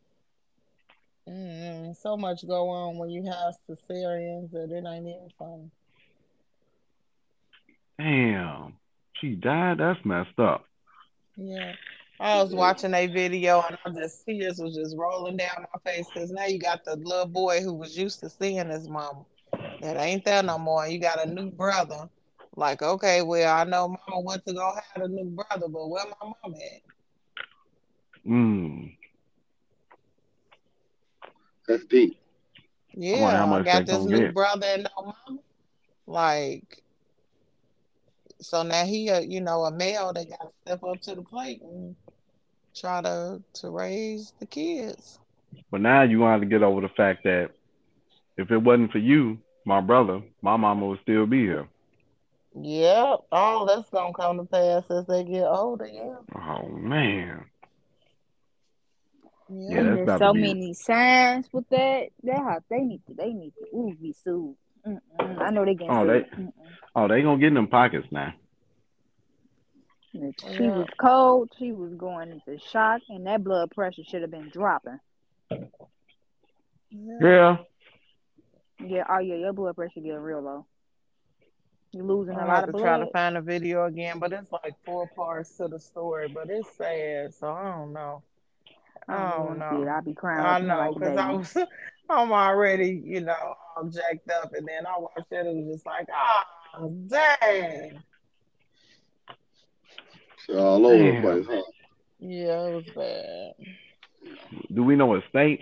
mm, 1.27 1.95
so 1.95 2.15
much 2.15 2.47
go 2.47 2.69
on 2.69 2.97
when 2.97 3.09
you 3.09 3.23
have 3.23 3.55
cesareans 3.67 4.51
that 4.51 4.71
it 4.71 4.85
ain't 4.87 5.07
even 5.07 5.29
funny. 5.37 5.69
Damn, 7.97 8.73
she 9.19 9.35
died. 9.35 9.79
That's 9.79 10.03
messed 10.05 10.39
up. 10.39 10.63
Yeah. 11.35 11.73
I 12.21 12.41
was 12.41 12.53
watching 12.53 12.93
a 12.93 13.07
video 13.07 13.63
and 13.67 13.77
I 13.85 14.01
just 14.01 14.25
tears 14.25 14.59
was 14.59 14.75
just 14.75 14.95
rolling 14.97 15.37
down 15.37 15.65
my 15.73 15.91
face 15.91 16.05
because 16.13 16.31
now 16.31 16.45
you 16.45 16.59
got 16.59 16.83
the 16.83 16.97
little 16.97 17.25
boy 17.25 17.61
who 17.61 17.73
was 17.73 17.97
used 17.97 18.19
to 18.19 18.29
seeing 18.29 18.69
his 18.69 18.89
mama. 18.89 19.23
That 19.81 19.95
ain't 19.97 20.25
there 20.25 20.43
no 20.43 20.57
more. 20.57 20.85
You 20.85 20.99
got 20.99 21.25
a 21.25 21.29
new 21.29 21.49
brother. 21.49 22.09
Like, 22.59 22.81
okay, 22.81 23.21
well, 23.21 23.55
I 23.57 23.63
know 23.63 23.87
mama 23.87 24.19
went 24.19 24.45
to 24.45 24.53
go 24.53 24.73
have 24.93 25.03
a 25.05 25.07
new 25.07 25.29
brother, 25.29 25.69
but 25.69 25.87
where 25.87 26.03
my 26.05 26.27
mama 26.43 26.57
at? 26.57 26.81
Mm. 28.29 28.97
That's 31.65 31.85
deep. 31.85 32.19
Yeah, 32.93 33.31
how 33.31 33.45
I 33.45 33.45
much 33.45 33.65
got 33.65 33.85
they 33.85 33.93
this 33.93 34.05
new 34.05 34.17
get. 34.17 34.33
brother 34.33 34.65
and 34.67 34.83
no 34.83 35.03
mama. 35.05 35.39
Like, 36.05 36.83
so 38.41 38.63
now 38.63 38.83
he, 38.83 39.07
a, 39.07 39.21
you 39.21 39.39
know, 39.39 39.63
a 39.63 39.71
male 39.71 40.11
that 40.11 40.29
got 40.29 40.41
to 40.41 40.53
step 40.65 40.83
up 40.83 40.99
to 41.03 41.15
the 41.15 41.21
plate 41.21 41.61
and 41.61 41.95
try 42.75 43.01
to 43.01 43.41
to 43.53 43.69
raise 43.69 44.33
the 44.41 44.45
kids. 44.45 45.19
But 45.71 45.79
now 45.79 46.01
you 46.01 46.17
gonna 46.19 46.31
have 46.33 46.41
to 46.41 46.45
get 46.45 46.63
over 46.63 46.81
the 46.81 46.89
fact 46.89 47.23
that 47.23 47.51
if 48.35 48.51
it 48.51 48.57
wasn't 48.57 48.91
for 48.91 48.97
you, 48.97 49.37
my 49.63 49.79
brother, 49.79 50.21
my 50.41 50.57
mama 50.57 50.87
would 50.87 50.99
still 51.03 51.25
be 51.25 51.39
here. 51.39 51.65
Yep, 52.55 53.19
all 53.31 53.65
that's 53.65 53.89
gonna 53.89 54.13
come 54.13 54.37
to 54.37 54.43
pass 54.45 54.89
as 54.89 55.05
they 55.07 55.23
get 55.23 55.45
older. 55.45 55.87
Yeah, 55.87 56.15
Oh 56.35 56.67
man. 56.67 57.45
yeah. 59.49 59.65
Yeah, 59.77 59.83
that's 59.83 59.95
there's 60.05 60.19
so 60.19 60.27
to 60.27 60.33
be- 60.33 60.41
many 60.41 60.73
signs 60.73 61.47
with 61.51 61.67
that. 61.69 62.09
That 62.23 62.37
how 62.37 62.59
they 62.69 62.79
need 62.81 63.01
to. 63.07 63.13
They 63.13 63.33
need 63.33 63.53
to 63.59 63.75
ooh, 63.77 63.95
be 63.99 64.13
sued. 64.13 64.55
Mm-mm. 64.85 65.41
I 65.41 65.49
know 65.51 65.65
they 65.65 65.73
getting 65.75 65.91
Oh, 65.91 66.05
sued. 66.05 66.25
they- 66.35 66.47
Oh, 66.95 67.07
they 67.07 67.21
gonna 67.21 67.39
get 67.39 67.47
in 67.47 67.53
them 67.53 67.67
pockets 67.67 68.07
now. 68.11 68.33
She 70.11 70.19
Yeah. 70.63 70.77
was 70.77 70.87
cold. 70.99 71.51
She 71.59 71.71
was 71.71 71.93
going 71.93 72.31
into 72.31 72.57
shock, 72.59 73.01
and 73.09 73.25
that 73.27 73.43
blood 73.43 73.69
pressure 73.71 74.03
should 74.03 74.21
have 74.23 74.31
been 74.31 74.49
dropping. 74.49 74.99
yeah. 75.51 75.57
Yeah. 77.21 77.57
Yeah, 78.81 79.03
oh 79.09 79.19
yeah, 79.19 79.35
your 79.35 79.53
blood 79.53 79.75
pressure 79.75 79.99
get 79.99 80.13
real 80.13 80.41
low. 80.41 80.65
You're 81.91 82.03
losing 82.05 82.35
a 82.35 82.41
I 82.41 82.45
lot 82.45 82.61
have 82.61 82.69
of 82.69 82.75
to 82.75 82.81
try 82.81 82.97
to 82.99 83.07
find 83.07 83.37
a 83.37 83.41
video 83.41 83.85
again, 83.85 84.19
but 84.19 84.31
it's 84.31 84.51
like 84.51 84.75
four 84.85 85.07
parts 85.07 85.57
to 85.57 85.67
the 85.67 85.79
story, 85.79 86.27
but 86.27 86.49
it's 86.49 86.69
sad, 86.77 87.33
so 87.33 87.51
I 87.51 87.71
don't 87.75 87.93
know. 87.93 88.21
I 89.07 89.13
I 89.13 89.17
don't 89.17 89.29
don't 89.37 89.57
even 89.57 89.63
see 89.69 89.75
it. 89.75 89.85
know. 89.85 89.87
I'll 89.87 90.01
be 90.03 90.13
crying. 90.13 90.45
I 90.45 90.53
looking 90.53 90.67
know 90.67 90.77
like 90.77 90.93
because 90.93 91.17
I 91.17 91.31
baby. 91.31 91.37
was, 91.37 91.57
I'm 92.09 92.31
already, 92.31 93.01
you 93.03 93.21
know, 93.21 93.55
all 93.75 93.85
jacked 93.85 94.29
up, 94.29 94.53
and 94.53 94.67
then 94.67 94.85
I 94.85 94.99
watched 94.99 95.31
it, 95.31 95.47
it 95.47 95.55
was 95.55 95.75
just 95.75 95.85
like, 95.85 96.07
ah, 96.13 96.45
dang. 97.07 98.03
Shit 100.45 100.55
all 100.55 100.85
over 100.85 100.97
the 101.11 101.11
Damn. 101.11 101.21
place, 101.21 101.45
huh? 101.49 101.61
Yeah, 102.19 102.67
it 102.67 102.73
was 102.75 102.85
bad. 102.95 103.53
Do 104.73 104.83
we 104.83 104.95
know 104.95 105.07
what 105.07 105.23
state? 105.29 105.61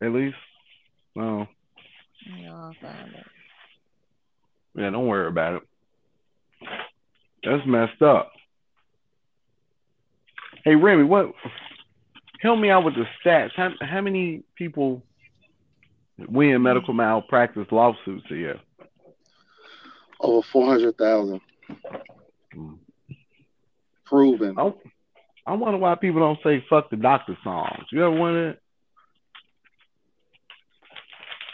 At 0.00 0.12
least? 0.12 0.36
No. 1.16 1.48
Yeah, 2.26 2.54
I 2.54 2.72
found 2.80 3.14
it. 3.14 3.26
Yeah, 4.78 4.90
don't 4.90 5.08
worry 5.08 5.26
about 5.26 5.54
it. 5.54 5.62
That's 7.42 7.66
messed 7.66 8.00
up. 8.00 8.30
Hey 10.64 10.76
Remy, 10.76 11.02
what 11.04 11.32
help 12.40 12.60
me 12.60 12.70
out 12.70 12.84
with 12.84 12.94
the 12.94 13.04
stats. 13.24 13.50
How 13.56 13.70
how 13.80 14.00
many 14.00 14.44
people 14.54 15.02
win 16.28 16.62
medical 16.62 16.94
malpractice 16.94 17.66
lawsuits 17.72 18.26
a 18.30 18.34
year? 18.34 18.60
Over 20.20 20.46
four 20.52 20.66
hundred 20.66 20.96
thousand 20.96 21.40
Mm. 22.56 22.78
proven. 24.06 24.58
I, 24.58 24.72
I 25.46 25.52
wonder 25.54 25.78
why 25.78 25.94
people 25.96 26.20
don't 26.20 26.38
say 26.42 26.64
fuck 26.70 26.88
the 26.88 26.96
doctor 26.96 27.36
songs. 27.44 27.84
You 27.92 28.04
ever 28.06 28.16
wonder 28.18 28.52
that? 28.52 28.58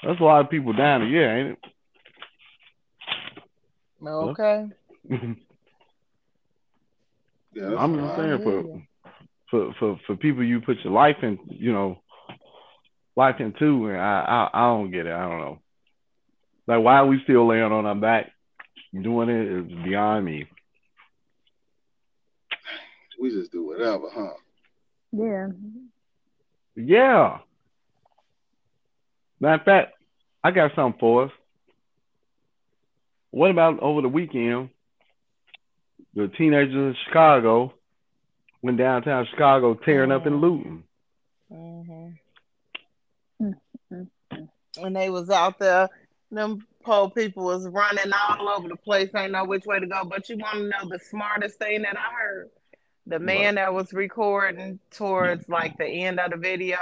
That's 0.07 0.21
a 0.21 0.25
lot 0.25 0.45
of 0.45 0.51
people 0.51 0.73
down 0.73 1.03
a 1.03 1.07
year, 1.07 1.49
ain't 1.49 1.59
Okay. 4.07 4.69
Yeah, 7.55 7.77
I'm 7.79 7.95
just 7.95 8.17
saying 8.17 8.41
for, 8.43 8.65
for 9.49 9.75
for 9.79 10.01
for 10.09 10.17
people 10.17 10.43
you 10.43 10.61
put 10.61 10.79
your 10.83 10.93
life 10.93 11.19
in, 11.23 11.39
you 11.49 11.73
know, 11.73 12.03
watching 13.15 13.55
too, 13.57 13.87
and 13.87 14.01
I, 14.01 14.49
I 14.53 14.59
I 14.59 14.67
don't 14.71 14.91
get 14.91 15.07
it. 15.07 15.13
I 15.13 15.29
don't 15.29 15.39
know. 15.39 15.59
Like 16.67 16.83
why 16.83 16.97
are 16.97 17.07
we 17.07 17.21
still 17.23 17.47
laying 17.47 17.63
on 17.63 17.87
our 17.87 17.95
back 17.95 18.33
doing 19.03 19.29
it 19.29 19.47
is 19.47 19.85
beyond 19.85 20.25
me. 20.25 20.47
We 23.21 23.31
just 23.31 23.53
do 23.53 23.67
whatever, 23.67 24.09
huh? 24.13 24.35
Yeah. 25.13 25.49
Yeah. 26.77 27.39
Matter 29.41 29.61
of 29.61 29.65
fact, 29.65 29.93
I 30.43 30.51
got 30.51 30.73
something 30.75 30.99
for 30.99 31.25
us. 31.25 31.31
What 33.35 33.51
about 33.51 33.81
over 33.81 34.01
the 34.01 34.09
weekend? 34.09 34.71
The 36.15 36.29
teenagers 36.29 36.73
in 36.73 36.95
Chicago 37.05 37.75
went 38.63 38.79
downtown 38.79 39.27
Chicago 39.29 39.75
tearing 39.75 40.13
up 40.13 40.25
and 40.27 40.41
looting. 40.41 40.85
hmm 41.51 42.11
Mm-hmm. 43.43 44.45
When 44.79 44.93
they 44.93 45.11
was 45.11 45.31
out 45.31 45.59
there, 45.59 45.89
them 46.31 46.65
poor 46.85 47.11
people 47.11 47.47
was 47.47 47.67
running 47.67 48.13
all 48.13 48.49
over 48.49 48.69
the 48.69 48.77
place. 48.77 49.11
Ain't 49.17 49.33
know 49.33 49.45
which 49.45 49.67
way 49.67 49.81
to 49.81 49.87
go. 49.89 50.05
But 50.05 50.29
you 50.29 50.37
want 50.37 50.59
to 50.59 50.69
know 50.69 50.89
the 50.89 51.01
smartest 51.01 51.59
thing 51.59 51.83
that 51.83 51.97
I 51.99 52.15
heard? 52.15 52.51
The 53.09 53.19
man 53.19 53.57
that 53.57 53.75
was 53.75 53.93
recording 53.93 54.79
towards 54.93 55.49
like 55.49 55.77
the 55.77 55.87
end 55.87 56.21
of 56.21 56.31
the 56.31 56.37
video 56.37 56.79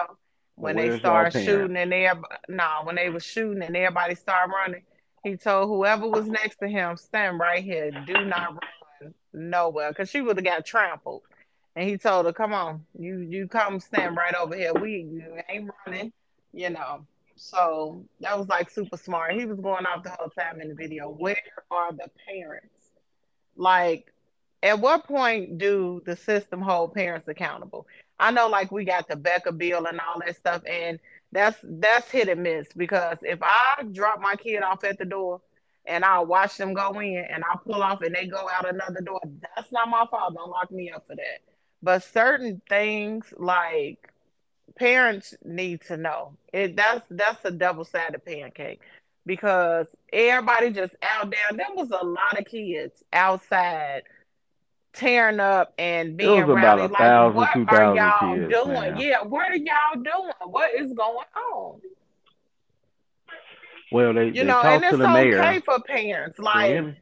when 0.56 0.76
they 0.76 0.98
started 0.98 1.32
shooting 1.32 1.78
and 1.78 1.94
everybody, 1.94 2.34
no, 2.50 2.80
when 2.84 2.96
they 2.96 3.08
was 3.08 3.24
shooting 3.24 3.62
and 3.62 3.74
everybody 3.74 4.14
started 4.14 4.52
running, 4.52 4.82
he 5.24 5.36
told 5.36 5.68
whoever 5.68 6.08
was 6.08 6.26
next 6.26 6.56
to 6.56 6.68
him, 6.68 6.96
stand 6.96 7.38
right 7.38 7.62
here, 7.62 7.90
do 7.90 8.24
not 8.24 8.54
run 9.00 9.14
nowhere, 9.32 9.90
because 9.90 10.10
she 10.10 10.20
would 10.20 10.36
have 10.36 10.44
got 10.44 10.66
trampled. 10.66 11.22
And 11.74 11.88
he 11.88 11.96
told 11.96 12.26
her, 12.26 12.32
"Come 12.32 12.52
on, 12.52 12.84
you 12.98 13.18
you 13.18 13.48
come 13.48 13.80
stand 13.80 14.16
right 14.16 14.34
over 14.34 14.54
here. 14.54 14.74
We 14.74 15.24
ain't 15.48 15.70
running, 15.86 16.12
you 16.52 16.70
know." 16.70 17.06
So 17.36 18.04
that 18.20 18.38
was 18.38 18.48
like 18.48 18.68
super 18.68 18.96
smart. 18.96 19.32
He 19.32 19.46
was 19.46 19.58
going 19.58 19.86
off 19.86 20.02
the 20.04 20.10
whole 20.10 20.28
time 20.28 20.60
in 20.60 20.68
the 20.68 20.74
video. 20.74 21.08
Where 21.08 21.40
are 21.70 21.92
the 21.92 22.10
parents? 22.28 22.90
Like, 23.56 24.12
at 24.62 24.78
what 24.78 25.06
point 25.06 25.58
do 25.58 26.02
the 26.04 26.14
system 26.14 26.60
hold 26.60 26.94
parents 26.94 27.26
accountable? 27.28 27.86
I 28.20 28.30
know, 28.30 28.48
like, 28.48 28.70
we 28.70 28.84
got 28.84 29.08
the 29.08 29.16
Becca 29.16 29.52
bill 29.52 29.86
and 29.86 29.98
all 29.98 30.20
that 30.24 30.36
stuff, 30.36 30.62
and 30.66 31.00
that's 31.32 31.58
that's 31.62 32.10
hit 32.10 32.28
and 32.28 32.42
miss 32.42 32.68
because 32.76 33.18
if 33.22 33.40
I 33.42 33.84
drop 33.90 34.20
my 34.20 34.36
kid 34.36 34.62
off 34.62 34.84
at 34.84 34.98
the 34.98 35.06
door 35.06 35.40
and 35.86 36.04
I 36.04 36.20
watch 36.20 36.56
them 36.58 36.74
go 36.74 37.00
in 37.00 37.24
and 37.28 37.42
I 37.42 37.56
pull 37.64 37.82
off 37.82 38.02
and 38.02 38.14
they 38.14 38.26
go 38.26 38.48
out 38.52 38.68
another 38.68 39.00
door, 39.00 39.20
that's 39.56 39.72
not 39.72 39.88
my 39.88 40.06
fault. 40.10 40.34
Don't 40.34 40.50
lock 40.50 40.70
me 40.70 40.90
up 40.90 41.06
for 41.06 41.16
that. 41.16 41.40
But 41.82 42.04
certain 42.04 42.60
things 42.68 43.32
like 43.38 44.12
parents 44.76 45.34
need 45.44 45.80
to 45.82 45.96
know. 45.96 46.36
It 46.52 46.76
that's 46.76 47.06
that's 47.10 47.44
a 47.44 47.50
double 47.50 47.84
sided 47.84 48.24
pancake 48.24 48.80
because 49.24 49.86
everybody 50.12 50.70
just 50.70 50.94
out 51.02 51.30
there. 51.30 51.56
There 51.56 51.74
was 51.74 51.90
a 51.90 52.04
lot 52.04 52.38
of 52.38 52.44
kids 52.44 53.02
outside 53.12 54.02
tearing 54.92 55.40
up 55.40 55.72
and 55.78 56.16
being 56.16 56.46
was 56.46 56.56
about 56.58 56.78
rowdy. 56.78 56.82
a 56.82 56.88
Like, 56.88 56.98
thousand, 56.98 57.36
what 57.36 57.52
two 57.54 57.66
are 57.68 57.84
y'all 57.94 58.36
kids, 58.36 58.52
doing? 58.52 58.72
man. 58.74 58.96
Yeah, 58.98 59.22
what 59.22 59.50
are 59.50 59.56
y'all 59.56 59.94
doing? 59.96 60.32
What 60.50 60.74
is 60.74 60.92
going 60.92 61.26
on? 61.54 61.80
Well, 63.90 64.14
they, 64.14 64.26
You 64.26 64.32
they 64.32 64.44
know, 64.44 64.62
and 64.62 64.84
it's 64.84 64.98
the 64.98 65.08
mayor. 65.08 65.42
okay 65.42 65.60
for 65.60 65.80
parents. 65.80 66.38
Can 66.38 66.46
you 66.60 66.66
hear 66.66 66.82
Like, 66.82 66.94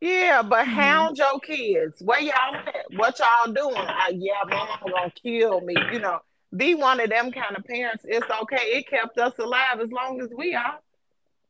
yeah, 0.00 0.42
but 0.42 0.64
Mhm. 0.66 0.72
hound 0.74 1.18
your 1.18 1.40
kids. 1.40 2.00
Where 2.02 2.20
y'all 2.20 2.54
at? 2.54 2.86
What 2.96 3.18
y'all 3.18 3.52
doing? 3.52 3.76
Uh, 3.76 4.12
yeah, 4.12 4.42
mama 4.48 4.78
gonna 4.82 5.10
kill 5.22 5.60
me. 5.60 5.74
You 5.92 5.98
know, 6.00 6.20
be 6.56 6.74
one 6.74 7.00
of 7.00 7.10
them 7.10 7.32
kind 7.32 7.56
of 7.56 7.64
parents. 7.64 8.04
It's 8.08 8.28
okay. 8.42 8.62
It 8.78 8.88
kept 8.88 9.18
us 9.18 9.38
alive 9.38 9.80
as 9.82 9.90
long 9.90 10.20
as 10.20 10.28
we 10.36 10.54
are. 10.54 10.78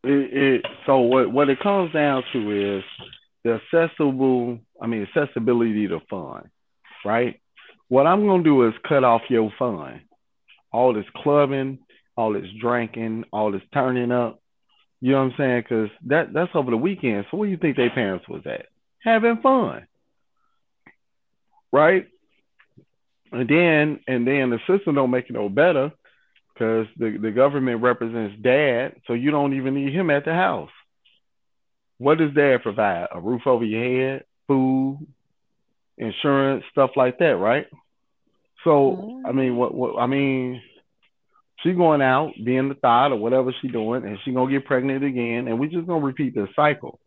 It, 0.04 0.32
it, 0.64 0.66
so 0.86 0.98
what 1.00 1.30
what 1.32 1.50
it 1.50 1.60
comes 1.60 1.92
down 1.92 2.22
to 2.32 2.78
is 2.78 2.84
the 3.44 3.54
accessible, 3.60 4.58
I 4.80 4.86
mean 4.86 5.06
accessibility 5.06 5.88
to 5.88 6.00
fun, 6.08 6.50
right? 7.04 7.40
What 7.88 8.06
I'm 8.06 8.26
gonna 8.26 8.42
do 8.42 8.66
is 8.68 8.74
cut 8.88 9.04
off 9.04 9.22
your 9.28 9.52
fun. 9.58 10.02
All 10.72 10.92
this 10.92 11.06
clubbing, 11.16 11.78
all 12.16 12.32
this 12.32 12.50
drinking, 12.60 13.24
all 13.32 13.52
this 13.52 13.62
turning 13.72 14.12
up. 14.12 14.40
You 15.00 15.12
know 15.12 15.18
what 15.18 15.32
I'm 15.32 15.34
saying? 15.38 15.62
Because 15.62 15.90
that 16.06 16.32
that's 16.32 16.50
over 16.54 16.70
the 16.70 16.76
weekend. 16.76 17.26
So 17.30 17.36
what 17.36 17.46
do 17.46 17.50
you 17.50 17.56
think 17.56 17.76
their 17.76 17.90
parents 17.90 18.28
was 18.28 18.42
at? 18.46 18.66
Having 19.00 19.38
fun, 19.42 19.86
right? 21.72 22.06
And 23.32 23.48
then 23.48 24.00
and 24.06 24.26
then 24.26 24.50
the 24.50 24.58
system 24.66 24.94
don't 24.94 25.10
make 25.10 25.30
it 25.30 25.32
no 25.32 25.48
better 25.48 25.92
because 26.52 26.86
the, 26.96 27.16
the 27.20 27.30
government 27.30 27.82
represents 27.82 28.40
dad, 28.42 28.96
so 29.06 29.12
you 29.12 29.30
don't 29.30 29.54
even 29.54 29.74
need 29.74 29.94
him 29.94 30.10
at 30.10 30.24
the 30.24 30.32
house. 30.32 30.70
What 31.98 32.18
does 32.18 32.34
dad 32.34 32.62
provide? 32.62 33.08
A 33.12 33.20
roof 33.20 33.42
over 33.46 33.64
your 33.64 33.82
head, 33.82 34.24
food, 34.48 35.06
insurance, 35.96 36.64
stuff 36.72 36.90
like 36.96 37.18
that, 37.18 37.36
right? 37.36 37.66
So 38.64 39.22
I 39.26 39.32
mean, 39.32 39.56
what, 39.56 39.72
what 39.74 40.00
I 40.00 40.06
mean, 40.06 40.60
she 41.62 41.72
going 41.72 42.02
out 42.02 42.32
being 42.44 42.68
the 42.68 42.74
thought 42.74 43.12
or 43.12 43.16
whatever 43.16 43.54
she 43.60 43.68
doing, 43.68 44.04
and 44.04 44.18
she 44.24 44.32
gonna 44.32 44.50
get 44.50 44.66
pregnant 44.66 45.04
again, 45.04 45.46
and 45.46 45.58
we 45.60 45.68
just 45.68 45.86
gonna 45.86 46.04
repeat 46.04 46.34
this 46.34 46.48
cycle. 46.56 46.98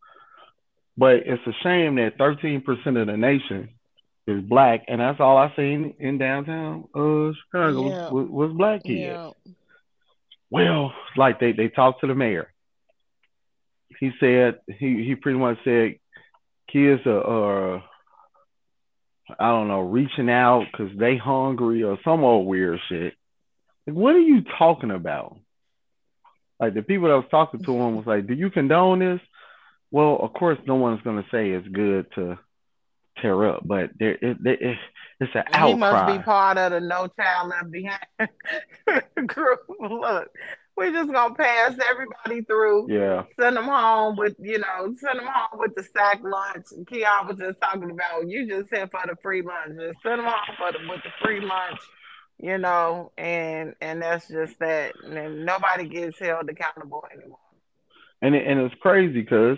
But 0.98 1.24
it's 1.26 1.46
a 1.48 1.54
shame 1.64 1.96
that 1.96 2.18
13% 2.18 3.02
of 3.02 3.08
the 3.08 3.18
nation 3.18 3.70
is 4.28 4.44
black, 4.44 4.84
and 4.88 5.02
that's 5.02 5.20
all 5.20 5.38
I 5.38 5.54
seen 5.56 5.96
in 6.00 6.18
downtown 6.18 6.86
uh 6.94 7.32
Chicago 7.46 7.90
Yeah. 7.90 8.10
was, 8.12 8.28
was 8.30 8.52
black 8.56 8.84
kids. 8.84 9.00
Yeah. 9.00 9.32
Well, 10.50 10.94
like 11.16 11.40
they 11.40 11.54
they 11.54 11.70
talked 11.70 12.02
to 12.02 12.08
the 12.08 12.16
mayor. 12.16 12.52
He 14.00 14.12
said 14.20 14.60
he 14.68 15.04
he 15.06 15.16
pretty 15.16 15.40
much 15.40 15.58
said 15.64 15.96
kids 16.72 17.02
are, 17.06 17.24
are 17.24 17.84
I 19.40 19.50
don't 19.50 19.68
know 19.68 19.82
reaching 19.82 20.30
out 20.30 20.66
because 20.72 20.92
they 20.98 21.18
hungry 21.18 21.84
or 21.84 21.98
some 22.04 22.24
old 22.24 22.48
weird 22.48 22.80
shit. 22.90 23.14
Like, 23.88 23.96
what 23.96 24.16
are 24.16 24.20
you 24.20 24.44
talking 24.58 24.92
about? 24.92 25.38
Like 26.60 26.74
the 26.74 26.82
people 26.82 27.08
that 27.08 27.16
was 27.16 27.26
talking 27.32 27.64
to 27.64 27.74
him 27.74 27.96
was 27.96 28.06
like, 28.06 28.28
"Do 28.28 28.34
you 28.34 28.50
condone 28.50 29.00
this?" 29.00 29.22
Well, 29.90 30.18
of 30.22 30.34
course, 30.34 30.60
no 30.66 30.76
one's 30.76 31.02
gonna 31.02 31.26
say 31.32 31.52
it's 31.52 31.68
good 31.68 32.06
to 32.16 32.38
tear 33.22 33.50
up, 33.50 33.62
but 33.66 33.92
there 33.98 34.12
it, 34.12 34.38
it, 34.46 34.62
it, 34.62 34.78
it's 35.20 35.32
an 35.36 35.68
He 35.68 35.74
must 35.74 36.08
be 36.08 36.24
part 36.24 36.58
of 36.58 36.72
the 36.72 36.80
No 36.80 37.08
Child 37.20 37.50
Left 37.50 37.72
Behind 37.72 39.28
group. 39.28 39.60
Look, 39.80 40.30
we're 40.82 40.92
just 40.92 41.12
gonna 41.12 41.36
pass 41.36 41.76
everybody 41.90 42.42
through. 42.44 42.88
yeah, 42.92 43.24
Send 43.40 43.56
them 43.56 43.66
home 43.66 44.16
with, 44.18 44.36
you 44.40 44.58
know, 44.58 44.94
send 45.00 45.20
them 45.20 45.28
home 45.32 45.60
with 45.60 45.76
the 45.76 45.84
sack 45.84 46.22
lunch. 46.24 46.66
And 46.72 46.88
Keon 46.88 47.28
was 47.28 47.38
just 47.38 47.62
talking 47.62 47.92
about 47.92 48.28
you 48.28 48.48
just 48.48 48.70
here 48.74 48.88
for 48.88 49.02
the 49.08 49.16
free 49.22 49.42
lunch. 49.44 49.78
Just 49.80 50.02
send 50.04 50.20
them 50.20 50.26
home 50.26 50.56
for 50.58 50.72
the, 50.72 50.80
with 50.90 51.02
the 51.04 51.12
free 51.24 51.40
lunch, 51.42 51.80
you 52.40 52.58
know, 52.58 53.12
and 53.18 53.76
and 53.82 54.02
that's 54.02 54.28
just 54.28 54.58
that. 54.60 54.94
And 55.06 55.16
then 55.16 55.46
nobody 55.46 55.88
gets 55.88 56.18
held 56.20 56.50
accountable 56.50 57.04
anymore. 57.16 57.38
and 58.22 58.34
it, 58.36 58.48
and 58.48 58.60
it's 58.62 58.76
crazy 58.82 59.14
because 59.22 59.58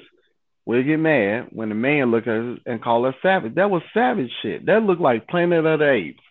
we 0.66 0.82
get 0.84 0.98
mad 0.98 1.48
when 1.52 1.70
the 1.70 1.76
man 1.76 2.12
look 2.12 2.26
at 2.28 2.38
us 2.38 2.60
and 2.66 2.82
call 2.82 3.06
us 3.06 3.16
savage. 3.22 3.56
That 3.56 3.70
was 3.70 3.82
savage 3.94 4.32
shit. 4.42 4.66
That 4.66 4.84
looked 4.84 5.02
like 5.02 5.28
Planet 5.28 5.66
of 5.66 5.80
the 5.80 5.90
Apes. 5.92 6.23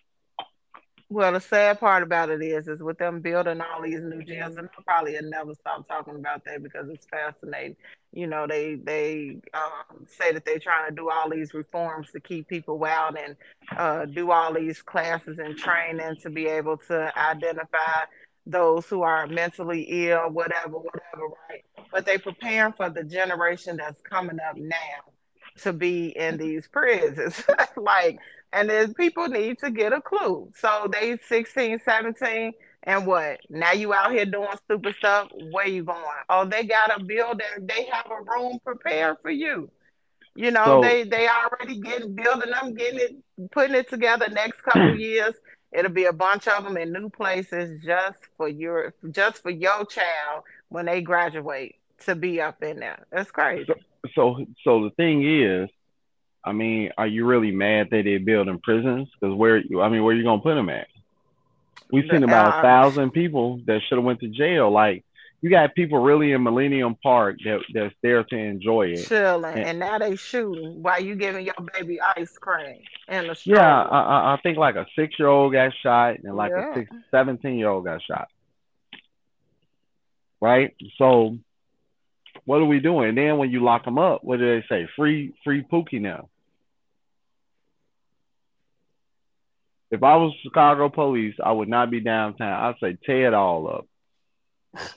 Well, 1.13 1.33
the 1.33 1.39
sad 1.41 1.79
part 1.79 2.01
about 2.01 2.31
it 2.31 2.41
is, 2.41 2.67
is 2.67 2.81
with 2.81 2.97
them 2.97 3.21
building 3.21 3.61
all 3.61 3.83
these 3.83 4.01
new 4.01 4.23
jails, 4.23 4.57
and 4.57 4.67
I'll 4.75 4.83
probably 4.83 5.15
never 5.21 5.53
stop 5.53 5.87
talking 5.87 6.15
about 6.15 6.43
that 6.45 6.63
because 6.63 6.89
it's 6.89 7.05
fascinating. 7.05 7.75
You 8.13 8.25
know, 8.25 8.47
they 8.47 8.75
they 8.83 9.37
um, 9.53 10.07
say 10.07 10.31
that 10.31 10.43
they're 10.43 10.57
trying 10.57 10.89
to 10.89 10.95
do 10.95 11.11
all 11.11 11.29
these 11.29 11.53
reforms 11.53 12.09
to 12.13 12.19
keep 12.19 12.47
people 12.47 12.83
out 12.83 13.15
and 13.15 13.35
uh, 13.77 14.05
do 14.05 14.31
all 14.31 14.55
these 14.55 14.81
classes 14.81 15.37
and 15.37 15.55
training 15.55 16.15
to 16.23 16.31
be 16.31 16.47
able 16.47 16.77
to 16.77 17.15
identify 17.15 18.05
those 18.47 18.87
who 18.87 19.03
are 19.03 19.27
mentally 19.27 19.83
ill, 20.07 20.31
whatever, 20.31 20.79
whatever, 20.79 21.27
right? 21.47 21.63
But 21.91 22.07
they 22.07 22.17
preparing 22.17 22.73
for 22.73 22.89
the 22.89 23.03
generation 23.03 23.77
that's 23.77 24.01
coming 24.01 24.39
up 24.39 24.57
now 24.57 25.13
to 25.61 25.73
be 25.73 26.07
in 26.07 26.37
these 26.37 26.67
prisons. 26.67 27.43
like, 27.77 28.17
and 28.53 28.69
then 28.69 28.93
people 28.93 29.27
need 29.27 29.59
to 29.59 29.71
get 29.71 29.93
a 29.93 30.01
clue. 30.01 30.51
So 30.55 30.87
they 30.91 31.17
16, 31.27 31.79
17, 31.83 32.53
and 32.83 33.07
what? 33.07 33.39
Now 33.49 33.71
you 33.71 33.93
out 33.93 34.11
here 34.11 34.25
doing 34.25 34.47
stupid 34.65 34.95
stuff. 34.95 35.29
Where 35.51 35.67
you 35.67 35.83
going? 35.83 36.03
Oh, 36.29 36.45
they 36.45 36.63
got 36.65 36.99
a 36.99 37.03
building. 37.03 37.45
They 37.61 37.85
have 37.91 38.07
a 38.11 38.21
room 38.23 38.59
prepared 38.63 39.17
for 39.21 39.31
you. 39.31 39.69
You 40.35 40.51
know, 40.51 40.65
So- 40.65 40.81
they 40.81 41.03
they 41.03 41.27
already 41.27 41.79
getting 41.79 42.15
building 42.15 42.51
them, 42.51 42.73
getting 42.73 42.99
it, 42.99 43.51
putting 43.51 43.75
it 43.75 43.89
together. 43.89 44.27
Next 44.29 44.61
couple 44.63 44.95
years, 44.99 45.33
it'll 45.71 45.91
be 45.91 46.05
a 46.05 46.13
bunch 46.13 46.47
of 46.47 46.63
them 46.63 46.77
in 46.77 46.91
new 46.91 47.09
places 47.09 47.81
just 47.83 48.19
for 48.37 48.47
your 48.47 48.93
just 49.11 49.41
for 49.43 49.51
your 49.51 49.85
child 49.85 50.43
when 50.69 50.85
they 50.87 51.01
graduate 51.01 51.75
to 52.05 52.15
be 52.15 52.41
up 52.41 52.61
in 52.63 52.79
there. 52.79 53.05
That's 53.11 53.31
crazy. 53.31 53.71
So 54.15 54.45
so 54.63 54.83
the 54.83 54.89
thing 54.97 55.23
is, 55.23 55.69
I 56.45 56.51
mean, 56.51 56.91
are 56.97 57.07
you 57.07 57.25
really 57.25 57.51
mad 57.51 57.87
that 57.91 58.03
they're 58.03 58.19
building 58.19 58.59
prisons? 58.61 59.09
Because 59.19 59.35
where 59.35 59.57
I 59.81 59.89
mean, 59.89 60.03
where 60.03 60.13
you 60.15 60.23
gonna 60.23 60.41
put 60.41 60.55
them 60.55 60.69
at? 60.69 60.87
We've 61.91 62.05
seen 62.09 62.23
about 62.23 62.59
a 62.59 62.61
thousand 62.61 63.11
people 63.11 63.61
that 63.67 63.81
should 63.87 63.97
have 63.97 64.03
went 64.05 64.19
to 64.21 64.27
jail. 64.27 64.71
Like 64.71 65.05
you 65.41 65.49
got 65.49 65.75
people 65.75 65.99
really 65.99 66.31
in 66.31 66.41
Millennium 66.43 66.95
Park 67.03 67.37
that 67.45 67.59
that's 67.73 67.93
there 68.01 68.23
to 68.23 68.35
enjoy 68.35 68.87
it. 68.87 69.05
chilling, 69.07 69.53
And- 69.55 69.65
and 69.65 69.79
now 69.79 69.97
they 69.99 70.15
shooting 70.15 70.81
while 70.81 71.01
you 71.03 71.15
giving 71.15 71.45
your 71.45 71.55
baby 71.77 71.99
ice 72.01 72.37
cream 72.37 72.81
in 73.09 73.27
the 73.27 73.37
Yeah, 73.45 73.83
stroller. 73.83 73.93
I, 73.93 74.01
I, 74.01 74.33
I 74.33 74.37
think 74.41 74.57
like 74.57 74.75
a 74.75 74.85
six 74.97 75.19
year 75.19 75.27
old 75.27 75.53
got 75.53 75.73
shot 75.83 76.15
and 76.23 76.35
like 76.35 76.51
Yeah. 76.51 76.71
a 76.71 76.75
six, 76.75 76.91
17 77.11 77.57
year 77.57 77.69
old 77.69 77.85
got 77.85 78.01
shot. 78.01 78.27
Right? 80.41 80.75
So 80.97 81.37
what 82.45 82.61
are 82.61 82.65
we 82.65 82.79
doing? 82.79 83.09
And 83.09 83.17
Then 83.17 83.37
when 83.37 83.51
you 83.51 83.63
lock 83.63 83.85
them 83.85 83.97
up, 83.97 84.23
what 84.23 84.39
do 84.39 84.45
they 84.59 84.65
say? 84.67 84.87
Free 84.95 85.33
free 85.43 85.61
Pookie 85.63 86.01
now. 86.01 86.29
If 89.93 90.01
I 90.01 90.15
was 90.15 90.33
Chicago 90.41 90.89
police, 90.89 91.35
I 91.41 91.51
would 91.51 91.69
not 91.69 91.91
be 91.91 91.99
downtown. 91.99 92.63
I'd 92.63 92.79
say 92.79 92.97
tear 93.05 93.27
it 93.27 93.35
all 93.35 93.67
up. 93.67 93.85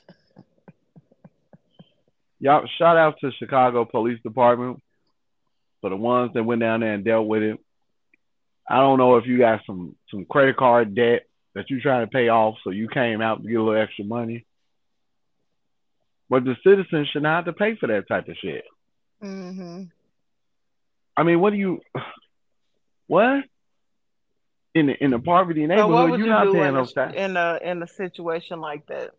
Y'all 2.40 2.66
shout 2.78 2.97
out 2.97 3.20
to 3.20 3.31
Chicago 3.32 3.85
Police 3.85 4.23
Department 4.23 4.82
for 5.82 5.90
the 5.90 5.97
ones 5.97 6.31
that 6.32 6.44
went 6.44 6.62
down 6.62 6.81
there 6.81 6.94
and 6.94 7.05
dealt 7.05 7.27
with 7.27 7.43
it. 7.43 7.59
I 8.66 8.78
don't 8.78 8.97
know 8.97 9.16
if 9.16 9.27
you 9.27 9.36
got 9.36 9.60
some 9.66 9.97
some 10.10 10.24
credit 10.24 10.56
card 10.56 10.94
debt 10.94 11.27
that 11.55 11.68
you're 11.68 11.81
trying 11.81 12.06
to 12.06 12.10
pay 12.10 12.31
off, 12.31 12.55
so 12.64 12.70
you 12.70 12.89
came 12.89 13.20
out 13.20 13.43
to 13.43 13.48
get 13.48 13.56
a 13.56 13.62
little 13.62 13.78
extra 13.78 14.06
money. 14.06 14.47
But 16.31 16.44
the 16.44 16.56
citizens 16.64 17.09
should 17.09 17.23
not 17.23 17.44
have 17.44 17.55
to 17.55 17.59
pay 17.59 17.77
for 17.77 17.89
that 17.89 18.09
type 18.09 18.28
of 18.28 18.36
shit. 18.43 18.64
hmm 19.20 19.82
I 21.14 21.23
mean, 21.23 21.40
what 21.40 21.51
do 21.51 21.59
you 21.59 21.82
what? 23.09 23.44
In 24.76 24.88
the 24.88 25.02
in 25.02 25.14
a 25.14 25.18
poverty 25.18 25.66
neighborhood, 25.66 26.10
would 26.10 26.18
you're 26.18 26.26
you 26.28 26.32
not 26.34 26.52
paying 26.52 26.66
in 26.66 26.74
no 26.74 26.86
a, 26.94 27.12
in 27.14 27.36
a 27.38 27.58
in 27.62 27.82
a 27.82 27.86
situation 27.86 28.60
like 28.60 28.86
that? 28.88 29.12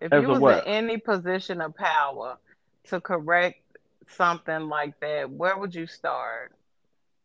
If 0.00 0.12
As 0.12 0.22
you 0.22 0.28
was 0.28 0.62
in 0.64 0.72
any 0.72 0.98
position 0.98 1.60
of 1.60 1.74
power 1.74 2.38
to 2.84 3.00
correct 3.00 3.60
something 4.06 4.68
like 4.68 5.00
that, 5.00 5.28
where 5.28 5.58
would 5.58 5.74
you 5.74 5.88
start? 5.88 6.52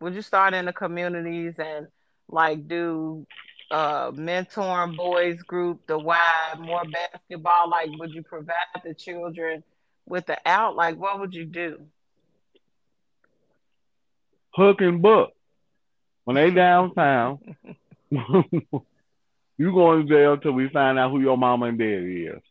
Would 0.01 0.15
you 0.15 0.23
start 0.23 0.55
in 0.55 0.65
the 0.65 0.73
communities 0.73 1.59
and 1.59 1.85
like 2.27 2.67
do 2.67 3.27
uh 3.69 4.09
mentoring 4.13 4.97
boys 4.97 5.43
group, 5.43 5.85
the 5.85 5.99
wide, 5.99 6.55
more 6.57 6.85
basketball? 6.91 7.69
Like 7.69 7.91
would 7.99 8.15
you 8.15 8.23
provide 8.23 8.81
the 8.83 8.95
children 8.95 9.63
with 10.07 10.25
the 10.25 10.39
out? 10.43 10.75
Like 10.75 10.97
what 10.97 11.19
would 11.19 11.35
you 11.35 11.45
do? 11.45 11.85
Hook 14.55 14.81
and 14.81 15.03
book. 15.03 15.34
When 16.25 16.35
they 16.35 16.51
downtown, 16.51 17.39
you 18.11 19.71
going 19.71 20.07
to 20.07 20.13
jail 20.13 20.37
till 20.37 20.51
we 20.53 20.69
find 20.69 20.99
out 20.99 21.11
who 21.11 21.21
your 21.21 21.37
mama 21.37 21.67
and 21.67 21.77
daddy 21.79 22.25
is. 22.27 22.41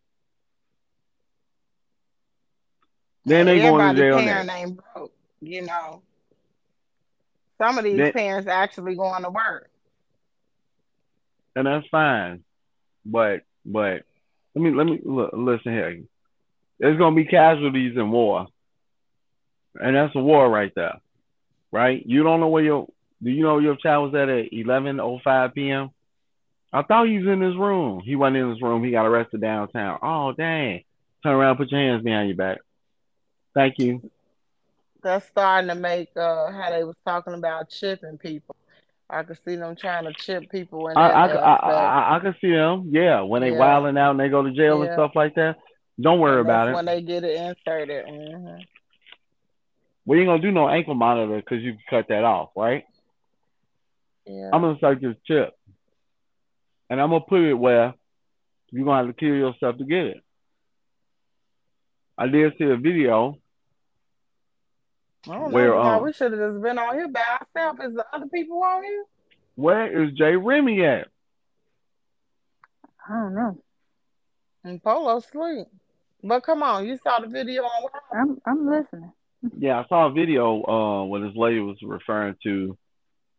Then 3.25 3.47
they 3.47 3.59
going 3.61 3.95
to 3.95 4.01
jail 4.01 4.19
parent 4.19 4.47
next. 4.47 4.61
ain't 4.61 4.81
broke, 4.95 5.13
you 5.41 5.63
know. 5.63 6.03
Some 7.61 7.79
of 7.79 7.85
these 7.85 7.97
Then- 7.97 8.13
parents 8.13 8.49
actually 8.49 8.97
going 8.97 9.23
to 9.23 9.31
work. 9.31 9.71
and 11.57 11.67
that's 11.67 11.87
fine. 11.89 12.43
But 13.07 13.43
but 13.65 14.03
let 14.55 14.63
me 14.63 14.71
let 14.73 14.87
me 14.87 15.01
look, 15.05 15.31
listen 15.35 15.73
here. 15.73 16.03
There's 16.79 16.99
gonna 16.99 17.15
be 17.17 17.25
casualties 17.27 17.97
in 17.97 18.11
war, 18.11 18.47
and 19.77 19.95
that's 19.95 20.15
a 20.17 20.21
war 20.21 20.49
right 20.51 20.73
there, 20.75 21.01
right? 21.71 22.03
You 22.05 22.23
don't 22.23 22.41
know 22.41 22.49
where 22.49 22.65
your 22.65 22.89
do 23.23 23.31
you 23.31 23.43
know 23.43 23.59
your 23.59 23.77
child 23.77 24.13
was 24.13 24.21
at 24.21 24.29
at 24.29 24.53
11:05 24.53 25.55
p.m. 25.55 25.91
I 26.73 26.83
thought 26.83 27.07
he 27.07 27.19
was 27.19 27.27
in 27.33 27.41
his 27.41 27.57
room. 27.57 28.03
He 28.05 28.17
wasn't 28.17 28.39
in 28.39 28.51
his 28.51 28.61
room. 28.63 28.85
He 28.85 28.91
got 28.91 29.07
arrested 29.07 29.41
downtown. 29.41 29.99
Oh 30.03 30.33
dang! 30.33 30.83
Turn 31.23 31.35
around, 31.35 31.57
put 31.57 31.71
your 31.71 31.81
hands 31.81 32.03
behind 32.03 32.29
your 32.29 32.37
back. 32.37 32.59
Thank 33.55 33.79
you. 33.79 34.11
That's 35.03 35.27
starting 35.27 35.69
to 35.69 35.75
make 35.75 36.09
uh 36.17 36.51
how 36.51 36.71
they 36.71 36.83
was 36.85 36.97
talking 37.07 37.35
about 37.35 37.69
chipping 37.69 38.19
people. 38.19 38.57
I 39.09 39.23
could 39.23 39.39
see 39.45 39.57
them 39.57 39.77
trying 39.77 40.05
to 40.05 40.13
chip 40.15 40.51
people 40.51 40.89
in 40.89 40.97
I 40.97 41.11
I, 41.11 41.27
I. 41.27 42.17
I 42.17 42.21
can 42.21 42.35
see 42.41 42.51
them. 42.51 42.89
Yeah, 42.91 43.21
when 43.21 43.43
they 43.43 43.51
Yeah. 43.51 43.59
wilding 43.59 43.99
out 43.99 44.13
and 44.13 44.21
they 44.21 44.29
go 44.29 44.43
to 44.43 44.51
jail 44.51 44.83
and 44.83 44.93
stuff 44.93 45.13
like 45.15 45.35
that. 45.35 45.57
Don't 46.01 46.21
worry 46.21 46.41
about 46.41 46.69
it. 46.69 46.75
when 46.75 46.87
they 46.87 47.03
get 47.03 47.23
it 47.23 47.37
inserted. 47.37 48.07
We 50.07 50.19
ain't 50.19 50.29
gonna 50.29 50.43
do 50.43 50.51
no 50.51 50.69
ankle 50.69 50.95
monitor 50.95 51.37
because 51.37 51.63
you 51.63 51.77
cut 51.89 52.09
that 52.09 52.25
off, 52.25 52.51
right? 52.57 52.85
Yeah. 54.27 54.51
I'm 54.53 54.63
gonna 54.63 54.75
insert 54.75 55.01
this 55.01 55.17
chip, 55.27 55.55
and 56.89 57.01
I'm 57.01 57.11
gonna 57.11 57.25
put 57.29 57.41
it 57.41 57.55
where 57.55 57.95
you're 58.71 58.85
gonna 58.85 59.07
have 59.07 59.15
to 59.15 59.19
kill 59.19 59.35
yourself 59.35 59.79
to 59.79 59.85
get 59.85 60.07
it. 60.07 60.17
I 62.17 62.29
did 62.29 62.53
see 62.59 62.65
a 62.65 62.77
video. 62.77 63.39
I 65.29 65.35
don't 65.35 65.53
where, 65.53 65.69
know. 65.69 65.83
Now, 65.83 65.99
um, 65.99 66.05
we 66.05 66.13
should 66.13 66.33
have 66.33 66.41
just 66.53 66.63
been 66.63 66.79
on 66.79 66.95
here 66.95 67.09
by 67.09 67.21
ourselves. 67.21 67.81
Is 67.85 67.95
the 67.95 68.05
other 68.13 68.27
people 68.27 68.63
on 68.63 68.83
here? 68.85 69.05
Where 69.57 70.05
is 70.05 70.13
Jeremy 70.13 70.85
at? 70.85 71.09
I 73.09 73.13
don't 73.13 73.35
know. 73.35 73.59
And 74.65 74.83
Polo 74.83 75.21
sleep. 75.21 75.67
But 76.23 76.43
come 76.43 76.63
on, 76.63 76.87
you 76.87 76.99
saw 77.03 77.21
the 77.21 77.27
video 77.27 77.63
on 77.63 77.83
what? 77.83 78.03
I'm 78.13 78.41
I'm 78.47 78.67
listening. 78.67 79.13
Yeah, 79.59 79.81
I 79.81 79.87
saw 79.89 80.07
a 80.07 80.13
video 80.13 80.63
uh 80.65 81.05
where 81.05 81.21
this 81.21 81.37
lady 81.37 81.61
was 81.61 81.77
referring 81.83 82.37
to 82.45 82.77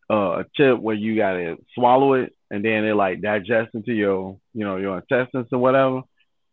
uh, 0.10 0.40
a 0.40 0.46
chip 0.56 0.80
where 0.80 0.96
you 0.96 1.16
gotta 1.16 1.58
swallow 1.74 2.14
it 2.14 2.34
and 2.52 2.64
then 2.64 2.86
it 2.86 2.96
like 2.96 3.22
digests 3.22 3.74
into 3.74 3.94
your 3.94 4.38
you 4.54 4.66
know 4.66 4.78
your 4.78 4.98
intestines 4.98 5.48
or 5.52 5.60
whatever. 5.60 6.02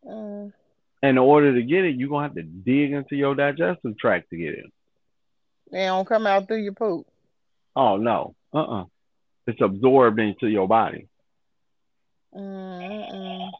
Mm. 0.04 0.52
And 1.04 1.10
in 1.10 1.18
order 1.18 1.54
to 1.54 1.62
get 1.62 1.84
it, 1.84 1.96
you're 1.96 2.08
gonna 2.08 2.28
have 2.28 2.34
to 2.36 2.42
dig 2.42 2.92
into 2.92 3.16
your 3.16 3.34
digestive 3.34 3.98
tract 3.98 4.30
to 4.30 4.36
get 4.36 4.54
it. 4.54 4.72
They 5.70 5.84
don't 5.86 6.06
come 6.06 6.26
out 6.26 6.46
through 6.46 6.62
your 6.62 6.74
poop. 6.74 7.06
Oh 7.74 7.96
no. 7.96 8.34
Uh 8.54 8.62
uh 8.62 8.84
It's 9.46 9.60
absorbed 9.60 10.20
into 10.20 10.46
your 10.48 10.68
body. 10.68 11.08
Uh-uh. 12.34 13.50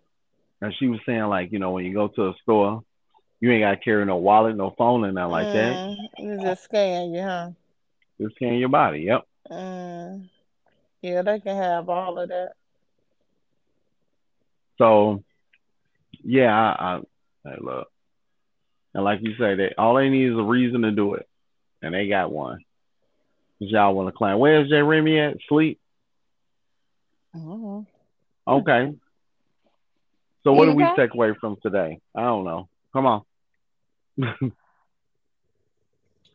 And 0.61 0.75
she 0.79 0.87
was 0.87 1.01
saying 1.05 1.25
like, 1.25 1.53
you 1.53 1.59
know, 1.59 1.73
when 1.73 1.85
you 1.85 1.93
go 1.93 2.09
to 2.09 2.29
a 2.29 2.35
store, 2.43 2.83
you 3.41 3.51
ain't 3.51 3.63
gotta 3.63 3.77
carry 3.77 4.05
no 4.07 4.17
wallet, 4.17 4.57
no 4.57 4.75
phone, 4.79 5.05
and 5.05 5.17
nothing 5.17 5.31
like 5.33 5.53
that. 5.53 5.75
Mm, 5.75 5.97
You 6.19 6.41
just 6.41 6.65
scan 6.65 7.13
you, 7.13 7.23
huh? 7.23 7.51
Just 8.21 8.37
scan 8.37 8.55
your 8.55 8.69
body. 8.69 9.01
Yep. 9.01 9.23
Mm. 9.51 10.29
Yeah, 11.03 11.23
they 11.23 11.41
can 11.41 11.57
have 11.57 11.89
all 11.89 12.19
of 12.19 12.29
that. 12.29 12.53
So, 14.79 15.23
yeah, 16.25 16.53
I, 16.53 17.01
I, 17.47 17.51
I 17.51 17.55
look, 17.61 17.89
and 18.95 19.05
like 19.05 19.21
you 19.23 19.33
say, 19.39 19.55
that 19.57 19.75
all 19.79 19.95
they 19.95 20.09
need 20.09 20.31
is 20.33 20.39
a 20.39 20.43
reason 20.43 20.83
to 20.83 20.91
do 20.91 21.15
it, 21.15 21.27
and 21.83 21.95
they 21.95 22.09
got 22.09 22.33
one. 22.33 22.61
y'all 23.59 23.95
want 23.95 24.09
to 24.09 24.13
climb? 24.13 24.39
Where's 24.39 24.69
Jeremy 24.69 25.19
at? 25.21 25.37
Sleep. 25.49 25.79
Mhm. 27.35 27.87
Okay. 28.47 28.93
So 30.45 30.53
what 30.53 30.67
do 30.67 30.73
we 30.75 30.85
take 30.97 31.15
away 31.15 31.33
from 31.41 31.57
today? 31.63 32.01
I 32.17 32.23
don't 32.23 32.45
know. 32.45 32.69
Come 32.93 33.07
on. 33.07 33.23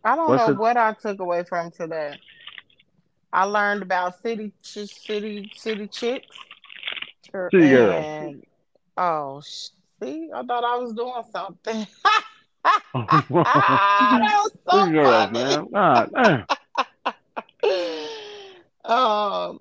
I 0.03 0.15
don't 0.15 0.29
What's 0.29 0.47
know 0.47 0.53
the- 0.53 0.59
what 0.59 0.77
I 0.77 0.93
took 0.93 1.19
away 1.19 1.43
from 1.43 1.71
today. 1.71 2.17
I 3.33 3.43
learned 3.43 3.81
about 3.81 4.19
city 4.21 4.53
ch- 4.63 4.87
city 4.87 5.51
city 5.55 5.87
chicks. 5.87 6.35
Sure. 7.29 7.49
City 7.51 7.69
girl. 7.69 8.33
Oh, 8.97 9.41
see, 9.41 10.29
I 10.33 10.43
thought 10.43 10.63
I 10.63 10.77
was 10.77 10.93
doing 10.93 11.23
something. 11.31 11.85
that 12.63 12.81
was 12.93 14.51
so 14.69 14.85
City 14.85 14.91
man. 14.91 15.67
Damn. 16.13 16.45
um, 18.85 19.59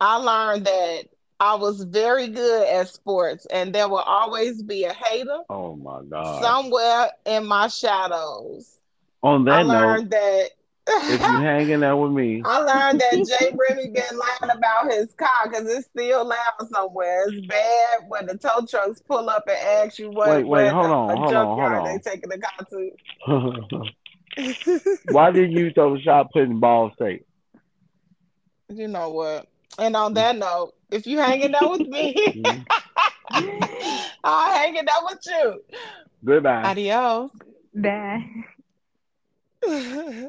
I 0.00 0.16
learned 0.16 0.66
that 0.66 1.04
I 1.38 1.54
was 1.54 1.82
very 1.84 2.28
good 2.28 2.66
at 2.68 2.88
sports, 2.88 3.46
and 3.46 3.74
there 3.74 3.88
will 3.88 3.98
always 3.98 4.62
be 4.62 4.84
a 4.84 4.92
hater 4.92 5.40
Oh 5.50 5.76
my 5.76 6.02
God. 6.02 6.42
somewhere 6.42 7.10
in 7.26 7.46
my 7.46 7.68
shadows. 7.68 8.78
On 9.22 9.46
I 9.48 9.62
that 9.62 9.66
note, 9.66 9.78
learned 9.78 10.10
that. 10.10 10.50
If 10.88 11.20
you 11.20 11.38
hanging 11.40 11.82
out 11.82 11.98
with 11.98 12.12
me, 12.12 12.42
I 12.44 12.58
learned 12.60 13.00
that 13.00 13.26
Jay 13.26 13.54
Remy 13.68 13.88
been 13.88 14.18
lying 14.18 14.56
about 14.56 14.92
his 14.92 15.12
car 15.14 15.48
because 15.48 15.68
it's 15.68 15.86
still 15.86 16.24
loud 16.26 16.68
somewhere. 16.72 17.28
It's 17.28 17.40
bad 17.46 18.00
when 18.08 18.26
the 18.26 18.36
tow 18.38 18.64
trucks 18.66 19.00
pull 19.00 19.28
up 19.28 19.44
and 19.48 19.56
ask 19.86 19.98
you 19.98 20.10
what. 20.10 20.28
Wait, 20.30 20.46
wait, 20.46 20.68
hold 20.70 20.90
on, 20.90 21.10
a 21.10 21.16
hold 21.16 21.34
on, 21.34 21.46
hold 21.58 21.72
on. 21.72 21.84
They 21.84 21.98
taking 22.10 22.30
the 22.30 22.38
car 22.38 22.66
to. 22.70 22.90
why 25.12 25.30
did 25.30 25.52
you 25.52 25.70
throw 25.72 25.94
the 25.96 26.00
shot 26.02 26.32
putting 26.32 26.60
ball 26.60 26.92
safe? 26.98 27.22
you 28.68 28.88
know 28.88 29.10
what? 29.10 29.46
And 29.78 29.94
on 29.96 30.14
that 30.14 30.36
note, 30.36 30.74
if 30.90 31.06
you 31.06 31.18
hanging 31.18 31.54
out 31.54 31.72
with 31.72 31.86
me, 31.86 32.14
Mhm. 33.32 33.62
I'm 34.24 34.54
hanging 34.54 34.86
out 34.88 35.04
with 35.04 35.18
you. 35.26 35.62
Goodbye. 36.24 36.62
Adios. 36.64 37.30
Bye. 37.74 38.24